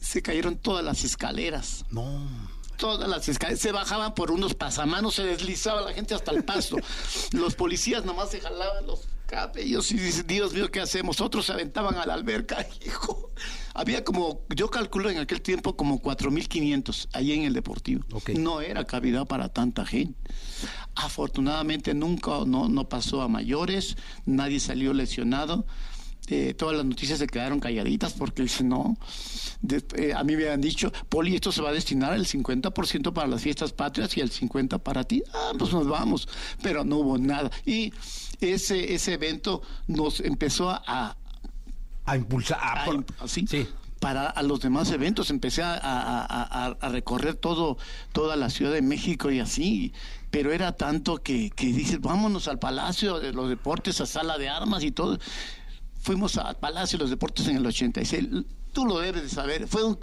Se 0.00 0.22
cayeron 0.22 0.56
todas 0.56 0.84
las 0.84 1.04
escaleras. 1.04 1.84
No. 1.90 2.28
Todas 2.76 3.08
las 3.08 3.28
escaleras 3.28 3.60
se 3.60 3.72
bajaban 3.72 4.14
por 4.14 4.30
unos 4.30 4.54
pasamanos, 4.54 5.16
se 5.16 5.24
deslizaba 5.24 5.80
la 5.80 5.92
gente 5.92 6.14
hasta 6.14 6.30
el 6.30 6.44
pasto. 6.44 6.76
los 7.32 7.54
policías 7.54 8.04
nomás 8.04 8.30
se 8.30 8.40
jalaban 8.40 8.86
los 8.86 9.08
cabellos 9.28 9.92
y 9.92 9.98
dicen, 9.98 10.26
Dios 10.26 10.54
mío, 10.54 10.70
¿qué 10.70 10.80
hacemos? 10.80 11.20
Otros 11.20 11.46
se 11.46 11.52
aventaban 11.52 11.96
a 11.96 12.06
la 12.06 12.14
alberca, 12.14 12.66
hijo. 12.86 13.30
Había 13.74 14.02
como, 14.02 14.40
yo 14.56 14.70
calculo 14.70 15.10
en 15.10 15.18
aquel 15.18 15.42
tiempo 15.42 15.76
como 15.76 16.00
4.500 16.00 17.08
allí 17.12 17.32
en 17.34 17.42
el 17.44 17.52
Deportivo. 17.52 18.04
No 18.36 18.60
era 18.60 18.84
cavidad 18.84 19.26
para 19.26 19.50
tanta 19.50 19.86
gente. 19.86 20.18
Afortunadamente 20.96 21.94
nunca, 21.94 22.40
no, 22.46 22.68
no 22.68 22.88
pasó 22.88 23.22
a 23.22 23.28
mayores, 23.28 23.96
nadie 24.24 24.58
salió 24.58 24.92
lesionado. 24.94 25.66
Eh, 26.30 26.54
todas 26.54 26.76
las 26.76 26.84
noticias 26.84 27.18
se 27.18 27.26
quedaron 27.26 27.58
calladitas 27.60 28.12
porque 28.12 28.42
dicen, 28.42 28.68
no, 28.68 28.96
de- 29.62 29.82
eh, 29.96 30.12
a 30.14 30.22
mí 30.24 30.36
me 30.36 30.48
han 30.50 30.60
dicho, 30.60 30.92
Poli, 31.08 31.34
esto 31.34 31.52
se 31.52 31.62
va 31.62 31.70
a 31.70 31.72
destinar 31.72 32.12
el 32.14 32.26
50% 32.26 33.12
para 33.14 33.26
las 33.26 33.40
fiestas 33.42 33.72
patrias 33.72 34.16
y 34.16 34.20
el 34.20 34.30
50% 34.30 34.78
para 34.80 35.04
ti. 35.04 35.22
Ah, 35.32 35.52
pues 35.58 35.72
nos 35.72 35.88
vamos, 35.88 36.28
pero 36.62 36.84
no 36.84 36.96
hubo 36.98 37.16
nada. 37.18 37.50
Y 37.64 37.92
ese, 38.40 38.94
ese 38.94 39.14
evento 39.14 39.62
nos 39.86 40.20
empezó 40.20 40.70
a... 40.70 41.16
A 42.04 42.16
impulsar. 42.16 42.58
A, 42.60 42.84
a 42.84 43.04
así, 43.20 43.44
Para 44.00 44.28
a 44.28 44.42
los 44.42 44.60
demás 44.60 44.90
eventos 44.92 45.30
empecé 45.30 45.62
a- 45.62 45.74
a- 45.74 46.66
a- 46.66 46.76
a 46.80 46.88
recorrer 46.90 47.34
todo, 47.34 47.78
toda 48.12 48.36
la 48.36 48.48
Ciudad 48.50 48.72
de 48.72 48.80
México 48.82 49.30
y 49.30 49.40
así, 49.40 49.92
pero 50.30 50.52
era 50.52 50.72
tanto 50.72 51.16
que, 51.22 51.50
que 51.50 51.66
dices, 51.66 52.00
vámonos 52.00 52.48
al 52.48 52.58
Palacio 52.58 53.18
de 53.18 53.32
los 53.32 53.48
Deportes, 53.48 54.00
a 54.00 54.06
Sala 54.06 54.38
de 54.38 54.48
Armas 54.48 54.84
y 54.84 54.90
todo. 54.92 55.18
Fuimos 56.00 56.36
al 56.36 56.56
Palacio 56.56 56.98
de 56.98 57.04
los 57.04 57.10
Deportes 57.10 57.46
en 57.48 57.56
el 57.56 57.66
86. 57.66 58.26
Tú 58.72 58.86
lo 58.86 58.98
debes 58.98 59.22
de 59.22 59.28
saber. 59.28 59.66
Fue 59.68 59.84
un. 59.84 59.98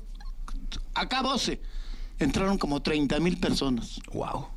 Acabóse. 0.93 1.62
Entraron 2.20 2.58
como 2.58 2.82
30 2.82 3.20
mil 3.20 3.38
personas. 3.38 4.00
Wow. 4.14 4.48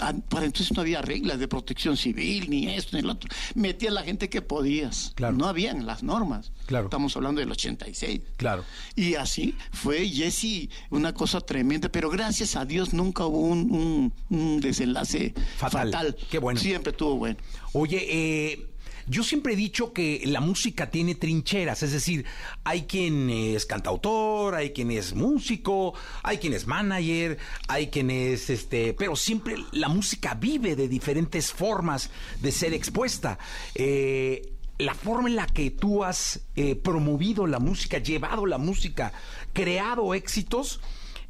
Ah, 0.00 0.14
Para 0.30 0.46
entonces 0.46 0.74
no 0.74 0.80
había 0.80 1.02
reglas 1.02 1.38
de 1.38 1.46
protección 1.48 1.98
civil, 1.98 2.48
ni 2.48 2.66
esto, 2.70 2.96
ni 2.96 3.02
lo 3.02 3.12
otro. 3.12 3.28
Metías 3.54 3.92
la 3.92 4.02
gente 4.02 4.30
que 4.30 4.40
podías. 4.40 5.12
Claro. 5.16 5.36
No 5.36 5.46
habían 5.46 5.84
las 5.84 6.02
normas. 6.02 6.50
Claro. 6.64 6.86
Estamos 6.86 7.14
hablando 7.14 7.40
del 7.42 7.50
86. 7.50 8.22
Claro. 8.38 8.64
Y 8.96 9.16
así 9.16 9.54
fue 9.70 10.08
Jesse 10.08 10.70
una 10.88 11.12
cosa 11.12 11.42
tremenda, 11.42 11.90
pero 11.90 12.08
gracias 12.08 12.56
a 12.56 12.64
Dios 12.64 12.94
nunca 12.94 13.26
hubo 13.26 13.40
un, 13.40 13.70
un- 13.70 14.12
un 14.30 14.60
desenlace 14.60 15.34
Fatal. 15.58 15.92
fatal. 15.92 16.16
Qué 16.30 16.38
bueno. 16.38 16.58
Siempre 16.58 16.92
estuvo 16.92 17.16
bueno. 17.16 17.36
Oye, 17.74 17.98
eh, 18.08 18.71
yo 19.06 19.22
siempre 19.22 19.54
he 19.54 19.56
dicho 19.56 19.92
que 19.92 20.22
la 20.26 20.40
música 20.40 20.90
tiene 20.90 21.14
trincheras, 21.14 21.82
es 21.82 21.92
decir, 21.92 22.24
hay 22.64 22.82
quien 22.82 23.30
es 23.30 23.66
cantautor, 23.66 24.54
hay 24.54 24.70
quien 24.70 24.90
es 24.90 25.14
músico, 25.14 25.94
hay 26.22 26.38
quien 26.38 26.52
es 26.52 26.66
manager, 26.66 27.38
hay 27.68 27.88
quien 27.88 28.10
es 28.10 28.50
este, 28.50 28.94
pero 28.94 29.16
siempre 29.16 29.56
la 29.72 29.88
música 29.88 30.34
vive 30.34 30.76
de 30.76 30.88
diferentes 30.88 31.52
formas 31.52 32.10
de 32.40 32.52
ser 32.52 32.74
expuesta. 32.74 33.38
Eh, 33.74 34.52
la 34.78 34.94
forma 34.94 35.28
en 35.28 35.36
la 35.36 35.46
que 35.46 35.70
tú 35.70 36.02
has 36.04 36.40
eh, 36.56 36.74
promovido 36.74 37.46
la 37.46 37.58
música, 37.58 37.98
llevado 37.98 38.46
la 38.46 38.58
música, 38.58 39.12
creado 39.52 40.14
éxitos, 40.14 40.80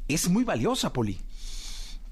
es 0.07 0.29
muy 0.29 0.43
valiosa, 0.43 0.91
Poli. 0.91 1.19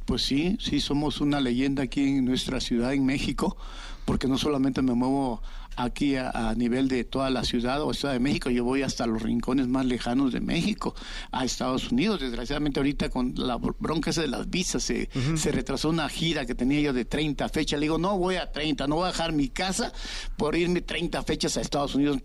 Pues 0.06 0.24
sí, 0.24 0.58
sí, 0.60 0.80
somos 0.80 1.22
una 1.22 1.40
leyenda 1.40 1.84
aquí 1.84 2.04
en 2.04 2.26
nuestra 2.26 2.60
ciudad, 2.60 2.94
en 2.94 3.06
México, 3.06 3.58
porque 4.06 4.28
no 4.28 4.38
solamente 4.38 4.82
me 4.82 4.94
muevo 4.94 5.42
aquí 5.78 6.18
a, 6.18 6.30
a 6.32 6.54
nivel 6.56 6.88
de 6.90 7.04
toda 7.06 7.30
la 7.30 7.44
ciudad 7.46 7.82
o 7.82 7.94
Ciudad 7.94 8.14
de 8.14 8.20
México, 8.20 8.50
yo 8.50 8.64
voy 8.66 8.82
hasta 8.82 9.08
los 9.08 9.22
rincones 9.22 9.68
más 9.68 9.86
lejanos 9.86 10.34
de 10.34 10.42
México, 10.42 10.94
a 11.32 11.46
Estados 11.46 11.92
Unidos. 11.92 12.20
Desgraciadamente 12.20 12.80
ahorita 12.80 13.10
con 13.10 13.34
la 13.38 13.58
br- 13.58 13.76
bronca 13.80 14.10
esa 14.10 14.22
de 14.22 14.28
las 14.28 14.50
visas 14.50 14.84
se, 14.84 15.10
se 15.36 15.52
retrasó 15.52 15.90
una 15.90 16.10
gira 16.10 16.46
que 16.46 16.56
tenía 16.56 16.82
yo 16.82 16.94
de 16.94 17.06
30 17.06 17.48
fechas. 17.50 17.80
Le 17.80 17.86
digo, 17.86 17.98
no 17.98 18.18
voy 18.18 18.36
a 18.36 18.52
30, 18.52 18.86
no 18.88 18.96
voy 18.96 19.06
a 19.06 19.12
dejar 19.12 19.32
mi 19.32 19.48
casa 19.48 19.94
por 20.36 20.56
irme 20.56 20.82
30 20.82 21.24
fechas 21.24 21.56
a 21.58 21.62
Estados 21.62 21.96
Unidos. 21.96 22.18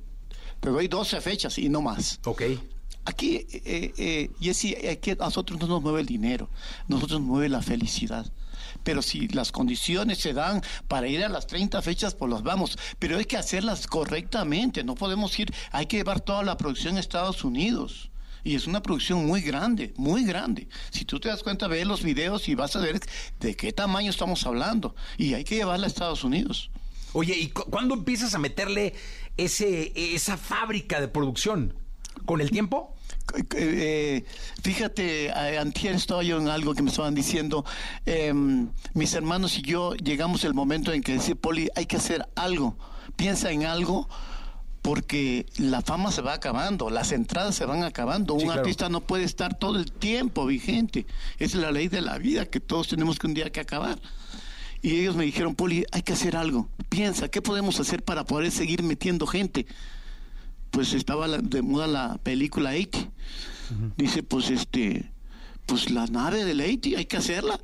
Pero 0.61 0.73
voy 0.75 0.89
12 0.89 1.21
fechas 1.21 1.57
y 1.59 1.69
no 1.69 1.83
más. 1.83 2.19
Ok. 2.25 2.43
Aquí, 3.05 3.47
eh, 3.53 3.93
eh, 3.97 4.31
Jessy, 4.41 4.75
aquí 4.89 5.13
a 5.13 5.15
nosotros 5.15 5.61
no 5.61 5.69
nos 5.69 5.81
mueve 5.83 6.01
el 6.01 6.07
dinero, 6.07 6.51
nosotros 6.89 7.21
nos 7.21 7.29
mueve 7.29 7.49
la 7.49 7.63
felicidad. 7.63 8.27
Pero 8.83 9.03
si 9.03 9.29
las 9.29 9.53
condiciones 9.53 10.19
se 10.19 10.33
dan 10.33 10.63
para 10.89 11.09
ir 11.09 11.25
a 11.25 11.29
las 11.29 11.47
30 11.47 11.81
fechas, 11.83 12.15
pues 12.15 12.31
las 12.33 12.43
vamos. 12.43 12.79
Pero 12.99 13.19
hay 13.19 13.25
que 13.25 13.37
hacerlas 13.37 13.87
correctamente, 13.87 14.85
no 14.85 14.95
podemos 14.95 15.39
ir, 15.39 15.53
hay 15.73 15.87
que 15.87 15.99
llevar 15.99 16.21
toda 16.21 16.43
la 16.43 16.57
producción 16.57 16.97
a 16.97 17.01
Estados 17.01 17.45
Unidos. 17.45 18.11
Y 18.45 18.55
es 18.55 18.67
una 18.69 18.81
producción 18.81 19.27
muy 19.27 19.41
grande, 19.41 19.93
muy 19.97 20.25
grande. 20.25 20.69
Si 20.91 21.05
tú 21.05 21.19
te 21.19 21.29
das 21.29 21.43
cuenta, 21.43 21.67
ve 21.67 21.85
los 21.85 22.03
videos 22.05 22.49
y 22.49 22.55
vas 22.55 22.77
a 22.77 22.81
ver 22.81 23.01
de 23.41 23.57
qué 23.57 23.73
tamaño 23.73 24.09
estamos 24.11 24.47
hablando. 24.47 24.95
Y 25.19 25.35
hay 25.35 25.43
que 25.43 25.57
llevarla 25.57 25.87
a 25.87 25.89
Estados 25.89 26.23
Unidos. 26.23 26.71
Oye, 27.13 27.37
¿y 27.37 27.49
cu- 27.49 27.65
cuándo 27.71 27.95
empiezas 27.95 28.35
a 28.35 28.39
meterle 28.39 28.95
ese, 29.37 29.93
esa 30.15 30.37
fábrica 30.37 31.01
de 31.01 31.09
producción? 31.09 31.75
¿Con 32.25 32.41
el 32.41 32.51
tiempo? 32.51 32.95
Eh, 33.55 34.25
fíjate, 34.63 35.27
eh, 35.27 35.59
antier 35.59 35.95
estaba 35.95 36.23
yo 36.23 36.39
en 36.39 36.49
algo 36.49 36.75
que 36.75 36.83
me 36.83 36.91
estaban 36.91 37.15
diciendo, 37.15 37.65
em, 38.05 38.69
mis 38.95 39.15
hermanos 39.15 39.59
y 39.59 39.63
yo 39.63 39.95
llegamos 39.95 40.45
el 40.45 40.55
momento 40.55 40.93
en 40.93 41.03
que 41.03 41.15
decir, 41.15 41.37
Poli, 41.37 41.69
hay 41.75 41.87
que 41.87 41.97
hacer 41.97 42.29
algo, 42.37 42.77
piensa 43.17 43.51
en 43.51 43.65
algo, 43.67 44.09
porque 44.83 45.47
la 45.59 45.83
fama 45.83 46.13
se 46.13 46.23
va 46.23 46.35
acabando, 46.35 46.91
las 46.91 47.11
entradas 47.11 47.57
se 47.57 47.67
van 47.67 47.83
acabando, 47.83 48.35
un 48.35 48.45
claro. 48.45 48.61
artista 48.61 48.89
no 48.89 49.01
puede 49.01 49.25
estar 49.25 49.59
todo 49.59 49.77
el 49.79 49.91
tiempo 49.91 50.47
vigente, 50.47 51.07
es 51.39 51.57
la 51.57 51.73
ley 51.73 51.89
de 51.89 52.03
la 52.03 52.19
vida 52.19 52.47
que 52.47 52.61
todos 52.61 52.87
tenemos 52.87 53.19
que 53.19 53.27
un 53.27 53.35
día 53.35 53.51
que 53.51 53.61
acabar. 53.61 53.99
Y 54.83 55.01
ellos 55.01 55.17
me 55.17 55.25
dijeron, 55.25 55.57
Poli, 55.57 55.85
hay 55.91 56.03
que 56.03 56.13
hacer 56.13 56.37
algo, 56.37 56.69
piensa, 56.89 57.29
¿qué 57.29 57.43
podemos 57.43 57.81
hacer 57.81 58.05
para 58.05 58.25
poder 58.25 58.53
seguir 58.53 58.85
metiendo 58.85 59.27
gente? 59.27 59.67
Pues 60.71 60.93
estaba 60.93 61.29
de 61.29 61.63
moda 61.63 61.87
la 61.87 62.19
película 62.19 62.71
80. 62.71 63.11
Dice, 63.97 64.23
pues 64.23 64.51
este, 64.51 65.11
pues 65.67 65.91
la 65.91 66.07
nave 66.07 66.45
del 66.45 66.61
80, 66.61 66.99
hay 66.99 67.07
que 67.07 67.17
hacerla. 67.17 67.59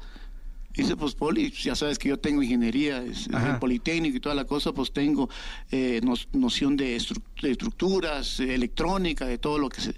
Dice, 0.74 0.96
pues 0.96 1.14
Poli, 1.14 1.50
ya 1.52 1.76
sabes 1.76 1.98
que 1.98 2.08
yo 2.08 2.18
tengo 2.18 2.42
ingeniería, 2.42 3.02
es, 3.02 3.26
en 3.26 3.60
Politécnico 3.60 4.16
y 4.16 4.20
toda 4.20 4.34
la 4.34 4.46
cosa, 4.46 4.72
pues 4.72 4.90
tengo 4.90 5.28
eh, 5.70 6.00
noción 6.32 6.78
de, 6.78 6.96
estru- 6.96 7.22
de 7.42 7.50
estructuras, 7.50 8.40
eh, 8.40 8.54
electrónica, 8.54 9.26
de 9.26 9.36
todo 9.36 9.58
lo 9.58 9.68
que 9.68 9.82
se... 9.82 9.94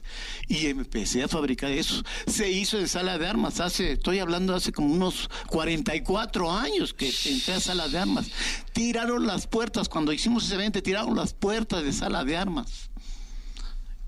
Y 0.48 0.66
empecé 0.66 1.22
a 1.22 1.28
fabricar 1.28 1.70
eso. 1.70 2.02
Se 2.26 2.50
hizo 2.50 2.76
en 2.80 2.88
sala 2.88 3.18
de 3.18 3.26
armas 3.28 3.60
hace, 3.60 3.92
estoy 3.92 4.18
hablando 4.18 4.52
hace 4.52 4.72
como 4.72 4.92
unos 4.92 5.30
44 5.46 6.50
años 6.50 6.92
que 6.92 7.08
entré 7.26 7.54
a 7.54 7.60
sala 7.60 7.86
de 7.86 7.96
armas. 7.98 8.26
Tiraron 8.72 9.26
las 9.28 9.46
puertas, 9.46 9.88
cuando 9.88 10.12
hicimos 10.12 10.44
ese 10.46 10.56
evento, 10.56 10.82
tiraron 10.82 11.14
las 11.14 11.34
puertas 11.34 11.84
de 11.84 11.92
sala 11.92 12.24
de 12.24 12.36
armas 12.36 12.90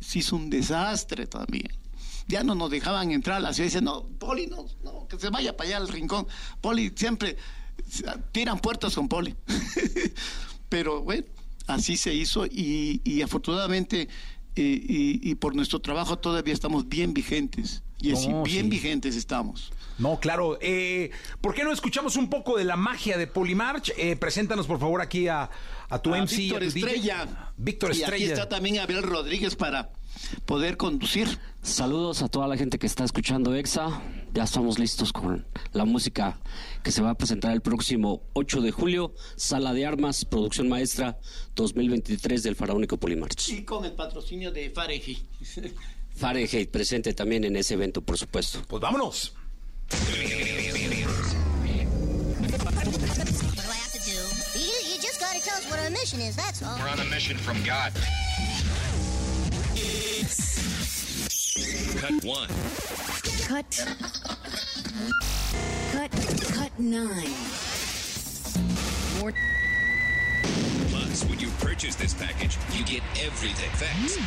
se 0.07 0.19
hizo 0.21 0.37
un 0.37 0.51
desastre 0.51 1.27
también. 1.27 1.69
Ya 2.29 2.43
no 2.43 2.55
nos 2.55 2.71
dejaban 2.71 3.11
entrar 3.13 3.37
a 3.37 3.41
la 3.41 3.53
ciudad. 3.53 3.67
Dicen, 3.69 3.85
no, 3.85 4.05
Poli, 4.19 4.47
no, 4.47 4.67
no, 4.85 5.07
que 5.09 5.19
se 5.19 5.31
vaya 5.31 5.57
para 5.57 5.69
allá 5.69 5.77
al 5.79 5.89
rincón. 5.89 6.27
Poli, 6.61 6.93
siempre 6.95 7.37
se- 7.89 8.05
tiran 8.33 8.59
puertas 8.59 8.95
con 8.95 9.09
Poli. 9.09 9.35
Pero 10.69 11.03
bueno, 11.03 11.25
así 11.67 11.97
se 11.97 12.15
hizo 12.15 12.47
y, 12.47 13.01
y 13.05 13.23
afortunadamente 13.23 14.09
eh, 14.57 14.63
y, 14.89 15.31
y 15.31 15.35
por 15.37 15.55
nuestro 15.55 15.81
trabajo 15.81 16.19
todavía 16.19 16.55
estamos 16.55 16.89
bien 16.89 17.15
vigentes. 17.15 17.83
Y 18.01 18.13
así, 18.13 18.29
No, 18.29 18.43
bien 18.43 18.65
sí. 18.65 18.71
vigentes 18.71 19.17
estamos. 19.17 19.73
No, 19.99 20.21
claro. 20.21 20.59
Eh, 20.61 21.11
¿Por 21.41 21.55
qué 21.55 21.65
no 21.65 21.73
escuchamos 21.73 22.17
un 22.17 22.29
poco 22.29 22.59
de 22.59 22.65
la 22.65 22.77
magia 22.77 23.17
de 23.17 23.27
Polimarch? 23.27 23.93
Eh, 23.97 24.17
preséntanos, 24.17 24.67
por 24.67 24.79
favor, 24.79 25.01
aquí 25.01 25.29
a, 25.29 25.49
a 25.89 25.99
tu 26.03 26.15
A 26.15 26.19
MC. 26.19 26.37
Víctor 26.37 26.63
a 26.63 26.67
tu 26.67 26.73
DJ. 26.75 26.87
Estrella. 26.87 27.53
Víctor 27.57 27.91
Y 27.91 27.93
aquí 27.95 28.03
Estrella. 28.03 28.33
está 28.35 28.49
también 28.49 28.79
Abel 28.79 29.03
Rodríguez 29.03 29.57
para 29.57 29.91
poder 30.45 30.77
conducir. 30.77 31.39
Saludos 31.63 32.23
a 32.23 32.29
toda 32.29 32.47
la 32.47 32.57
gente 32.57 32.79
que 32.79 32.87
está 32.87 33.05
escuchando 33.05 33.55
EXA. 33.55 34.03
Ya 34.35 34.45
estamos 34.45 34.79
listos 34.79 35.13
con 35.15 35.47
la 35.73 35.85
música 35.87 36.39
que 36.83 36.93
se 36.93 37.01
va 37.01 37.11
a 37.11 37.15
presentar 37.15 37.53
el 37.53 37.63
próximo 37.63 38.23
8 38.35 38.61
de 38.61 38.71
julio. 38.73 39.15
Sala 39.37 39.73
de 39.73 39.87
Armas, 39.87 40.27
producción 40.27 40.69
maestra 40.69 41.19
2023 41.55 42.43
del 42.43 42.55
Faraónico 42.55 42.99
Polimarch. 42.99 43.49
Y 43.49 43.65
con 43.65 43.85
el 43.87 43.93
patrocinio 43.93 44.53
de 44.53 44.69
Fahrenheit. 44.71 45.19
Fahrenheit 46.15 46.71
presente 46.71 47.15
también 47.15 47.45
en 47.45 47.57
ese 47.57 47.75
evento, 47.75 48.03
por 48.03 48.19
supuesto. 48.19 48.61
Pues 48.69 48.81
vámonos. 48.81 49.35
What 49.91 50.01
do 50.01 50.19
I 53.69 53.75
have 53.75 53.93
to 53.93 54.01
do? 54.05 54.19
You, 54.59 54.75
you 54.95 55.01
just 55.01 55.21
gotta 55.21 55.41
tell 55.41 55.57
us 55.57 55.71
what 55.71 55.79
our 55.81 55.91
mission 55.91 56.21
is, 56.21 56.37
that's 56.37 56.63
all. 56.63 56.79
We're 56.79 56.89
on 56.89 57.01
a 57.01 57.05
mission 57.05 57.37
from 57.37 57.63
God. 57.65 57.93
Cut 61.99 62.25
one. 62.25 62.49
Cut. 63.47 63.87
Cut. 65.93 66.11
Cut 66.55 66.79
nine. 66.79 67.31
More. 69.19 69.33
Plus, 70.91 71.25
when 71.25 71.39
you 71.39 71.49
purchase 71.61 71.95
this 71.97 72.15
package, 72.15 72.59
you 72.73 72.85
get 72.85 73.03
everything. 73.21 74.27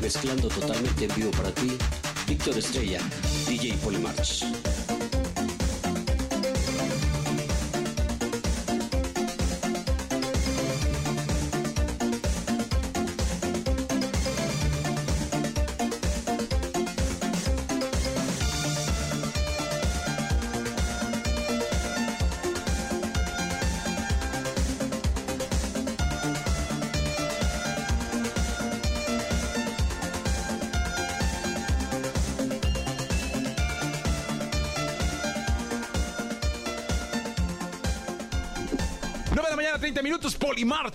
Mezclando 0.00 0.48
totalmente 0.48 1.04
en 1.04 1.14
vivo 1.14 1.30
para 1.30 1.54
ti, 1.54 1.78
Víctor 2.26 2.58
Estrella, 2.58 3.00
DJ 3.46 3.74
Polymarch. 3.74 4.63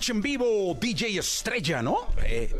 En 0.08 0.22
vivo, 0.22 0.76
DJ 0.80 1.18
Estrella, 1.18 1.82
¿no? 1.82 2.08
Eh, 2.24 2.50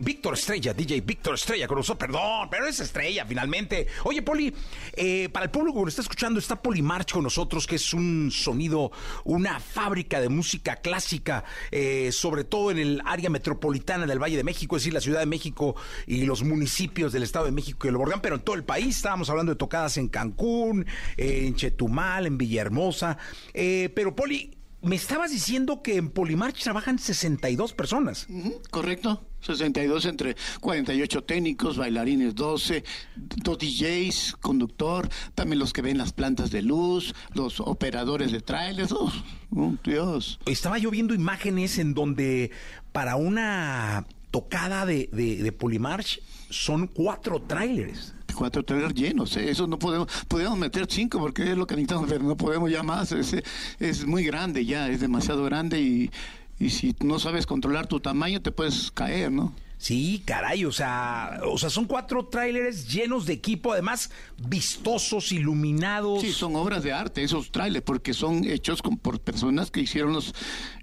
Víctor 0.00 0.34
Estrella, 0.34 0.72
DJ 0.72 1.02
Víctor 1.02 1.34
Estrella 1.34 1.68
con 1.68 1.76
nosotros, 1.76 2.08
perdón, 2.08 2.48
pero 2.50 2.66
es 2.66 2.80
Estrella 2.80 3.24
finalmente. 3.26 3.86
Oye, 4.04 4.22
Poli, 4.22 4.52
eh, 4.94 5.28
para 5.28 5.44
el 5.44 5.50
público 5.50 5.78
que 5.78 5.84
nos 5.84 5.92
está 5.92 6.02
escuchando, 6.02 6.40
está 6.40 6.60
Polimarch 6.60 7.12
con 7.12 7.22
nosotros, 7.22 7.66
que 7.66 7.76
es 7.76 7.92
un 7.92 8.30
sonido, 8.32 8.90
una 9.24 9.60
fábrica 9.60 10.20
de 10.20 10.30
música 10.30 10.76
clásica, 10.76 11.44
eh, 11.70 12.10
sobre 12.12 12.44
todo 12.44 12.72
en 12.72 12.78
el 12.78 13.02
área 13.04 13.30
metropolitana 13.30 14.06
del 14.06 14.18
Valle 14.18 14.38
de 14.38 14.44
México, 14.44 14.76
es 14.76 14.82
decir, 14.82 14.94
la 14.94 15.00
Ciudad 15.00 15.20
de 15.20 15.26
México 15.26 15.76
y 16.06 16.24
los 16.24 16.42
municipios 16.42 17.12
del 17.12 17.22
Estado 17.22 17.44
de 17.44 17.52
México 17.52 17.86
y 17.86 17.90
el 17.90 17.98
Borgán, 17.98 18.20
pero 18.20 18.36
en 18.36 18.40
todo 18.40 18.56
el 18.56 18.64
país. 18.64 18.96
Estábamos 18.96 19.28
hablando 19.30 19.52
de 19.52 19.56
tocadas 19.56 19.96
en 19.98 20.08
Cancún, 20.08 20.86
en 21.18 21.54
Chetumal, 21.54 22.26
en 22.26 22.38
Villahermosa. 22.38 23.18
Pero, 23.52 24.16
Poli, 24.16 24.56
me 24.82 24.96
estabas 24.96 25.30
diciendo 25.30 25.82
que 25.82 25.96
en 25.96 26.10
Polimarch 26.10 26.62
trabajan 26.62 26.98
62 26.98 27.72
personas. 27.72 28.26
Correcto. 28.70 29.26
62 29.40 30.06
entre 30.06 30.36
48 30.60 31.24
técnicos, 31.24 31.76
bailarines 31.76 32.34
12, 32.34 32.82
dos 33.16 33.58
DJs, 33.58 34.36
conductor, 34.40 35.08
también 35.34 35.60
los 35.60 35.72
que 35.72 35.82
ven 35.82 35.98
las 35.98 36.12
plantas 36.12 36.50
de 36.50 36.62
luz, 36.62 37.14
los 37.32 37.60
operadores 37.60 38.32
de 38.32 38.40
trailers. 38.40 38.92
Oh, 38.92 39.12
oh, 39.54 39.74
Dios. 39.84 40.40
Estaba 40.46 40.78
yo 40.78 40.90
viendo 40.90 41.14
imágenes 41.14 41.78
en 41.78 41.94
donde 41.94 42.50
para 42.92 43.16
una 43.16 44.06
tocada 44.32 44.84
de, 44.84 45.08
de, 45.12 45.36
de 45.36 45.52
Polimarch 45.52 46.20
son 46.50 46.88
cuatro 46.88 47.40
trailers. 47.42 48.15
Cuatro 48.36 48.62
trailers 48.64 48.94
llenos, 48.94 49.36
¿eh? 49.36 49.50
eso 49.50 49.66
no 49.66 49.78
podemos, 49.78 50.08
podemos 50.28 50.58
meter 50.58 50.86
cinco 50.90 51.18
porque 51.18 51.50
es 51.52 51.56
lo 51.56 51.66
que 51.66 51.74
necesitamos, 51.74 52.08
pero 52.08 52.22
no 52.22 52.36
podemos 52.36 52.70
ya 52.70 52.82
más, 52.82 53.10
es, 53.12 53.34
es 53.80 54.06
muy 54.06 54.24
grande 54.24 54.64
ya, 54.64 54.88
es 54.88 55.00
demasiado 55.00 55.42
grande 55.44 55.80
y, 55.80 56.10
y 56.58 56.70
si 56.70 56.94
no 57.02 57.18
sabes 57.18 57.46
controlar 57.46 57.86
tu 57.86 57.98
tamaño 58.00 58.42
te 58.42 58.52
puedes 58.52 58.90
caer, 58.90 59.32
¿no? 59.32 59.54
Sí, 59.78 60.22
caray, 60.24 60.64
o 60.64 60.72
sea, 60.72 61.40
o 61.44 61.58
sea, 61.58 61.68
son 61.68 61.84
cuatro 61.84 62.24
tráileres 62.26 62.88
llenos 62.90 63.26
de 63.26 63.34
equipo, 63.34 63.72
además 63.74 64.10
vistosos, 64.38 65.32
iluminados. 65.32 66.22
Sí, 66.22 66.32
son 66.32 66.56
obras 66.56 66.82
de 66.82 66.92
arte 66.94 67.22
esos 67.22 67.52
trailers, 67.52 67.84
porque 67.84 68.14
son 68.14 68.44
hechos 68.44 68.80
con- 68.80 68.96
por 68.96 69.20
personas 69.20 69.70
que 69.70 69.80
hicieron 69.80 70.14
los, 70.14 70.28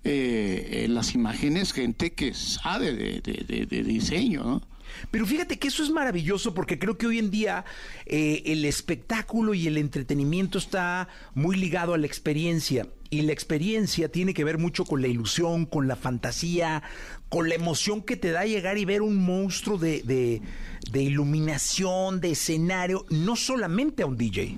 eh, 0.03 0.83
eh, 0.83 0.87
las 0.89 1.15
imágenes, 1.15 1.73
gente 1.73 2.13
que 2.13 2.35
sabe 2.35 2.93
de, 2.93 3.21
de- 3.21 3.43
de- 3.47 3.65
de 3.65 3.83
diseño, 3.83 4.43
¿no? 4.43 4.61
Pero 5.11 5.25
fíjate 5.25 5.59
que 5.59 5.67
eso 5.67 5.83
es 5.83 5.89
maravilloso 5.89 6.53
porque 6.53 6.79
creo 6.79 6.97
que 6.97 7.07
hoy 7.07 7.19
en 7.19 7.31
día 7.31 7.65
eh, 8.05 8.43
el 8.45 8.65
espectáculo 8.65 9.53
y 9.53 9.67
el 9.67 9.77
entretenimiento 9.77 10.57
está 10.57 11.07
muy 11.33 11.55
ligado 11.55 11.93
a 11.93 11.97
la 11.97 12.07
experiencia. 12.07 12.87
Y 13.09 13.21
la 13.21 13.31
experiencia 13.31 14.09
tiene 14.09 14.33
que 14.33 14.43
ver 14.43 14.57
mucho 14.57 14.85
con 14.85 15.01
la 15.01 15.07
ilusión, 15.07 15.65
con 15.67 15.87
la 15.87 15.95
fantasía, 15.95 16.81
con 17.29 17.47
la 17.47 17.55
emoción 17.55 18.01
que 18.01 18.17
te 18.17 18.31
da 18.31 18.45
llegar 18.45 18.77
y 18.77 18.85
ver 18.85 19.03
un 19.03 19.17
monstruo 19.17 19.77
de, 19.77 20.01
de, 20.01 20.41
de 20.91 21.03
iluminación, 21.03 22.21
de 22.21 22.31
escenario, 22.31 23.05
no 23.09 23.35
solamente 23.35 24.01
a 24.01 24.07
un 24.07 24.17
DJ. 24.17 24.57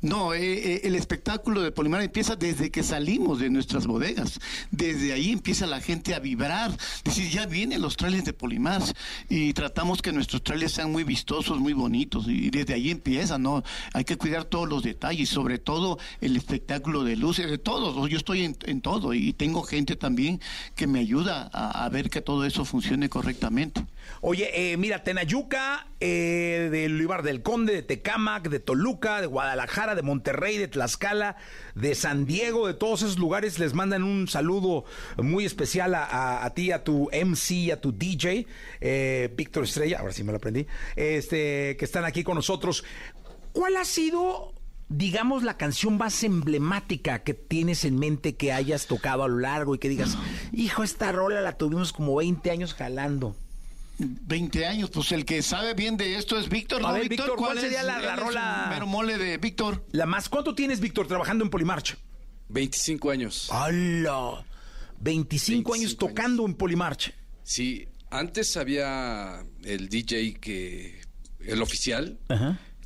No, 0.00 0.34
eh, 0.34 0.40
eh, 0.40 0.80
el 0.84 0.94
espectáculo 0.94 1.62
de 1.62 1.72
Polimar 1.72 2.02
empieza 2.02 2.36
desde 2.36 2.70
que 2.70 2.82
salimos 2.82 3.40
de 3.40 3.50
nuestras 3.50 3.86
bodegas. 3.86 4.40
Desde 4.70 5.12
ahí 5.12 5.30
empieza 5.30 5.66
la 5.66 5.80
gente 5.80 6.14
a 6.14 6.18
vibrar. 6.18 6.76
Decir, 7.04 7.30
ya 7.30 7.46
vienen 7.46 7.82
los 7.82 7.96
trailers 7.96 8.24
de 8.24 8.32
Polimar 8.32 8.82
y 9.28 9.52
tratamos 9.52 10.02
que 10.02 10.12
nuestros 10.12 10.42
trailers 10.42 10.72
sean 10.72 10.92
muy 10.92 11.04
vistosos, 11.04 11.58
muy 11.58 11.72
bonitos. 11.72 12.26
Y 12.28 12.50
desde 12.50 12.74
ahí 12.74 12.90
empieza, 12.90 13.38
¿no? 13.38 13.62
Hay 13.92 14.04
que 14.04 14.16
cuidar 14.16 14.44
todos 14.44 14.68
los 14.68 14.82
detalles, 14.82 15.28
sobre 15.28 15.58
todo 15.58 15.98
el 16.20 16.36
espectáculo 16.36 17.04
de 17.04 17.16
luces, 17.16 17.50
de 17.50 17.58
todos. 17.58 18.08
Yo 18.08 18.18
estoy 18.18 18.44
en, 18.44 18.80
todo 18.80 19.12
y 19.12 19.32
tengo 19.32 19.62
gente 19.62 19.96
también 19.96 20.40
que 20.76 20.86
me 20.86 21.00
ayuda 21.00 21.50
a 21.52 21.88
ver 21.88 22.10
que 22.10 22.20
todo 22.20 22.44
eso 22.44 22.64
funcione 22.64 23.08
correctamente. 23.08 23.84
Oye, 24.20 24.72
eh, 24.72 24.76
mira, 24.76 25.04
Tenayuca, 25.04 25.86
eh, 26.00 26.68
de 26.70 26.88
Luibar 26.88 27.22
del 27.22 27.42
Conde, 27.42 27.72
de 27.72 27.82
Tecámac, 27.82 28.48
de 28.48 28.58
Toluca, 28.60 29.20
de 29.20 29.26
Guadalajara, 29.26 29.94
de 29.94 30.02
Monterrey, 30.02 30.58
de 30.58 30.68
Tlaxcala, 30.68 31.36
de 31.74 31.94
San 31.94 32.26
Diego, 32.26 32.66
de 32.66 32.74
todos 32.74 33.02
esos 33.02 33.18
lugares 33.18 33.58
les 33.58 33.74
mandan 33.74 34.02
un 34.02 34.26
saludo 34.28 34.84
muy 35.16 35.44
especial 35.44 35.94
a, 35.94 36.04
a- 36.04 36.44
a 36.44 36.54
ti, 36.54 36.72
a 36.72 36.82
tu 36.84 37.08
MC, 37.12 37.72
a 37.72 37.80
tu 37.80 37.92
DJ, 37.92 38.46
eh, 38.80 39.32
Víctor 39.36 39.64
Estrella, 39.64 39.98
ahora 40.00 40.12
sí 40.12 40.24
me 40.24 40.32
lo 40.32 40.38
aprendí, 40.38 40.66
este, 40.96 41.76
que 41.76 41.84
están 41.84 42.04
aquí 42.04 42.24
con 42.24 42.34
nosotros. 42.34 42.84
¿Cuál 43.52 43.76
ha 43.76 43.84
sido, 43.84 44.52
digamos, 44.88 45.42
la 45.42 45.56
canción 45.56 45.96
más 45.96 46.22
emblemática 46.24 47.20
que 47.20 47.34
tienes 47.34 47.84
en 47.84 47.98
mente 47.98 48.34
que 48.36 48.52
hayas 48.52 48.86
tocado 48.86 49.22
a 49.24 49.28
lo 49.28 49.38
largo 49.38 49.74
y 49.74 49.78
que 49.78 49.88
digas, 49.88 50.16
hijo, 50.52 50.82
esta 50.82 51.12
rola 51.12 51.40
la 51.40 51.52
tuvimos 51.56 51.92
como 51.92 52.16
20 52.16 52.50
años 52.50 52.74
jalando? 52.74 53.36
20 53.98 54.66
años, 54.66 54.90
pues 54.90 55.10
el 55.12 55.24
que 55.24 55.42
sabe 55.42 55.74
bien 55.74 55.96
de 55.96 56.16
esto 56.16 56.38
es 56.38 56.48
Víctor. 56.48 56.80
A 56.84 56.88
¿no, 56.88 56.94
ver, 56.94 57.08
Víctor, 57.08 57.34
¿cuál 57.36 57.58
es- 57.58 57.64
sería 57.64 57.82
la- 57.82 57.98
la 57.98 58.14
es 58.14 58.20
un 58.20 58.26
rola? 58.26 58.66
mero 58.70 58.86
mole 58.86 59.18
de 59.18 59.38
Víctor. 59.38 59.84
La 59.92 60.06
más, 60.06 60.28
¿cuánto 60.28 60.54
tienes, 60.54 60.80
Víctor, 60.80 61.06
trabajando 61.08 61.44
en 61.44 61.50
Polimarch? 61.50 61.96
25 62.48 63.10
años. 63.10 63.48
¡Hala! 63.50 64.44
25, 65.00 65.74
años 65.74 65.96
tocando 65.96 66.44
en 66.46 66.54
Polimarch. 66.54 67.12
Sí, 67.42 67.86
antes 68.10 68.56
había 68.56 69.44
el 69.64 69.88
DJ 69.88 70.34
que 70.40 71.00
el 71.40 71.62
oficial, 71.62 72.18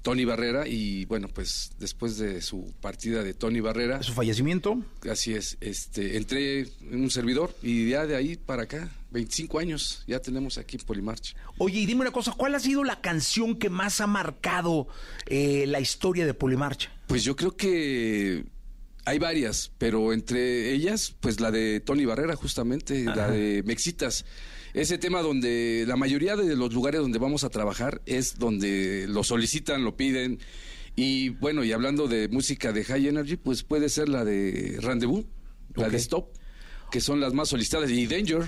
Tony 0.03 0.25
Barrera, 0.25 0.67
y 0.67 1.05
bueno, 1.05 1.29
pues 1.29 1.73
después 1.79 2.19
de 2.19 2.43
su 2.43 2.75
partida 2.81 3.23
de 3.23 3.35
Tony 3.35 3.61
Barrera, 3.61 4.03
su 4.03 4.13
fallecimiento, 4.13 4.83
así 5.11 5.33
es, 5.33 5.57
este, 5.61 6.17
entré 6.17 6.61
en 6.61 7.03
un 7.03 7.11
servidor 7.11 7.55
y 7.63 7.91
ya 7.91 8.05
de 8.07 8.17
ahí 8.17 8.37
para 8.37 8.65
acá, 8.65 8.91
25 9.13 9.61
años, 9.61 10.03
ya 10.09 10.21
tenemos 10.21 10.59
aquí 10.59 10.77
en 10.77 10.85
Polimarch. 10.85 11.37
Oye, 11.59 11.81
y 11.81 11.87
dime 11.87 12.01
una 12.01 12.11
cosa, 12.11 12.33
¿cuál 12.37 12.55
ha 12.55 12.61
sido 12.61 12.83
la 12.83 13.01
canción 13.01 13.57
que 13.57 13.71
más 13.71 14.01
ha 14.01 14.07
marcado 14.09 14.89
eh, 15.27 15.67
la 15.69 15.81
historia 15.81 16.27
de 16.27 16.35
Polimarch? 16.35 16.91
Pues 17.07 17.23
yo 17.23 17.37
creo 17.37 17.57
que 17.57 18.45
hay 19.05 19.19
varias, 19.19 19.71
pero 19.79 20.13
entre 20.13 20.73
ellas, 20.73 21.15
pues 21.21 21.41
la 21.41 21.51
de 21.51 21.81
Tony 21.81 22.05
Barrera, 22.05 22.37
justamente, 22.37 23.05
la 23.05 23.31
de 23.31 23.63
Mexitas. 23.65 24.25
Ese 24.75 24.97
tema 24.97 25.21
donde 25.21 25.85
la 25.87 25.97
mayoría 25.97 26.35
de 26.35 26.57
los 26.57 26.73
lugares 26.73 27.01
donde 27.01 27.19
vamos 27.19 27.45
a 27.45 27.51
trabajar 27.51 28.01
es 28.07 28.39
donde 28.39 29.07
lo 29.07 29.23
solicitan, 29.23 29.85
lo 29.85 29.97
piden. 29.97 30.39
Y 30.97 31.31
bueno, 31.31 31.63
y 31.65 31.73
hablando 31.73 32.09
de 32.09 32.29
música 32.29 32.73
de 32.73 32.85
High 32.85 33.09
Energy, 33.09 33.37
pues 33.37 33.63
puede 33.63 33.89
ser 33.89 34.09
la 34.09 34.25
de 34.25 34.79
Rendezvous, 34.81 35.25
la 35.75 35.89
de 35.89 35.97
Stop, 35.99 36.29
que 36.91 37.01
son 37.01 37.21
las 37.21 37.35
más 37.35 37.49
solicitadas, 37.49 37.91
y 37.91 38.07
Danger. 38.07 38.45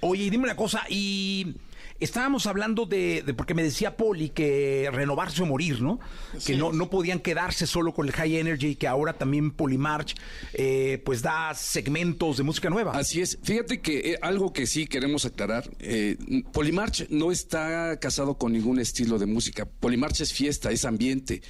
Oye, 0.00 0.24
y 0.24 0.30
dime 0.30 0.44
una 0.44 0.56
cosa, 0.56 0.82
y 0.88 1.54
estábamos 2.00 2.46
hablando 2.46 2.86
de, 2.86 3.22
de- 3.24 3.34
porque 3.34 3.54
me 3.54 3.62
decía 3.62 3.96
Poli 3.96 4.30
que 4.30 4.88
renovarse 4.92 5.42
o 5.42 5.46
morir, 5.46 5.80
¿no? 5.80 6.00
que 6.44 6.56
no, 6.56 6.72
no 6.72 6.90
podían 6.90 7.20
quedarse 7.20 7.66
solo 7.66 7.94
con 7.94 8.06
el 8.06 8.12
High 8.12 8.36
Energy 8.36 8.68
y 8.68 8.76
que 8.76 8.86
ahora 8.86 9.12
también 9.14 9.50
Polimarch 9.52 10.14
eh, 10.52 11.00
pues 11.04 11.22
da 11.22 11.54
segmentos 11.54 12.36
de 12.36 12.42
música 12.42 12.68
nueva. 12.70 12.92
Así 12.92 13.20
es. 13.20 13.38
Fíjate 13.42 13.80
que 13.80 14.12
eh, 14.12 14.18
algo 14.22 14.52
que 14.52 14.66
sí 14.66 14.86
queremos 14.86 15.24
aclarar, 15.24 15.70
eh, 15.78 16.16
Polimarch 16.52 17.08
no 17.10 17.30
está 17.32 17.98
casado 18.00 18.36
con 18.38 18.52
ningún 18.52 18.78
estilo 18.80 19.18
de 19.18 19.26
música. 19.26 19.64
Polimarch 19.66 20.20
es 20.20 20.32
fiesta, 20.32 20.70
es 20.70 20.84
ambiente. 20.84 21.42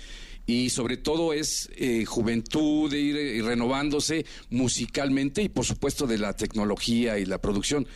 Y 0.46 0.68
sobre 0.68 0.98
todo 0.98 1.32
es 1.32 1.70
eh, 1.74 2.04
juventud, 2.04 2.90
de 2.90 3.00
ir 3.00 3.16
eh, 3.16 3.40
renovándose 3.42 4.26
musicalmente 4.50 5.40
y 5.42 5.48
por 5.48 5.64
supuesto 5.64 6.06
de 6.06 6.18
la 6.18 6.34
tecnología 6.36 7.18
y 7.18 7.24
la 7.24 7.38
producción. 7.38 7.86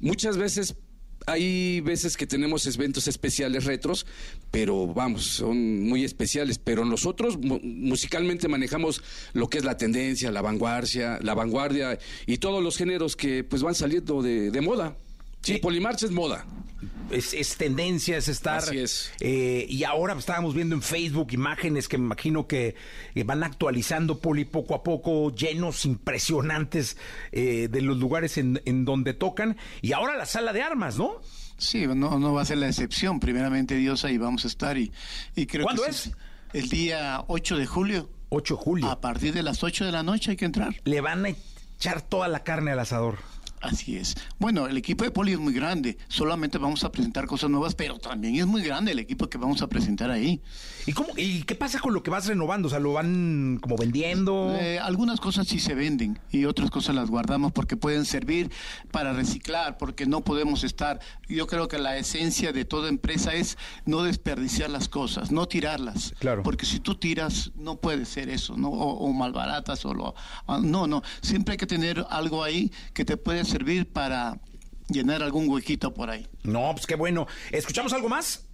Muchas 0.00 0.36
veces 0.36 0.76
hay 1.30 1.80
veces 1.80 2.16
que 2.16 2.26
tenemos 2.26 2.66
eventos 2.66 3.08
especiales 3.08 3.64
retros, 3.64 4.06
pero 4.50 4.86
vamos, 4.86 5.24
son 5.24 5.82
muy 5.88 6.04
especiales. 6.04 6.58
Pero 6.58 6.84
nosotros 6.84 7.38
mu- 7.38 7.60
musicalmente 7.62 8.48
manejamos 8.48 9.02
lo 9.32 9.48
que 9.48 9.58
es 9.58 9.64
la 9.64 9.76
tendencia, 9.76 10.30
la 10.30 10.42
vanguardia, 10.42 11.18
la 11.22 11.34
vanguardia 11.34 11.98
y 12.26 12.38
todos 12.38 12.62
los 12.62 12.76
géneros 12.76 13.16
que 13.16 13.44
pues 13.44 13.62
van 13.62 13.74
saliendo 13.74 14.22
de, 14.22 14.50
de 14.50 14.60
moda. 14.60 14.96
Sí, 15.54 15.58
Polimarch 15.58 16.02
es 16.04 16.10
moda. 16.10 16.46
Es, 17.10 17.32
es 17.32 17.56
tendencia, 17.56 18.16
es 18.18 18.28
estar. 18.28 18.58
Así 18.58 18.78
es. 18.78 19.10
eh, 19.20 19.66
y 19.68 19.82
ahora 19.84 20.14
estábamos 20.18 20.54
viendo 20.54 20.74
en 20.74 20.82
Facebook 20.82 21.32
imágenes 21.32 21.88
que 21.88 21.96
me 21.98 22.04
imagino 22.04 22.46
que 22.46 22.76
van 23.24 23.42
actualizando 23.42 24.18
Poli 24.20 24.44
poco 24.44 24.74
a 24.74 24.82
poco, 24.82 25.34
llenos 25.34 25.84
impresionantes 25.86 26.96
eh, 27.32 27.68
de 27.70 27.80
los 27.80 27.96
lugares 27.96 28.36
en, 28.38 28.60
en 28.66 28.84
donde 28.84 29.14
tocan. 29.14 29.56
Y 29.80 29.92
ahora 29.92 30.16
la 30.16 30.26
sala 30.26 30.52
de 30.52 30.62
armas, 30.62 30.98
¿no? 30.98 31.12
Sí, 31.56 31.86
no, 31.86 32.18
no 32.18 32.32
va 32.34 32.42
a 32.42 32.44
ser 32.44 32.58
la 32.58 32.68
excepción. 32.68 33.18
Primeramente 33.20 33.74
Dios, 33.76 34.04
ahí 34.04 34.18
vamos 34.18 34.44
a 34.44 34.48
estar. 34.48 34.76
y, 34.76 34.92
y 35.34 35.46
creo 35.46 35.64
¿Cuándo 35.64 35.82
que 35.84 35.90
es? 35.90 35.96
sí, 35.96 36.12
El 36.52 36.68
día 36.68 37.24
8 37.26 37.56
de 37.56 37.66
julio. 37.66 38.10
8 38.28 38.54
de 38.56 38.60
julio. 38.62 38.86
A 38.90 39.00
partir 39.00 39.32
de 39.32 39.42
las 39.42 39.64
8 39.64 39.86
de 39.86 39.92
la 39.92 40.02
noche 40.02 40.32
hay 40.32 40.36
que 40.36 40.44
entrar. 40.44 40.76
Le 40.84 41.00
van 41.00 41.24
a 41.24 41.30
echar 41.78 42.02
toda 42.02 42.28
la 42.28 42.44
carne 42.44 42.72
al 42.72 42.78
asador. 42.80 43.16
Así 43.60 43.96
es. 43.96 44.16
Bueno, 44.38 44.66
el 44.66 44.76
equipo 44.76 45.04
de 45.04 45.10
Poli 45.10 45.32
es 45.32 45.38
muy 45.38 45.52
grande. 45.52 45.98
Solamente 46.08 46.58
vamos 46.58 46.84
a 46.84 46.92
presentar 46.92 47.26
cosas 47.26 47.50
nuevas, 47.50 47.74
pero 47.74 47.98
también 47.98 48.36
es 48.36 48.46
muy 48.46 48.62
grande 48.62 48.92
el 48.92 48.98
equipo 48.98 49.28
que 49.28 49.38
vamos 49.38 49.62
a 49.62 49.68
presentar 49.68 50.10
ahí. 50.10 50.40
¿Y, 50.86 50.92
cómo, 50.92 51.08
¿Y 51.16 51.42
qué 51.42 51.54
pasa 51.54 51.80
con 51.80 51.92
lo 51.92 52.02
que 52.02 52.10
vas 52.10 52.26
renovando? 52.26 52.68
O 52.68 52.70
sea, 52.70 52.78
¿lo 52.78 52.92
van 52.94 53.58
como 53.60 53.76
vendiendo? 53.76 54.56
Eh, 54.58 54.78
algunas 54.78 55.20
cosas 55.20 55.46
sí 55.46 55.58
se 55.58 55.74
venden 55.74 56.18
y 56.30 56.44
otras 56.44 56.70
cosas 56.70 56.94
las 56.94 57.10
guardamos 57.10 57.52
porque 57.52 57.76
pueden 57.76 58.04
servir 58.04 58.50
para 58.90 59.12
reciclar, 59.12 59.76
porque 59.76 60.06
no 60.06 60.22
podemos 60.22 60.64
estar. 60.64 61.00
Yo 61.28 61.46
creo 61.46 61.68
que 61.68 61.78
la 61.78 61.96
esencia 61.96 62.52
de 62.52 62.64
toda 62.64 62.88
empresa 62.88 63.34
es 63.34 63.58
no 63.84 64.02
desperdiciar 64.02 64.70
las 64.70 64.88
cosas, 64.88 65.30
no 65.30 65.46
tirarlas. 65.46 66.14
Claro. 66.20 66.42
Porque 66.42 66.64
si 66.64 66.80
tú 66.80 66.94
tiras, 66.94 67.52
no 67.56 67.76
puede 67.76 68.04
ser 68.04 68.28
eso, 68.30 68.56
¿no? 68.56 68.68
O, 68.70 68.98
o 68.98 69.12
malbaratas 69.12 69.84
o 69.84 69.92
lo. 69.94 70.14
ah, 70.46 70.60
No, 70.62 70.86
no. 70.86 71.02
Siempre 71.22 71.52
hay 71.52 71.58
que 71.58 71.66
tener 71.66 72.04
algo 72.08 72.42
ahí 72.42 72.72
que 72.94 73.04
te 73.04 73.16
puede 73.16 73.44
servir 73.48 73.86
para 73.92 74.40
llenar 74.88 75.22
algún 75.22 75.48
huequito 75.48 75.92
por 75.92 76.10
ahí. 76.10 76.26
No, 76.44 76.70
pues 76.74 76.86
qué 76.86 76.94
bueno. 76.94 77.26
¿Escuchamos 77.50 77.92
algo 77.92 78.08
más? 78.08 78.44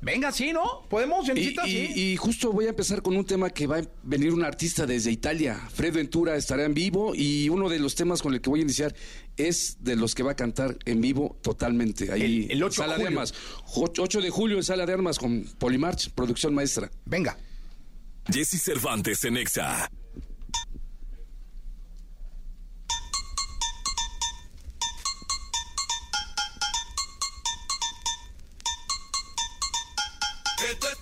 Venga, 0.00 0.30
sí, 0.30 0.52
¿no? 0.52 0.82
¿Podemos, 0.88 1.28
Y, 1.28 1.56
Sí. 1.66 1.92
y 1.96 2.16
justo 2.16 2.52
voy 2.52 2.66
a 2.66 2.68
empezar 2.68 3.02
con 3.02 3.16
un 3.16 3.24
tema 3.24 3.50
que 3.50 3.66
va 3.66 3.78
a 3.78 3.82
venir 4.04 4.32
un 4.32 4.44
artista 4.44 4.86
desde 4.86 5.10
Italia. 5.10 5.60
Fred 5.74 5.92
Ventura 5.92 6.36
estará 6.36 6.64
en 6.64 6.72
vivo 6.72 7.16
y 7.16 7.48
uno 7.48 7.68
de 7.68 7.80
los 7.80 7.96
temas 7.96 8.22
con 8.22 8.32
el 8.32 8.40
que 8.40 8.48
voy 8.48 8.60
a 8.60 8.62
iniciar 8.62 8.94
es 9.36 9.76
de 9.80 9.96
los 9.96 10.14
que 10.14 10.22
va 10.22 10.32
a 10.32 10.36
cantar 10.36 10.78
en 10.84 11.00
vivo 11.00 11.36
totalmente. 11.42 12.12
Ahí, 12.12 12.44
El- 12.48 12.52
el 12.52 12.62
8 12.62 12.82
de 12.82 12.86
Sala 12.86 12.92
de 12.98 13.04
julio. 13.06 13.18
Armas. 13.18 13.34
8 13.74 14.20
de 14.20 14.30
julio 14.30 14.56
en 14.58 14.62
Sala 14.62 14.86
de 14.86 14.92
Armas 14.92 15.18
con 15.18 15.42
Polimarch, 15.58 16.10
producción 16.12 16.54
maestra. 16.54 16.88
Venga. 17.04 17.36
Jesse 18.32 18.62
Cervantes 18.62 19.24
en 19.24 19.36
Exa. 19.36 19.90
Hit 30.58 30.84
it. 30.84 30.98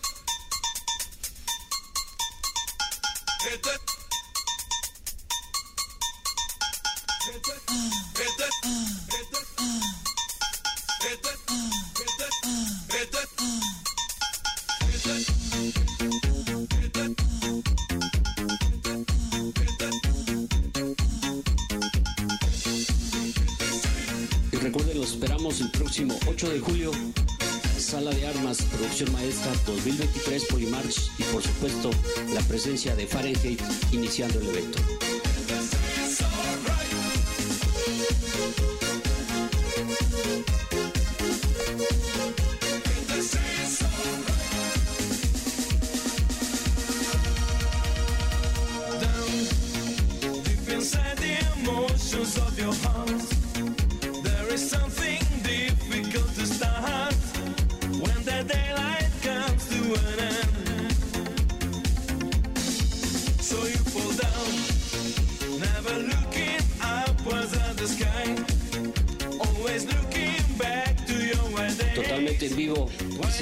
Producción 28.65 29.13
Maestra 29.13 29.53
2023 29.67 30.45
Polimarch 30.47 31.11
y 31.19 31.23
por 31.25 31.43
supuesto 31.43 31.91
la 32.35 32.41
presencia 32.43 32.95
de 32.95 33.07
Fahrenheit 33.07 33.61
iniciando 33.93 34.41
el 34.41 34.49
evento. 34.49 34.79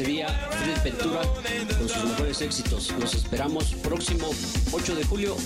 Día 0.03 0.29
Fred 0.51 0.83
Ventura 0.83 1.21
con 1.79 1.89
sus 1.89 2.05
mejores 2.05 2.41
éxitos. 2.41 2.91
Los 2.99 3.15
esperamos 3.15 3.75
próximo 3.75 4.29
8 4.73 4.97
de 4.97 5.05
julio, 5.05 5.37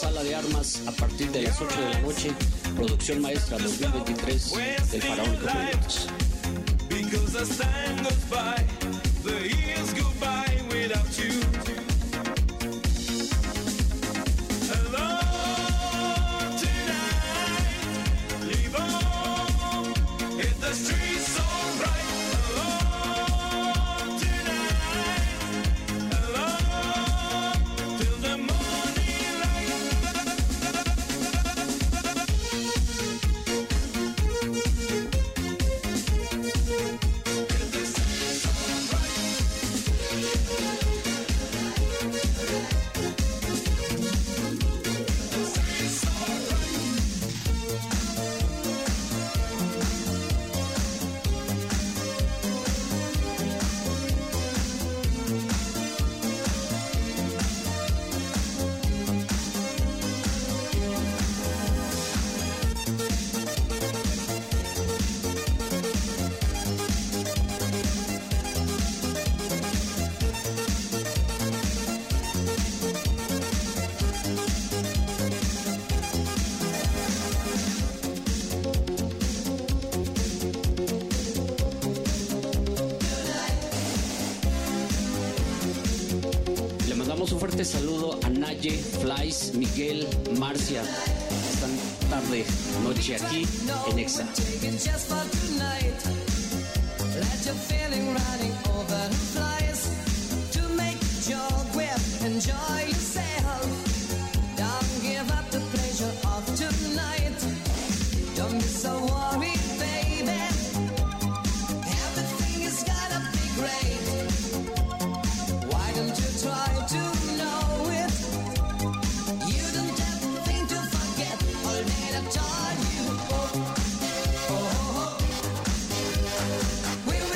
Sala 0.00 0.22
de 0.22 0.34
Armas 0.34 0.82
a 0.86 0.92
partir 0.92 1.30
de 1.30 1.42
las 1.42 1.60
8 1.60 1.80
de 1.80 1.90
la 1.90 2.00
noche, 2.00 2.32
Producción 2.76 3.20
Maestra 3.20 3.58
2023 3.58 4.90
del 4.90 5.02
Faraónico 5.02 5.46
Proyectos. 5.46 6.08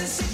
Cause 0.05 0.34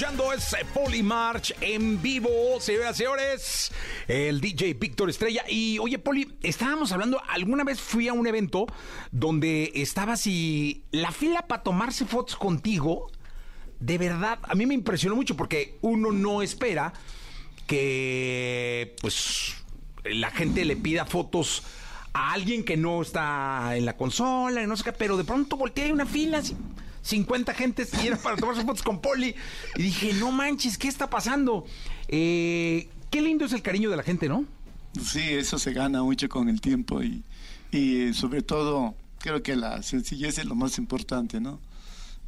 escuchando 0.00 0.32
es 0.32 0.56
Polymarch 0.72 1.54
en 1.60 2.00
vivo, 2.00 2.58
señoras 2.58 2.96
y 2.96 2.98
señores. 3.02 3.72
El 4.08 4.40
DJ 4.40 4.72
Víctor 4.72 5.10
Estrella. 5.10 5.44
Y 5.46 5.78
oye, 5.78 5.98
Poli, 5.98 6.38
estábamos 6.42 6.90
hablando, 6.92 7.20
alguna 7.28 7.64
vez 7.64 7.82
fui 7.82 8.08
a 8.08 8.14
un 8.14 8.26
evento 8.26 8.66
donde 9.12 9.70
estabas 9.74 10.26
y 10.26 10.84
la 10.90 11.12
fila 11.12 11.46
para 11.46 11.62
tomarse 11.62 12.06
fotos 12.06 12.36
contigo, 12.36 13.10
de 13.78 13.98
verdad, 13.98 14.38
a 14.42 14.54
mí 14.54 14.64
me 14.64 14.72
impresionó 14.72 15.16
mucho 15.16 15.36
porque 15.36 15.76
uno 15.82 16.12
no 16.12 16.40
espera 16.40 16.94
que, 17.66 18.96
pues, 19.02 19.56
la 20.04 20.30
gente 20.30 20.64
le 20.64 20.76
pida 20.76 21.04
fotos 21.04 21.62
a 22.14 22.32
alguien 22.32 22.64
que 22.64 22.78
no 22.78 23.02
está 23.02 23.76
en 23.76 23.84
la 23.84 23.98
consola, 23.98 24.62
y 24.62 24.66
no 24.66 24.78
sé 24.78 24.84
qué, 24.84 24.92
pero 24.94 25.18
de 25.18 25.24
pronto 25.24 25.58
volteé 25.58 25.84
hay 25.84 25.92
una 25.92 26.06
fila 26.06 26.38
así, 26.38 26.56
50 27.02 27.54
gentes 27.54 27.90
y 28.02 28.08
era 28.08 28.16
para 28.16 28.36
tomarse 28.36 28.62
fotos 28.64 28.82
con 28.82 29.00
Poli. 29.00 29.34
Y 29.76 29.82
dije, 29.82 30.12
no 30.14 30.30
manches, 30.32 30.78
¿qué 30.78 30.88
está 30.88 31.08
pasando? 31.10 31.64
Eh, 32.08 32.88
qué 33.10 33.20
lindo 33.20 33.44
es 33.44 33.52
el 33.52 33.62
cariño 33.62 33.90
de 33.90 33.96
la 33.96 34.02
gente, 34.02 34.28
¿no? 34.28 34.44
Sí, 35.00 35.20
eso 35.20 35.58
se 35.58 35.72
gana 35.72 36.02
mucho 36.02 36.28
con 36.28 36.48
el 36.48 36.60
tiempo 36.60 37.02
y, 37.02 37.22
eh, 37.72 38.12
sobre 38.12 38.42
todo 38.42 38.94
creo 39.18 39.42
que 39.42 39.54
la 39.54 39.82
sencillez 39.82 40.38
es 40.38 40.44
lo 40.46 40.54
más 40.54 40.78
importante, 40.78 41.40
¿no? 41.40 41.60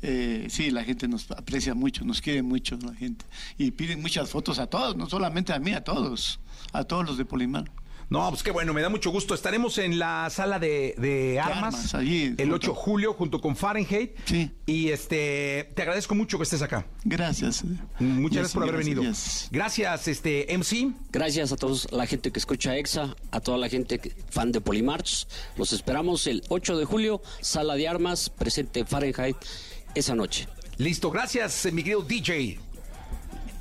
Eh, 0.03 0.49
sí, 0.51 0.71
la 0.71 0.83
gente 0.83 1.07
nos 1.07 1.31
aprecia 1.31 1.75
mucho, 1.75 2.05
nos 2.05 2.21
quiere 2.21 2.43
mucho 2.43 2.77
la 2.83 2.95
gente 2.95 3.25
y 3.57 3.71
piden 3.71 4.03
muchas 4.03 4.31
fotos 4.31 4.59
a 4.59 4.67
todos, 4.67 4.97
no 4.97 5.09
solamente 5.09 5.53
a 5.53 5.61
mí, 5.61 5.73
a 5.73 5.85
todos, 5.85 6.41
a 6.73 6.85
todos 6.85 7.07
los 7.07 7.19
de 7.19 7.25
Polimar. 7.25 7.71
No, 8.11 8.29
pues 8.29 8.43
qué 8.43 8.51
bueno, 8.51 8.75
me 8.75 8.83
da 8.83 8.89
mucho 8.91 9.11
gusto. 9.11 9.35
Estaremos 9.35 9.79
en 9.79 9.99
la 9.99 10.29
sala 10.31 10.59
de, 10.59 10.95
de 10.99 11.41
armas, 11.41 11.75
armas, 11.75 11.95
allí, 11.95 12.25
el 12.37 12.37
junto- 12.51 12.55
8 12.57 12.71
de 12.73 12.77
julio 12.77 13.15
junto 13.15 13.41
con 13.41 13.57
Fahrenheit. 13.57 14.13
Sí. 14.27 14.51
Y 14.67 14.89
este, 14.91 15.71
te 15.75 15.83
agradezco 15.83 16.15
mucho 16.15 16.37
que 16.37 16.45
estés 16.45 16.61
acá. 16.61 16.87
Gracias. 17.05 17.65
Muchas 17.99 18.35
gracias 18.37 18.53
por 18.53 18.63
haber 18.65 18.75
gracias, 18.77 18.95
venido. 18.97 19.11
yes. 19.13 19.49
Gracias, 19.51 20.09
este 20.09 20.47
MC. 20.57 20.93
Gracias 21.11 21.53
a 21.53 21.57
todos 21.57 21.89
la 21.91 22.07
gente 22.07 22.31
que 22.31 22.39
escucha 22.39 22.77
EXA, 22.77 23.17
a 23.31 23.41
toda 23.41 23.57
la 23.57 23.69
gente 23.71 23.99
que- 23.99 24.13
fan 24.31 24.53
de 24.53 24.61
Polimarch. 24.61 25.27
Los 25.57 25.73
esperamos 25.73 26.27
el 26.27 26.43
8 26.49 26.77
de 26.77 26.85
julio, 26.85 27.23
Sala 27.41 27.77
de 27.77 27.89
Armas, 27.89 28.29
presente 28.29 28.85
Fahrenheit 28.85 29.37
esa 29.95 30.15
noche. 30.15 30.49
Listo, 30.77 31.11
gracias, 31.11 31.65
eh, 31.67 31.73
mi 31.73 31.83
querido 31.83 32.03
DJ. 32.03 32.59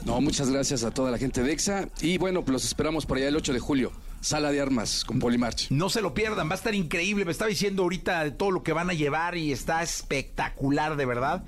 No, 0.05 0.19
muchas 0.19 0.49
gracias 0.49 0.83
a 0.83 0.91
toda 0.91 1.11
la 1.11 1.17
gente 1.19 1.43
de 1.43 1.51
EXA. 1.53 1.87
Y 2.01 2.17
bueno, 2.17 2.41
pues 2.43 2.53
los 2.53 2.65
esperamos 2.65 3.05
por 3.05 3.17
allá 3.17 3.27
el 3.27 3.35
8 3.35 3.53
de 3.53 3.59
julio. 3.59 3.91
Sala 4.21 4.51
de 4.51 4.61
armas 4.61 5.03
con 5.03 5.19
Polimarch. 5.19 5.71
No 5.71 5.89
se 5.89 6.01
lo 6.01 6.13
pierdan, 6.13 6.47
va 6.47 6.53
a 6.53 6.55
estar 6.55 6.75
increíble. 6.75 7.25
Me 7.25 7.31
estaba 7.31 7.49
diciendo 7.49 7.83
ahorita 7.83 8.23
de 8.23 8.31
todo 8.31 8.51
lo 8.51 8.63
que 8.63 8.71
van 8.71 8.89
a 8.89 8.93
llevar 8.93 9.35
y 9.35 9.51
está 9.51 9.81
espectacular, 9.81 10.95
de 10.95 11.05
verdad. 11.05 11.43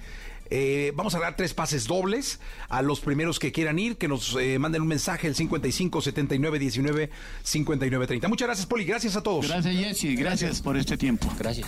Eh, 0.49 0.91
vamos 0.95 1.15
a 1.15 1.19
dar 1.19 1.35
tres 1.35 1.53
pases 1.53 1.87
dobles 1.87 2.39
a 2.69 2.81
los 2.81 2.99
primeros 2.99 3.39
que 3.39 3.51
quieran 3.51 3.79
ir, 3.79 3.97
que 3.97 4.07
nos 4.07 4.35
eh, 4.35 4.59
manden 4.59 4.81
un 4.81 4.87
mensaje 4.87 5.27
al 5.27 5.35
55 5.35 6.01
79 6.01 6.59
19 6.59 7.09
59 7.43 8.07
30. 8.07 8.27
Muchas 8.27 8.47
gracias, 8.47 8.65
Poli. 8.67 8.85
Gracias 8.85 9.15
a 9.15 9.23
todos. 9.23 9.47
Gracias, 9.47 9.75
Jesse. 9.75 10.17
Gracias 10.17 10.61
por 10.61 10.77
este 10.77 10.97
tiempo. 10.97 11.31
Gracias. 11.39 11.67